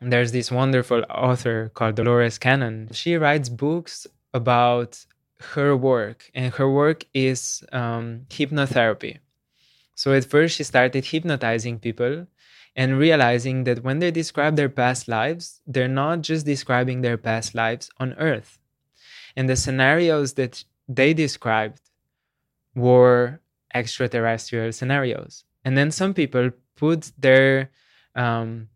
there's 0.00 0.32
this 0.32 0.50
wonderful 0.50 1.04
author 1.08 1.70
called 1.74 1.94
Dolores 1.94 2.38
Cannon. 2.38 2.88
She 2.92 3.16
writes 3.16 3.48
books 3.48 4.06
about 4.34 5.04
her 5.54 5.76
work, 5.76 6.30
and 6.34 6.52
her 6.54 6.70
work 6.70 7.04
is 7.14 7.62
um, 7.72 8.26
hypnotherapy. 8.28 9.18
So 9.94 10.12
at 10.12 10.24
first, 10.24 10.56
she 10.56 10.64
started 10.64 11.04
hypnotizing 11.04 11.78
people 11.78 12.26
and 12.74 12.98
realizing 12.98 13.64
that 13.64 13.84
when 13.84 13.98
they 13.98 14.10
describe 14.10 14.56
their 14.56 14.68
past 14.68 15.08
lives, 15.08 15.60
they're 15.66 15.88
not 15.88 16.22
just 16.22 16.46
describing 16.46 17.02
their 17.02 17.18
past 17.18 17.54
lives 17.54 17.90
on 17.98 18.14
Earth. 18.14 18.58
And 19.36 19.48
the 19.48 19.56
scenarios 19.56 20.34
that 20.34 20.64
they 20.88 21.14
described 21.14 21.80
were 22.74 23.40
extraterrestrial 23.74 24.72
scenarios. 24.72 25.44
And 25.64 25.76
then 25.76 25.90
some 25.90 26.14
people 26.14 26.50
put 26.76 27.12
their 27.18 27.70
um, 28.14 28.68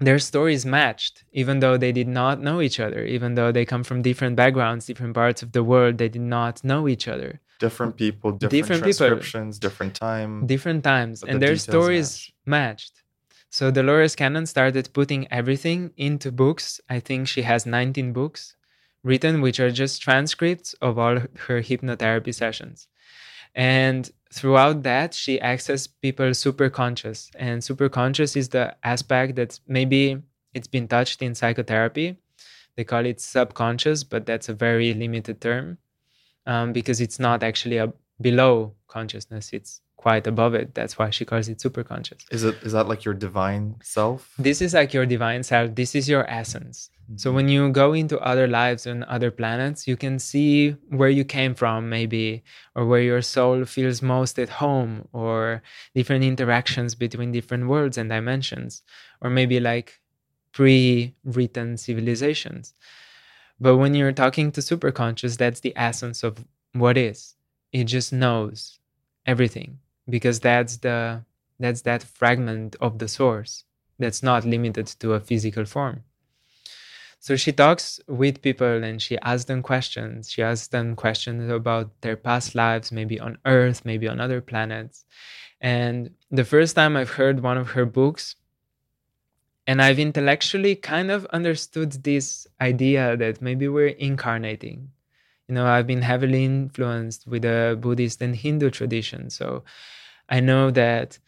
their 0.00 0.18
stories 0.18 0.64
matched, 0.64 1.24
even 1.32 1.58
though 1.58 1.76
they 1.76 1.90
did 1.90 2.06
not 2.06 2.40
know 2.40 2.60
each 2.60 2.78
other, 2.78 3.04
even 3.04 3.34
though 3.34 3.50
they 3.50 3.64
come 3.64 3.82
from 3.82 4.02
different 4.02 4.36
backgrounds, 4.36 4.86
different 4.86 5.14
parts 5.14 5.42
of 5.42 5.52
the 5.52 5.64
world, 5.64 5.98
they 5.98 6.08
did 6.08 6.22
not 6.22 6.62
know 6.62 6.86
each 6.86 7.08
other. 7.08 7.40
Different 7.58 7.96
people, 7.96 8.30
different, 8.32 8.52
different 8.52 8.82
transcriptions, 8.84 9.58
people, 9.58 9.68
different 9.68 9.94
time. 9.96 10.46
Different 10.46 10.84
times. 10.84 11.24
And 11.24 11.42
the 11.42 11.46
their 11.46 11.56
stories 11.56 12.30
match. 12.46 12.92
matched. 12.92 13.02
So 13.50 13.70
Dolores 13.70 14.14
Cannon 14.14 14.46
started 14.46 14.92
putting 14.92 15.30
everything 15.32 15.92
into 15.96 16.30
books. 16.30 16.80
I 16.88 17.00
think 17.00 17.28
she 17.28 17.42
has 17.42 17.64
19 17.64 18.12
books 18.12 18.56
written, 19.02 19.40
which 19.40 19.58
are 19.58 19.70
just 19.70 20.02
transcripts 20.02 20.74
of 20.74 20.98
all 20.98 21.16
her 21.46 21.62
hypnotherapy 21.62 22.34
sessions. 22.34 22.88
And 23.54 24.10
throughout 24.32 24.82
that 24.82 25.14
she 25.14 25.38
accessed 25.38 25.88
people 26.02 26.34
super 26.34 26.68
conscious 26.68 27.30
and 27.36 27.64
super 27.64 27.88
conscious 27.88 28.36
is 28.36 28.50
the 28.50 28.76
aspect 28.84 29.36
that 29.36 29.58
maybe 29.66 30.20
it's 30.54 30.68
been 30.68 30.86
touched 30.86 31.22
in 31.22 31.34
psychotherapy 31.34 32.16
they 32.76 32.84
call 32.84 33.06
it 33.06 33.20
subconscious 33.20 34.04
but 34.04 34.26
that's 34.26 34.48
a 34.48 34.54
very 34.54 34.92
limited 34.94 35.40
term 35.40 35.78
um, 36.46 36.72
because 36.72 37.00
it's 37.00 37.18
not 37.18 37.42
actually 37.42 37.78
a 37.78 37.92
below 38.20 38.74
consciousness 38.86 39.50
it's 39.52 39.80
quite 39.98 40.26
above 40.26 40.54
it. 40.54 40.74
That's 40.74 40.96
why 40.96 41.10
she 41.10 41.24
calls 41.24 41.48
it 41.48 41.58
superconscious. 41.58 42.24
Is 42.30 42.44
it 42.44 42.54
is 42.62 42.72
that 42.72 42.88
like 42.88 43.04
your 43.04 43.14
divine 43.14 43.76
self? 43.82 44.32
This 44.38 44.62
is 44.62 44.72
like 44.72 44.94
your 44.94 45.04
divine 45.04 45.42
self. 45.42 45.74
This 45.74 45.94
is 45.94 46.08
your 46.08 46.24
essence. 46.30 46.88
Mm-hmm. 47.04 47.16
So 47.18 47.32
when 47.32 47.48
you 47.48 47.70
go 47.70 47.92
into 47.92 48.18
other 48.20 48.46
lives 48.46 48.86
and 48.86 49.02
other 49.04 49.30
planets, 49.32 49.88
you 49.88 49.96
can 49.96 50.18
see 50.20 50.70
where 50.88 51.10
you 51.10 51.24
came 51.24 51.54
from, 51.54 51.90
maybe, 51.90 52.44
or 52.76 52.86
where 52.86 53.02
your 53.02 53.22
soul 53.22 53.64
feels 53.64 54.00
most 54.00 54.38
at 54.38 54.48
home, 54.48 55.08
or 55.12 55.62
different 55.94 56.24
interactions 56.24 56.94
between 56.94 57.32
different 57.32 57.66
worlds 57.66 57.98
and 57.98 58.08
dimensions, 58.08 58.82
or 59.20 59.30
maybe 59.30 59.58
like 59.58 60.00
pre-written 60.52 61.76
civilizations. 61.76 62.72
But 63.60 63.78
when 63.78 63.94
you're 63.94 64.12
talking 64.12 64.52
to 64.52 64.60
superconscious, 64.60 65.36
that's 65.36 65.60
the 65.60 65.74
essence 65.76 66.22
of 66.22 66.44
what 66.72 66.96
is. 66.96 67.34
It 67.72 67.84
just 67.84 68.12
knows 68.12 68.78
everything 69.26 69.80
because 70.08 70.40
that's 70.40 70.78
the 70.78 71.22
that's 71.60 71.82
that 71.82 72.02
fragment 72.02 72.76
of 72.80 72.98
the 72.98 73.08
source 73.08 73.64
that's 73.98 74.22
not 74.22 74.44
limited 74.44 74.86
to 74.86 75.14
a 75.14 75.20
physical 75.20 75.64
form. 75.64 76.04
So 77.20 77.34
she 77.34 77.50
talks 77.50 77.98
with 78.06 78.42
people 78.42 78.84
and 78.84 79.02
she 79.02 79.18
asks 79.18 79.46
them 79.46 79.60
questions. 79.60 80.30
She 80.30 80.40
asks 80.42 80.68
them 80.68 80.94
questions 80.94 81.50
about 81.50 82.00
their 82.00 82.16
past 82.16 82.54
lives 82.54 82.92
maybe 82.92 83.18
on 83.18 83.38
earth 83.44 83.84
maybe 83.84 84.06
on 84.06 84.20
other 84.20 84.40
planets. 84.40 85.04
And 85.60 86.10
the 86.30 86.44
first 86.44 86.76
time 86.76 86.96
i've 86.96 87.10
heard 87.10 87.40
one 87.40 87.58
of 87.58 87.70
her 87.70 87.84
books 87.84 88.36
and 89.66 89.82
i've 89.82 89.98
intellectually 89.98 90.76
kind 90.76 91.10
of 91.10 91.26
understood 91.26 91.92
this 92.04 92.46
idea 92.60 93.16
that 93.16 93.42
maybe 93.42 93.66
we're 93.66 93.88
incarnating. 93.88 94.90
You 95.48 95.54
know 95.56 95.66
i've 95.66 95.86
been 95.86 96.02
heavily 96.02 96.44
influenced 96.44 97.26
with 97.26 97.42
the 97.42 97.76
buddhist 97.80 98.22
and 98.22 98.36
hindu 98.36 98.70
tradition. 98.70 99.30
So 99.30 99.64
I 100.28 100.40
know 100.40 100.70
that 100.70 101.18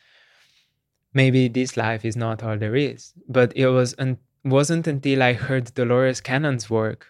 maybe 1.15 1.49
this 1.49 1.77
life 1.77 2.05
is 2.05 2.17
not 2.17 2.43
all 2.43 2.57
there 2.57 2.77
is, 2.77 3.13
but 3.29 3.53
it 3.57 3.69
was 3.69 3.95
un- 3.99 4.19
wasn't 4.45 4.87
until 4.87 5.23
I 5.23 5.33
heard 5.33 5.75
Dolores 5.75 6.21
Cannon's 6.21 6.71
work 6.71 7.09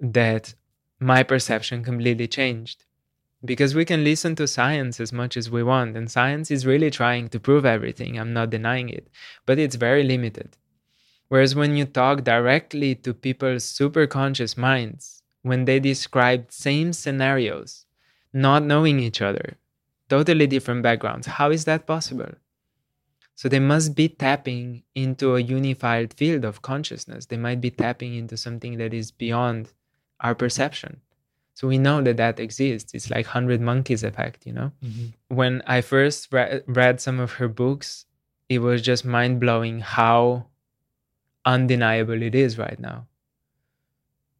that 0.00 0.54
my 0.98 1.22
perception 1.22 1.84
completely 1.84 2.26
changed. 2.28 2.84
Because 3.44 3.74
we 3.74 3.84
can 3.84 4.04
listen 4.04 4.36
to 4.36 4.46
science 4.46 5.00
as 5.00 5.12
much 5.12 5.36
as 5.36 5.50
we 5.50 5.64
want, 5.64 5.96
and 5.96 6.08
science 6.08 6.48
is 6.50 6.64
really 6.64 6.90
trying 6.90 7.28
to 7.30 7.40
prove 7.40 7.66
everything. 7.66 8.18
I'm 8.18 8.32
not 8.32 8.50
denying 8.50 8.88
it, 8.88 9.08
but 9.46 9.58
it's 9.58 9.74
very 9.74 10.04
limited. 10.04 10.56
Whereas 11.28 11.56
when 11.56 11.76
you 11.76 11.86
talk 11.86 12.22
directly 12.22 12.94
to 12.96 13.12
people's 13.12 13.64
superconscious 13.64 14.56
minds, 14.56 15.22
when 15.42 15.64
they 15.64 15.80
describe 15.80 16.52
same 16.52 16.92
scenarios, 16.92 17.84
not 18.32 18.62
knowing 18.62 19.00
each 19.00 19.20
other, 19.20 19.56
totally 20.12 20.46
different 20.46 20.82
backgrounds. 20.82 21.26
How 21.26 21.50
is 21.50 21.64
that 21.64 21.86
possible? 21.86 22.32
So 23.34 23.48
they 23.48 23.58
must 23.58 23.94
be 23.94 24.08
tapping 24.10 24.82
into 24.94 25.36
a 25.36 25.40
unified 25.40 26.12
field 26.12 26.44
of 26.44 26.60
consciousness. 26.60 27.24
They 27.24 27.38
might 27.38 27.62
be 27.62 27.70
tapping 27.70 28.14
into 28.14 28.36
something 28.36 28.76
that 28.76 28.92
is 28.92 29.10
beyond 29.10 29.72
our 30.20 30.34
perception. 30.34 31.00
So 31.54 31.66
we 31.66 31.78
know 31.78 32.02
that 32.02 32.18
that 32.18 32.38
exists. 32.38 32.92
It's 32.92 33.08
like 33.08 33.24
100 33.24 33.62
Monkeys 33.62 34.04
effect, 34.04 34.46
you 34.46 34.52
know? 34.52 34.70
Mm-hmm. 34.84 35.34
When 35.34 35.62
I 35.66 35.80
first 35.80 36.30
re- 36.30 36.60
read 36.66 37.00
some 37.00 37.18
of 37.18 37.32
her 37.38 37.48
books, 37.48 38.04
it 38.50 38.58
was 38.58 38.82
just 38.82 39.06
mind 39.06 39.40
blowing 39.40 39.80
how 39.80 40.48
undeniable 41.46 42.22
it 42.22 42.34
is 42.34 42.58
right 42.58 42.78
now. 42.78 43.06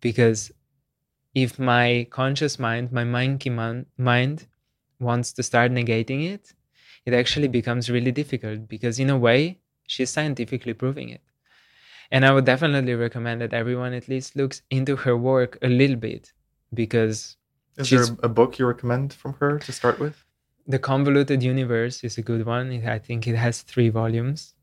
Because 0.02 0.52
if 1.34 1.58
my 1.58 2.06
conscious 2.10 2.58
mind, 2.58 2.92
my 2.92 3.04
monkey 3.04 3.48
man- 3.48 3.86
mind, 3.96 4.46
wants 5.02 5.32
to 5.34 5.42
start 5.42 5.72
negating 5.72 6.26
it, 6.32 6.52
it 7.04 7.14
actually 7.14 7.48
becomes 7.48 7.90
really 7.90 8.12
difficult 8.12 8.68
because, 8.68 8.98
in 8.98 9.10
a 9.10 9.18
way, 9.18 9.58
she's 9.86 10.10
scientifically 10.10 10.72
proving 10.72 11.08
it. 11.10 11.22
And 12.10 12.24
I 12.24 12.32
would 12.32 12.44
definitely 12.44 12.94
recommend 12.94 13.40
that 13.40 13.54
everyone 13.54 13.94
at 13.94 14.08
least 14.08 14.36
looks 14.36 14.62
into 14.70 14.96
her 14.96 15.16
work 15.16 15.58
a 15.62 15.68
little 15.68 15.96
bit 15.96 16.32
because. 16.72 17.36
Is 17.76 17.90
there 17.90 18.04
a 18.22 18.28
book 18.28 18.58
you 18.58 18.66
recommend 18.66 19.14
from 19.14 19.32
her 19.40 19.58
to 19.58 19.72
start 19.72 19.98
with? 19.98 20.24
The 20.66 20.78
Convoluted 20.78 21.42
Universe 21.42 22.04
is 22.04 22.18
a 22.18 22.22
good 22.22 22.46
one. 22.46 22.86
I 22.86 22.98
think 22.98 23.26
it 23.26 23.34
has 23.34 23.62
three 23.62 23.88
volumes. 23.88 24.54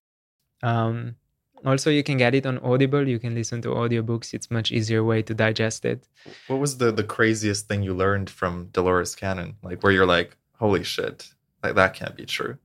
Um, 0.61 1.15
also, 1.65 1.89
you 1.89 2.03
can 2.03 2.17
get 2.17 2.35
it 2.35 2.45
on 2.45 2.59
Audible. 2.59 3.07
You 3.07 3.19
can 3.19 3.35
listen 3.35 3.61
to 3.63 3.69
audiobooks. 3.69 4.33
It's 4.33 4.49
much 4.49 4.71
easier 4.71 5.03
way 5.03 5.21
to 5.23 5.33
digest 5.33 5.85
it. 5.85 6.07
What 6.47 6.59
was 6.59 6.77
the 6.77 6.91
the 6.91 7.03
craziest 7.03 7.67
thing 7.67 7.83
you 7.83 7.93
learned 7.93 8.29
from 8.29 8.69
Dolores 8.71 9.15
Cannon? 9.15 9.55
Like 9.63 9.83
where 9.83 9.91
you're 9.91 10.05
like, 10.05 10.37
holy 10.57 10.83
shit, 10.83 11.27
like 11.63 11.75
that 11.75 11.93
can't 11.93 12.15
be 12.15 12.25
true. 12.25 12.57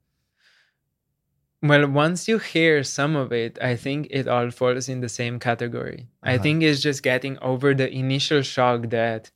Well, 1.62 1.88
once 1.88 2.28
you 2.28 2.38
hear 2.38 2.84
some 2.84 3.16
of 3.16 3.32
it, 3.32 3.58
I 3.62 3.74
think 3.76 4.08
it 4.10 4.28
all 4.28 4.50
falls 4.50 4.90
in 4.90 5.00
the 5.00 5.08
same 5.08 5.38
category. 5.38 6.08
Uh-huh. 6.22 6.34
I 6.34 6.38
think 6.38 6.62
it's 6.62 6.82
just 6.82 7.02
getting 7.02 7.38
over 7.38 7.72
the 7.74 7.90
initial 7.90 8.42
shock 8.42 8.90
that 8.90 9.30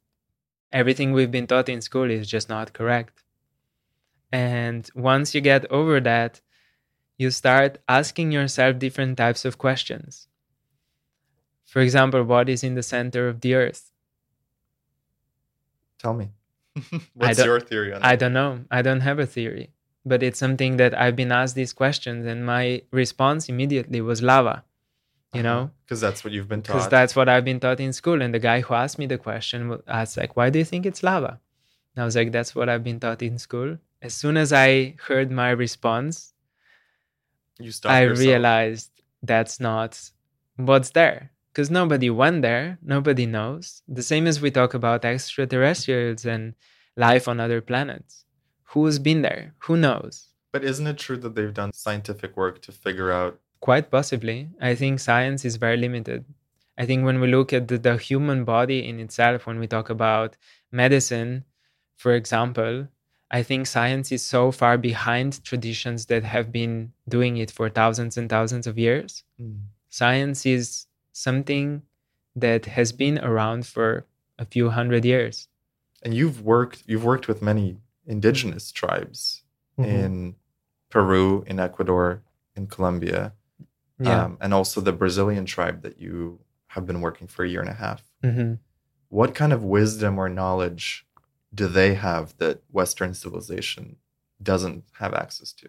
everything 0.70 1.12
we've 1.12 1.30
been 1.30 1.46
taught 1.46 1.70
in 1.70 1.80
school 1.80 2.10
is 2.10 2.28
just 2.28 2.50
not 2.50 2.74
correct. 2.74 3.24
And 4.30 4.86
once 4.94 5.34
you 5.34 5.40
get 5.40 5.64
over 5.70 6.00
that, 6.00 6.42
you 7.18 7.30
start 7.30 7.78
asking 7.88 8.32
yourself 8.32 8.78
different 8.78 9.18
types 9.18 9.44
of 9.44 9.58
questions. 9.58 10.28
For 11.66 11.80
example, 11.80 12.22
what 12.22 12.48
is 12.48 12.64
in 12.64 12.74
the 12.74 12.82
center 12.82 13.28
of 13.28 13.40
the 13.42 13.54
earth? 13.54 13.90
Tell 15.98 16.14
me. 16.14 16.30
What's 17.14 17.44
your 17.44 17.60
theory 17.60 17.92
on 17.92 18.00
that? 18.00 18.08
I 18.08 18.16
don't 18.16 18.32
know. 18.32 18.60
I 18.70 18.82
don't 18.82 19.00
have 19.00 19.18
a 19.18 19.26
theory, 19.26 19.70
but 20.06 20.22
it's 20.22 20.38
something 20.38 20.76
that 20.76 20.96
I've 20.98 21.16
been 21.16 21.32
asked 21.32 21.56
these 21.56 21.72
questions, 21.72 22.24
and 22.24 22.46
my 22.46 22.82
response 22.92 23.48
immediately 23.48 24.00
was 24.00 24.22
lava. 24.22 24.64
You 25.34 25.40
uh-huh. 25.40 25.42
know, 25.42 25.70
because 25.84 26.00
that's 26.00 26.24
what 26.24 26.32
you've 26.32 26.48
been 26.48 26.62
taught. 26.62 26.74
Because 26.74 26.88
that's 26.88 27.14
what 27.14 27.28
I've 27.28 27.44
been 27.44 27.60
taught 27.60 27.80
in 27.80 27.92
school. 27.92 28.22
And 28.22 28.32
the 28.32 28.38
guy 28.38 28.60
who 28.62 28.72
asked 28.72 28.98
me 28.98 29.04
the 29.04 29.18
question 29.18 29.78
asked, 29.86 30.16
like, 30.16 30.36
"Why 30.36 30.48
do 30.48 30.58
you 30.58 30.64
think 30.64 30.86
it's 30.86 31.02
lava?" 31.02 31.38
And 31.94 32.02
I 32.02 32.04
was 32.06 32.16
like, 32.16 32.32
"That's 32.32 32.54
what 32.54 32.70
I've 32.70 32.84
been 32.84 33.00
taught 33.00 33.20
in 33.20 33.38
school." 33.38 33.76
As 34.00 34.14
soon 34.14 34.38
as 34.38 34.52
I 34.54 34.94
heard 35.08 35.30
my 35.30 35.50
response, 35.50 36.32
you 37.58 37.72
I 37.84 38.02
yourself. 38.02 38.18
realized 38.18 38.90
that's 39.22 39.60
not 39.60 40.10
what's 40.56 40.90
there 40.90 41.32
because 41.52 41.70
nobody 41.70 42.10
went 42.10 42.42
there, 42.42 42.78
nobody 42.82 43.26
knows. 43.26 43.82
The 43.88 44.02
same 44.02 44.26
as 44.26 44.40
we 44.40 44.50
talk 44.50 44.74
about 44.74 45.04
extraterrestrials 45.04 46.24
and 46.24 46.54
life 46.96 47.26
on 47.26 47.40
other 47.40 47.60
planets. 47.60 48.24
Who's 48.72 48.98
been 48.98 49.22
there? 49.22 49.54
Who 49.64 49.76
knows? 49.76 50.28
But 50.52 50.64
isn't 50.64 50.86
it 50.86 50.98
true 50.98 51.16
that 51.18 51.34
they've 51.34 51.52
done 51.52 51.72
scientific 51.72 52.36
work 52.36 52.62
to 52.62 52.72
figure 52.72 53.10
out? 53.10 53.40
Quite 53.60 53.90
possibly. 53.90 54.50
I 54.60 54.74
think 54.74 55.00
science 55.00 55.44
is 55.44 55.56
very 55.56 55.76
limited. 55.76 56.24
I 56.76 56.86
think 56.86 57.04
when 57.04 57.20
we 57.20 57.26
look 57.26 57.52
at 57.52 57.66
the, 57.66 57.76
the 57.78 57.96
human 57.96 58.44
body 58.44 58.88
in 58.88 59.00
itself, 59.00 59.46
when 59.46 59.58
we 59.58 59.66
talk 59.66 59.90
about 59.90 60.36
medicine, 60.70 61.44
for 61.96 62.12
example, 62.14 62.86
I 63.30 63.42
think 63.42 63.66
science 63.66 64.10
is 64.10 64.24
so 64.24 64.50
far 64.50 64.78
behind 64.78 65.44
traditions 65.44 66.06
that 66.06 66.24
have 66.24 66.50
been 66.50 66.92
doing 67.08 67.36
it 67.36 67.50
for 67.50 67.68
thousands 67.68 68.16
and 68.16 68.28
thousands 68.28 68.66
of 68.66 68.78
years. 68.78 69.22
Mm. 69.40 69.60
Science 69.90 70.46
is 70.46 70.86
something 71.12 71.82
that 72.34 72.66
has 72.66 72.92
been 72.92 73.18
around 73.18 73.66
for 73.66 74.06
a 74.38 74.44
few 74.44 74.70
hundred 74.70 75.04
years. 75.04 75.48
And 76.02 76.14
you've 76.14 76.42
worked 76.42 76.84
you've 76.86 77.04
worked 77.04 77.28
with 77.28 77.42
many 77.42 77.76
indigenous 78.06 78.72
tribes 78.72 79.42
mm-hmm. 79.78 79.90
in 79.90 80.34
Peru, 80.88 81.44
in 81.46 81.58
Ecuador, 81.60 82.22
in 82.56 82.66
Colombia, 82.66 83.32
yeah. 84.00 84.24
Um, 84.24 84.38
and 84.40 84.54
also 84.54 84.80
the 84.80 84.92
Brazilian 84.92 85.44
tribe 85.44 85.82
that 85.82 86.00
you 86.00 86.38
have 86.68 86.86
been 86.86 87.00
working 87.00 87.26
for 87.26 87.44
a 87.44 87.48
year 87.48 87.60
and 87.60 87.68
a 87.68 87.74
half. 87.74 88.02
Mm-hmm. 88.22 88.54
What 89.08 89.34
kind 89.34 89.52
of 89.52 89.64
wisdom 89.64 90.18
or 90.18 90.28
knowledge 90.28 91.06
do 91.54 91.66
they 91.66 91.94
have 91.94 92.36
that 92.38 92.62
Western 92.70 93.14
civilization 93.14 93.96
doesn't 94.42 94.84
have 94.98 95.14
access 95.14 95.52
to? 95.52 95.68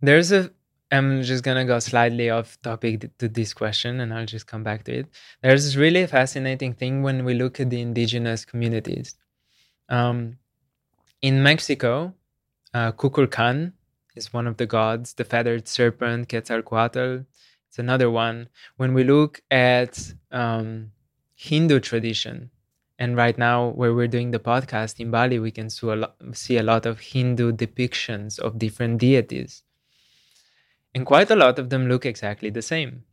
There's 0.00 0.32
a 0.32 0.50
I'm 0.92 1.22
just 1.22 1.44
gonna 1.44 1.64
go 1.64 1.78
slightly 1.78 2.30
off 2.30 2.60
topic 2.62 3.16
to 3.18 3.28
this 3.28 3.54
question, 3.54 4.00
and 4.00 4.12
I'll 4.12 4.26
just 4.26 4.48
come 4.48 4.64
back 4.64 4.84
to 4.84 4.92
it. 5.00 5.06
There's 5.40 5.64
this 5.64 5.76
really 5.76 6.04
fascinating 6.06 6.74
thing 6.74 7.02
when 7.02 7.24
we 7.24 7.34
look 7.34 7.60
at 7.60 7.70
the 7.70 7.80
indigenous 7.80 8.44
communities. 8.44 9.16
Um, 9.88 10.38
in 11.22 11.42
Mexico, 11.42 12.14
uh, 12.74 12.90
Kukulkan 12.92 13.72
is 14.16 14.32
one 14.32 14.48
of 14.48 14.56
the 14.56 14.66
gods. 14.66 15.14
The 15.14 15.24
feathered 15.24 15.68
serpent, 15.68 16.28
Quetzalcoatl, 16.28 17.24
it's 17.68 17.78
another 17.78 18.10
one. 18.10 18.48
When 18.76 18.94
we 18.94 19.04
look 19.04 19.42
at 19.50 20.12
um, 20.32 20.90
Hindu 21.36 21.78
tradition, 21.78 22.50
and 23.00 23.16
right 23.16 23.36
now 23.36 23.70
where 23.70 23.92
we're 23.92 24.06
doing 24.06 24.30
the 24.30 24.38
podcast 24.38 25.00
in 25.00 25.10
Bali, 25.10 25.40
we 25.40 25.50
can 25.50 25.70
see 25.70 25.88
a, 25.88 25.96
lot, 25.96 26.14
see 26.32 26.58
a 26.58 26.62
lot 26.62 26.86
of 26.86 27.00
Hindu 27.00 27.50
depictions 27.52 28.38
of 28.38 28.58
different 28.58 28.98
deities 28.98 29.64
and 30.94 31.06
quite 31.06 31.30
a 31.30 31.36
lot 31.36 31.58
of 31.58 31.70
them 31.70 31.88
look 31.88 32.04
exactly 32.04 32.50
the 32.50 32.62
same. 32.62 33.04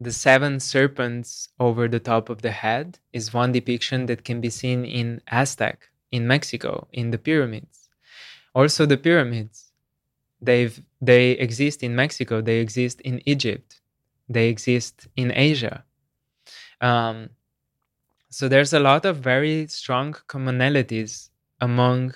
The 0.00 0.12
seven 0.12 0.60
serpents 0.60 1.48
over 1.58 1.88
the 1.88 2.00
top 2.00 2.28
of 2.28 2.42
the 2.42 2.50
head 2.50 2.98
is 3.12 3.32
one 3.32 3.52
depiction 3.52 4.06
that 4.06 4.24
can 4.24 4.40
be 4.40 4.50
seen 4.50 4.84
in 4.84 5.22
Aztec, 5.28 5.88
in 6.10 6.26
Mexico, 6.26 6.88
in 6.92 7.10
the 7.10 7.18
pyramids. 7.18 7.88
Also, 8.54 8.86
the 8.86 8.98
pyramids, 8.98 9.72
they've, 10.40 10.78
they 11.00 11.32
exist 11.32 11.82
in 11.82 11.96
Mexico, 11.96 12.40
they 12.40 12.58
exist 12.58 13.00
in 13.00 13.22
Egypt, 13.24 13.80
they 14.28 14.48
exist 14.48 15.08
in 15.16 15.32
Asia. 15.34 15.84
Um, 16.80 17.30
so 18.34 18.48
there's 18.48 18.72
a 18.72 18.80
lot 18.80 19.04
of 19.04 19.18
very 19.18 19.68
strong 19.68 20.12
commonalities 20.28 21.30
among 21.60 22.14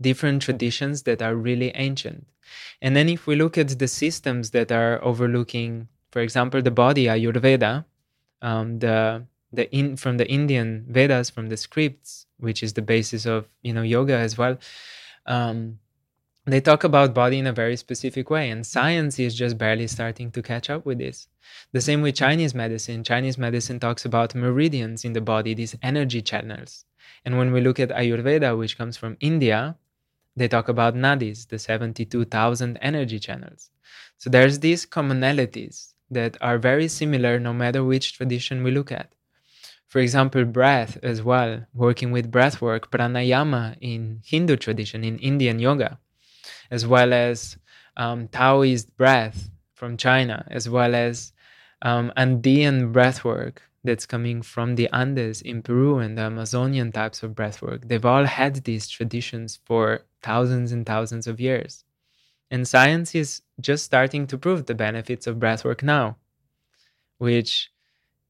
different 0.00 0.40
traditions 0.40 1.02
that 1.02 1.20
are 1.20 1.34
really 1.34 1.70
ancient. 1.74 2.26
And 2.80 2.96
then 2.96 3.08
if 3.10 3.26
we 3.26 3.36
look 3.36 3.58
at 3.58 3.78
the 3.78 3.88
systems 3.88 4.52
that 4.52 4.72
are 4.72 5.04
overlooking, 5.04 5.88
for 6.10 6.22
example, 6.22 6.62
the 6.62 6.70
body, 6.70 7.04
Ayurveda, 7.04 7.84
um, 8.40 8.78
the 8.78 9.26
the 9.52 9.70
in 9.74 9.96
from 9.96 10.16
the 10.16 10.26
Indian 10.28 10.86
Vedas, 10.88 11.28
from 11.28 11.48
the 11.48 11.56
scripts, 11.56 12.26
which 12.38 12.62
is 12.62 12.72
the 12.72 12.82
basis 12.82 13.26
of 13.26 13.46
you 13.62 13.74
know 13.74 13.82
yoga 13.82 14.16
as 14.16 14.38
well. 14.38 14.56
Um, 15.26 15.80
they 16.52 16.60
talk 16.60 16.84
about 16.84 17.14
body 17.14 17.38
in 17.38 17.46
a 17.46 17.52
very 17.52 17.76
specific 17.76 18.30
way, 18.30 18.50
and 18.50 18.66
science 18.66 19.18
is 19.18 19.34
just 19.34 19.58
barely 19.58 19.86
starting 19.86 20.30
to 20.32 20.42
catch 20.42 20.70
up 20.70 20.86
with 20.86 20.98
this. 20.98 21.28
The 21.72 21.80
same 21.80 22.02
with 22.02 22.14
Chinese 22.14 22.54
medicine. 22.54 23.04
Chinese 23.04 23.36
medicine 23.38 23.80
talks 23.80 24.04
about 24.04 24.34
meridians 24.34 25.04
in 25.04 25.12
the 25.12 25.20
body, 25.20 25.54
these 25.54 25.76
energy 25.82 26.22
channels. 26.22 26.84
And 27.24 27.38
when 27.38 27.52
we 27.52 27.60
look 27.60 27.80
at 27.80 27.90
Ayurveda, 27.90 28.56
which 28.56 28.78
comes 28.78 28.96
from 28.96 29.16
India, 29.20 29.76
they 30.36 30.48
talk 30.48 30.68
about 30.68 30.94
nadis, 30.94 31.48
the 31.48 31.58
72,000 31.58 32.78
energy 32.80 33.18
channels. 33.18 33.70
So 34.16 34.30
there's 34.30 34.60
these 34.60 34.86
commonalities 34.86 35.94
that 36.10 36.36
are 36.40 36.58
very 36.58 36.88
similar 36.88 37.38
no 37.38 37.52
matter 37.52 37.84
which 37.84 38.14
tradition 38.14 38.62
we 38.62 38.70
look 38.70 38.92
at. 38.92 39.12
For 39.86 40.00
example, 40.00 40.44
breath 40.44 40.98
as 41.02 41.22
well, 41.22 41.66
working 41.74 42.12
with 42.12 42.30
breath 42.30 42.60
work, 42.60 42.90
pranayama 42.90 43.76
in 43.80 44.20
Hindu 44.24 44.56
tradition, 44.56 45.02
in 45.02 45.18
Indian 45.18 45.58
yoga, 45.58 45.98
as 46.70 46.86
well 46.86 47.12
as 47.12 47.56
um, 47.96 48.28
Taoist 48.28 48.96
breath 48.96 49.50
from 49.74 49.96
China, 49.96 50.46
as 50.50 50.68
well 50.68 50.94
as 50.94 51.32
um, 51.82 52.12
Andean 52.16 52.92
breathwork 52.92 53.58
that's 53.84 54.06
coming 54.06 54.42
from 54.42 54.74
the 54.74 54.88
Andes 54.92 55.40
in 55.40 55.62
Peru 55.62 55.98
and 55.98 56.18
the 56.18 56.22
Amazonian 56.22 56.92
types 56.92 57.22
of 57.22 57.32
breathwork. 57.32 57.88
They've 57.88 58.04
all 58.04 58.24
had 58.24 58.56
these 58.64 58.88
traditions 58.88 59.60
for 59.64 60.00
thousands 60.22 60.72
and 60.72 60.84
thousands 60.84 61.26
of 61.26 61.40
years. 61.40 61.84
And 62.50 62.66
science 62.66 63.14
is 63.14 63.42
just 63.60 63.84
starting 63.84 64.26
to 64.28 64.38
prove 64.38 64.66
the 64.66 64.74
benefits 64.74 65.26
of 65.26 65.36
breathwork 65.36 65.82
now, 65.82 66.16
which 67.18 67.70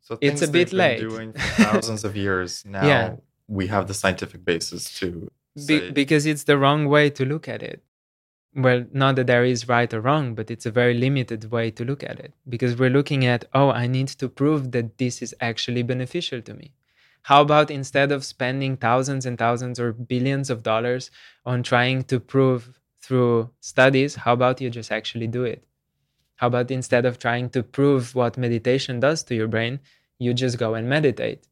so 0.00 0.18
it's 0.20 0.42
a 0.42 0.48
bit 0.48 0.72
late. 0.72 1.00
doing 1.00 1.32
for 1.32 1.38
thousands 1.62 2.04
of 2.04 2.16
years 2.16 2.64
now, 2.66 2.86
yeah. 2.86 3.14
we 3.46 3.68
have 3.68 3.86
the 3.86 3.94
scientific 3.94 4.44
basis 4.44 4.92
to. 4.98 5.30
Be- 5.66 5.90
because 5.90 6.24
it's 6.24 6.44
the 6.44 6.56
wrong 6.56 6.88
way 6.88 7.10
to 7.10 7.24
look 7.24 7.48
at 7.48 7.62
it 7.62 7.82
well, 8.54 8.84
not 8.92 9.16
that 9.16 9.26
there 9.26 9.44
is 9.44 9.68
right 9.68 9.92
or 9.92 10.00
wrong, 10.00 10.34
but 10.34 10.50
it's 10.50 10.66
a 10.66 10.70
very 10.70 10.94
limited 10.94 11.50
way 11.50 11.70
to 11.72 11.84
look 11.84 12.02
at 12.02 12.18
it 12.18 12.34
because 12.48 12.76
we're 12.76 12.90
looking 12.90 13.24
at, 13.24 13.44
oh, 13.54 13.70
I 13.70 13.86
need 13.86 14.08
to 14.08 14.28
prove 14.28 14.72
that 14.72 14.98
this 14.98 15.22
is 15.22 15.34
actually 15.40 15.82
beneficial 15.82 16.40
to 16.42 16.54
me. 16.54 16.72
How 17.22 17.42
about 17.42 17.70
instead 17.70 18.10
of 18.10 18.24
spending 18.24 18.76
thousands 18.76 19.26
and 19.26 19.38
thousands 19.38 19.78
or 19.78 19.92
billions 19.92 20.50
of 20.50 20.62
dollars 20.62 21.10
on 21.44 21.62
trying 21.62 22.04
to 22.04 22.18
prove 22.20 22.78
through 23.02 23.50
studies, 23.60 24.14
how 24.14 24.32
about 24.32 24.60
you 24.60 24.70
just 24.70 24.90
actually 24.90 25.26
do 25.26 25.44
it? 25.44 25.64
How 26.36 26.46
about 26.46 26.70
instead 26.70 27.04
of 27.04 27.18
trying 27.18 27.50
to 27.50 27.62
prove 27.62 28.14
what 28.14 28.38
meditation 28.38 29.00
does 29.00 29.22
to 29.24 29.34
your 29.34 29.48
brain, 29.48 29.80
you 30.18 30.32
just 30.32 30.58
go 30.58 30.74
and 30.74 30.88
meditate? 30.88 31.46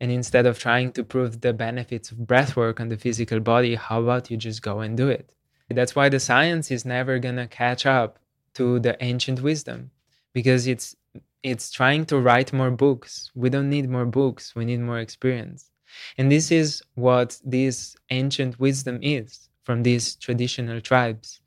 And 0.00 0.10
instead 0.10 0.46
of 0.46 0.58
trying 0.58 0.92
to 0.92 1.04
prove 1.04 1.40
the 1.40 1.52
benefits 1.52 2.10
of 2.10 2.26
breath 2.26 2.56
work 2.56 2.80
on 2.80 2.88
the 2.88 2.96
physical 2.96 3.40
body, 3.40 3.74
how 3.74 4.02
about 4.02 4.30
you 4.30 4.36
just 4.36 4.62
go 4.62 4.80
and 4.80 4.96
do 4.96 5.08
it? 5.08 5.34
That's 5.72 5.96
why 5.96 6.08
the 6.08 6.20
science 6.20 6.70
is 6.70 6.84
never 6.84 7.18
gonna 7.18 7.48
catch 7.48 7.86
up 7.86 8.18
to 8.54 8.78
the 8.78 9.02
ancient 9.02 9.40
wisdom 9.42 9.90
because 10.32 10.66
it's 10.66 10.96
it's 11.42 11.70
trying 11.70 12.06
to 12.06 12.20
write 12.20 12.52
more 12.52 12.70
books. 12.70 13.30
We 13.34 13.50
don't 13.50 13.68
need 13.68 13.88
more 13.88 14.06
books, 14.06 14.54
we 14.54 14.64
need 14.64 14.80
more 14.80 15.00
experience. 15.00 15.70
And 16.16 16.30
this 16.30 16.50
is 16.50 16.82
what 16.94 17.40
this 17.44 17.96
ancient 18.10 18.58
wisdom 18.60 18.98
is 19.02 19.48
from 19.64 19.82
these 19.82 20.16
traditional 20.16 20.80
tribes. 20.80 21.40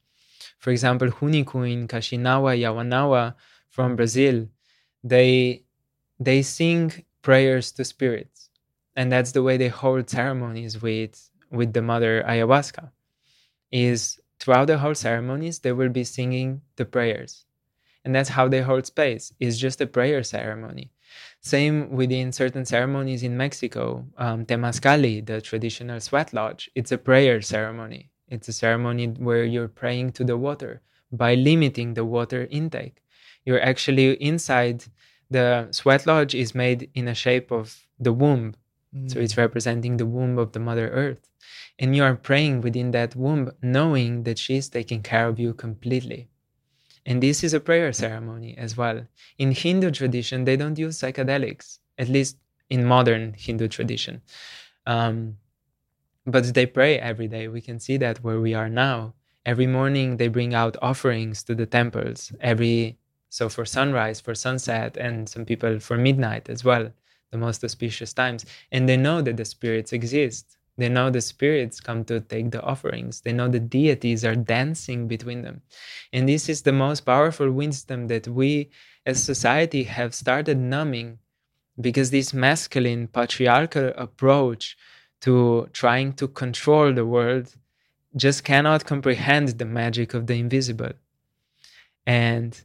For 0.60 0.72
example, 0.72 1.10
Huni 1.10 1.46
Kuin 1.46 1.88
Kaxinawa, 1.88 2.60
Yawanawa 2.60 3.36
from 3.70 3.96
Brazil, 3.96 4.48
they 5.04 5.64
they 6.20 6.42
sing 6.42 7.06
prayers 7.22 7.72
to 7.74 7.84
spirits. 7.84 8.50
And 8.96 9.12
that's 9.12 9.32
the 9.34 9.44
way 9.44 9.58
they 9.58 9.68
hold 9.68 10.10
ceremonies 10.10 10.82
with 10.82 11.30
with 11.52 11.74
the 11.74 11.82
mother 11.82 12.24
ayahuasca 12.28 12.92
is 13.84 14.20
throughout 14.40 14.68
the 14.68 14.78
whole 14.78 14.96
ceremonies 14.96 15.60
they 15.60 15.72
will 15.80 15.94
be 16.00 16.04
singing 16.04 16.62
the 16.78 16.86
prayers 16.86 17.46
and 18.04 18.14
that's 18.16 18.30
how 18.38 18.48
they 18.48 18.62
hold 18.62 18.86
space 18.86 19.34
it's 19.40 19.58
just 19.58 19.82
a 19.82 19.88
prayer 19.98 20.24
ceremony 20.24 20.92
same 21.42 21.76
within 22.00 22.32
certain 22.32 22.66
ceremonies 22.66 23.22
in 23.24 23.38
mexico 23.38 24.06
um, 24.18 24.46
temazcali 24.46 25.16
the 25.26 25.40
traditional 25.42 26.00
sweat 26.00 26.34
lodge 26.34 26.70
it's 26.76 26.92
a 26.92 26.98
prayer 27.10 27.42
ceremony 27.42 28.10
it's 28.28 28.48
a 28.48 28.54
ceremony 28.54 29.08
where 29.08 29.44
you're 29.44 29.68
praying 29.68 30.12
to 30.14 30.24
the 30.24 30.38
water 30.38 30.82
by 31.12 31.36
limiting 31.36 31.94
the 31.94 32.06
water 32.06 32.48
intake. 32.50 33.04
You're 33.46 33.62
actually 33.62 34.14
inside 34.14 34.86
the 35.30 35.68
sweat 35.72 36.06
lodge 36.06 36.34
is 36.34 36.56
made 36.56 36.90
in 36.94 37.08
a 37.08 37.16
shape 37.16 37.52
of 37.52 37.86
the 38.00 38.14
womb. 38.14 38.56
Mm. 38.96 39.12
So 39.12 39.20
it's 39.20 39.38
representing 39.38 39.98
the 39.98 40.06
womb 40.06 40.38
of 40.38 40.52
the 40.54 40.60
Mother 40.60 40.90
Earth. 40.90 41.30
And 41.78 41.96
you 41.96 42.04
are 42.04 42.16
praying 42.16 42.62
within 42.62 42.92
that 42.92 43.16
womb, 43.16 43.52
knowing 43.62 44.24
that 44.24 44.40
she 44.40 44.56
is 44.56 44.70
taking 44.70 45.04
care 45.04 45.28
of 45.28 45.40
you 45.40 45.54
completely. 45.54 46.30
And 47.06 47.22
this 47.22 47.44
is 47.44 47.54
a 47.54 47.60
prayer 47.60 47.92
ceremony 47.94 48.58
as 48.58 48.76
well. 48.76 49.06
In 49.38 49.52
Hindu 49.52 49.92
tradition, 49.92 50.46
they 50.46 50.58
don't 50.58 50.80
use 50.80 50.98
psychedelics, 50.98 51.80
at 51.98 52.10
least 52.10 52.38
in 52.70 52.86
modern 52.86 53.34
Hindu 53.38 53.68
tradition. 53.68 54.22
Um, 54.88 55.38
but 56.26 56.54
they 56.54 56.66
pray 56.66 56.98
every 56.98 57.28
day. 57.28 57.48
We 57.48 57.62
can 57.62 57.80
see 57.80 57.98
that 57.98 58.24
where 58.24 58.40
we 58.40 58.54
are 58.54 58.70
now. 58.70 59.14
Every 59.46 59.68
morning 59.68 60.18
they 60.18 60.28
bring 60.28 60.56
out 60.56 60.76
offerings 60.82 61.44
to 61.44 61.54
the 61.54 61.68
temples. 61.68 62.32
Every 62.42 62.98
so 63.30 63.50
for 63.50 63.66
sunrise, 63.66 64.22
for 64.22 64.34
sunset, 64.34 64.98
and 64.98 65.28
some 65.28 65.46
people 65.46 65.80
for 65.80 65.98
midnight 65.98 66.50
as 66.50 66.64
well, 66.64 66.92
the 67.32 67.38
most 67.38 67.64
auspicious 67.64 68.14
times. 68.14 68.46
And 68.72 68.88
they 68.88 68.98
know 68.98 69.22
that 69.22 69.38
the 69.38 69.46
spirits 69.46 69.94
exist. 69.94 70.58
They 70.78 70.90
know 70.90 71.10
the 71.10 71.22
spirits 71.22 71.80
come 71.80 72.04
to 72.06 72.20
take 72.20 72.52
the 72.52 72.62
offerings. 72.62 73.22
They 73.22 73.32
know 73.32 73.48
the 73.48 73.60
deities 73.60 74.26
are 74.26 74.36
dancing 74.36 75.08
between 75.08 75.42
them. 75.42 75.62
And 76.12 76.28
this 76.28 76.50
is 76.50 76.64
the 76.64 76.74
most 76.74 77.02
powerful 77.02 77.50
wisdom 77.52 78.08
that 78.08 78.28
we 78.28 78.70
as 79.06 79.24
society 79.24 79.84
have 79.84 80.14
started 80.14 80.58
numbing 80.58 81.20
because 81.80 82.12
this 82.12 82.34
masculine 82.34 83.08
patriarchal 83.08 83.94
approach 83.96 84.78
to 85.22 85.70
trying 85.72 86.14
to 86.14 86.28
control 86.28 86.94
the 86.94 87.06
world 87.06 87.56
just 88.16 88.44
cannot 88.44 88.86
comprehend 88.86 89.50
the 89.50 89.66
magic 89.66 90.14
of 90.14 90.28
the 90.28 90.36
invisible. 90.36 90.94
And 92.06 92.60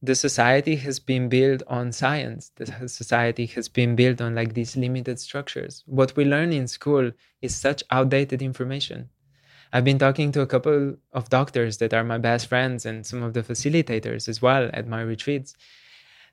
the 0.00 0.14
society 0.14 0.76
has 0.76 1.00
been 1.00 1.28
built 1.28 1.62
on 1.66 1.90
science. 1.90 2.52
The 2.54 2.88
society 2.88 3.46
has 3.46 3.68
been 3.68 3.96
built 3.96 4.20
on 4.20 4.34
like 4.34 4.54
these 4.54 4.76
limited 4.76 5.18
structures. 5.18 5.82
What 5.86 6.14
we 6.14 6.24
learn 6.24 6.52
in 6.52 6.68
school 6.68 7.10
is 7.42 7.56
such 7.56 7.82
outdated 7.90 8.40
information. 8.40 9.10
I've 9.72 9.84
been 9.84 9.98
talking 9.98 10.32
to 10.32 10.40
a 10.40 10.46
couple 10.46 10.96
of 11.12 11.28
doctors 11.28 11.78
that 11.78 11.92
are 11.92 12.04
my 12.04 12.16
best 12.18 12.46
friends 12.46 12.86
and 12.86 13.04
some 13.04 13.22
of 13.22 13.34
the 13.34 13.42
facilitators 13.42 14.28
as 14.28 14.40
well 14.40 14.70
at 14.72 14.86
my 14.86 15.02
retreats. 15.02 15.54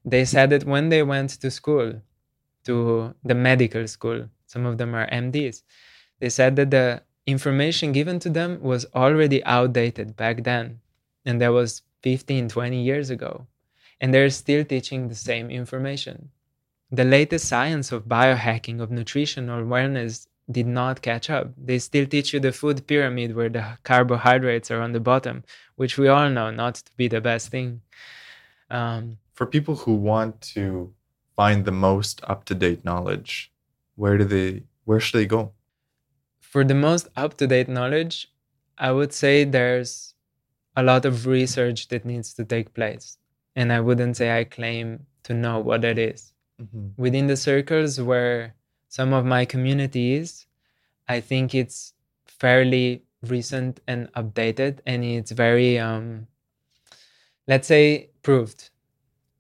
They 0.06 0.26
said 0.26 0.52
that 0.52 0.64
when 0.64 0.90
they 0.90 1.02
went 1.04 1.32
to 1.42 1.50
school, 1.50 2.02
to 2.66 3.14
the 3.24 3.36
medical 3.36 3.88
school, 3.88 4.30
some 4.46 4.66
of 4.66 4.78
them 4.78 4.96
are 4.96 5.08
MDs. 5.10 5.64
They 6.20 6.30
said 6.30 6.56
that 6.56 6.72
the 6.72 7.04
information 7.26 7.92
given 7.92 8.20
to 8.20 8.30
them 8.30 8.62
was 8.62 8.86
already 8.94 9.44
outdated 9.44 10.16
back 10.16 10.44
then. 10.44 10.80
And 11.26 11.42
that 11.42 11.50
was 11.50 11.82
15, 12.04 12.50
20 12.50 12.84
years 12.84 13.10
ago. 13.10 13.48
And 14.02 14.14
they're 14.14 14.30
still 14.30 14.64
teaching 14.66 15.08
the 15.08 15.16
same 15.16 15.50
information. 15.50 16.30
The 16.92 17.04
latest 17.04 17.48
science 17.48 17.92
of 17.92 18.06
biohacking, 18.06 18.80
of 18.82 18.92
nutritional 18.92 19.64
wellness, 19.64 20.28
did 20.52 20.68
not 20.68 21.02
catch 21.02 21.30
up. 21.30 21.50
They 21.58 21.80
still 21.80 22.06
teach 22.06 22.34
you 22.34 22.40
the 22.40 22.52
food 22.52 22.86
pyramid 22.86 23.36
where 23.36 23.50
the 23.50 23.78
carbohydrates 23.84 24.70
are 24.70 24.82
on 24.82 24.92
the 24.92 25.00
bottom, 25.00 25.44
which 25.76 25.98
we 25.98 26.08
all 26.08 26.30
know 26.30 26.52
not 26.52 26.76
to 26.76 26.92
be 26.96 27.08
the 27.08 27.22
best 27.22 27.50
thing. 27.50 27.82
Um, 28.70 29.18
For 29.34 29.46
people 29.46 29.76
who 29.76 29.96
want 29.96 30.42
to 30.56 30.94
find 31.36 31.66
the 31.66 31.72
most 31.72 32.22
up 32.26 32.46
to 32.46 32.56
date 32.56 32.86
knowledge, 32.86 33.52
where 33.96 34.18
do 34.18 34.26
they 34.26 34.64
where 34.84 35.00
should 35.00 35.18
they 35.20 35.26
go 35.26 35.52
for 36.40 36.64
the 36.64 36.76
most 36.76 37.08
up 37.16 37.36
to 37.38 37.48
date 37.48 37.68
knowledge 37.68 38.32
i 38.78 38.92
would 38.92 39.14
say 39.14 39.44
there's 39.44 40.14
a 40.76 40.84
lot 40.84 41.06
of 41.06 41.26
research 41.26 41.88
that 41.88 42.06
needs 42.06 42.34
to 42.34 42.44
take 42.46 42.74
place 42.74 43.18
and 43.56 43.72
i 43.72 43.80
wouldn't 43.80 44.18
say 44.18 44.38
i 44.38 44.44
claim 44.44 45.06
to 45.24 45.34
know 45.34 45.60
what 45.60 45.84
it 45.84 45.98
is. 45.98 46.32
Mm-hmm. 46.62 47.02
within 47.02 47.28
the 47.28 47.36
circles 47.36 48.00
where 48.00 48.56
some 48.88 49.12
of 49.12 49.26
my 49.26 49.44
community 49.44 50.14
is 50.14 50.46
i 51.10 51.20
think 51.20 51.54
it's 51.54 51.94
fairly 52.26 53.04
recent 53.24 53.82
and 53.88 54.10
updated 54.14 54.80
and 54.86 55.04
it's 55.04 55.32
very 55.32 55.78
um 55.78 56.28
let's 57.46 57.68
say 57.68 58.10
proved 58.24 58.70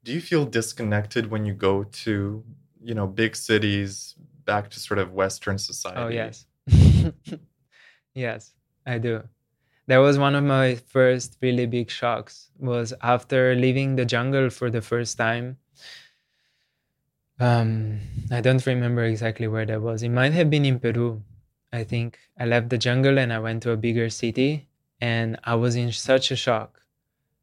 do 0.03 0.11
you 0.11 0.19
feel 0.19 0.45
disconnected 0.45 1.31
when 1.31 1.45
you 1.45 1.53
go 1.53 1.83
to 1.83 2.43
you 2.83 2.93
know 2.93 3.07
big 3.07 3.35
cities 3.35 4.15
back 4.45 4.69
to 4.69 4.79
sort 4.79 4.99
of 4.99 5.11
Western 5.13 5.57
society. 5.57 5.99
Oh 5.99 6.07
yes, 6.07 6.45
yes, 8.13 8.53
I 8.85 8.99
do. 8.99 9.23
That 9.87 9.97
was 9.97 10.17
one 10.17 10.35
of 10.35 10.43
my 10.43 10.75
first 10.75 11.37
really 11.41 11.65
big 11.65 11.89
shocks. 11.89 12.49
Was 12.59 12.93
after 13.01 13.55
leaving 13.55 13.95
the 13.95 14.05
jungle 14.05 14.49
for 14.49 14.69
the 14.69 14.81
first 14.81 15.17
time. 15.17 15.57
Um, 17.39 17.99
I 18.31 18.41
don't 18.41 18.65
remember 18.65 19.03
exactly 19.03 19.47
where 19.47 19.65
that 19.65 19.81
was. 19.81 20.01
It 20.03 20.09
might 20.09 20.33
have 20.33 20.49
been 20.49 20.65
in 20.65 20.79
Peru. 20.79 21.21
I 21.73 21.83
think 21.83 22.17
I 22.39 22.45
left 22.45 22.69
the 22.69 22.77
jungle 22.77 23.19
and 23.19 23.33
I 23.33 23.39
went 23.39 23.63
to 23.63 23.71
a 23.71 23.77
bigger 23.77 24.09
city, 24.09 24.67
and 25.01 25.37
I 25.43 25.55
was 25.55 25.75
in 25.75 25.91
such 25.91 26.31
a 26.31 26.35
shock. 26.35 26.81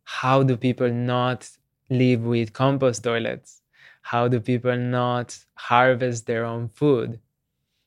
How 0.04 0.42
do 0.42 0.56
people 0.56 0.90
not 0.90 1.48
live 1.90 2.22
with 2.22 2.52
compost 2.52 3.04
toilets? 3.04 3.62
how 4.02 4.28
do 4.28 4.40
people 4.40 4.76
not 4.76 5.38
harvest 5.54 6.26
their 6.26 6.44
own 6.44 6.68
food? 6.68 7.20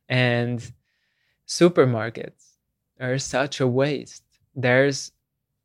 And 0.09 0.71
supermarkets 1.47 2.55
are 2.99 3.19
such 3.19 3.59
a 3.59 3.67
waste. 3.67 4.24
There's 4.55 5.11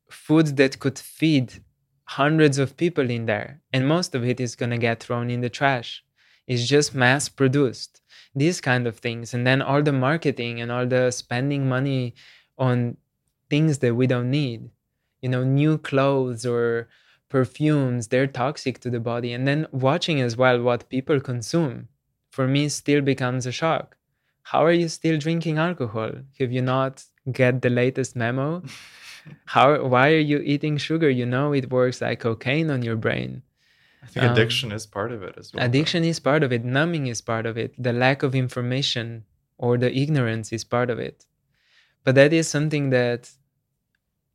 food 0.09 0.57
that 0.57 0.79
could 0.79 0.99
feed 0.99 1.63
hundreds 2.05 2.57
of 2.57 2.77
people 2.77 3.09
in 3.09 3.25
there, 3.25 3.61
and 3.71 3.87
most 3.87 4.13
of 4.15 4.25
it 4.25 4.39
is 4.39 4.55
going 4.55 4.71
to 4.71 4.77
get 4.77 5.01
thrown 5.01 5.29
in 5.29 5.41
the 5.41 5.49
trash. 5.49 6.03
It's 6.47 6.67
just 6.67 6.93
mass 6.93 7.29
produced, 7.29 8.01
these 8.35 8.59
kind 8.59 8.87
of 8.87 8.97
things. 8.97 9.33
And 9.33 9.47
then 9.47 9.61
all 9.61 9.81
the 9.81 9.93
marketing 9.93 10.59
and 10.59 10.71
all 10.71 10.85
the 10.85 11.11
spending 11.11 11.69
money 11.69 12.15
on 12.57 12.97
things 13.49 13.79
that 13.79 13.95
we 13.95 14.07
don't 14.07 14.29
need, 14.29 14.69
you 15.21 15.29
know, 15.29 15.43
new 15.43 15.77
clothes 15.77 16.45
or 16.45 16.89
perfumes 17.29 18.09
they're 18.09 18.27
toxic 18.27 18.79
to 18.81 18.89
the 18.89 18.99
body 18.99 19.31
and 19.31 19.47
then 19.47 19.65
watching 19.71 20.19
as 20.19 20.35
well 20.35 20.61
what 20.61 20.89
people 20.89 21.17
consume 21.21 21.87
for 22.29 22.45
me 22.45 22.67
still 22.67 22.99
becomes 22.99 23.45
a 23.45 23.51
shock 23.53 23.95
how 24.43 24.65
are 24.65 24.71
you 24.71 24.87
still 24.87 25.17
drinking 25.17 25.57
alcohol? 25.57 26.11
Have 26.39 26.51
you 26.51 26.61
not 26.61 27.03
get 27.31 27.61
the 27.61 27.69
latest 27.69 28.15
memo? 28.15 28.63
How 29.45 29.83
why 29.85 30.09
are 30.11 30.25
you 30.31 30.39
eating 30.39 30.77
sugar? 30.77 31.09
You 31.09 31.25
know 31.25 31.53
it 31.53 31.69
works 31.69 32.01
like 32.01 32.21
cocaine 32.21 32.71
on 32.71 32.81
your 32.81 32.95
brain. 32.95 33.43
I 34.03 34.07
think 34.07 34.25
um, 34.25 34.31
addiction 34.31 34.71
is 34.71 34.87
part 34.87 35.11
of 35.11 35.21
it 35.21 35.35
as 35.37 35.53
well 35.53 35.63
addiction 35.63 36.03
is 36.03 36.19
part 36.19 36.41
of 36.41 36.51
it. 36.51 36.65
Numbing 36.65 37.05
is 37.05 37.21
part 37.21 37.45
of 37.45 37.57
it. 37.57 37.75
The 37.77 37.93
lack 37.93 38.23
of 38.23 38.33
information 38.33 39.25
or 39.59 39.77
the 39.77 39.95
ignorance 39.95 40.51
is 40.51 40.63
part 40.63 40.89
of 40.89 40.97
it. 40.97 41.25
But 42.03 42.15
that 42.15 42.33
is 42.33 42.47
something 42.47 42.89
that 42.89 43.29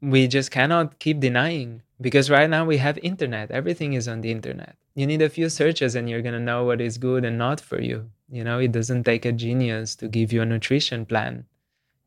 we 0.01 0.29
just 0.29 0.53
cannot 0.53 1.01
keep 1.01 1.19
denying 1.19 1.83
because 2.01 2.31
right 2.31 2.49
now 2.49 2.65
we 2.65 2.77
have 2.77 2.97
internet. 2.99 3.51
Everything 3.51 3.95
is 3.95 4.07
on 4.07 4.21
the 4.21 4.31
internet. 4.31 4.77
You 4.95 5.07
need 5.07 5.21
a 5.21 5.29
few 5.29 5.49
searches 5.49 5.97
and 5.97 6.09
you're 6.09 6.23
going 6.23 6.35
to 6.35 6.41
know 6.41 6.65
what 6.65 6.81
is 6.81 6.97
good 6.97 7.25
and 7.25 7.37
not 7.37 7.61
for 7.61 7.81
you 7.81 8.11
you 8.31 8.45
know 8.45 8.59
it 8.59 8.73
doesn't 8.73 9.05
take 9.05 9.25
a 9.25 9.33
genius 9.33 9.95
to 9.97 10.09
give 10.09 10.33
you 10.33 10.43
a 10.43 10.47
nutrition 10.47 11.07
plan 11.07 11.45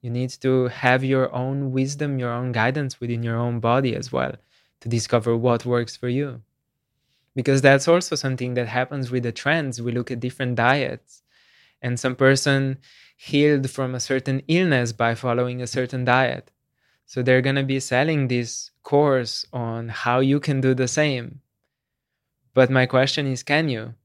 you 0.01 0.09
need 0.09 0.29
to 0.29 0.67
have 0.67 1.03
your 1.03 1.33
own 1.33 1.71
wisdom 1.71 2.19
your 2.19 2.31
own 2.31 2.51
guidance 2.51 2.99
within 2.99 3.23
your 3.23 3.37
own 3.37 3.59
body 3.59 3.95
as 3.95 4.11
well 4.11 4.33
to 4.79 4.89
discover 4.89 5.35
what 5.35 5.65
works 5.65 5.95
for 5.95 6.09
you 6.09 6.41
because 7.35 7.61
that's 7.61 7.87
also 7.87 8.15
something 8.15 8.53
that 8.53 8.67
happens 8.67 9.11
with 9.11 9.23
the 9.23 9.31
trends 9.31 9.81
we 9.81 9.91
look 9.91 10.11
at 10.11 10.19
different 10.19 10.55
diets 10.55 11.21
and 11.81 11.99
some 11.99 12.15
person 12.15 12.77
healed 13.15 13.69
from 13.69 13.95
a 13.95 13.99
certain 13.99 14.41
illness 14.47 14.91
by 14.91 15.15
following 15.15 15.61
a 15.61 15.67
certain 15.67 16.03
diet 16.03 16.51
so 17.09 17.23
they're 17.23 17.41
going 17.41 17.55
to 17.55 17.63
be 17.63 17.79
selling 17.79 18.27
this 18.27 18.69
course 18.83 19.43
on 19.51 19.89
how 19.89 20.19
you 20.19 20.39
can 20.39 20.61
do 20.61 20.75
the 20.75 20.87
same. 20.87 21.41
But 22.53 22.69
my 22.69 22.85
question 22.85 23.25
is 23.25 23.41
can 23.41 23.67
you? 23.67 23.95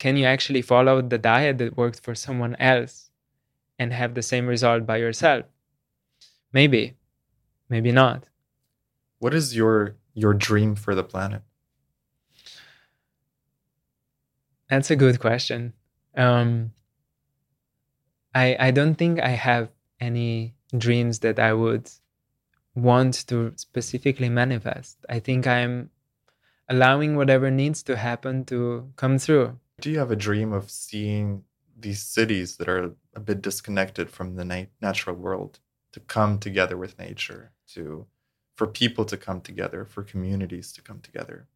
Can 0.00 0.16
you 0.16 0.24
actually 0.24 0.62
follow 0.62 1.02
the 1.02 1.18
diet 1.18 1.58
that 1.58 1.76
worked 1.76 2.00
for 2.00 2.14
someone 2.14 2.56
else 2.56 3.10
and 3.78 3.92
have 3.92 4.14
the 4.14 4.22
same 4.22 4.46
result 4.46 4.86
by 4.86 4.96
yourself? 4.96 5.44
Maybe. 6.52 6.96
Maybe 7.68 7.92
not. 7.92 8.24
What 9.18 9.34
is 9.34 9.54
your 9.54 9.96
your 10.14 10.34
dream 10.34 10.74
for 10.74 10.94
the 10.94 11.04
planet? 11.04 11.42
That's 14.70 14.90
a 14.90 14.96
good 14.96 15.20
question. 15.20 15.74
Um, 16.16 16.72
I 18.34 18.56
I 18.58 18.70
don't 18.70 18.94
think 18.94 19.20
I 19.20 19.36
have 19.50 19.68
any 20.00 20.54
dreams 20.76 21.18
that 21.18 21.38
I 21.38 21.52
would 21.52 21.90
want 22.74 23.26
to 23.28 23.52
specifically 23.56 24.30
manifest. 24.30 25.04
I 25.10 25.18
think 25.18 25.46
I'm 25.46 25.90
allowing 26.70 27.16
whatever 27.16 27.50
needs 27.50 27.82
to 27.82 27.96
happen 27.96 28.44
to 28.46 28.90
come 28.96 29.18
through. 29.18 29.58
Do 29.80 29.90
you 29.90 29.98
have 29.98 30.10
a 30.10 30.16
dream 30.16 30.52
of 30.52 30.70
seeing 30.70 31.44
these 31.78 32.02
cities 32.02 32.56
that 32.56 32.68
are 32.68 32.94
a 33.14 33.20
bit 33.20 33.40
disconnected 33.40 34.10
from 34.10 34.36
the 34.36 34.44
na- 34.44 34.70
natural 34.80 35.16
world 35.16 35.58
to 35.92 36.00
come 36.00 36.38
together 36.38 36.76
with 36.76 36.98
nature 36.98 37.52
to 37.74 38.06
for 38.54 38.66
people 38.66 39.06
to 39.06 39.16
come 39.16 39.40
together, 39.40 39.86
for 39.86 40.02
communities 40.02 40.70
to 40.72 40.82
come 40.82 41.00
together? 41.00 41.48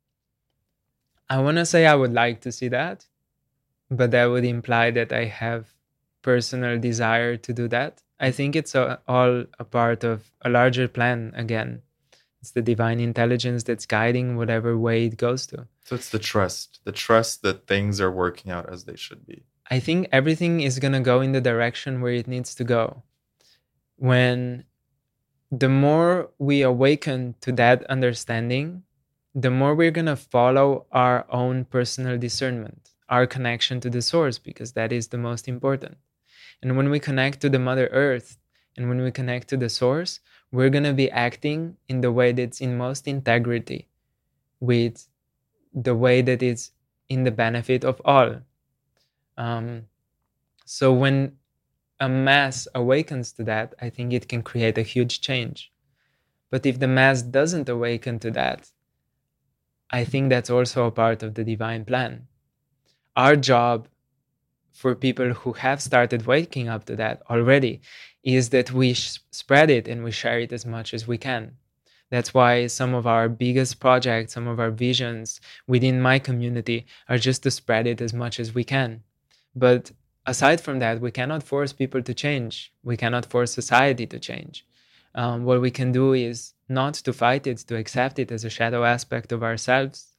I 1.28 1.38
want 1.40 1.58
to 1.58 1.66
say 1.66 1.86
I 1.86 1.94
would 1.94 2.14
like 2.14 2.40
to 2.42 2.52
see 2.52 2.68
that, 2.68 3.06
but 3.90 4.10
that 4.12 4.26
would 4.26 4.44
imply 4.44 4.90
that 4.92 5.12
I 5.12 5.24
have 5.26 5.74
personal 6.22 6.78
desire 6.78 7.36
to 7.36 7.52
do 7.52 7.68
that. 7.68 8.02
I 8.18 8.30
think 8.30 8.56
it's 8.56 8.74
a, 8.74 9.00
all 9.06 9.44
a 9.58 9.64
part 9.64 10.02
of 10.02 10.32
a 10.40 10.48
larger 10.48 10.88
plan 10.88 11.32
again. 11.36 11.82
It's 12.44 12.50
the 12.50 12.60
divine 12.60 13.00
intelligence 13.00 13.62
that's 13.62 13.86
guiding 13.86 14.36
whatever 14.36 14.76
way 14.76 15.06
it 15.06 15.16
goes 15.16 15.46
to. 15.46 15.66
So 15.84 15.94
it's 15.94 16.10
the 16.10 16.18
trust, 16.18 16.80
the 16.84 16.92
trust 16.92 17.40
that 17.40 17.66
things 17.66 18.02
are 18.02 18.10
working 18.10 18.52
out 18.52 18.70
as 18.70 18.84
they 18.84 18.96
should 18.96 19.26
be. 19.26 19.46
I 19.70 19.80
think 19.80 20.08
everything 20.12 20.60
is 20.60 20.78
going 20.78 20.92
to 20.92 21.00
go 21.00 21.22
in 21.22 21.32
the 21.32 21.40
direction 21.40 22.02
where 22.02 22.12
it 22.12 22.28
needs 22.28 22.54
to 22.56 22.62
go. 22.64 23.02
When 23.96 24.64
the 25.50 25.70
more 25.70 26.32
we 26.38 26.60
awaken 26.60 27.34
to 27.40 27.52
that 27.52 27.82
understanding, 27.84 28.82
the 29.34 29.50
more 29.50 29.74
we're 29.74 29.90
going 29.90 30.12
to 30.14 30.14
follow 30.14 30.84
our 30.92 31.24
own 31.30 31.64
personal 31.64 32.18
discernment, 32.18 32.90
our 33.08 33.26
connection 33.26 33.80
to 33.80 33.88
the 33.88 34.02
source, 34.02 34.36
because 34.36 34.72
that 34.72 34.92
is 34.92 35.08
the 35.08 35.16
most 35.16 35.48
important. 35.48 35.96
And 36.60 36.76
when 36.76 36.90
we 36.90 37.00
connect 37.00 37.40
to 37.40 37.48
the 37.48 37.58
Mother 37.58 37.86
Earth 37.86 38.36
and 38.76 38.90
when 38.90 39.00
we 39.00 39.10
connect 39.10 39.48
to 39.48 39.56
the 39.56 39.70
source, 39.70 40.20
we're 40.54 40.70
going 40.70 40.84
to 40.84 40.94
be 40.94 41.10
acting 41.10 41.76
in 41.88 42.00
the 42.00 42.12
way 42.12 42.30
that's 42.30 42.60
in 42.60 42.76
most 42.76 43.08
integrity 43.08 43.88
with 44.60 45.08
the 45.74 45.96
way 45.96 46.22
that 46.22 46.44
it's 46.44 46.70
in 47.08 47.24
the 47.24 47.32
benefit 47.32 47.84
of 47.84 48.00
all. 48.04 48.36
Um, 49.36 49.86
so 50.64 50.92
when 50.92 51.32
a 51.98 52.08
mass 52.08 52.68
awakens 52.72 53.32
to 53.32 53.42
that, 53.44 53.74
I 53.82 53.90
think 53.90 54.12
it 54.12 54.28
can 54.28 54.42
create 54.42 54.78
a 54.78 54.82
huge 54.82 55.20
change. 55.20 55.72
But 56.50 56.64
if 56.64 56.78
the 56.78 56.86
mass 56.86 57.22
doesn't 57.22 57.68
awaken 57.68 58.20
to 58.20 58.30
that, 58.30 58.70
I 59.90 60.04
think 60.04 60.30
that's 60.30 60.50
also 60.50 60.86
a 60.86 60.92
part 60.92 61.24
of 61.24 61.34
the 61.34 61.42
divine 61.42 61.84
plan. 61.84 62.28
Our 63.16 63.34
job 63.34 63.88
for 64.72 64.94
people 64.94 65.32
who 65.32 65.54
have 65.54 65.82
started 65.82 66.26
waking 66.26 66.68
up 66.68 66.84
to 66.84 66.94
that 66.96 67.22
already 67.28 67.80
is 68.24 68.48
that 68.50 68.72
we 68.72 68.94
sh- 68.94 69.18
spread 69.30 69.70
it 69.70 69.86
and 69.86 70.02
we 70.02 70.10
share 70.10 70.40
it 70.40 70.52
as 70.52 70.64
much 70.64 70.94
as 70.94 71.06
we 71.06 71.18
can. 71.18 71.56
That's 72.10 72.32
why 72.32 72.66
some 72.68 72.94
of 72.94 73.06
our 73.06 73.28
biggest 73.28 73.80
projects, 73.80 74.32
some 74.32 74.48
of 74.48 74.58
our 74.58 74.70
visions 74.70 75.40
within 75.66 76.00
my 76.00 76.18
community 76.18 76.86
are 77.08 77.18
just 77.18 77.42
to 77.42 77.50
spread 77.50 77.86
it 77.86 78.00
as 78.00 78.12
much 78.12 78.40
as 78.40 78.54
we 78.54 78.64
can. 78.64 79.02
But 79.54 79.92
aside 80.26 80.60
from 80.60 80.78
that, 80.78 81.00
we 81.00 81.10
cannot 81.10 81.42
force 81.42 81.72
people 81.72 82.02
to 82.02 82.14
change. 82.14 82.72
We 82.82 82.96
cannot 82.96 83.26
force 83.26 83.52
society 83.52 84.06
to 84.06 84.18
change. 84.18 84.66
Um, 85.14 85.44
what 85.44 85.60
we 85.60 85.70
can 85.70 85.92
do 85.92 86.12
is 86.12 86.54
not 86.68 86.94
to 86.94 87.12
fight 87.12 87.46
it, 87.46 87.58
to 87.58 87.76
accept 87.76 88.18
it 88.18 88.32
as 88.32 88.44
a 88.44 88.50
shadow 88.50 88.84
aspect 88.84 89.32
of 89.32 89.42
ourselves, 89.42 90.14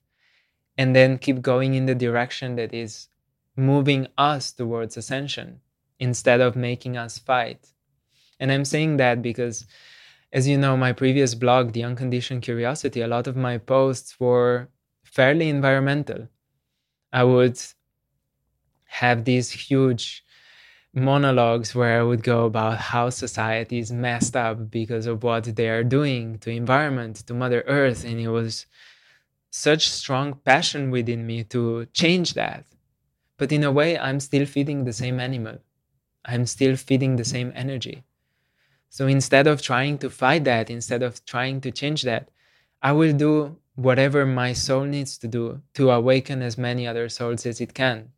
and 0.77 0.95
then 0.95 1.17
keep 1.17 1.41
going 1.41 1.73
in 1.73 1.85
the 1.85 1.95
direction 1.95 2.55
that 2.55 2.73
is 2.73 3.07
moving 3.55 4.07
us 4.17 4.51
towards 4.51 4.97
ascension 4.97 5.61
instead 5.99 6.41
of 6.41 6.55
making 6.55 6.97
us 6.97 7.17
fight. 7.17 7.67
And 8.39 8.51
I'm 8.51 8.65
saying 8.65 8.97
that 8.97 9.21
because, 9.21 9.65
as 10.33 10.47
you 10.47 10.57
know, 10.57 10.77
my 10.77 10.93
previous 10.93 11.35
blog, 11.35 11.73
The 11.73 11.83
Unconditioned 11.83 12.41
Curiosity, 12.43 13.01
a 13.01 13.07
lot 13.07 13.27
of 13.27 13.35
my 13.37 13.57
posts 13.57 14.19
were 14.19 14.69
fairly 15.03 15.49
environmental. 15.49 16.29
I 17.13 17.23
would 17.25 17.59
have 18.85 19.25
these 19.25 19.51
huge 19.51 20.23
monologues 20.93 21.75
where 21.75 21.99
I 21.99 22.03
would 22.03 22.23
go 22.23 22.45
about 22.45 22.77
how 22.79 23.09
society 23.09 23.79
is 23.79 23.91
messed 23.91 24.35
up 24.35 24.71
because 24.71 25.07
of 25.07 25.23
what 25.23 25.43
they 25.55 25.69
are 25.69 25.83
doing 25.83 26.39
to 26.39 26.51
environment, 26.51 27.17
to 27.27 27.33
Mother 27.33 27.63
Earth. 27.67 28.05
And 28.05 28.19
it 28.19 28.29
was 28.29 28.65
such 29.51 29.89
strong 29.89 30.35
passion 30.45 30.91
within 30.91 31.27
me 31.27 31.43
to 31.45 31.87
change 31.93 32.33
that 32.35 32.65
but 33.37 33.51
in 33.51 33.63
a 33.63 33.71
way, 33.71 33.99
I'm 33.99 34.19
still 34.19 34.45
feeding 34.45 34.85
the 34.85 34.93
same 34.93 35.19
animal. 35.19 35.59
I'm 36.25 36.45
still 36.45 36.75
feeding 36.77 37.17
the 37.17 37.25
same 37.25 37.51
energy. 37.55 38.03
So 38.95 39.07
instead 39.07 39.45
of 39.45 39.61
trying 39.61 39.97
to 39.97 40.09
fight 40.09 40.45
that, 40.45 40.69
instead 40.69 41.03
of 41.03 41.25
trying 41.25 41.59
to 41.59 41.69
change 41.69 42.03
that, 42.03 42.29
I 42.81 42.93
will 42.93 43.11
do 43.11 43.57
whatever 43.75 44.25
my 44.25 44.53
soul 44.53 44.85
needs 44.85 45.17
to 45.17 45.27
do 45.27 45.61
to 45.73 45.91
awaken 45.91 46.41
as 46.41 46.57
many 46.57 46.87
other 46.87 47.09
souls 47.09 47.45
as 47.45 47.59
it 47.59 47.73
can. 47.73 48.13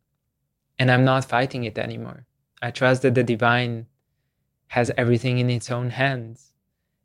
And 0.78 0.88
I'm 0.88 1.04
not 1.04 1.24
fighting 1.24 1.64
it 1.64 1.78
anymore. 1.78 2.26
I 2.62 2.70
trust 2.70 3.02
that 3.02 3.16
the 3.16 3.24
divine 3.24 3.86
has 4.68 4.92
everything 4.96 5.38
in 5.38 5.50
its 5.50 5.68
own 5.68 5.90
hands. 5.90 6.52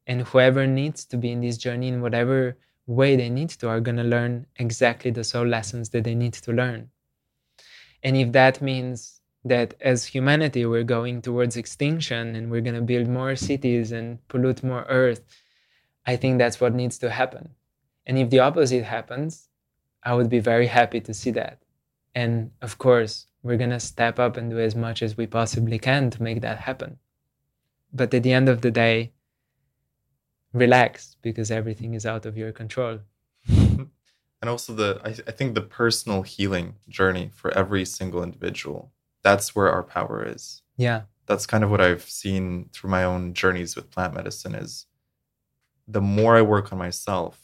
And 0.05 0.21
whoever 0.21 0.67
needs 0.67 1.03
to 1.05 1.17
be 1.17 1.31
in 1.31 1.41
this 1.41 1.57
journey 1.57 1.87
in 1.87 1.99
whatever 1.99 2.55
way 2.85 3.15
they 3.15 3.31
need 3.31 3.49
to 3.57 3.69
are 3.69 3.81
going 3.81 3.97
to 3.97 4.03
learn 4.03 4.45
exactly 4.57 5.09
the 5.09 5.23
soul 5.23 5.47
lessons 5.47 5.89
that 5.89 6.03
they 6.03 6.13
need 6.13 6.33
to 6.33 6.53
learn. 6.53 6.91
And 8.03 8.15
if 8.17 8.33
that 8.33 8.61
means 8.61 9.19
that 9.45 9.73
as 9.81 10.05
humanity 10.05 10.65
we're 10.65 10.83
going 10.83 11.21
towards 11.21 11.57
extinction 11.57 12.35
and 12.35 12.49
we're 12.49 12.61
going 12.61 12.75
to 12.75 12.81
build 12.81 13.07
more 13.07 13.35
cities 13.35 13.91
and 13.91 14.25
pollute 14.27 14.63
more 14.63 14.85
earth, 14.87 15.21
I 16.05 16.15
think 16.15 16.37
that's 16.37 16.61
what 16.61 16.73
needs 16.73 16.97
to 16.99 17.09
happen. 17.09 17.49
And 18.05 18.17
if 18.17 18.29
the 18.29 18.39
opposite 18.39 18.83
happens, 18.83 19.49
I 20.03 20.13
would 20.13 20.29
be 20.29 20.39
very 20.39 20.67
happy 20.67 20.99
to 21.01 21.13
see 21.13 21.31
that. 21.31 21.59
And 22.15 22.51
of 22.61 22.77
course, 22.77 23.27
we're 23.41 23.57
going 23.57 23.69
to 23.71 23.79
step 23.79 24.19
up 24.19 24.37
and 24.37 24.49
do 24.49 24.59
as 24.59 24.75
much 24.75 25.01
as 25.01 25.17
we 25.17 25.27
possibly 25.27 25.79
can 25.79 26.09
to 26.11 26.23
make 26.23 26.41
that 26.41 26.59
happen. 26.59 26.97
But 27.93 28.13
at 28.13 28.23
the 28.23 28.33
end 28.33 28.49
of 28.49 28.61
the 28.61 28.71
day, 28.71 29.13
relax 30.53 31.17
because 31.21 31.51
everything 31.51 31.93
is 31.93 32.05
out 32.05 32.25
of 32.25 32.37
your 32.37 32.51
control. 32.51 32.99
and 33.47 33.89
also 34.45 34.73
the 34.73 35.01
I, 35.03 35.09
I 35.27 35.31
think 35.31 35.55
the 35.55 35.61
personal 35.61 36.21
healing 36.21 36.75
journey 36.87 37.31
for 37.33 37.51
every 37.51 37.85
single 37.85 38.23
individual 38.23 38.91
that's 39.23 39.55
where 39.55 39.71
our 39.71 39.83
power 39.83 40.23
is. 40.27 40.61
Yeah. 40.77 41.03
That's 41.25 41.45
kind 41.45 41.63
of 41.63 41.71
what 41.71 41.81
i've 41.81 42.03
seen 42.03 42.69
through 42.73 42.89
my 42.89 43.03
own 43.03 43.33
journeys 43.33 43.75
with 43.75 43.89
plant 43.89 44.13
medicine 44.13 44.55
is 44.55 44.85
the 45.87 46.01
more 46.01 46.35
i 46.35 46.41
work 46.41 46.71
on 46.73 46.77
myself 46.77 47.39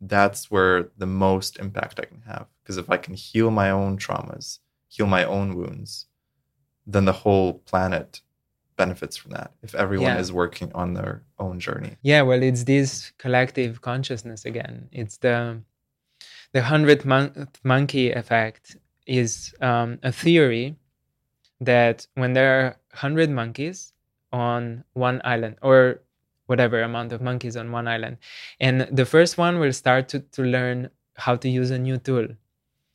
that's 0.00 0.50
where 0.50 0.90
the 0.96 1.06
most 1.06 1.58
impact 1.58 1.98
i 2.00 2.04
can 2.04 2.22
have. 2.22 2.46
Because 2.62 2.76
if 2.76 2.90
i 2.90 2.96
can 2.96 3.14
heal 3.14 3.50
my 3.50 3.70
own 3.70 3.98
traumas 3.98 4.58
heal 4.88 5.06
my 5.06 5.24
own 5.24 5.54
wounds 5.54 6.06
then 6.86 7.04
the 7.04 7.12
whole 7.12 7.54
planet 7.54 8.20
benefits 8.76 9.16
from 9.16 9.32
that 9.32 9.52
if 9.62 9.74
everyone 9.74 10.14
yeah. 10.14 10.18
is 10.18 10.32
working 10.32 10.70
on 10.74 10.94
their 10.94 11.22
own 11.38 11.60
journey. 11.60 11.96
Yeah 12.02 12.22
well 12.22 12.42
it's 12.42 12.64
this 12.64 13.12
collective 13.18 13.80
consciousness 13.80 14.44
again. 14.44 14.88
It's 14.90 15.18
the 15.18 15.62
the 16.52 16.62
hundred 16.62 17.04
mon- 17.04 17.48
monkey 17.62 18.10
effect 18.10 18.76
is 19.06 19.54
um, 19.60 19.98
a 20.02 20.12
theory 20.12 20.76
that 21.60 22.06
when 22.14 22.32
there 22.32 22.60
are 22.60 22.76
hundred 22.92 23.30
monkeys 23.30 23.92
on 24.32 24.84
one 24.92 25.20
island 25.24 25.56
or 25.62 26.00
whatever 26.46 26.82
amount 26.82 27.12
of 27.12 27.20
monkeys 27.20 27.56
on 27.56 27.70
one 27.72 27.86
island 27.86 28.16
and 28.60 28.88
the 28.92 29.04
first 29.04 29.36
one 29.36 29.58
will 29.58 29.72
start 29.72 30.08
to, 30.08 30.20
to 30.20 30.42
learn 30.42 30.90
how 31.16 31.36
to 31.36 31.48
use 31.48 31.70
a 31.70 31.78
new 31.78 31.98
tool. 31.98 32.26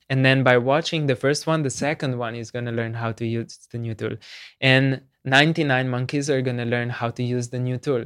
And 0.10 0.26
then 0.26 0.44
by 0.44 0.58
watching 0.58 1.08
the 1.08 1.16
first 1.16 1.46
one 1.48 1.64
the 1.64 1.70
second 1.70 2.18
one 2.18 2.36
is 2.36 2.52
going 2.52 2.66
to 2.66 2.72
learn 2.72 2.94
how 2.94 3.12
to 3.14 3.26
use 3.26 3.68
the 3.72 3.78
new 3.78 3.94
tool. 3.94 4.16
And 4.62 5.02
99 5.26 5.90
monkeys 5.90 6.30
are 6.30 6.42
going 6.42 6.58
to 6.58 6.66
learn 6.66 6.90
how 6.90 7.10
to 7.12 7.24
use 7.24 7.50
the 7.50 7.60
new 7.60 7.78
tool. 7.78 8.06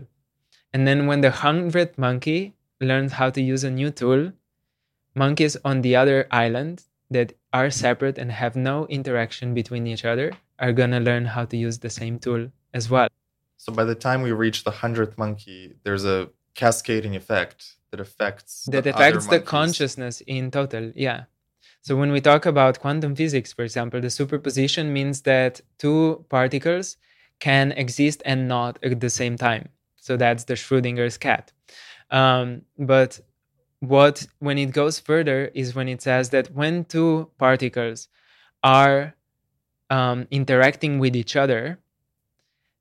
And 0.73 0.87
then 0.87 1.07
when 1.07 1.21
the 1.21 1.29
100th 1.29 1.97
monkey 1.97 2.55
learns 2.79 3.13
how 3.13 3.29
to 3.31 3.41
use 3.41 3.63
a 3.63 3.71
new 3.71 3.89
tool 3.89 4.31
monkeys 5.15 5.57
on 5.65 5.81
the 5.81 5.95
other 5.95 6.27
island 6.31 6.83
that 7.09 7.33
are 7.57 7.69
separate 7.71 8.17
and 8.21 8.29
have 8.43 8.55
no 8.55 8.77
interaction 8.97 9.47
between 9.59 9.83
each 9.93 10.05
other 10.11 10.27
are 10.59 10.73
going 10.79 10.93
to 10.97 10.99
learn 11.09 11.25
how 11.35 11.43
to 11.51 11.57
use 11.67 11.77
the 11.79 11.93
same 12.01 12.15
tool 12.25 12.43
as 12.73 12.89
well. 12.93 13.09
So 13.57 13.69
by 13.79 13.85
the 13.91 13.99
time 14.07 14.19
we 14.27 14.31
reach 14.31 14.63
the 14.63 14.75
100th 14.83 15.17
monkey, 15.17 15.61
there's 15.83 16.05
a 16.05 16.29
cascading 16.53 17.15
effect 17.15 17.59
that 17.91 17.99
affects 17.99 18.53
that 18.71 18.83
the 18.83 18.91
affects 18.93 19.27
the 19.27 19.39
consciousness 19.39 20.15
in 20.35 20.51
total. 20.51 20.91
Yeah. 21.07 21.19
So 21.81 21.95
when 21.95 22.11
we 22.11 22.21
talk 22.21 22.43
about 22.45 22.79
quantum 22.83 23.15
physics, 23.15 23.53
for 23.53 23.63
example, 23.63 23.99
the 24.01 24.09
superposition 24.09 24.85
means 24.97 25.21
that 25.21 25.61
two 25.83 26.25
particles 26.29 26.97
can 27.39 27.71
exist 27.83 28.21
and 28.25 28.47
not 28.47 28.73
at 28.83 28.99
the 28.99 29.09
same 29.09 29.35
time. 29.37 29.69
So 29.95 30.11
that's 30.17 30.43
the 30.49 30.55
Schrodinger's 30.55 31.17
cat. 31.17 31.45
Um, 32.11 32.61
but 32.77 33.19
what 33.79 34.25
when 34.39 34.57
it 34.57 34.71
goes 34.71 34.99
further 34.99 35.51
is 35.53 35.75
when 35.75 35.87
it 35.87 36.01
says 36.01 36.29
that 36.31 36.53
when 36.53 36.83
two 36.85 37.29
particles 37.37 38.07
are 38.63 39.15
um, 39.89 40.27
interacting 40.31 40.99
with 40.99 41.15
each 41.15 41.35
other 41.35 41.79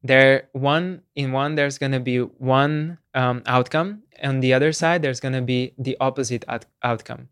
there 0.02 0.48
one 0.52 1.02
in 1.14 1.32
one 1.32 1.54
there's 1.54 1.78
going 1.78 1.92
to 1.92 2.00
be 2.00 2.18
one 2.18 2.98
um, 3.14 3.42
outcome 3.46 4.02
on 4.22 4.40
the 4.40 4.54
other 4.54 4.72
side 4.72 5.02
there's 5.02 5.20
going 5.20 5.34
to 5.34 5.42
be 5.42 5.72
the 5.78 5.96
opposite 6.00 6.44
out- 6.48 6.66
outcome 6.82 7.28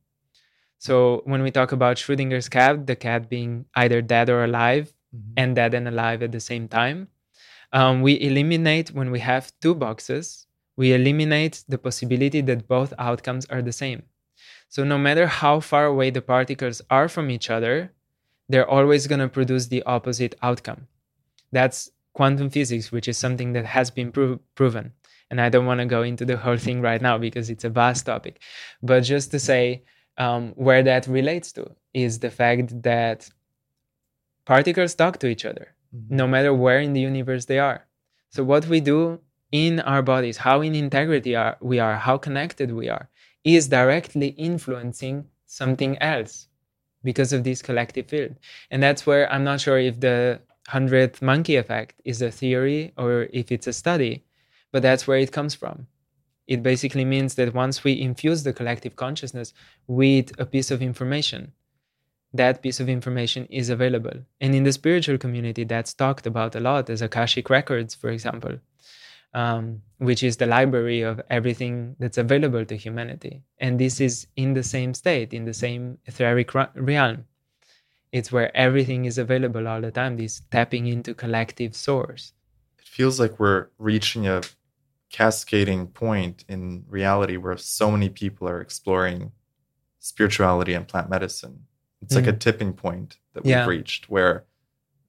so 0.78 1.23
when 1.24 1.43
we 1.43 1.51
talk 1.51 1.73
about 1.73 1.97
schrodinger's 1.97 2.49
cat 2.49 2.86
the 2.86 2.97
cat 2.97 3.28
being 3.28 3.65
either 3.77 4.03
dead 4.03 4.28
or 4.28 4.45
alive 4.45 4.93
mm-hmm. 5.15 5.32
and 5.36 5.57
dead 5.57 5.73
and 5.73 5.89
alive 5.89 6.23
at 6.23 6.32
the 6.32 6.41
same 6.41 6.69
time 6.69 7.09
um, 7.73 8.03
we 8.03 8.20
eliminate 8.20 8.93
when 8.93 9.11
we 9.11 9.20
have 9.20 9.53
two 9.61 9.74
boxes 9.74 10.43
We 10.76 10.92
eliminate 10.92 11.64
the 11.68 11.78
possibility 11.78 12.40
that 12.42 12.68
both 12.68 12.92
outcomes 12.98 13.46
are 13.46 13.62
the 13.62 13.72
same. 13.72 14.05
So, 14.68 14.82
no 14.82 14.98
matter 14.98 15.26
how 15.26 15.60
far 15.60 15.86
away 15.86 16.10
the 16.10 16.22
particles 16.22 16.82
are 16.90 17.09
from 17.09 17.30
each 17.30 17.48
other, 17.48 17.92
they're 18.48 18.68
always 18.68 19.06
going 19.06 19.20
to 19.20 19.28
produce 19.28 19.66
the 19.68 19.82
opposite 19.84 20.34
outcome. 20.42 20.88
That's 21.52 21.90
quantum 22.12 22.51
physics, 22.51 22.90
which 22.90 23.09
is 23.09 23.18
something 23.18 23.52
that 23.52 23.66
has 23.66 23.90
been 23.90 24.12
pro- 24.12 24.40
proven. 24.55 24.92
And 25.30 25.40
I 25.40 25.48
don't 25.48 25.66
want 25.66 25.80
to 25.80 25.86
go 25.86 26.02
into 26.02 26.24
the 26.24 26.36
whole 26.36 26.56
thing 26.56 26.80
right 26.80 27.01
now 27.01 27.18
because 27.18 27.51
it's 27.51 27.64
a 27.64 27.70
vast 27.70 28.06
topic. 28.06 28.40
But 28.82 29.01
just 29.01 29.30
to 29.30 29.38
say 29.38 29.84
um, 30.18 30.52
where 30.56 30.82
that 30.82 31.06
relates 31.06 31.52
to 31.52 31.70
is 31.92 32.18
the 32.18 32.30
fact 32.30 32.82
that 32.82 33.28
particles 34.44 34.94
talk 34.94 35.18
to 35.20 35.26
each 35.26 35.44
other, 35.44 35.74
mm-hmm. 35.94 36.16
no 36.16 36.26
matter 36.26 36.52
where 36.52 36.80
in 36.80 36.92
the 36.92 37.01
universe 37.01 37.46
they 37.46 37.59
are. 37.59 37.86
So, 38.30 38.44
what 38.44 38.66
we 38.66 38.80
do 38.80 39.20
in 39.55 39.78
our 39.78 40.02
bodies, 40.02 40.39
how 40.39 40.62
in 40.62 40.74
integrity 40.74 41.36
are, 41.36 41.56
we 41.60 41.78
are, 41.78 41.94
how 41.94 42.18
connected 42.18 42.72
we 42.72 42.89
are, 42.89 43.09
is 43.44 43.68
directly 43.68 44.31
influencing 44.31 45.24
something 45.47 45.97
else 45.98 46.48
because 47.05 47.32
of 47.32 47.44
this 47.44 47.62
collective 47.62 48.09
field. 48.09 48.35
And 48.72 48.82
that's 48.82 49.06
where 49.06 49.32
I'm 49.32 49.44
not 49.44 49.60
sure 49.60 49.78
if 49.78 50.01
the 50.01 50.40
hundredth 50.66 51.22
monkey 51.22 51.55
effect 51.55 52.01
is 52.05 52.20
a 52.20 52.32
theory 52.32 52.94
or 52.98 53.28
if 53.32 53.52
it's 53.52 53.68
a 53.68 53.72
study, 53.72 54.24
but 54.72 54.82
that's 54.82 55.06
where 55.06 55.18
it 55.18 55.31
comes 55.31 55.55
from. 55.55 55.86
It 56.48 56.64
basically 56.64 57.05
means 57.05 57.36
that 57.36 57.55
once 57.55 57.85
we 57.85 58.01
infuse 58.01 58.43
the 58.43 58.52
collective 58.52 58.97
consciousness 58.97 59.55
with 59.86 60.32
a 60.36 60.47
piece 60.47 60.72
of 60.72 60.82
information, 60.82 61.52
that 62.32 62.60
piece 62.60 62.81
of 62.81 62.89
information 62.89 63.47
is 63.51 63.70
available. 63.70 64.18
And 64.40 64.52
in 64.52 64.64
the 64.64 64.72
spiritual 64.72 65.16
community, 65.16 65.62
that's 65.62 65.94
talked 65.94 66.26
about 66.26 66.56
a 66.56 66.60
lot 66.60 66.90
as 66.90 67.02
Akashic 67.02 67.48
Records, 67.48 67.94
for 67.94 68.10
example 68.10 68.59
um, 69.35 69.82
which 69.98 70.23
is 70.23 70.36
the 70.36 70.47
library 70.47 71.02
of 71.02 71.20
everything 71.28 71.97
that's 71.98 72.19
available 72.19 72.65
to 72.65 72.77
humanity. 72.77 73.43
And 73.59 73.78
this 73.78 74.01
is 74.01 74.27
in 74.36 74.55
the 74.55 74.62
same 74.62 74.94
state, 74.94 75.35
in 75.35 75.44
the 75.44 75.55
same 75.55 75.98
etheric 76.06 76.55
realm. 76.74 77.24
It's 78.12 78.31
where 78.31 78.56
everything 78.56 79.06
is 79.06 79.19
available 79.19 79.66
all 79.66 79.81
the 79.81 79.90
time, 79.90 80.16
this 80.16 80.43
tapping 80.51 80.86
into 80.86 81.15
collective 81.15 81.74
source. 81.74 82.32
It 82.78 82.86
feels 82.86 83.19
like 83.19 83.40
we're 83.40 83.69
reaching 83.78 84.28
a 84.28 84.43
cascading 85.11 85.89
point 85.89 86.44
in 86.48 86.85
reality 86.89 87.36
where 87.36 87.56
so 87.56 87.90
many 87.90 88.09
people 88.09 88.48
are 88.48 88.61
exploring 88.61 89.32
spirituality 89.98 90.74
and 90.74 90.86
plant 90.86 91.11
medicine. 91.11 91.66
It's 92.02 92.15
mm. 92.15 92.19
like 92.19 92.28
a 92.28 92.32
mm. 92.32 92.39
tipping 92.39 92.73
point 92.73 93.16
that 93.32 93.43
we've 93.43 93.51
yeah. 93.51 93.66
reached 93.66 94.09
where 94.09 94.44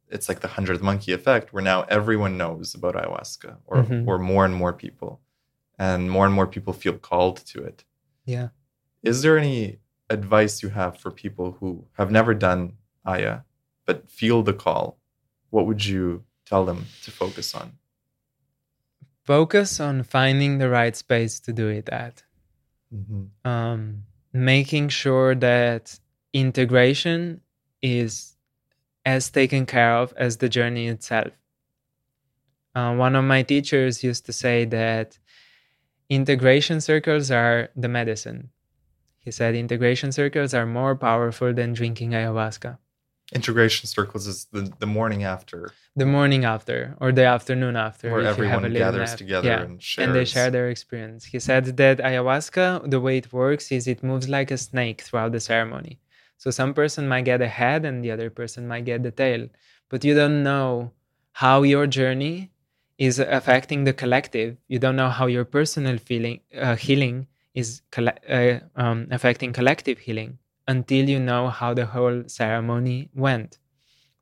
it's 0.10 0.30
like 0.30 0.40
the 0.41 0.48
hundredth 0.48 0.82
monkey 0.82 1.11
effect 1.11 1.52
where 1.53 1.64
now 1.64 1.84
everyone 1.84 2.38
knows 2.38 2.76
about 2.76 2.95
ayahuasca 2.95 3.57
or 3.65 3.77
mm-hmm. 3.77 4.07
or 4.07 4.18
more 4.18 4.45
and 4.45 4.56
more 4.56 4.73
people 4.73 5.22
and 5.77 6.10
more 6.10 6.26
and 6.26 6.34
more 6.34 6.48
people 6.48 6.73
feel 6.73 6.98
called 6.98 7.38
to 7.38 7.64
it. 7.64 7.84
Yeah. 8.26 8.49
Is 9.03 9.22
there 9.22 9.38
any 9.38 9.80
advice 10.10 10.64
you 10.64 10.69
have 10.69 10.98
for 10.98 11.11
people 11.11 11.57
who 11.60 11.86
have 11.94 12.11
never 12.11 12.34
done 12.34 12.73
aya 13.06 13.40
but 13.86 14.10
feel 14.10 14.44
the 14.44 14.53
call? 14.53 14.98
What 15.49 15.65
would 15.68 15.86
you 15.86 16.23
tell 16.45 16.65
them 16.65 16.86
to 17.03 17.11
focus 17.11 17.53
on? 17.56 17.73
Focus 19.23 19.80
on 19.80 20.03
finding 20.03 20.60
the 20.60 20.69
right 20.69 20.95
space 20.95 21.40
to 21.41 21.53
do 21.53 21.68
it 21.68 21.90
at. 21.90 22.23
Mm-hmm. 22.94 23.49
um, 23.49 24.03
making 24.32 24.90
sure 24.90 25.34
that 25.36 25.99
integration 26.34 27.41
is 27.82 28.34
as 29.06 29.30
taken 29.30 29.65
care 29.65 29.95
of 29.95 30.14
as 30.18 30.38
the 30.38 30.49
journey 30.49 30.88
itself. 30.88 31.32
Uh, 32.73 32.94
one 32.95 33.15
of 33.15 33.23
my 33.23 33.44
teachers 33.44 34.03
used 34.03 34.26
to 34.26 34.34
say 34.34 34.65
that 34.65 35.18
integration 36.10 36.82
circles 36.82 37.32
are 37.32 37.69
the 37.76 37.88
medicine. 37.88 38.49
He 39.19 39.32
said 39.32 39.56
integration 39.56 40.11
circles 40.11 40.53
are 40.53 40.65
more 40.65 40.95
powerful 40.95 41.53
than 41.53 41.73
drinking 41.73 42.11
ayahuasca. 42.11 42.77
Integration 43.34 43.88
circles 43.88 44.27
is 44.27 44.45
the, 44.52 44.72
the 44.77 44.86
morning 44.86 45.23
after. 45.23 45.72
The 45.95 46.06
morning 46.06 46.45
after, 46.45 46.95
or 46.99 47.11
the 47.11 47.26
afternoon 47.26 47.76
after. 47.76 48.11
Where 48.11 48.22
everyone 48.22 48.72
gathers 48.72 49.15
together 49.15 49.48
yeah. 49.48 49.61
and 49.61 49.82
shares. 49.82 50.06
And 50.06 50.15
they 50.15 50.26
share 50.26 50.52
their 50.52 50.69
experience. 50.69 51.26
He 51.26 51.40
said 51.40 51.77
that 51.77 51.98
ayahuasca, 51.98 52.91
the 52.91 52.99
way 52.99 53.18
it 53.18 53.34
works 53.34 53.72
is 53.72 53.88
it 53.88 54.03
moves 54.03 54.30
like 54.30 54.52
a 54.52 54.57
snake 54.57 55.02
throughout 55.02 55.32
the 55.32 55.40
ceremony. 55.40 55.99
So 56.37 56.51
some 56.51 56.73
person 56.73 57.07
might 57.07 57.25
get 57.25 57.41
a 57.41 57.47
head 57.47 57.85
and 57.85 58.03
the 58.03 58.11
other 58.11 58.29
person 58.29 58.67
might 58.67 58.85
get 58.85 59.03
the 59.03 59.11
tail, 59.11 59.47
but 59.89 60.03
you 60.03 60.13
don't 60.13 60.43
know 60.43 60.91
how 61.33 61.63
your 61.63 61.87
journey 61.87 62.51
is 62.97 63.19
affecting 63.19 63.83
the 63.83 63.93
collective. 63.93 64.57
You 64.67 64.79
don't 64.79 64.95
know 64.95 65.09
how 65.09 65.27
your 65.27 65.45
personal 65.45 65.97
feeling 65.97 66.41
uh, 66.57 66.75
healing 66.75 67.27
is 67.53 67.81
uh, 67.97 68.59
um, 68.75 69.07
affecting 69.11 69.53
collective 69.53 69.99
healing 69.99 70.37
until 70.67 71.09
you 71.09 71.19
know 71.19 71.49
how 71.49 71.73
the 71.73 71.85
whole 71.85 72.23
ceremony 72.27 73.09
went. 73.13 73.59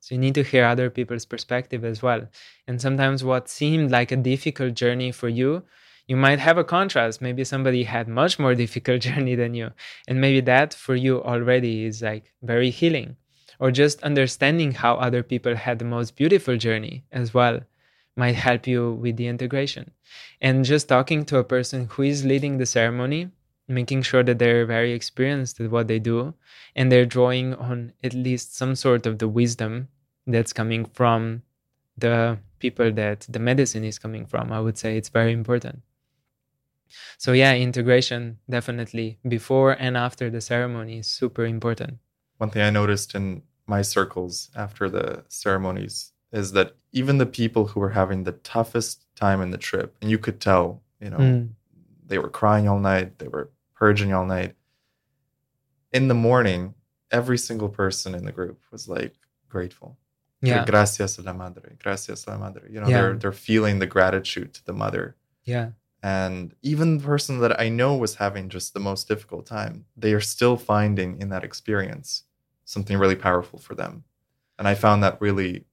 So 0.00 0.14
you 0.14 0.20
need 0.20 0.34
to 0.34 0.42
hear 0.42 0.64
other 0.64 0.90
people's 0.90 1.24
perspective 1.24 1.84
as 1.84 2.02
well. 2.02 2.28
And 2.66 2.80
sometimes 2.80 3.24
what 3.24 3.48
seemed 3.48 3.90
like 3.90 4.12
a 4.12 4.16
difficult 4.16 4.74
journey 4.74 5.12
for 5.12 5.28
you 5.28 5.64
you 6.06 6.16
might 6.16 6.38
have 6.38 6.58
a 6.58 6.64
contrast. 6.64 7.22
Maybe 7.22 7.44
somebody 7.44 7.84
had 7.84 8.08
much 8.08 8.38
more 8.38 8.54
difficult 8.64 9.02
journey 9.02 9.34
than 9.34 9.54
you. 9.54 9.70
And 10.08 10.20
maybe 10.20 10.40
that 10.42 10.74
for 10.74 10.94
you 10.94 11.22
already 11.22 11.84
is 11.84 12.02
like 12.02 12.32
very 12.42 12.70
healing. 12.70 13.16
Or 13.60 13.70
just 13.70 14.02
understanding 14.02 14.72
how 14.72 14.94
other 14.96 15.22
people 15.22 15.54
had 15.54 15.78
the 15.78 15.84
most 15.84 16.16
beautiful 16.16 16.56
journey 16.56 17.04
as 17.12 17.32
well 17.32 17.60
might 18.16 18.34
help 18.34 18.66
you 18.66 18.92
with 18.92 19.16
the 19.16 19.28
integration. 19.28 19.90
And 20.40 20.64
just 20.64 20.88
talking 20.88 21.24
to 21.26 21.38
a 21.38 21.44
person 21.44 21.86
who 21.90 22.02
is 22.02 22.24
leading 22.24 22.58
the 22.58 22.66
ceremony 22.66 23.30
making 23.68 24.02
sure 24.02 24.22
that 24.22 24.38
they're 24.38 24.66
very 24.66 24.92
experienced 24.92 25.60
at 25.60 25.70
what 25.70 25.88
they 25.88 25.98
do 25.98 26.34
and 26.76 26.90
they're 26.90 27.06
drawing 27.06 27.54
on 27.54 27.92
at 28.02 28.12
least 28.12 28.56
some 28.56 28.74
sort 28.74 29.06
of 29.06 29.18
the 29.18 29.28
wisdom 29.28 29.88
that's 30.26 30.52
coming 30.52 30.84
from 30.84 31.42
the 31.96 32.38
people 32.58 32.92
that 32.92 33.20
the 33.28 33.38
medicine 33.38 33.84
is 33.84 33.98
coming 33.98 34.26
from 34.26 34.52
i 34.52 34.60
would 34.60 34.76
say 34.76 34.96
it's 34.96 35.08
very 35.08 35.32
important 35.32 35.82
so 37.18 37.32
yeah, 37.32 37.54
integration 37.54 38.38
definitely 38.48 39.18
before 39.26 39.72
and 39.72 39.96
after 39.96 40.30
the 40.30 40.40
ceremony 40.40 40.98
is 40.98 41.06
super 41.06 41.44
important. 41.44 41.98
One 42.38 42.50
thing 42.50 42.62
I 42.62 42.70
noticed 42.70 43.14
in 43.14 43.42
my 43.66 43.82
circles 43.82 44.50
after 44.54 44.88
the 44.88 45.24
ceremonies 45.28 46.12
is 46.32 46.52
that 46.52 46.76
even 46.92 47.18
the 47.18 47.26
people 47.26 47.68
who 47.68 47.80
were 47.80 47.90
having 47.90 48.24
the 48.24 48.32
toughest 48.32 49.06
time 49.14 49.40
in 49.40 49.50
the 49.50 49.58
trip, 49.58 49.96
and 50.00 50.10
you 50.10 50.18
could 50.18 50.40
tell, 50.40 50.82
you 51.00 51.10
know, 51.10 51.18
mm. 51.18 51.48
they 52.06 52.18
were 52.18 52.28
crying 52.28 52.68
all 52.68 52.78
night, 52.78 53.18
they 53.18 53.28
were 53.28 53.50
purging 53.74 54.12
all 54.12 54.26
night. 54.26 54.54
In 55.92 56.08
the 56.08 56.14
morning, 56.14 56.74
every 57.10 57.38
single 57.38 57.68
person 57.68 58.14
in 58.14 58.24
the 58.24 58.32
group 58.32 58.60
was 58.72 58.88
like 58.88 59.14
grateful. 59.48 59.96
Yeah. 60.42 60.64
Gracias 60.64 61.18
a 61.18 61.22
la 61.22 61.32
madre. 61.32 61.76
Gracias 61.82 62.26
a 62.26 62.30
la 62.30 62.38
madre. 62.38 62.62
You 62.70 62.80
know, 62.80 62.88
yeah. 62.88 63.00
they're 63.00 63.14
they're 63.14 63.32
feeling 63.32 63.78
the 63.78 63.86
gratitude 63.86 64.52
to 64.54 64.64
the 64.64 64.72
mother. 64.72 65.16
Yeah. 65.44 65.70
And 66.04 66.54
even 66.60 66.98
the 66.98 67.04
person 67.04 67.38
that 67.38 67.58
I 67.58 67.70
know 67.70 67.96
was 67.96 68.16
having 68.16 68.50
just 68.50 68.74
the 68.74 68.78
most 68.78 69.08
difficult 69.08 69.46
time, 69.46 69.86
they 69.96 70.12
are 70.12 70.20
still 70.20 70.58
finding 70.58 71.18
in 71.18 71.30
that 71.30 71.44
experience 71.44 72.24
something 72.66 72.98
really 72.98 73.16
powerful 73.16 73.58
for 73.58 73.74
them. 73.74 74.04
And 74.58 74.68
I 74.68 74.74
found 74.74 75.02
that 75.02 75.18
really 75.22 75.64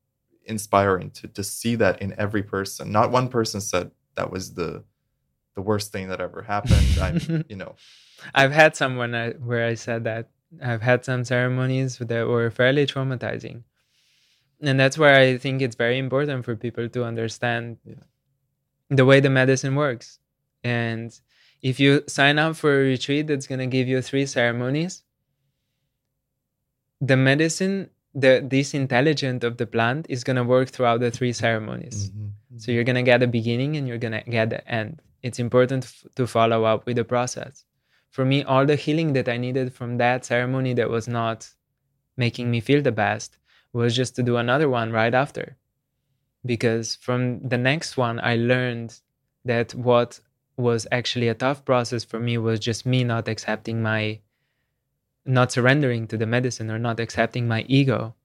inspiring 0.46 1.12
to 1.12 1.28
to 1.28 1.44
see 1.44 1.76
that 1.76 2.02
in 2.02 2.16
every 2.18 2.44
person. 2.44 2.94
Not 2.94 3.12
one 3.12 3.28
person 3.28 3.60
said 3.60 3.92
that 4.16 4.32
was 4.32 4.54
the 4.54 4.86
the 5.56 5.62
worst 5.62 5.92
thing 5.92 6.08
that 6.08 6.22
ever 6.22 6.44
happened. 6.44 6.88
I'm, 7.02 7.44
you 7.50 7.58
know, 7.58 7.76
I've 8.34 8.54
had 8.54 8.78
someone 8.78 9.14
uh, 9.14 9.34
where 9.34 9.66
I 9.68 9.74
said 9.74 10.06
that. 10.06 10.30
I've 10.64 10.82
had 10.82 11.04
some 11.04 11.26
ceremonies 11.26 11.98
that 11.98 12.26
were 12.26 12.50
fairly 12.52 12.86
traumatizing. 12.86 13.64
And 14.62 14.80
that's 14.80 14.98
where 14.98 15.16
I 15.16 15.38
think 15.38 15.62
it's 15.62 15.76
very 15.76 15.98
important 15.98 16.46
for 16.46 16.56
people 16.56 16.88
to 16.88 17.04
understand 17.04 17.80
yeah. 17.84 17.96
The 18.92 19.06
way 19.06 19.20
the 19.20 19.30
medicine 19.30 19.76
works. 19.76 20.20
And 20.64 21.18
if 21.64 21.80
you 21.80 22.04
sign 22.08 22.38
up 22.38 22.56
for 22.58 22.82
a 22.82 22.84
retreat 22.84 23.28
that's 23.28 23.48
going 23.48 23.60
to 23.60 23.68
give 23.68 23.88
you 23.88 24.02
three 24.02 24.26
ceremonies, 24.26 25.04
the 27.00 27.18
medicine, 27.18 27.90
the 28.14 28.46
this 28.46 28.74
intelligent 28.74 29.44
of 29.44 29.58
the 29.58 29.66
plant 29.66 30.06
is 30.10 30.24
going 30.24 30.36
to 30.36 30.44
work 30.44 30.70
throughout 30.70 31.00
the 31.00 31.10
three 31.10 31.34
ceremonies. 31.34 32.10
Mm-hmm. 32.10 32.26
Mm-hmm. 32.26 32.58
So 32.58 32.72
you're 32.72 32.84
going 32.84 32.98
to 32.98 33.10
get 33.12 33.24
a 33.24 33.28
beginning 33.28 33.78
and 33.78 33.88
you're 33.88 33.98
going 33.98 34.12
to 34.22 34.30
get 34.30 34.50
the 34.50 34.68
end. 34.70 35.02
It's 35.24 35.40
important 35.40 35.86
f- 35.86 36.06
to 36.16 36.28
follow 36.28 36.66
up 36.66 36.86
with 36.86 36.98
the 36.98 37.06
process. 37.06 37.66
For 38.10 38.26
me, 38.26 38.44
all 38.44 38.66
the 38.66 38.76
healing 38.76 39.14
that 39.14 39.30
I 39.30 39.38
needed 39.38 39.74
from 39.74 39.98
that 39.98 40.26
ceremony 40.26 40.74
that 40.74 40.90
was 40.90 41.08
not 41.08 41.50
making 42.18 42.52
me 42.52 42.60
feel 42.60 42.82
the 42.82 42.92
best 42.92 43.38
was 43.72 43.96
just 43.96 44.16
to 44.18 44.24
do 44.24 44.36
another 44.36 44.68
one 44.68 44.92
right 44.92 45.14
after. 45.14 45.58
Because 46.46 46.96
from 46.96 47.48
the 47.48 47.58
next 47.58 47.98
one, 47.98 48.20
I 48.20 48.36
learned 48.36 49.00
that 49.46 49.76
what 49.76 50.20
was 50.58 50.88
actually 50.92 51.28
a 51.28 51.34
tough 51.34 51.64
process 51.66 52.04
for 52.04 52.20
me 52.20 52.38
was 52.38 52.60
just 52.60 52.86
me 52.86 53.04
not 53.04 53.28
accepting 53.28 53.82
my 53.82 54.20
not 55.26 55.52
surrendering 55.52 56.08
to 56.08 56.18
the 56.18 56.26
medicine 56.26 56.72
or 56.72 56.80
not 56.80 57.00
accepting 57.00 57.48
my 57.48 57.64
ego. 57.68 58.16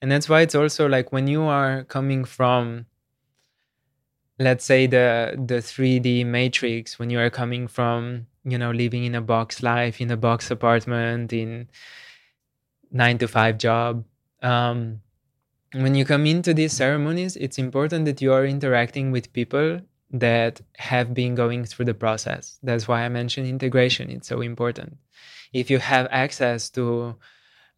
And 0.00 0.10
that's 0.10 0.28
why 0.28 0.42
it's 0.42 0.54
also 0.54 0.88
like 0.88 1.12
when 1.12 1.26
you 1.26 1.42
are 1.42 1.84
coming 1.84 2.24
from 2.24 2.86
let's 4.38 4.64
say 4.64 4.86
the 4.86 5.34
the 5.46 5.56
3D 5.56 6.26
matrix 6.26 6.98
when 6.98 7.10
you 7.10 7.18
are 7.18 7.30
coming 7.30 7.66
from 7.66 8.26
you 8.44 8.58
know 8.58 8.70
living 8.70 9.04
in 9.04 9.14
a 9.14 9.20
box 9.20 9.62
life 9.62 10.00
in 10.00 10.10
a 10.10 10.16
box 10.16 10.50
apartment 10.50 11.32
in 11.32 11.68
nine 12.90 13.18
to 13.18 13.26
five 13.26 13.56
job 13.58 14.04
um, 14.42 15.00
when 15.72 15.94
you 15.94 16.04
come 16.04 16.26
into 16.26 16.54
these 16.54 16.72
ceremonies 16.72 17.36
it's 17.36 17.58
important 17.58 18.04
that 18.04 18.22
you 18.22 18.32
are 18.32 18.46
interacting 18.46 19.10
with 19.10 19.32
people 19.32 19.80
that 20.10 20.60
have 20.76 21.12
been 21.12 21.34
going 21.34 21.64
through 21.64 21.84
the 21.84 21.94
process 21.94 22.58
that's 22.62 22.86
why 22.86 23.02
i 23.02 23.08
mentioned 23.08 23.46
integration 23.46 24.10
it's 24.10 24.28
so 24.28 24.40
important 24.40 24.96
if 25.52 25.70
you 25.70 25.78
have 25.78 26.06
access 26.10 26.70
to 26.70 27.14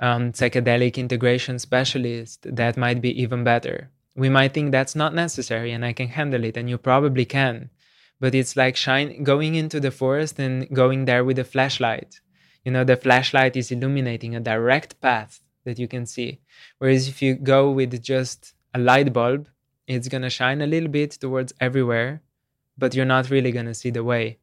um, 0.01 0.33
psychedelic 0.33 0.97
integration 0.97 1.59
specialist 1.59 2.47
that 2.55 2.77
might 2.77 3.01
be 3.01 3.21
even 3.21 3.43
better 3.43 3.91
we 4.19 4.29
might 4.29 4.53
think 4.53 4.73
that's 4.73 4.97
not 4.97 5.15
necessary 5.15 5.71
and 5.71 5.85
I 5.85 5.93
can 5.93 6.09
handle 6.09 6.43
it, 6.45 6.57
and 6.57 6.69
you 6.69 6.77
probably 6.77 7.25
can. 7.25 7.71
But 8.21 8.35
it's 8.35 8.57
like 8.57 8.75
shine, 8.75 9.23
going 9.23 9.55
into 9.55 9.79
the 9.79 9.93
forest 9.93 10.41
and 10.41 10.69
going 10.75 11.05
there 11.05 11.25
with 11.25 11.39
a 11.39 11.45
flashlight. 11.45 12.21
You 12.65 12.73
know, 12.73 12.83
the 12.83 12.97
flashlight 12.97 13.57
is 13.57 13.71
illuminating 13.71 14.35
a 14.35 14.41
direct 14.41 15.01
path 15.01 15.41
that 15.69 15.79
you 15.79 15.89
can 15.95 16.07
see. 16.07 16.41
Whereas 16.79 17.09
if 17.09 17.23
you 17.23 17.35
go 17.35 17.71
with 17.71 18.03
just 18.03 18.55
a 18.75 18.79
light 18.79 19.13
bulb, 19.13 19.49
it's 19.87 20.09
going 20.09 20.23
to 20.23 20.31
shine 20.31 20.61
a 20.61 20.67
little 20.67 20.89
bit 20.89 21.13
towards 21.13 21.53
everywhere, 21.61 22.23
but 22.77 22.95
you're 22.95 23.15
not 23.17 23.31
really 23.31 23.53
going 23.53 23.67
to 23.67 23.81
see 23.83 23.91
the 23.91 24.05
way. 24.05 24.39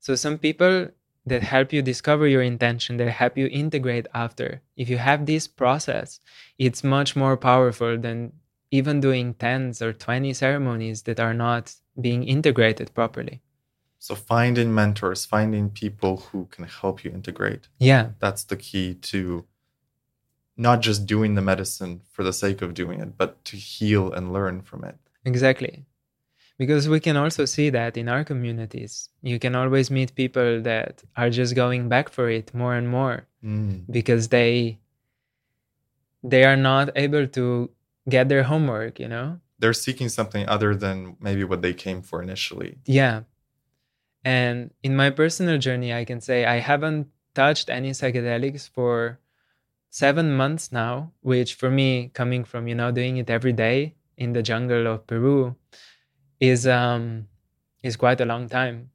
So, 0.00 0.14
some 0.14 0.38
people 0.38 0.88
that 1.26 1.42
help 1.42 1.72
you 1.72 1.80
discover 1.82 2.26
your 2.28 2.42
intention, 2.42 2.98
that 2.98 3.10
help 3.10 3.38
you 3.38 3.46
integrate 3.46 4.06
after, 4.14 4.60
if 4.76 4.88
you 4.88 4.98
have 4.98 5.26
this 5.26 5.46
process, 5.46 6.20
it's 6.58 6.84
much 6.84 7.16
more 7.16 7.36
powerful 7.36 7.96
than 7.98 8.32
even 8.70 9.00
doing 9.00 9.34
tens 9.34 9.80
or 9.80 9.92
20 9.92 10.34
ceremonies 10.34 11.02
that 11.02 11.20
are 11.20 11.34
not 11.34 11.74
being 12.00 12.24
integrated 12.24 12.92
properly. 12.94 13.40
So 13.98 14.14
finding 14.14 14.74
mentors, 14.74 15.24
finding 15.24 15.70
people 15.70 16.18
who 16.28 16.44
can 16.50 16.64
help 16.64 17.04
you 17.04 17.10
integrate. 17.10 17.68
Yeah. 17.78 18.10
That's 18.18 18.44
the 18.44 18.56
key 18.56 18.94
to 19.12 19.46
not 20.56 20.80
just 20.80 21.06
doing 21.06 21.34
the 21.34 21.42
medicine 21.42 22.00
for 22.10 22.22
the 22.22 22.32
sake 22.32 22.62
of 22.62 22.74
doing 22.74 23.00
it, 23.00 23.16
but 23.18 23.44
to 23.46 23.56
heal 23.56 24.12
and 24.12 24.32
learn 24.32 24.62
from 24.62 24.84
it. 24.84 24.96
Exactly. 25.24 25.84
Because 26.56 26.88
we 26.88 27.00
can 27.00 27.16
also 27.16 27.44
see 27.44 27.70
that 27.70 27.96
in 27.96 28.08
our 28.08 28.22
communities. 28.22 29.08
You 29.22 29.40
can 29.40 29.56
always 29.56 29.90
meet 29.90 30.14
people 30.14 30.62
that 30.62 31.02
are 31.16 31.30
just 31.30 31.56
going 31.56 31.88
back 31.88 32.08
for 32.08 32.30
it 32.30 32.54
more 32.54 32.74
and 32.74 32.88
more 32.88 33.26
mm. 33.44 33.82
because 33.90 34.28
they 34.28 34.78
they 36.22 36.44
are 36.44 36.56
not 36.56 36.90
able 36.96 37.26
to 37.26 37.70
get 38.08 38.28
their 38.28 38.44
homework, 38.44 38.98
you 38.98 39.08
know? 39.08 39.40
They're 39.58 39.72
seeking 39.72 40.08
something 40.08 40.48
other 40.48 40.74
than 40.74 41.16
maybe 41.20 41.44
what 41.44 41.60
they 41.60 41.74
came 41.74 42.02
for 42.02 42.22
initially. 42.22 42.78
Yeah. 42.86 43.22
And 44.24 44.72
in 44.82 44.96
my 44.96 45.10
personal 45.10 45.58
journey, 45.58 45.92
I 45.92 46.04
can 46.04 46.20
say 46.20 46.46
I 46.46 46.58
haven't 46.58 47.08
touched 47.34 47.68
any 47.68 47.90
psychedelics 47.90 48.68
for 48.68 49.18
seven 49.94 50.34
months 50.34 50.72
now, 50.72 51.12
which 51.20 51.54
for 51.54 51.70
me, 51.70 52.10
coming 52.14 52.42
from, 52.42 52.66
you 52.66 52.74
know, 52.74 52.90
doing 52.90 53.16
it 53.18 53.30
every 53.30 53.52
day 53.52 53.94
in 54.16 54.32
the 54.32 54.42
jungle 54.42 54.88
of 54.88 55.06
Peru 55.06 55.54
is 56.40 56.66
um 56.66 57.28
is 57.84 57.94
quite 57.96 58.20
a 58.20 58.24
long 58.24 58.48
time. 58.48 58.90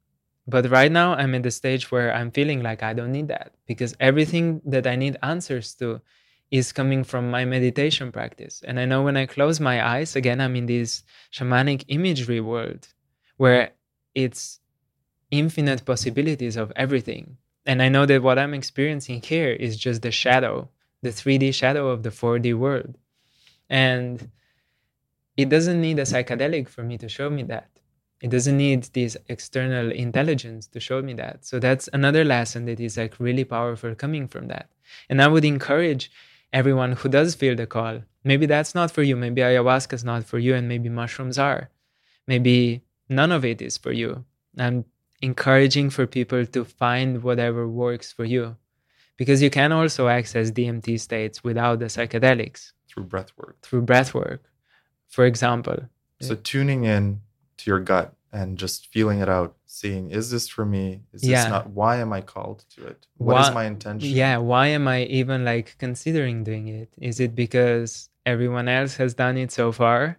But 0.46 0.68
right 0.68 0.92
now 0.92 1.14
I'm 1.14 1.34
in 1.34 1.40
the 1.40 1.50
stage 1.50 1.90
where 1.90 2.12
I'm 2.12 2.30
feeling 2.30 2.62
like 2.62 2.82
I 2.82 2.92
don't 2.92 3.12
need 3.12 3.28
that 3.28 3.54
because 3.66 3.96
everything 3.98 4.60
that 4.66 4.86
I 4.86 4.96
need 4.96 5.16
answers 5.22 5.74
to 5.76 6.02
is 6.50 6.70
coming 6.70 7.02
from 7.04 7.30
my 7.30 7.46
meditation 7.46 8.12
practice. 8.12 8.60
And 8.66 8.78
I 8.78 8.84
know 8.84 9.02
when 9.02 9.16
I 9.16 9.24
close 9.24 9.58
my 9.58 9.76
eyes, 9.94 10.16
again, 10.16 10.40
I'm 10.40 10.56
in 10.56 10.66
this 10.66 11.02
shamanic 11.32 11.84
imagery 11.88 12.40
world 12.40 12.88
where 13.38 13.70
it's 14.14 14.60
infinite 15.30 15.86
possibilities 15.86 16.56
of 16.56 16.72
everything. 16.76 17.38
And 17.64 17.80
I 17.80 17.88
know 17.88 18.04
that 18.04 18.22
what 18.22 18.38
I'm 18.38 18.52
experiencing 18.52 19.22
here 19.22 19.52
is 19.52 19.78
just 19.78 20.02
the 20.02 20.10
shadow, 20.10 20.68
the 21.02 21.10
3D 21.10 21.54
shadow 21.54 21.88
of 21.88 22.02
the 22.02 22.10
4D 22.10 22.54
world. 22.54 22.96
And 23.68 24.30
it 25.36 25.48
doesn't 25.48 25.80
need 25.80 25.98
a 25.98 26.02
psychedelic 26.02 26.68
for 26.68 26.82
me 26.82 26.98
to 26.98 27.08
show 27.08 27.30
me 27.30 27.42
that. 27.44 27.68
It 28.20 28.28
doesn't 28.28 28.56
need 28.56 28.84
this 28.92 29.16
external 29.28 29.90
intelligence 29.90 30.66
to 30.68 30.80
show 30.80 31.00
me 31.00 31.14
that. 31.14 31.46
So 31.46 31.58
that's 31.58 31.88
another 31.92 32.24
lesson 32.24 32.66
that 32.66 32.78
is 32.78 32.98
like 32.98 33.18
really 33.18 33.44
powerful 33.44 33.94
coming 33.94 34.28
from 34.28 34.48
that. 34.48 34.68
And 35.08 35.22
I 35.22 35.28
would 35.28 35.44
encourage 35.44 36.10
everyone 36.52 36.92
who 36.92 37.08
does 37.08 37.34
feel 37.34 37.54
the 37.56 37.66
call. 37.66 38.02
Maybe 38.22 38.44
that's 38.44 38.74
not 38.74 38.90
for 38.90 39.02
you. 39.02 39.16
Maybe 39.16 39.40
ayahuasca 39.40 39.94
is 39.94 40.04
not 40.04 40.24
for 40.24 40.38
you, 40.38 40.54
and 40.54 40.68
maybe 40.68 40.90
mushrooms 40.90 41.38
are. 41.38 41.70
Maybe 42.26 42.82
none 43.08 43.32
of 43.32 43.44
it 43.44 43.62
is 43.62 43.78
for 43.78 43.92
you. 43.92 44.26
I'm 44.58 44.84
encouraging 45.22 45.88
for 45.88 46.06
people 46.06 46.44
to 46.44 46.64
find 46.64 47.22
whatever 47.22 47.66
works 47.66 48.12
for 48.12 48.24
you 48.24 48.56
because 49.20 49.42
you 49.42 49.50
can 49.50 49.70
also 49.70 50.08
access 50.08 50.50
DMT 50.50 50.98
states 50.98 51.44
without 51.44 51.78
the 51.78 51.90
psychedelics 51.94 52.72
through 52.88 53.04
breath 53.04 53.32
work. 53.36 53.60
Through 53.60 53.82
breath 53.82 54.14
work, 54.14 54.42
for 55.10 55.26
example. 55.26 55.78
So 56.22 56.36
tuning 56.36 56.84
in 56.84 57.20
to 57.58 57.70
your 57.70 57.80
gut 57.80 58.14
and 58.32 58.56
just 58.56 58.86
feeling 58.86 59.20
it 59.20 59.28
out, 59.28 59.56
seeing 59.66 60.10
is 60.10 60.30
this 60.30 60.48
for 60.48 60.64
me? 60.64 61.02
Is 61.12 61.20
this 61.20 61.30
yeah. 61.30 61.48
not 61.48 61.68
why 61.68 61.96
am 61.96 62.14
I 62.14 62.22
called 62.22 62.64
to 62.76 62.86
it? 62.86 63.06
What 63.18 63.34
why, 63.34 63.42
is 63.42 63.54
my 63.54 63.64
intention? 63.66 64.08
Yeah, 64.08 64.38
why 64.38 64.68
am 64.68 64.88
I 64.88 65.02
even 65.02 65.44
like 65.44 65.76
considering 65.78 66.42
doing 66.42 66.68
it? 66.68 66.88
Is 66.96 67.20
it 67.20 67.34
because 67.34 68.08
everyone 68.24 68.68
else 68.68 68.96
has 68.96 69.12
done 69.12 69.36
it 69.36 69.52
so 69.52 69.70
far? 69.70 70.16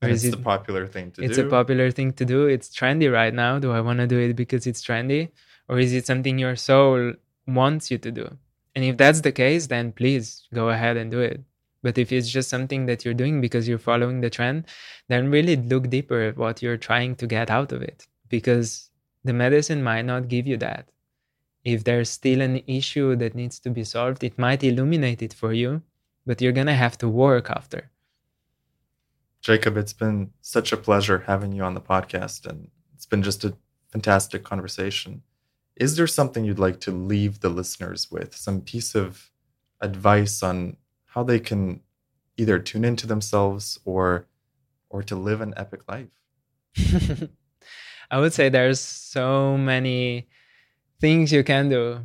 Or 0.00 0.08
and 0.08 0.12
is 0.12 0.24
it's 0.24 0.32
it, 0.32 0.38
the 0.38 0.42
popular 0.42 0.86
thing 0.86 1.10
to 1.10 1.22
it's 1.22 1.36
do. 1.36 1.42
It's 1.42 1.46
a 1.46 1.50
popular 1.50 1.90
thing 1.90 2.14
to 2.14 2.24
do. 2.24 2.46
It's 2.46 2.70
trendy 2.70 3.12
right 3.12 3.34
now. 3.34 3.58
Do 3.58 3.70
I 3.70 3.82
want 3.82 3.98
to 3.98 4.06
do 4.06 4.18
it 4.18 4.32
because 4.32 4.66
it's 4.66 4.82
trendy? 4.82 5.28
Or 5.68 5.78
is 5.78 5.92
it 5.92 6.06
something 6.06 6.38
your 6.38 6.56
soul 6.56 7.12
wants 7.46 7.90
you 7.90 7.98
to 7.98 8.10
do? 8.10 8.36
And 8.74 8.84
if 8.84 8.96
that's 8.96 9.20
the 9.20 9.32
case, 9.32 9.66
then 9.66 9.92
please 9.92 10.46
go 10.54 10.70
ahead 10.70 10.96
and 10.96 11.10
do 11.10 11.20
it. 11.20 11.42
But 11.82 11.98
if 11.98 12.12
it's 12.12 12.28
just 12.28 12.48
something 12.48 12.86
that 12.86 13.04
you're 13.04 13.14
doing 13.14 13.40
because 13.40 13.66
you're 13.66 13.78
following 13.78 14.20
the 14.20 14.30
trend, 14.30 14.66
then 15.08 15.30
really 15.30 15.56
look 15.56 15.88
deeper 15.88 16.20
at 16.22 16.36
what 16.36 16.62
you're 16.62 16.76
trying 16.76 17.16
to 17.16 17.26
get 17.26 17.50
out 17.50 17.72
of 17.72 17.82
it 17.82 18.06
because 18.28 18.90
the 19.24 19.32
medicine 19.32 19.82
might 19.82 20.04
not 20.04 20.28
give 20.28 20.46
you 20.46 20.56
that. 20.58 20.90
If 21.64 21.84
there's 21.84 22.08
still 22.08 22.40
an 22.40 22.62
issue 22.66 23.16
that 23.16 23.34
needs 23.34 23.58
to 23.60 23.70
be 23.70 23.84
solved, 23.84 24.24
it 24.24 24.38
might 24.38 24.64
illuminate 24.64 25.22
it 25.22 25.34
for 25.34 25.52
you, 25.52 25.82
but 26.24 26.40
you're 26.40 26.52
going 26.52 26.66
to 26.68 26.74
have 26.74 26.96
to 26.98 27.08
work 27.08 27.50
after. 27.50 27.90
Jakob, 29.42 29.76
it's 29.76 29.92
been 29.92 30.32
such 30.42 30.72
a 30.72 30.76
pleasure 30.76 31.24
having 31.26 31.52
you 31.52 31.62
on 31.62 31.74
the 31.74 31.80
podcast, 31.80 32.46
and 32.46 32.68
it's 32.94 33.06
been 33.06 33.22
just 33.22 33.44
a 33.44 33.54
fantastic 33.90 34.42
conversation. 34.42 35.22
Is 35.80 35.96
there 35.96 36.06
something 36.06 36.44
you'd 36.44 36.58
like 36.58 36.78
to 36.80 36.90
leave 36.90 37.40
the 37.40 37.48
listeners 37.48 38.10
with? 38.10 38.36
Some 38.36 38.60
piece 38.60 38.94
of 38.94 39.30
advice 39.80 40.42
on 40.42 40.76
how 41.06 41.22
they 41.24 41.40
can 41.40 41.80
either 42.36 42.58
tune 42.58 42.84
into 42.84 43.06
themselves 43.06 43.80
or 43.86 44.26
or 44.90 45.02
to 45.04 45.16
live 45.16 45.40
an 45.40 45.54
epic 45.56 45.88
life? 45.88 46.08
I 48.10 48.18
would 48.20 48.34
say 48.34 48.50
there's 48.50 48.80
so 48.80 49.56
many 49.56 50.28
things 51.00 51.32
you 51.32 51.42
can 51.42 51.70
do. 51.70 52.00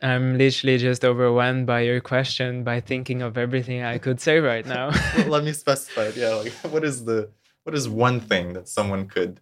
I'm 0.00 0.38
literally 0.38 0.78
just 0.78 1.04
overwhelmed 1.04 1.66
by 1.66 1.80
your 1.80 2.00
question 2.00 2.64
by 2.64 2.80
thinking 2.80 3.20
of 3.20 3.36
everything 3.36 3.82
i 3.82 3.98
could 3.98 4.20
say 4.20 4.38
right 4.38 4.64
now. 4.64 4.90
Let 5.26 5.44
me 5.44 5.52
specify 5.64 6.04
it. 6.04 6.16
Yeah 6.16 6.34
like 6.34 6.52
what 6.72 6.84
is 6.84 7.04
the 7.04 7.28
what 7.64 7.74
is 7.74 7.88
one 7.88 8.20
thing 8.20 8.54
that 8.54 8.68
someone 8.68 9.06
could 9.06 9.40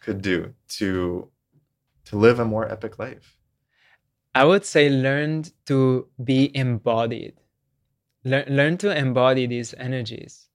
could 0.00 0.20
do 0.20 0.54
to 0.80 1.28
to 2.06 2.16
live 2.16 2.38
a 2.38 2.44
more 2.44 2.70
epic 2.70 2.98
life? 2.98 3.36
I 4.34 4.44
would 4.44 4.64
say 4.64 4.88
learn 4.88 5.44
to 5.66 6.08
be 6.22 6.56
embodied. 6.56 7.34
Learn, 8.24 8.44
learn 8.48 8.78
to 8.78 8.96
embody 8.96 9.46
these 9.46 9.74
energies. 9.74 10.48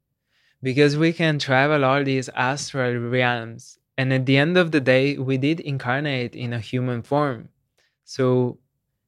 Because 0.63 0.97
we 0.97 1.13
can 1.13 1.37
travel 1.37 1.85
all 1.85 2.03
these 2.03 2.29
astral 2.29 2.97
realms 2.97 3.77
and 3.97 4.13
at 4.13 4.25
the 4.25 4.37
end 4.37 4.57
of 4.57 4.71
the 4.71 4.81
day 4.81 5.17
we 5.17 5.37
did 5.37 5.59
incarnate 5.59 6.35
in 6.35 6.53
a 6.53 6.59
human 6.59 7.01
form. 7.01 7.49
So 8.03 8.59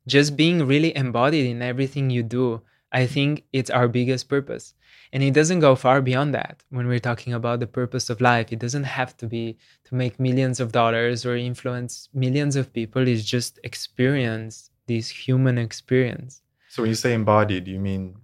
just 0.09 0.35
being 0.35 0.65
really 0.65 0.95
embodied 0.95 1.45
in 1.45 1.61
everything 1.61 2.09
you 2.09 2.23
do 2.23 2.61
i 2.91 3.05
think 3.05 3.43
it's 3.53 3.69
our 3.69 3.87
biggest 3.87 4.27
purpose 4.27 4.73
and 5.11 5.23
it 5.23 5.33
doesn't 5.33 5.59
go 5.59 5.75
far 5.75 6.01
beyond 6.01 6.33
that 6.33 6.63
when 6.69 6.87
we're 6.87 6.99
talking 6.99 7.33
about 7.33 7.59
the 7.59 7.67
purpose 7.67 8.09
of 8.09 8.21
life 8.21 8.51
it 8.51 8.59
doesn't 8.59 8.83
have 8.83 9.15
to 9.17 9.25
be 9.25 9.57
to 9.83 9.95
make 9.95 10.19
millions 10.19 10.59
of 10.59 10.71
dollars 10.71 11.25
or 11.25 11.35
influence 11.35 12.09
millions 12.13 12.55
of 12.55 12.71
people 12.73 13.07
it's 13.07 13.23
just 13.25 13.59
experience 13.63 14.69
this 14.87 15.09
human 15.09 15.57
experience 15.57 16.41
so 16.67 16.83
when 16.83 16.89
you 16.89 16.95
say 16.95 17.13
embodied 17.13 17.67
you 17.67 17.79
mean 17.79 18.15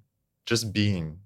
just 0.45 0.71
being. 0.71 1.19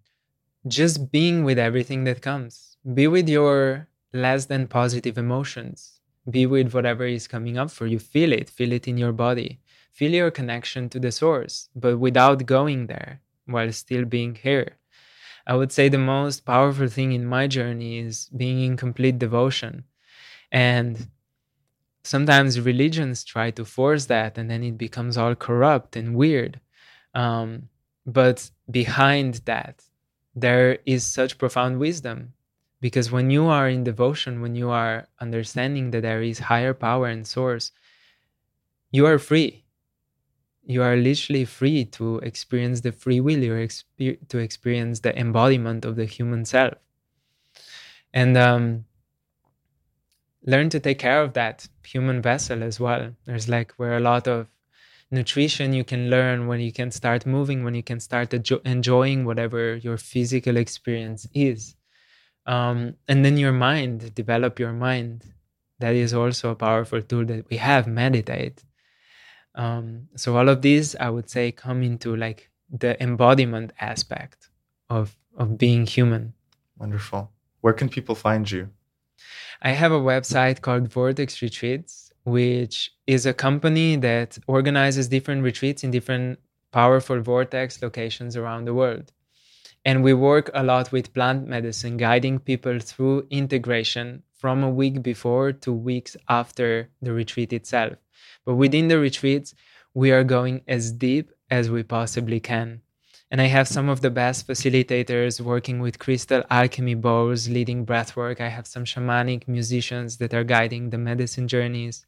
Just 0.67 1.11
being 1.11 1.43
with 1.43 1.59
everything 1.59 2.05
that 2.05 2.21
comes. 2.21 2.77
Be 2.93 3.07
with 3.07 3.27
your 3.27 3.87
less 4.13 4.45
than 4.45 4.67
positive 4.67 5.17
emotions. 5.17 5.99
Be 6.29 6.45
with 6.45 6.73
whatever 6.73 7.05
is 7.05 7.27
coming 7.27 7.57
up 7.57 7.71
for 7.71 7.85
you. 7.85 7.99
Feel 7.99 8.33
it. 8.33 8.49
Feel 8.49 8.71
it 8.71 8.87
in 8.87 8.97
your 8.97 9.11
body. 9.11 9.59
Feel 9.91 10.11
your 10.11 10.31
connection 10.31 10.89
to 10.89 10.99
the 10.99 11.11
source, 11.11 11.69
but 11.75 11.97
without 11.97 12.45
going 12.45 12.87
there 12.87 13.21
while 13.45 13.71
still 13.71 14.05
being 14.05 14.35
here. 14.35 14.77
I 15.49 15.55
would 15.55 15.71
say 15.71 15.89
the 15.89 15.97
most 15.97 16.45
powerful 16.45 16.87
thing 16.87 17.11
in 17.11 17.25
my 17.25 17.47
journey 17.47 17.97
is 17.97 18.29
being 18.37 18.61
in 18.63 18.77
complete 18.77 19.17
devotion. 19.17 19.83
And 20.51 21.07
sometimes 22.03 22.61
religions 22.61 23.23
try 23.23 23.49
to 23.51 23.65
force 23.65 24.05
that 24.05 24.37
and 24.37 24.47
then 24.51 24.63
it 24.63 24.77
becomes 24.77 25.17
all 25.17 25.33
corrupt 25.33 25.95
and 25.95 26.15
weird. 26.15 26.59
Um, 27.15 27.69
but 28.05 28.51
behind 28.69 29.41
that, 29.45 29.83
there 30.35 30.77
is 30.85 31.03
such 31.03 31.39
profound 31.39 31.79
wisdom 31.79 32.33
because 32.79 33.11
when 33.11 33.31
you 33.31 33.47
are 33.47 33.67
in 33.67 33.83
devotion, 33.83 34.41
when 34.41 34.53
you 34.53 34.69
are 34.69 35.07
understanding 35.19 35.89
that 35.91 36.03
there 36.03 36.21
is 36.21 36.37
higher 36.37 36.75
power 36.75 37.07
and 37.07 37.25
source, 37.25 37.71
you 38.91 39.07
are 39.07 39.17
free. 39.17 39.63
You 40.69 40.83
are 40.83 40.95
literally 40.95 41.45
free 41.45 41.83
to 41.97 42.17
experience 42.19 42.81
the 42.81 42.91
free 42.91 43.19
will, 43.19 43.39
you're 43.39 43.57
exper- 43.57 44.19
to 44.29 44.37
experience 44.37 44.99
the 44.99 45.17
embodiment 45.17 45.83
of 45.83 45.95
the 45.95 46.05
human 46.05 46.45
self. 46.45 46.75
And 48.13 48.37
um, 48.37 48.85
learn 50.45 50.69
to 50.69 50.79
take 50.79 50.99
care 50.99 51.23
of 51.23 51.33
that 51.33 51.67
human 51.83 52.21
vessel 52.21 52.61
as 52.61 52.79
well. 52.79 53.15
There's 53.25 53.49
like 53.49 53.71
where 53.77 53.97
a 53.97 53.99
lot 53.99 54.27
of 54.27 54.45
nutrition 55.09 55.73
you 55.73 55.83
can 55.83 56.11
learn 56.11 56.45
when 56.45 56.59
you 56.59 56.71
can 56.71 56.91
start 56.91 57.25
moving, 57.25 57.63
when 57.63 57.73
you 57.73 57.81
can 57.81 57.99
start 57.99 58.31
enjoying 58.31 59.25
whatever 59.25 59.75
your 59.75 59.97
physical 59.97 60.55
experience 60.55 61.27
is. 61.33 61.75
Um, 62.45 62.93
and 63.07 63.25
then 63.25 63.37
your 63.37 63.53
mind, 63.53 64.13
develop 64.13 64.59
your 64.59 64.73
mind. 64.73 65.23
That 65.79 65.95
is 65.95 66.13
also 66.13 66.51
a 66.51 66.55
powerful 66.55 67.01
tool 67.01 67.25
that 67.25 67.49
we 67.49 67.57
have, 67.57 67.87
meditate. 67.87 68.63
Um, 69.55 70.07
so 70.15 70.37
all 70.37 70.49
of 70.49 70.61
these, 70.61 70.95
I 70.95 71.09
would 71.09 71.29
say, 71.29 71.51
come 71.51 71.83
into 71.83 72.15
like 72.15 72.49
the 72.71 73.01
embodiment 73.01 73.73
aspect 73.79 74.49
of 74.89 75.15
of 75.37 75.57
being 75.57 75.85
human. 75.85 76.33
Wonderful. 76.77 77.31
Where 77.61 77.73
can 77.73 77.89
people 77.89 78.15
find 78.15 78.49
you? 78.49 78.69
I 79.61 79.71
have 79.71 79.91
a 79.91 79.99
website 79.99 80.61
called 80.61 80.87
Vortex 80.87 81.41
Retreats, 81.41 82.11
which 82.23 82.91
is 83.07 83.25
a 83.25 83.33
company 83.33 83.95
that 83.97 84.37
organizes 84.47 85.07
different 85.07 85.43
retreats 85.43 85.83
in 85.83 85.91
different 85.91 86.39
powerful 86.71 87.19
vortex 87.19 87.81
locations 87.81 88.37
around 88.37 88.65
the 88.65 88.73
world. 88.73 89.11
And 89.85 90.03
we 90.03 90.13
work 90.13 90.51
a 90.53 90.63
lot 90.63 90.91
with 90.91 91.13
plant 91.13 91.47
medicine, 91.47 91.97
guiding 91.97 92.39
people 92.39 92.79
through 92.79 93.27
integration 93.29 94.23
from 94.37 94.63
a 94.63 94.69
week 94.69 95.01
before 95.01 95.51
to 95.51 95.73
weeks 95.73 96.15
after 96.27 96.89
the 97.01 97.13
retreat 97.13 97.53
itself. 97.53 97.97
But 98.45 98.55
within 98.55 98.87
the 98.87 98.99
retreats, 98.99 99.53
we 99.93 100.11
are 100.11 100.23
going 100.23 100.61
as 100.67 100.91
deep 100.91 101.31
as 101.49 101.69
we 101.69 101.83
possibly 101.83 102.39
can. 102.39 102.81
And 103.31 103.39
I 103.39 103.45
have 103.45 103.67
some 103.67 103.89
of 103.89 104.01
the 104.01 104.09
best 104.09 104.47
facilitators 104.47 105.39
working 105.39 105.79
with 105.79 105.99
crystal 105.99 106.43
alchemy 106.49 106.95
bowls, 106.95 107.47
leading 107.47 107.85
breathwork. 107.85 108.41
I 108.41 108.47
have 108.47 108.65
some 108.65 108.85
shamanic 108.85 109.47
musicians 109.47 110.17
that 110.17 110.33
are 110.33 110.43
guiding 110.43 110.89
the 110.89 110.97
medicine 110.97 111.47
journeys. 111.47 112.07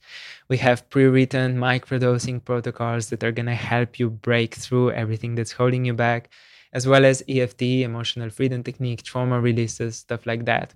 We 0.50 0.58
have 0.58 0.90
pre 0.90 1.06
written 1.06 1.58
microdosing 1.58 2.44
protocols 2.44 3.10
that 3.10 3.24
are 3.24 3.32
going 3.32 3.46
to 3.46 3.54
help 3.54 4.00
you 4.00 4.10
break 4.10 4.56
through 4.56 4.92
everything 4.92 5.36
that's 5.36 5.52
holding 5.52 5.86
you 5.86 5.94
back, 5.94 6.32
as 6.74 6.88
well 6.88 7.06
as 7.06 7.24
EFT, 7.30 7.62
emotional 7.62 8.32
freedom 8.32 8.64
technique, 8.64 9.04
trauma 9.04 9.40
releases, 9.40 9.98
stuff 9.98 10.26
like 10.26 10.46
that. 10.46 10.74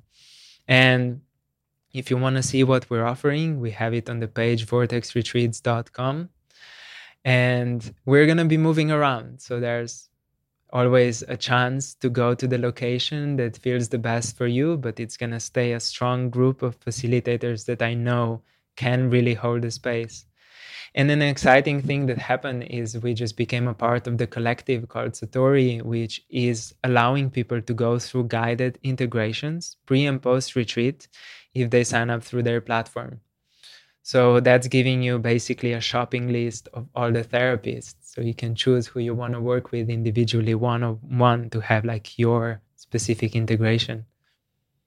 And 0.68 1.22
if 1.96 2.12
you 2.12 2.18
want 2.18 2.36
to 2.36 2.44
see 2.44 2.64
what 2.64 2.90
we're 2.90 3.06
offering, 3.06 3.62
we 3.62 3.72
have 3.72 3.94
it 3.94 4.10
on 4.10 4.20
the 4.20 4.28
page 4.28 4.68
vortexretreats.com. 4.68 6.30
And 7.24 7.96
we're 8.06 8.26
going 8.26 8.38
to 8.38 8.46
be 8.46 8.58
moving 8.58 8.92
around. 8.92 9.42
So 9.42 9.62
there's 9.62 10.10
always 10.74 11.24
a 11.30 11.38
chance 11.38 11.96
to 11.96 12.10
go 12.10 12.36
to 12.36 12.48
the 12.48 12.58
location 12.58 13.38
that 13.38 13.58
feels 13.58 13.88
the 13.88 13.98
best 13.98 14.36
for 14.36 14.46
you, 14.46 14.76
but 14.76 15.00
it's 15.00 15.16
going 15.16 15.32
to 15.32 15.40
stay 15.40 15.72
a 15.72 15.80
strong 15.80 16.30
group 16.30 16.62
of 16.62 16.78
facilitators 16.82 17.66
that 17.66 17.82
I 17.82 17.94
know 17.94 18.42
can 18.76 19.10
really 19.10 19.34
hold 19.34 19.62
the 19.62 19.72
space. 19.72 20.26
And 20.96 21.10
an 21.12 21.22
exciting 21.22 21.82
thing 21.82 22.06
that 22.08 22.18
happened 22.18 22.64
is 22.64 22.98
we 22.98 23.14
just 23.14 23.38
became 23.38 23.68
a 23.68 23.74
part 23.74 24.08
of 24.08 24.18
the 24.18 24.28
collective 24.28 24.88
called 24.88 25.12
Satori, 25.12 25.82
which 25.82 26.22
is 26.30 26.74
allowing 26.84 27.30
people 27.30 27.62
to 27.62 27.74
go 27.74 28.00
through 28.00 28.28
guided 28.28 28.80
integrations 28.84 29.78
pre 29.86 30.06
and 30.06 30.22
post 30.22 30.56
retreat 30.56 31.08
if 31.56 31.70
they 31.72 31.84
sign 31.84 32.10
up 32.10 32.24
through 32.24 32.44
their 32.44 32.62
platform. 32.62 33.22
So 34.04 34.40
that's 34.40 34.68
giving 34.68 35.02
you 35.02 35.18
basically 35.18 35.74
a 35.74 35.82
shopping 35.82 36.32
list 36.32 36.70
of 36.74 36.88
all 36.94 37.12
the 37.12 37.24
therapists. 37.24 37.96
So 38.02 38.22
you 38.22 38.36
can 38.36 38.54
choose 38.54 38.86
who 38.86 39.00
you 39.00 39.16
want 39.16 39.34
to 39.34 39.42
work 39.42 39.72
with 39.72 39.90
individually, 39.90 40.54
one 40.54 40.84
on 40.84 41.00
one, 41.02 41.50
to 41.50 41.60
have 41.62 41.86
like 41.86 42.20
your 42.20 42.62
specific 42.76 43.36
integration. 43.36 44.06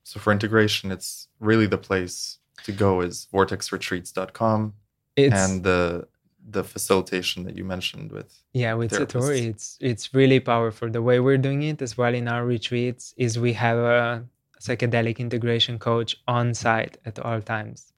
So 0.05 0.21
for 0.21 0.33
integration, 0.33 0.93
it's 0.93 1.29
really 1.41 1.67
the 1.67 1.79
place 1.79 2.39
to 2.65 2.73
go 2.73 3.01
is 3.01 3.27
vortexretreats.com 3.33 4.75
it's, 5.17 5.35
and 5.35 5.65
the 5.65 6.07
the 6.51 6.65
facilitation 6.65 7.45
that 7.45 7.57
you 7.57 7.65
mentioned 7.65 8.11
with 8.11 8.43
yeah 8.53 8.73
with 8.75 8.91
therapists. 8.91 9.13
satori 9.13 9.47
it's 9.49 9.77
it's 9.81 10.15
really 10.15 10.41
powerful 10.41 10.89
the 10.91 11.03
way 11.03 11.21
we're 11.21 11.37
doing 11.39 11.63
it 11.63 11.83
as 11.83 11.99
well 11.99 12.15
in 12.15 12.27
our 12.27 12.45
retreats 12.47 13.15
is 13.17 13.39
we 13.39 13.53
have 13.53 13.79
a 13.79 14.25
psychedelic 14.61 15.19
integration 15.19 15.79
coach 15.79 16.17
on 16.27 16.55
site 16.55 16.99
at 17.05 17.19
all 17.19 17.41
times 17.41 17.93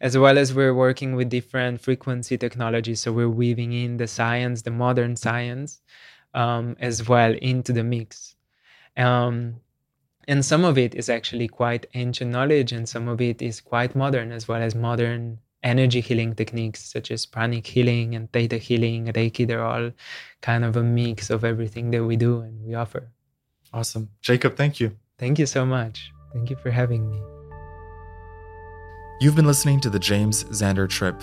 as 0.00 0.16
well 0.16 0.38
as 0.38 0.52
we're 0.52 0.74
working 0.74 1.16
with 1.16 1.28
different 1.28 1.80
frequency 1.80 2.36
technologies. 2.36 3.00
So 3.00 3.12
we're 3.12 3.30
weaving 3.30 3.72
in 3.72 3.96
the 3.96 4.06
science, 4.06 4.62
the 4.62 4.70
modern 4.70 5.16
science, 5.16 5.80
um, 6.34 6.76
as 6.80 7.08
well 7.08 7.32
into 7.32 7.72
the 7.72 7.82
mix. 7.82 8.36
Um, 8.96 9.56
and 10.28 10.44
some 10.44 10.64
of 10.64 10.76
it 10.76 10.94
is 10.94 11.08
actually 11.08 11.48
quite 11.48 11.86
ancient 11.94 12.30
knowledge, 12.30 12.72
and 12.72 12.88
some 12.88 13.08
of 13.08 13.20
it 13.20 13.40
is 13.40 13.60
quite 13.60 13.94
modern, 13.94 14.32
as 14.32 14.48
well 14.48 14.60
as 14.60 14.74
modern 14.74 15.38
energy 15.62 16.00
healing 16.00 16.34
techniques 16.34 16.84
such 16.84 17.10
as 17.10 17.26
pranic 17.26 17.66
healing 17.66 18.14
and 18.14 18.30
theta 18.32 18.56
healing, 18.56 19.06
Reiki. 19.06 19.46
They're 19.46 19.64
all 19.64 19.92
kind 20.40 20.64
of 20.64 20.76
a 20.76 20.82
mix 20.82 21.30
of 21.30 21.44
everything 21.44 21.90
that 21.92 22.04
we 22.04 22.16
do 22.16 22.40
and 22.40 22.62
we 22.64 22.74
offer. 22.74 23.10
Awesome. 23.72 24.10
Jakob, 24.20 24.56
thank 24.56 24.80
you. 24.80 24.96
Thank 25.18 25.38
you 25.38 25.46
so 25.46 25.64
much. 25.64 26.12
Thank 26.34 26.50
you 26.50 26.56
for 26.56 26.70
having 26.70 27.10
me. 27.10 27.18
You've 29.18 29.34
been 29.34 29.46
listening 29.46 29.80
to 29.80 29.88
the 29.88 29.98
James 29.98 30.44
Xander 30.44 30.86
Trip. 30.86 31.22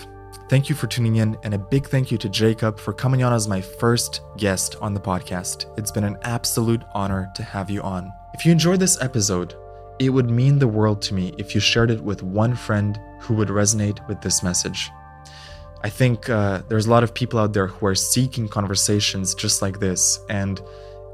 Thank 0.50 0.68
you 0.68 0.74
for 0.74 0.88
tuning 0.88 1.18
in, 1.18 1.38
and 1.44 1.54
a 1.54 1.60
big 1.60 1.86
thank 1.86 2.12
you 2.12 2.18
to 2.18 2.28
Jakob 2.28 2.80
for 2.80 2.92
coming 2.92 3.22
on 3.22 3.34
as 3.34 3.48
my 3.48 3.62
first 3.62 4.22
guest 4.36 4.78
on 4.82 4.96
the 4.96 5.00
podcast. 5.00 5.72
It's 5.78 5.92
been 5.92 6.06
an 6.06 6.18
absolute 6.24 6.82
honor 6.96 7.32
to 7.36 7.44
have 7.44 7.70
you 7.70 7.84
on. 7.84 8.12
If 8.34 8.48
you 8.48 8.52
enjoyed 8.52 8.80
this 8.80 9.00
episode, 9.00 9.54
it 10.00 10.10
would 10.10 10.28
mean 10.28 10.58
the 10.58 10.68
world 10.68 11.00
to 11.04 11.14
me 11.14 11.36
if 11.38 11.54
you 11.54 11.62
shared 11.62 11.92
it 11.92 12.02
with 12.02 12.24
one 12.24 12.56
friend 12.56 13.00
who 13.20 13.36
would 13.36 13.50
resonate 13.50 14.06
with 14.08 14.22
this 14.22 14.42
message. 14.42 14.90
I 15.84 15.90
think 15.90 16.30
uh, 16.30 16.64
there's 16.68 16.88
a 16.88 16.90
lot 16.90 17.04
of 17.04 17.14
people 17.14 17.38
out 17.38 17.54
there 17.54 17.68
who 17.68 17.86
are 17.86 17.94
seeking 17.94 18.50
conversations 18.50 19.36
just 19.36 19.62
like 19.62 19.80
this, 19.80 20.20
and 20.30 20.60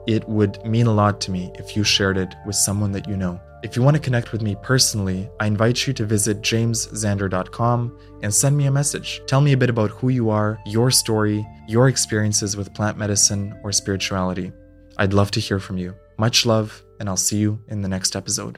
it 0.10 0.28
would 0.28 0.66
mean 0.66 0.88
a 0.88 0.92
lot 0.92 1.22
to 1.22 1.30
me 1.30 1.52
if 1.60 1.78
you 1.78 1.84
shared 1.84 2.18
it 2.18 2.34
with 2.44 2.56
someone 2.56 2.92
that 2.94 3.08
you 3.08 3.16
know. 3.16 3.40
If 3.62 3.76
you 3.76 3.84
want 3.84 3.96
to 3.96 4.02
connect 4.02 4.32
with 4.32 4.42
me 4.42 4.56
personally, 4.64 5.30
I 5.40 5.46
invite 5.46 5.86
you 5.86 5.94
to 5.94 6.04
visit 6.04 6.42
jamesxander.com 6.42 8.00
and 8.24 8.34
send 8.34 8.58
me 8.58 8.66
a 8.66 8.72
message. 8.72 9.22
Tell 9.28 9.40
me 9.40 9.54
a 9.54 9.58
bit 9.58 9.70
about 9.70 9.92
who 9.92 10.10
you 10.10 10.32
are, 10.32 10.60
your 10.66 10.90
story, 10.90 11.46
your 11.68 11.90
experiences 11.90 12.58
with 12.58 12.74
plant 12.74 12.98
medicine 12.98 13.56
or 13.64 13.72
spirituality. 13.72 14.52
I'd 14.98 15.14
love 15.14 15.30
to 15.32 15.40
hear 15.40 15.60
from 15.60 15.78
you. 15.78 15.94
Much 16.18 16.44
love, 16.44 16.84
and 17.00 17.08
I'll 17.08 17.16
see 17.16 17.38
you 17.38 17.60
in 17.68 17.84
the 17.84 17.88
next 17.88 18.16
episode. 18.16 18.58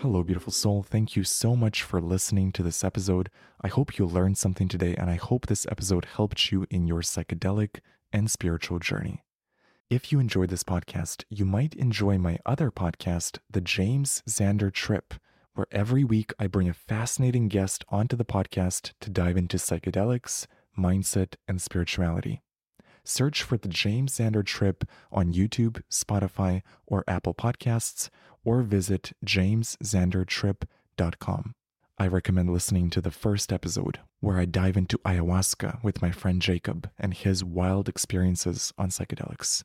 Hello, 0.00 0.22
beautiful 0.22 0.52
soul. 0.52 0.84
Thank 0.84 1.16
you 1.16 1.24
so 1.24 1.56
much 1.56 1.82
for 1.82 2.00
listening 2.00 2.52
to 2.52 2.62
this 2.62 2.84
episode. 2.84 3.30
I 3.62 3.66
hope 3.66 3.98
you 3.98 4.06
learned 4.06 4.38
something 4.38 4.68
today, 4.68 4.94
and 4.94 5.10
I 5.10 5.16
hope 5.16 5.46
this 5.46 5.66
episode 5.68 6.04
helped 6.04 6.52
you 6.52 6.66
in 6.70 6.86
your 6.86 7.02
psychedelic 7.02 7.80
and 8.12 8.30
spiritual 8.30 8.78
journey. 8.78 9.24
If 9.90 10.12
you 10.12 10.20
enjoyed 10.20 10.50
this 10.50 10.64
podcast, 10.64 11.24
you 11.30 11.46
might 11.46 11.72
enjoy 11.74 12.18
my 12.18 12.38
other 12.44 12.70
podcast, 12.70 13.38
The 13.50 13.62
James 13.62 14.22
Xander 14.28 14.70
Trip, 14.72 15.14
where 15.54 15.66
every 15.72 16.04
week 16.04 16.32
I 16.38 16.46
bring 16.46 16.68
a 16.68 16.74
fascinating 16.74 17.48
guest 17.48 17.84
onto 17.88 18.14
the 18.14 18.24
podcast 18.24 18.92
to 19.00 19.10
dive 19.10 19.36
into 19.36 19.56
psychedelics, 19.56 20.46
mindset, 20.78 21.34
and 21.48 21.60
spirituality. 21.62 22.42
Search 23.02 23.42
for 23.42 23.56
The 23.56 23.68
James 23.68 24.16
Xander 24.16 24.44
Trip 24.44 24.84
on 25.10 25.32
YouTube, 25.32 25.80
Spotify, 25.90 26.60
or 26.86 27.02
Apple 27.08 27.32
Podcasts, 27.32 28.10
or 28.44 28.60
visit 28.62 29.12
jamesxandertrip.com. 29.24 31.54
I 32.00 32.06
recommend 32.06 32.52
listening 32.52 32.90
to 32.90 33.00
the 33.00 33.10
first 33.10 33.52
episode, 33.52 33.98
where 34.20 34.38
I 34.38 34.44
dive 34.44 34.76
into 34.76 34.98
ayahuasca 34.98 35.82
with 35.82 36.00
my 36.00 36.12
friend 36.12 36.40
Jakob 36.40 36.88
and 36.96 37.12
his 37.12 37.42
wild 37.42 37.88
experiences 37.88 38.72
on 38.78 38.90
psychedelics. 38.90 39.64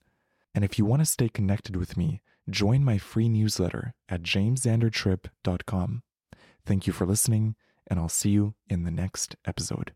And 0.56 0.66
if 0.66 0.80
you 0.80 0.86
want 0.86 1.02
to 1.02 1.06
stay 1.06 1.30
connected 1.30 1.76
with 1.76 1.96
me, 1.96 2.22
join 2.50 2.84
my 2.84 2.98
free 2.98 3.30
newsletter 3.30 3.94
at 4.10 4.24
jamesxandertrip.com. 4.24 6.02
Thank 6.66 6.88
you 6.88 6.94
for 6.94 7.06
listening, 7.06 7.56
and 7.86 8.00
I'll 8.00 8.10
see 8.10 8.32
you 8.32 8.56
in 8.68 8.84
the 8.84 8.90
next 8.90 9.36
episode. 9.46 9.94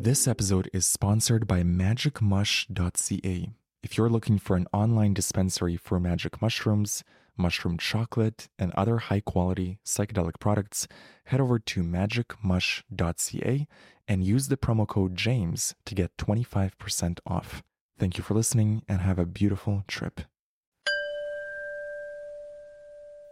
This 0.00 0.26
episode 0.26 0.68
is 0.72 0.84
sponsored 0.84 1.46
by 1.46 1.62
magicmush.ca. 1.62 3.50
If 3.84 3.96
you're 3.96 4.10
looking 4.10 4.38
for 4.40 4.56
an 4.56 4.66
online 4.72 5.14
dispensary 5.14 5.76
for 5.76 6.00
magic 6.00 6.42
mushrooms, 6.42 7.04
mushroom 7.36 7.78
chocolate, 7.78 8.48
and 8.58 8.72
other 8.72 8.98
high 8.98 9.20
quality 9.20 9.78
psychedelic 9.84 10.38
products, 10.40 10.86
head 11.24 11.40
over 11.40 11.58
to 11.58 11.82
magicmush.ca 11.82 13.66
and 14.08 14.24
use 14.24 14.48
the 14.48 14.56
promo 14.56 14.86
code 14.86 15.16
JAMES 15.16 15.74
to 15.84 15.94
get 15.94 16.16
25% 16.16 17.18
off. 17.26 17.62
Thank 17.98 18.18
you 18.18 18.24
for 18.24 18.34
listening 18.34 18.82
and 18.88 19.00
have 19.00 19.18
a 19.18 19.26
beautiful 19.26 19.84
trip. 19.88 20.20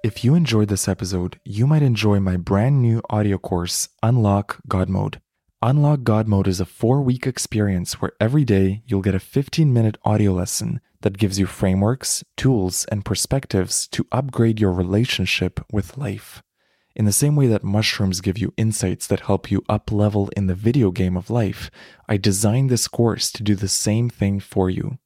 If 0.02 0.22
you 0.22 0.34
enjoyed 0.34 0.68
this 0.68 0.86
episode, 0.86 1.40
you 1.44 1.66
might 1.66 1.82
enjoy 1.82 2.20
my 2.20 2.36
brand 2.36 2.82
new 2.82 3.00
audio 3.08 3.38
course, 3.38 3.88
Unlock 4.02 4.60
God 4.68 4.90
Mode. 4.90 5.20
Unlock 5.66 6.02
God 6.02 6.28
Mode 6.28 6.46
is 6.46 6.60
a 6.60 6.66
four 6.66 7.00
week 7.00 7.26
experience 7.26 7.94
where 7.94 8.12
every 8.20 8.44
day 8.44 8.82
you'll 8.84 9.00
get 9.00 9.14
a 9.14 9.18
15 9.18 9.72
minute 9.72 9.96
audio 10.04 10.34
lesson 10.34 10.78
that 11.00 11.16
gives 11.16 11.38
you 11.38 11.46
frameworks, 11.46 12.22
tools, 12.36 12.84
and 12.92 13.02
perspectives 13.02 13.88
to 13.88 14.06
upgrade 14.12 14.60
your 14.60 14.72
relationship 14.72 15.64
with 15.72 15.96
life. 15.96 16.42
In 16.94 17.06
the 17.06 17.12
same 17.12 17.34
way 17.34 17.46
that 17.46 17.64
mushrooms 17.64 18.20
give 18.20 18.36
you 18.36 18.52
insights 18.58 19.06
that 19.06 19.20
help 19.20 19.50
you 19.50 19.64
up 19.66 19.90
level 19.90 20.28
in 20.36 20.48
the 20.48 20.54
video 20.54 20.90
game 20.90 21.16
of 21.16 21.30
life, 21.30 21.70
I 22.06 22.18
designed 22.18 22.68
this 22.68 22.86
course 22.86 23.32
to 23.32 23.42
do 23.42 23.54
the 23.54 23.66
same 23.66 24.10
thing 24.10 24.40
for 24.40 24.68
you. 24.68 24.98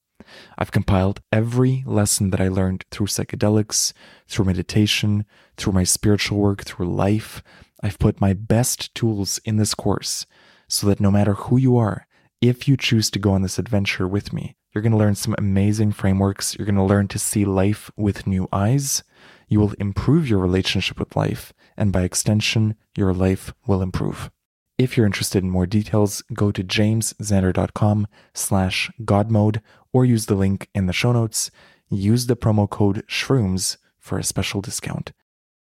I've 0.59 0.73
compiled 0.73 1.21
every 1.31 1.85
lesson 1.87 2.31
that 2.31 2.41
I 2.41 2.49
learned 2.49 2.85
through 2.91 3.07
psychedelics, 3.07 3.93
through 4.27 4.47
meditation, 4.47 5.25
through 5.57 5.75
my 5.75 5.85
spiritual 5.85 6.39
work, 6.39 6.65
through 6.65 6.93
life. 6.93 7.45
I've 7.81 8.01
put 8.01 8.21
my 8.21 8.33
best 8.33 8.93
tools 8.97 9.39
in 9.45 9.57
this 9.57 9.73
course 9.73 10.27
so 10.69 10.87
that 10.87 11.01
no 11.01 11.11
matter 11.11 11.35
who 11.35 11.57
you 11.57 11.77
are, 11.77 12.07
if 12.41 12.69
you 12.69 12.77
choose 12.77 13.11
to 13.11 13.19
go 13.19 13.33
on 13.33 13.43
this 13.43 13.59
adventure 13.59 14.07
with 14.07 14.33
me, 14.33 14.57
you're 14.73 14.83
going 14.83 14.93
to 14.93 14.99
learn 14.99 15.15
some 15.15 15.35
amazing 15.39 15.93
frameworks. 15.93 16.57
You're 16.57 16.67
going 16.67 16.77
to 16.77 16.83
learn 16.83 17.09
to 17.09 17.19
see 17.19 17.45
life 17.45 17.91
with 17.97 18.27
new 18.27 18.49
eyes. 18.53 19.03
You 19.49 19.61
will 19.61 19.73
improve 19.79 20.29
your 20.29 20.39
relationship 20.39 20.99
with 20.99 21.17
life, 21.17 21.53
and 21.77 21.93
by 21.93 22.03
extension, 22.03 22.77
your 22.97 23.13
life 23.13 23.53
will 23.67 23.83
improve. 23.83 24.31
If 24.77 24.97
you're 24.97 25.07
interested 25.07 25.43
in 25.43 25.51
more 25.51 25.67
details, 25.67 26.23
go 26.33 26.53
to 26.53 26.63
jamesxander.com 26.63 28.07
slash 28.35 28.91
godmode 29.03 29.61
or 29.93 30.05
use 30.05 30.27
the 30.27 30.37
link 30.37 30.69
in 30.75 30.87
the 30.87 30.93
show 30.93 31.11
notes. 31.13 31.51
Use 31.91 32.27
the 32.27 32.37
promo 32.37 32.69
code 32.71 33.03
SHROOMS 33.09 33.79
for 33.99 34.19
a 34.19 34.25
special 34.25 34.61
discount. 34.61 35.13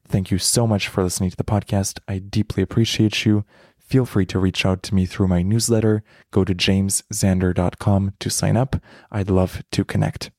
Thank 0.08 0.30
you 0.30 0.38
so 0.38 0.66
much 0.66 0.88
for 0.88 1.02
listening 1.02 1.30
to 1.30 1.36
the 1.36 1.44
podcast. 1.44 1.98
I 2.08 2.18
deeply 2.18 2.62
appreciate 2.62 3.26
you. 3.26 3.44
Feel 3.92 4.06
free 4.06 4.24
to 4.24 4.38
reach 4.38 4.64
out 4.64 4.82
to 4.84 4.94
me 4.94 5.04
through 5.04 5.28
my 5.28 5.42
newsletter. 5.42 6.02
Go 6.30 6.44
to 6.44 6.54
jamesxander.com 6.54 8.14
to 8.20 8.30
sign 8.30 8.56
up. 8.56 8.76
I'd 9.10 9.28
love 9.28 9.62
to 9.70 9.84
connect. 9.84 10.30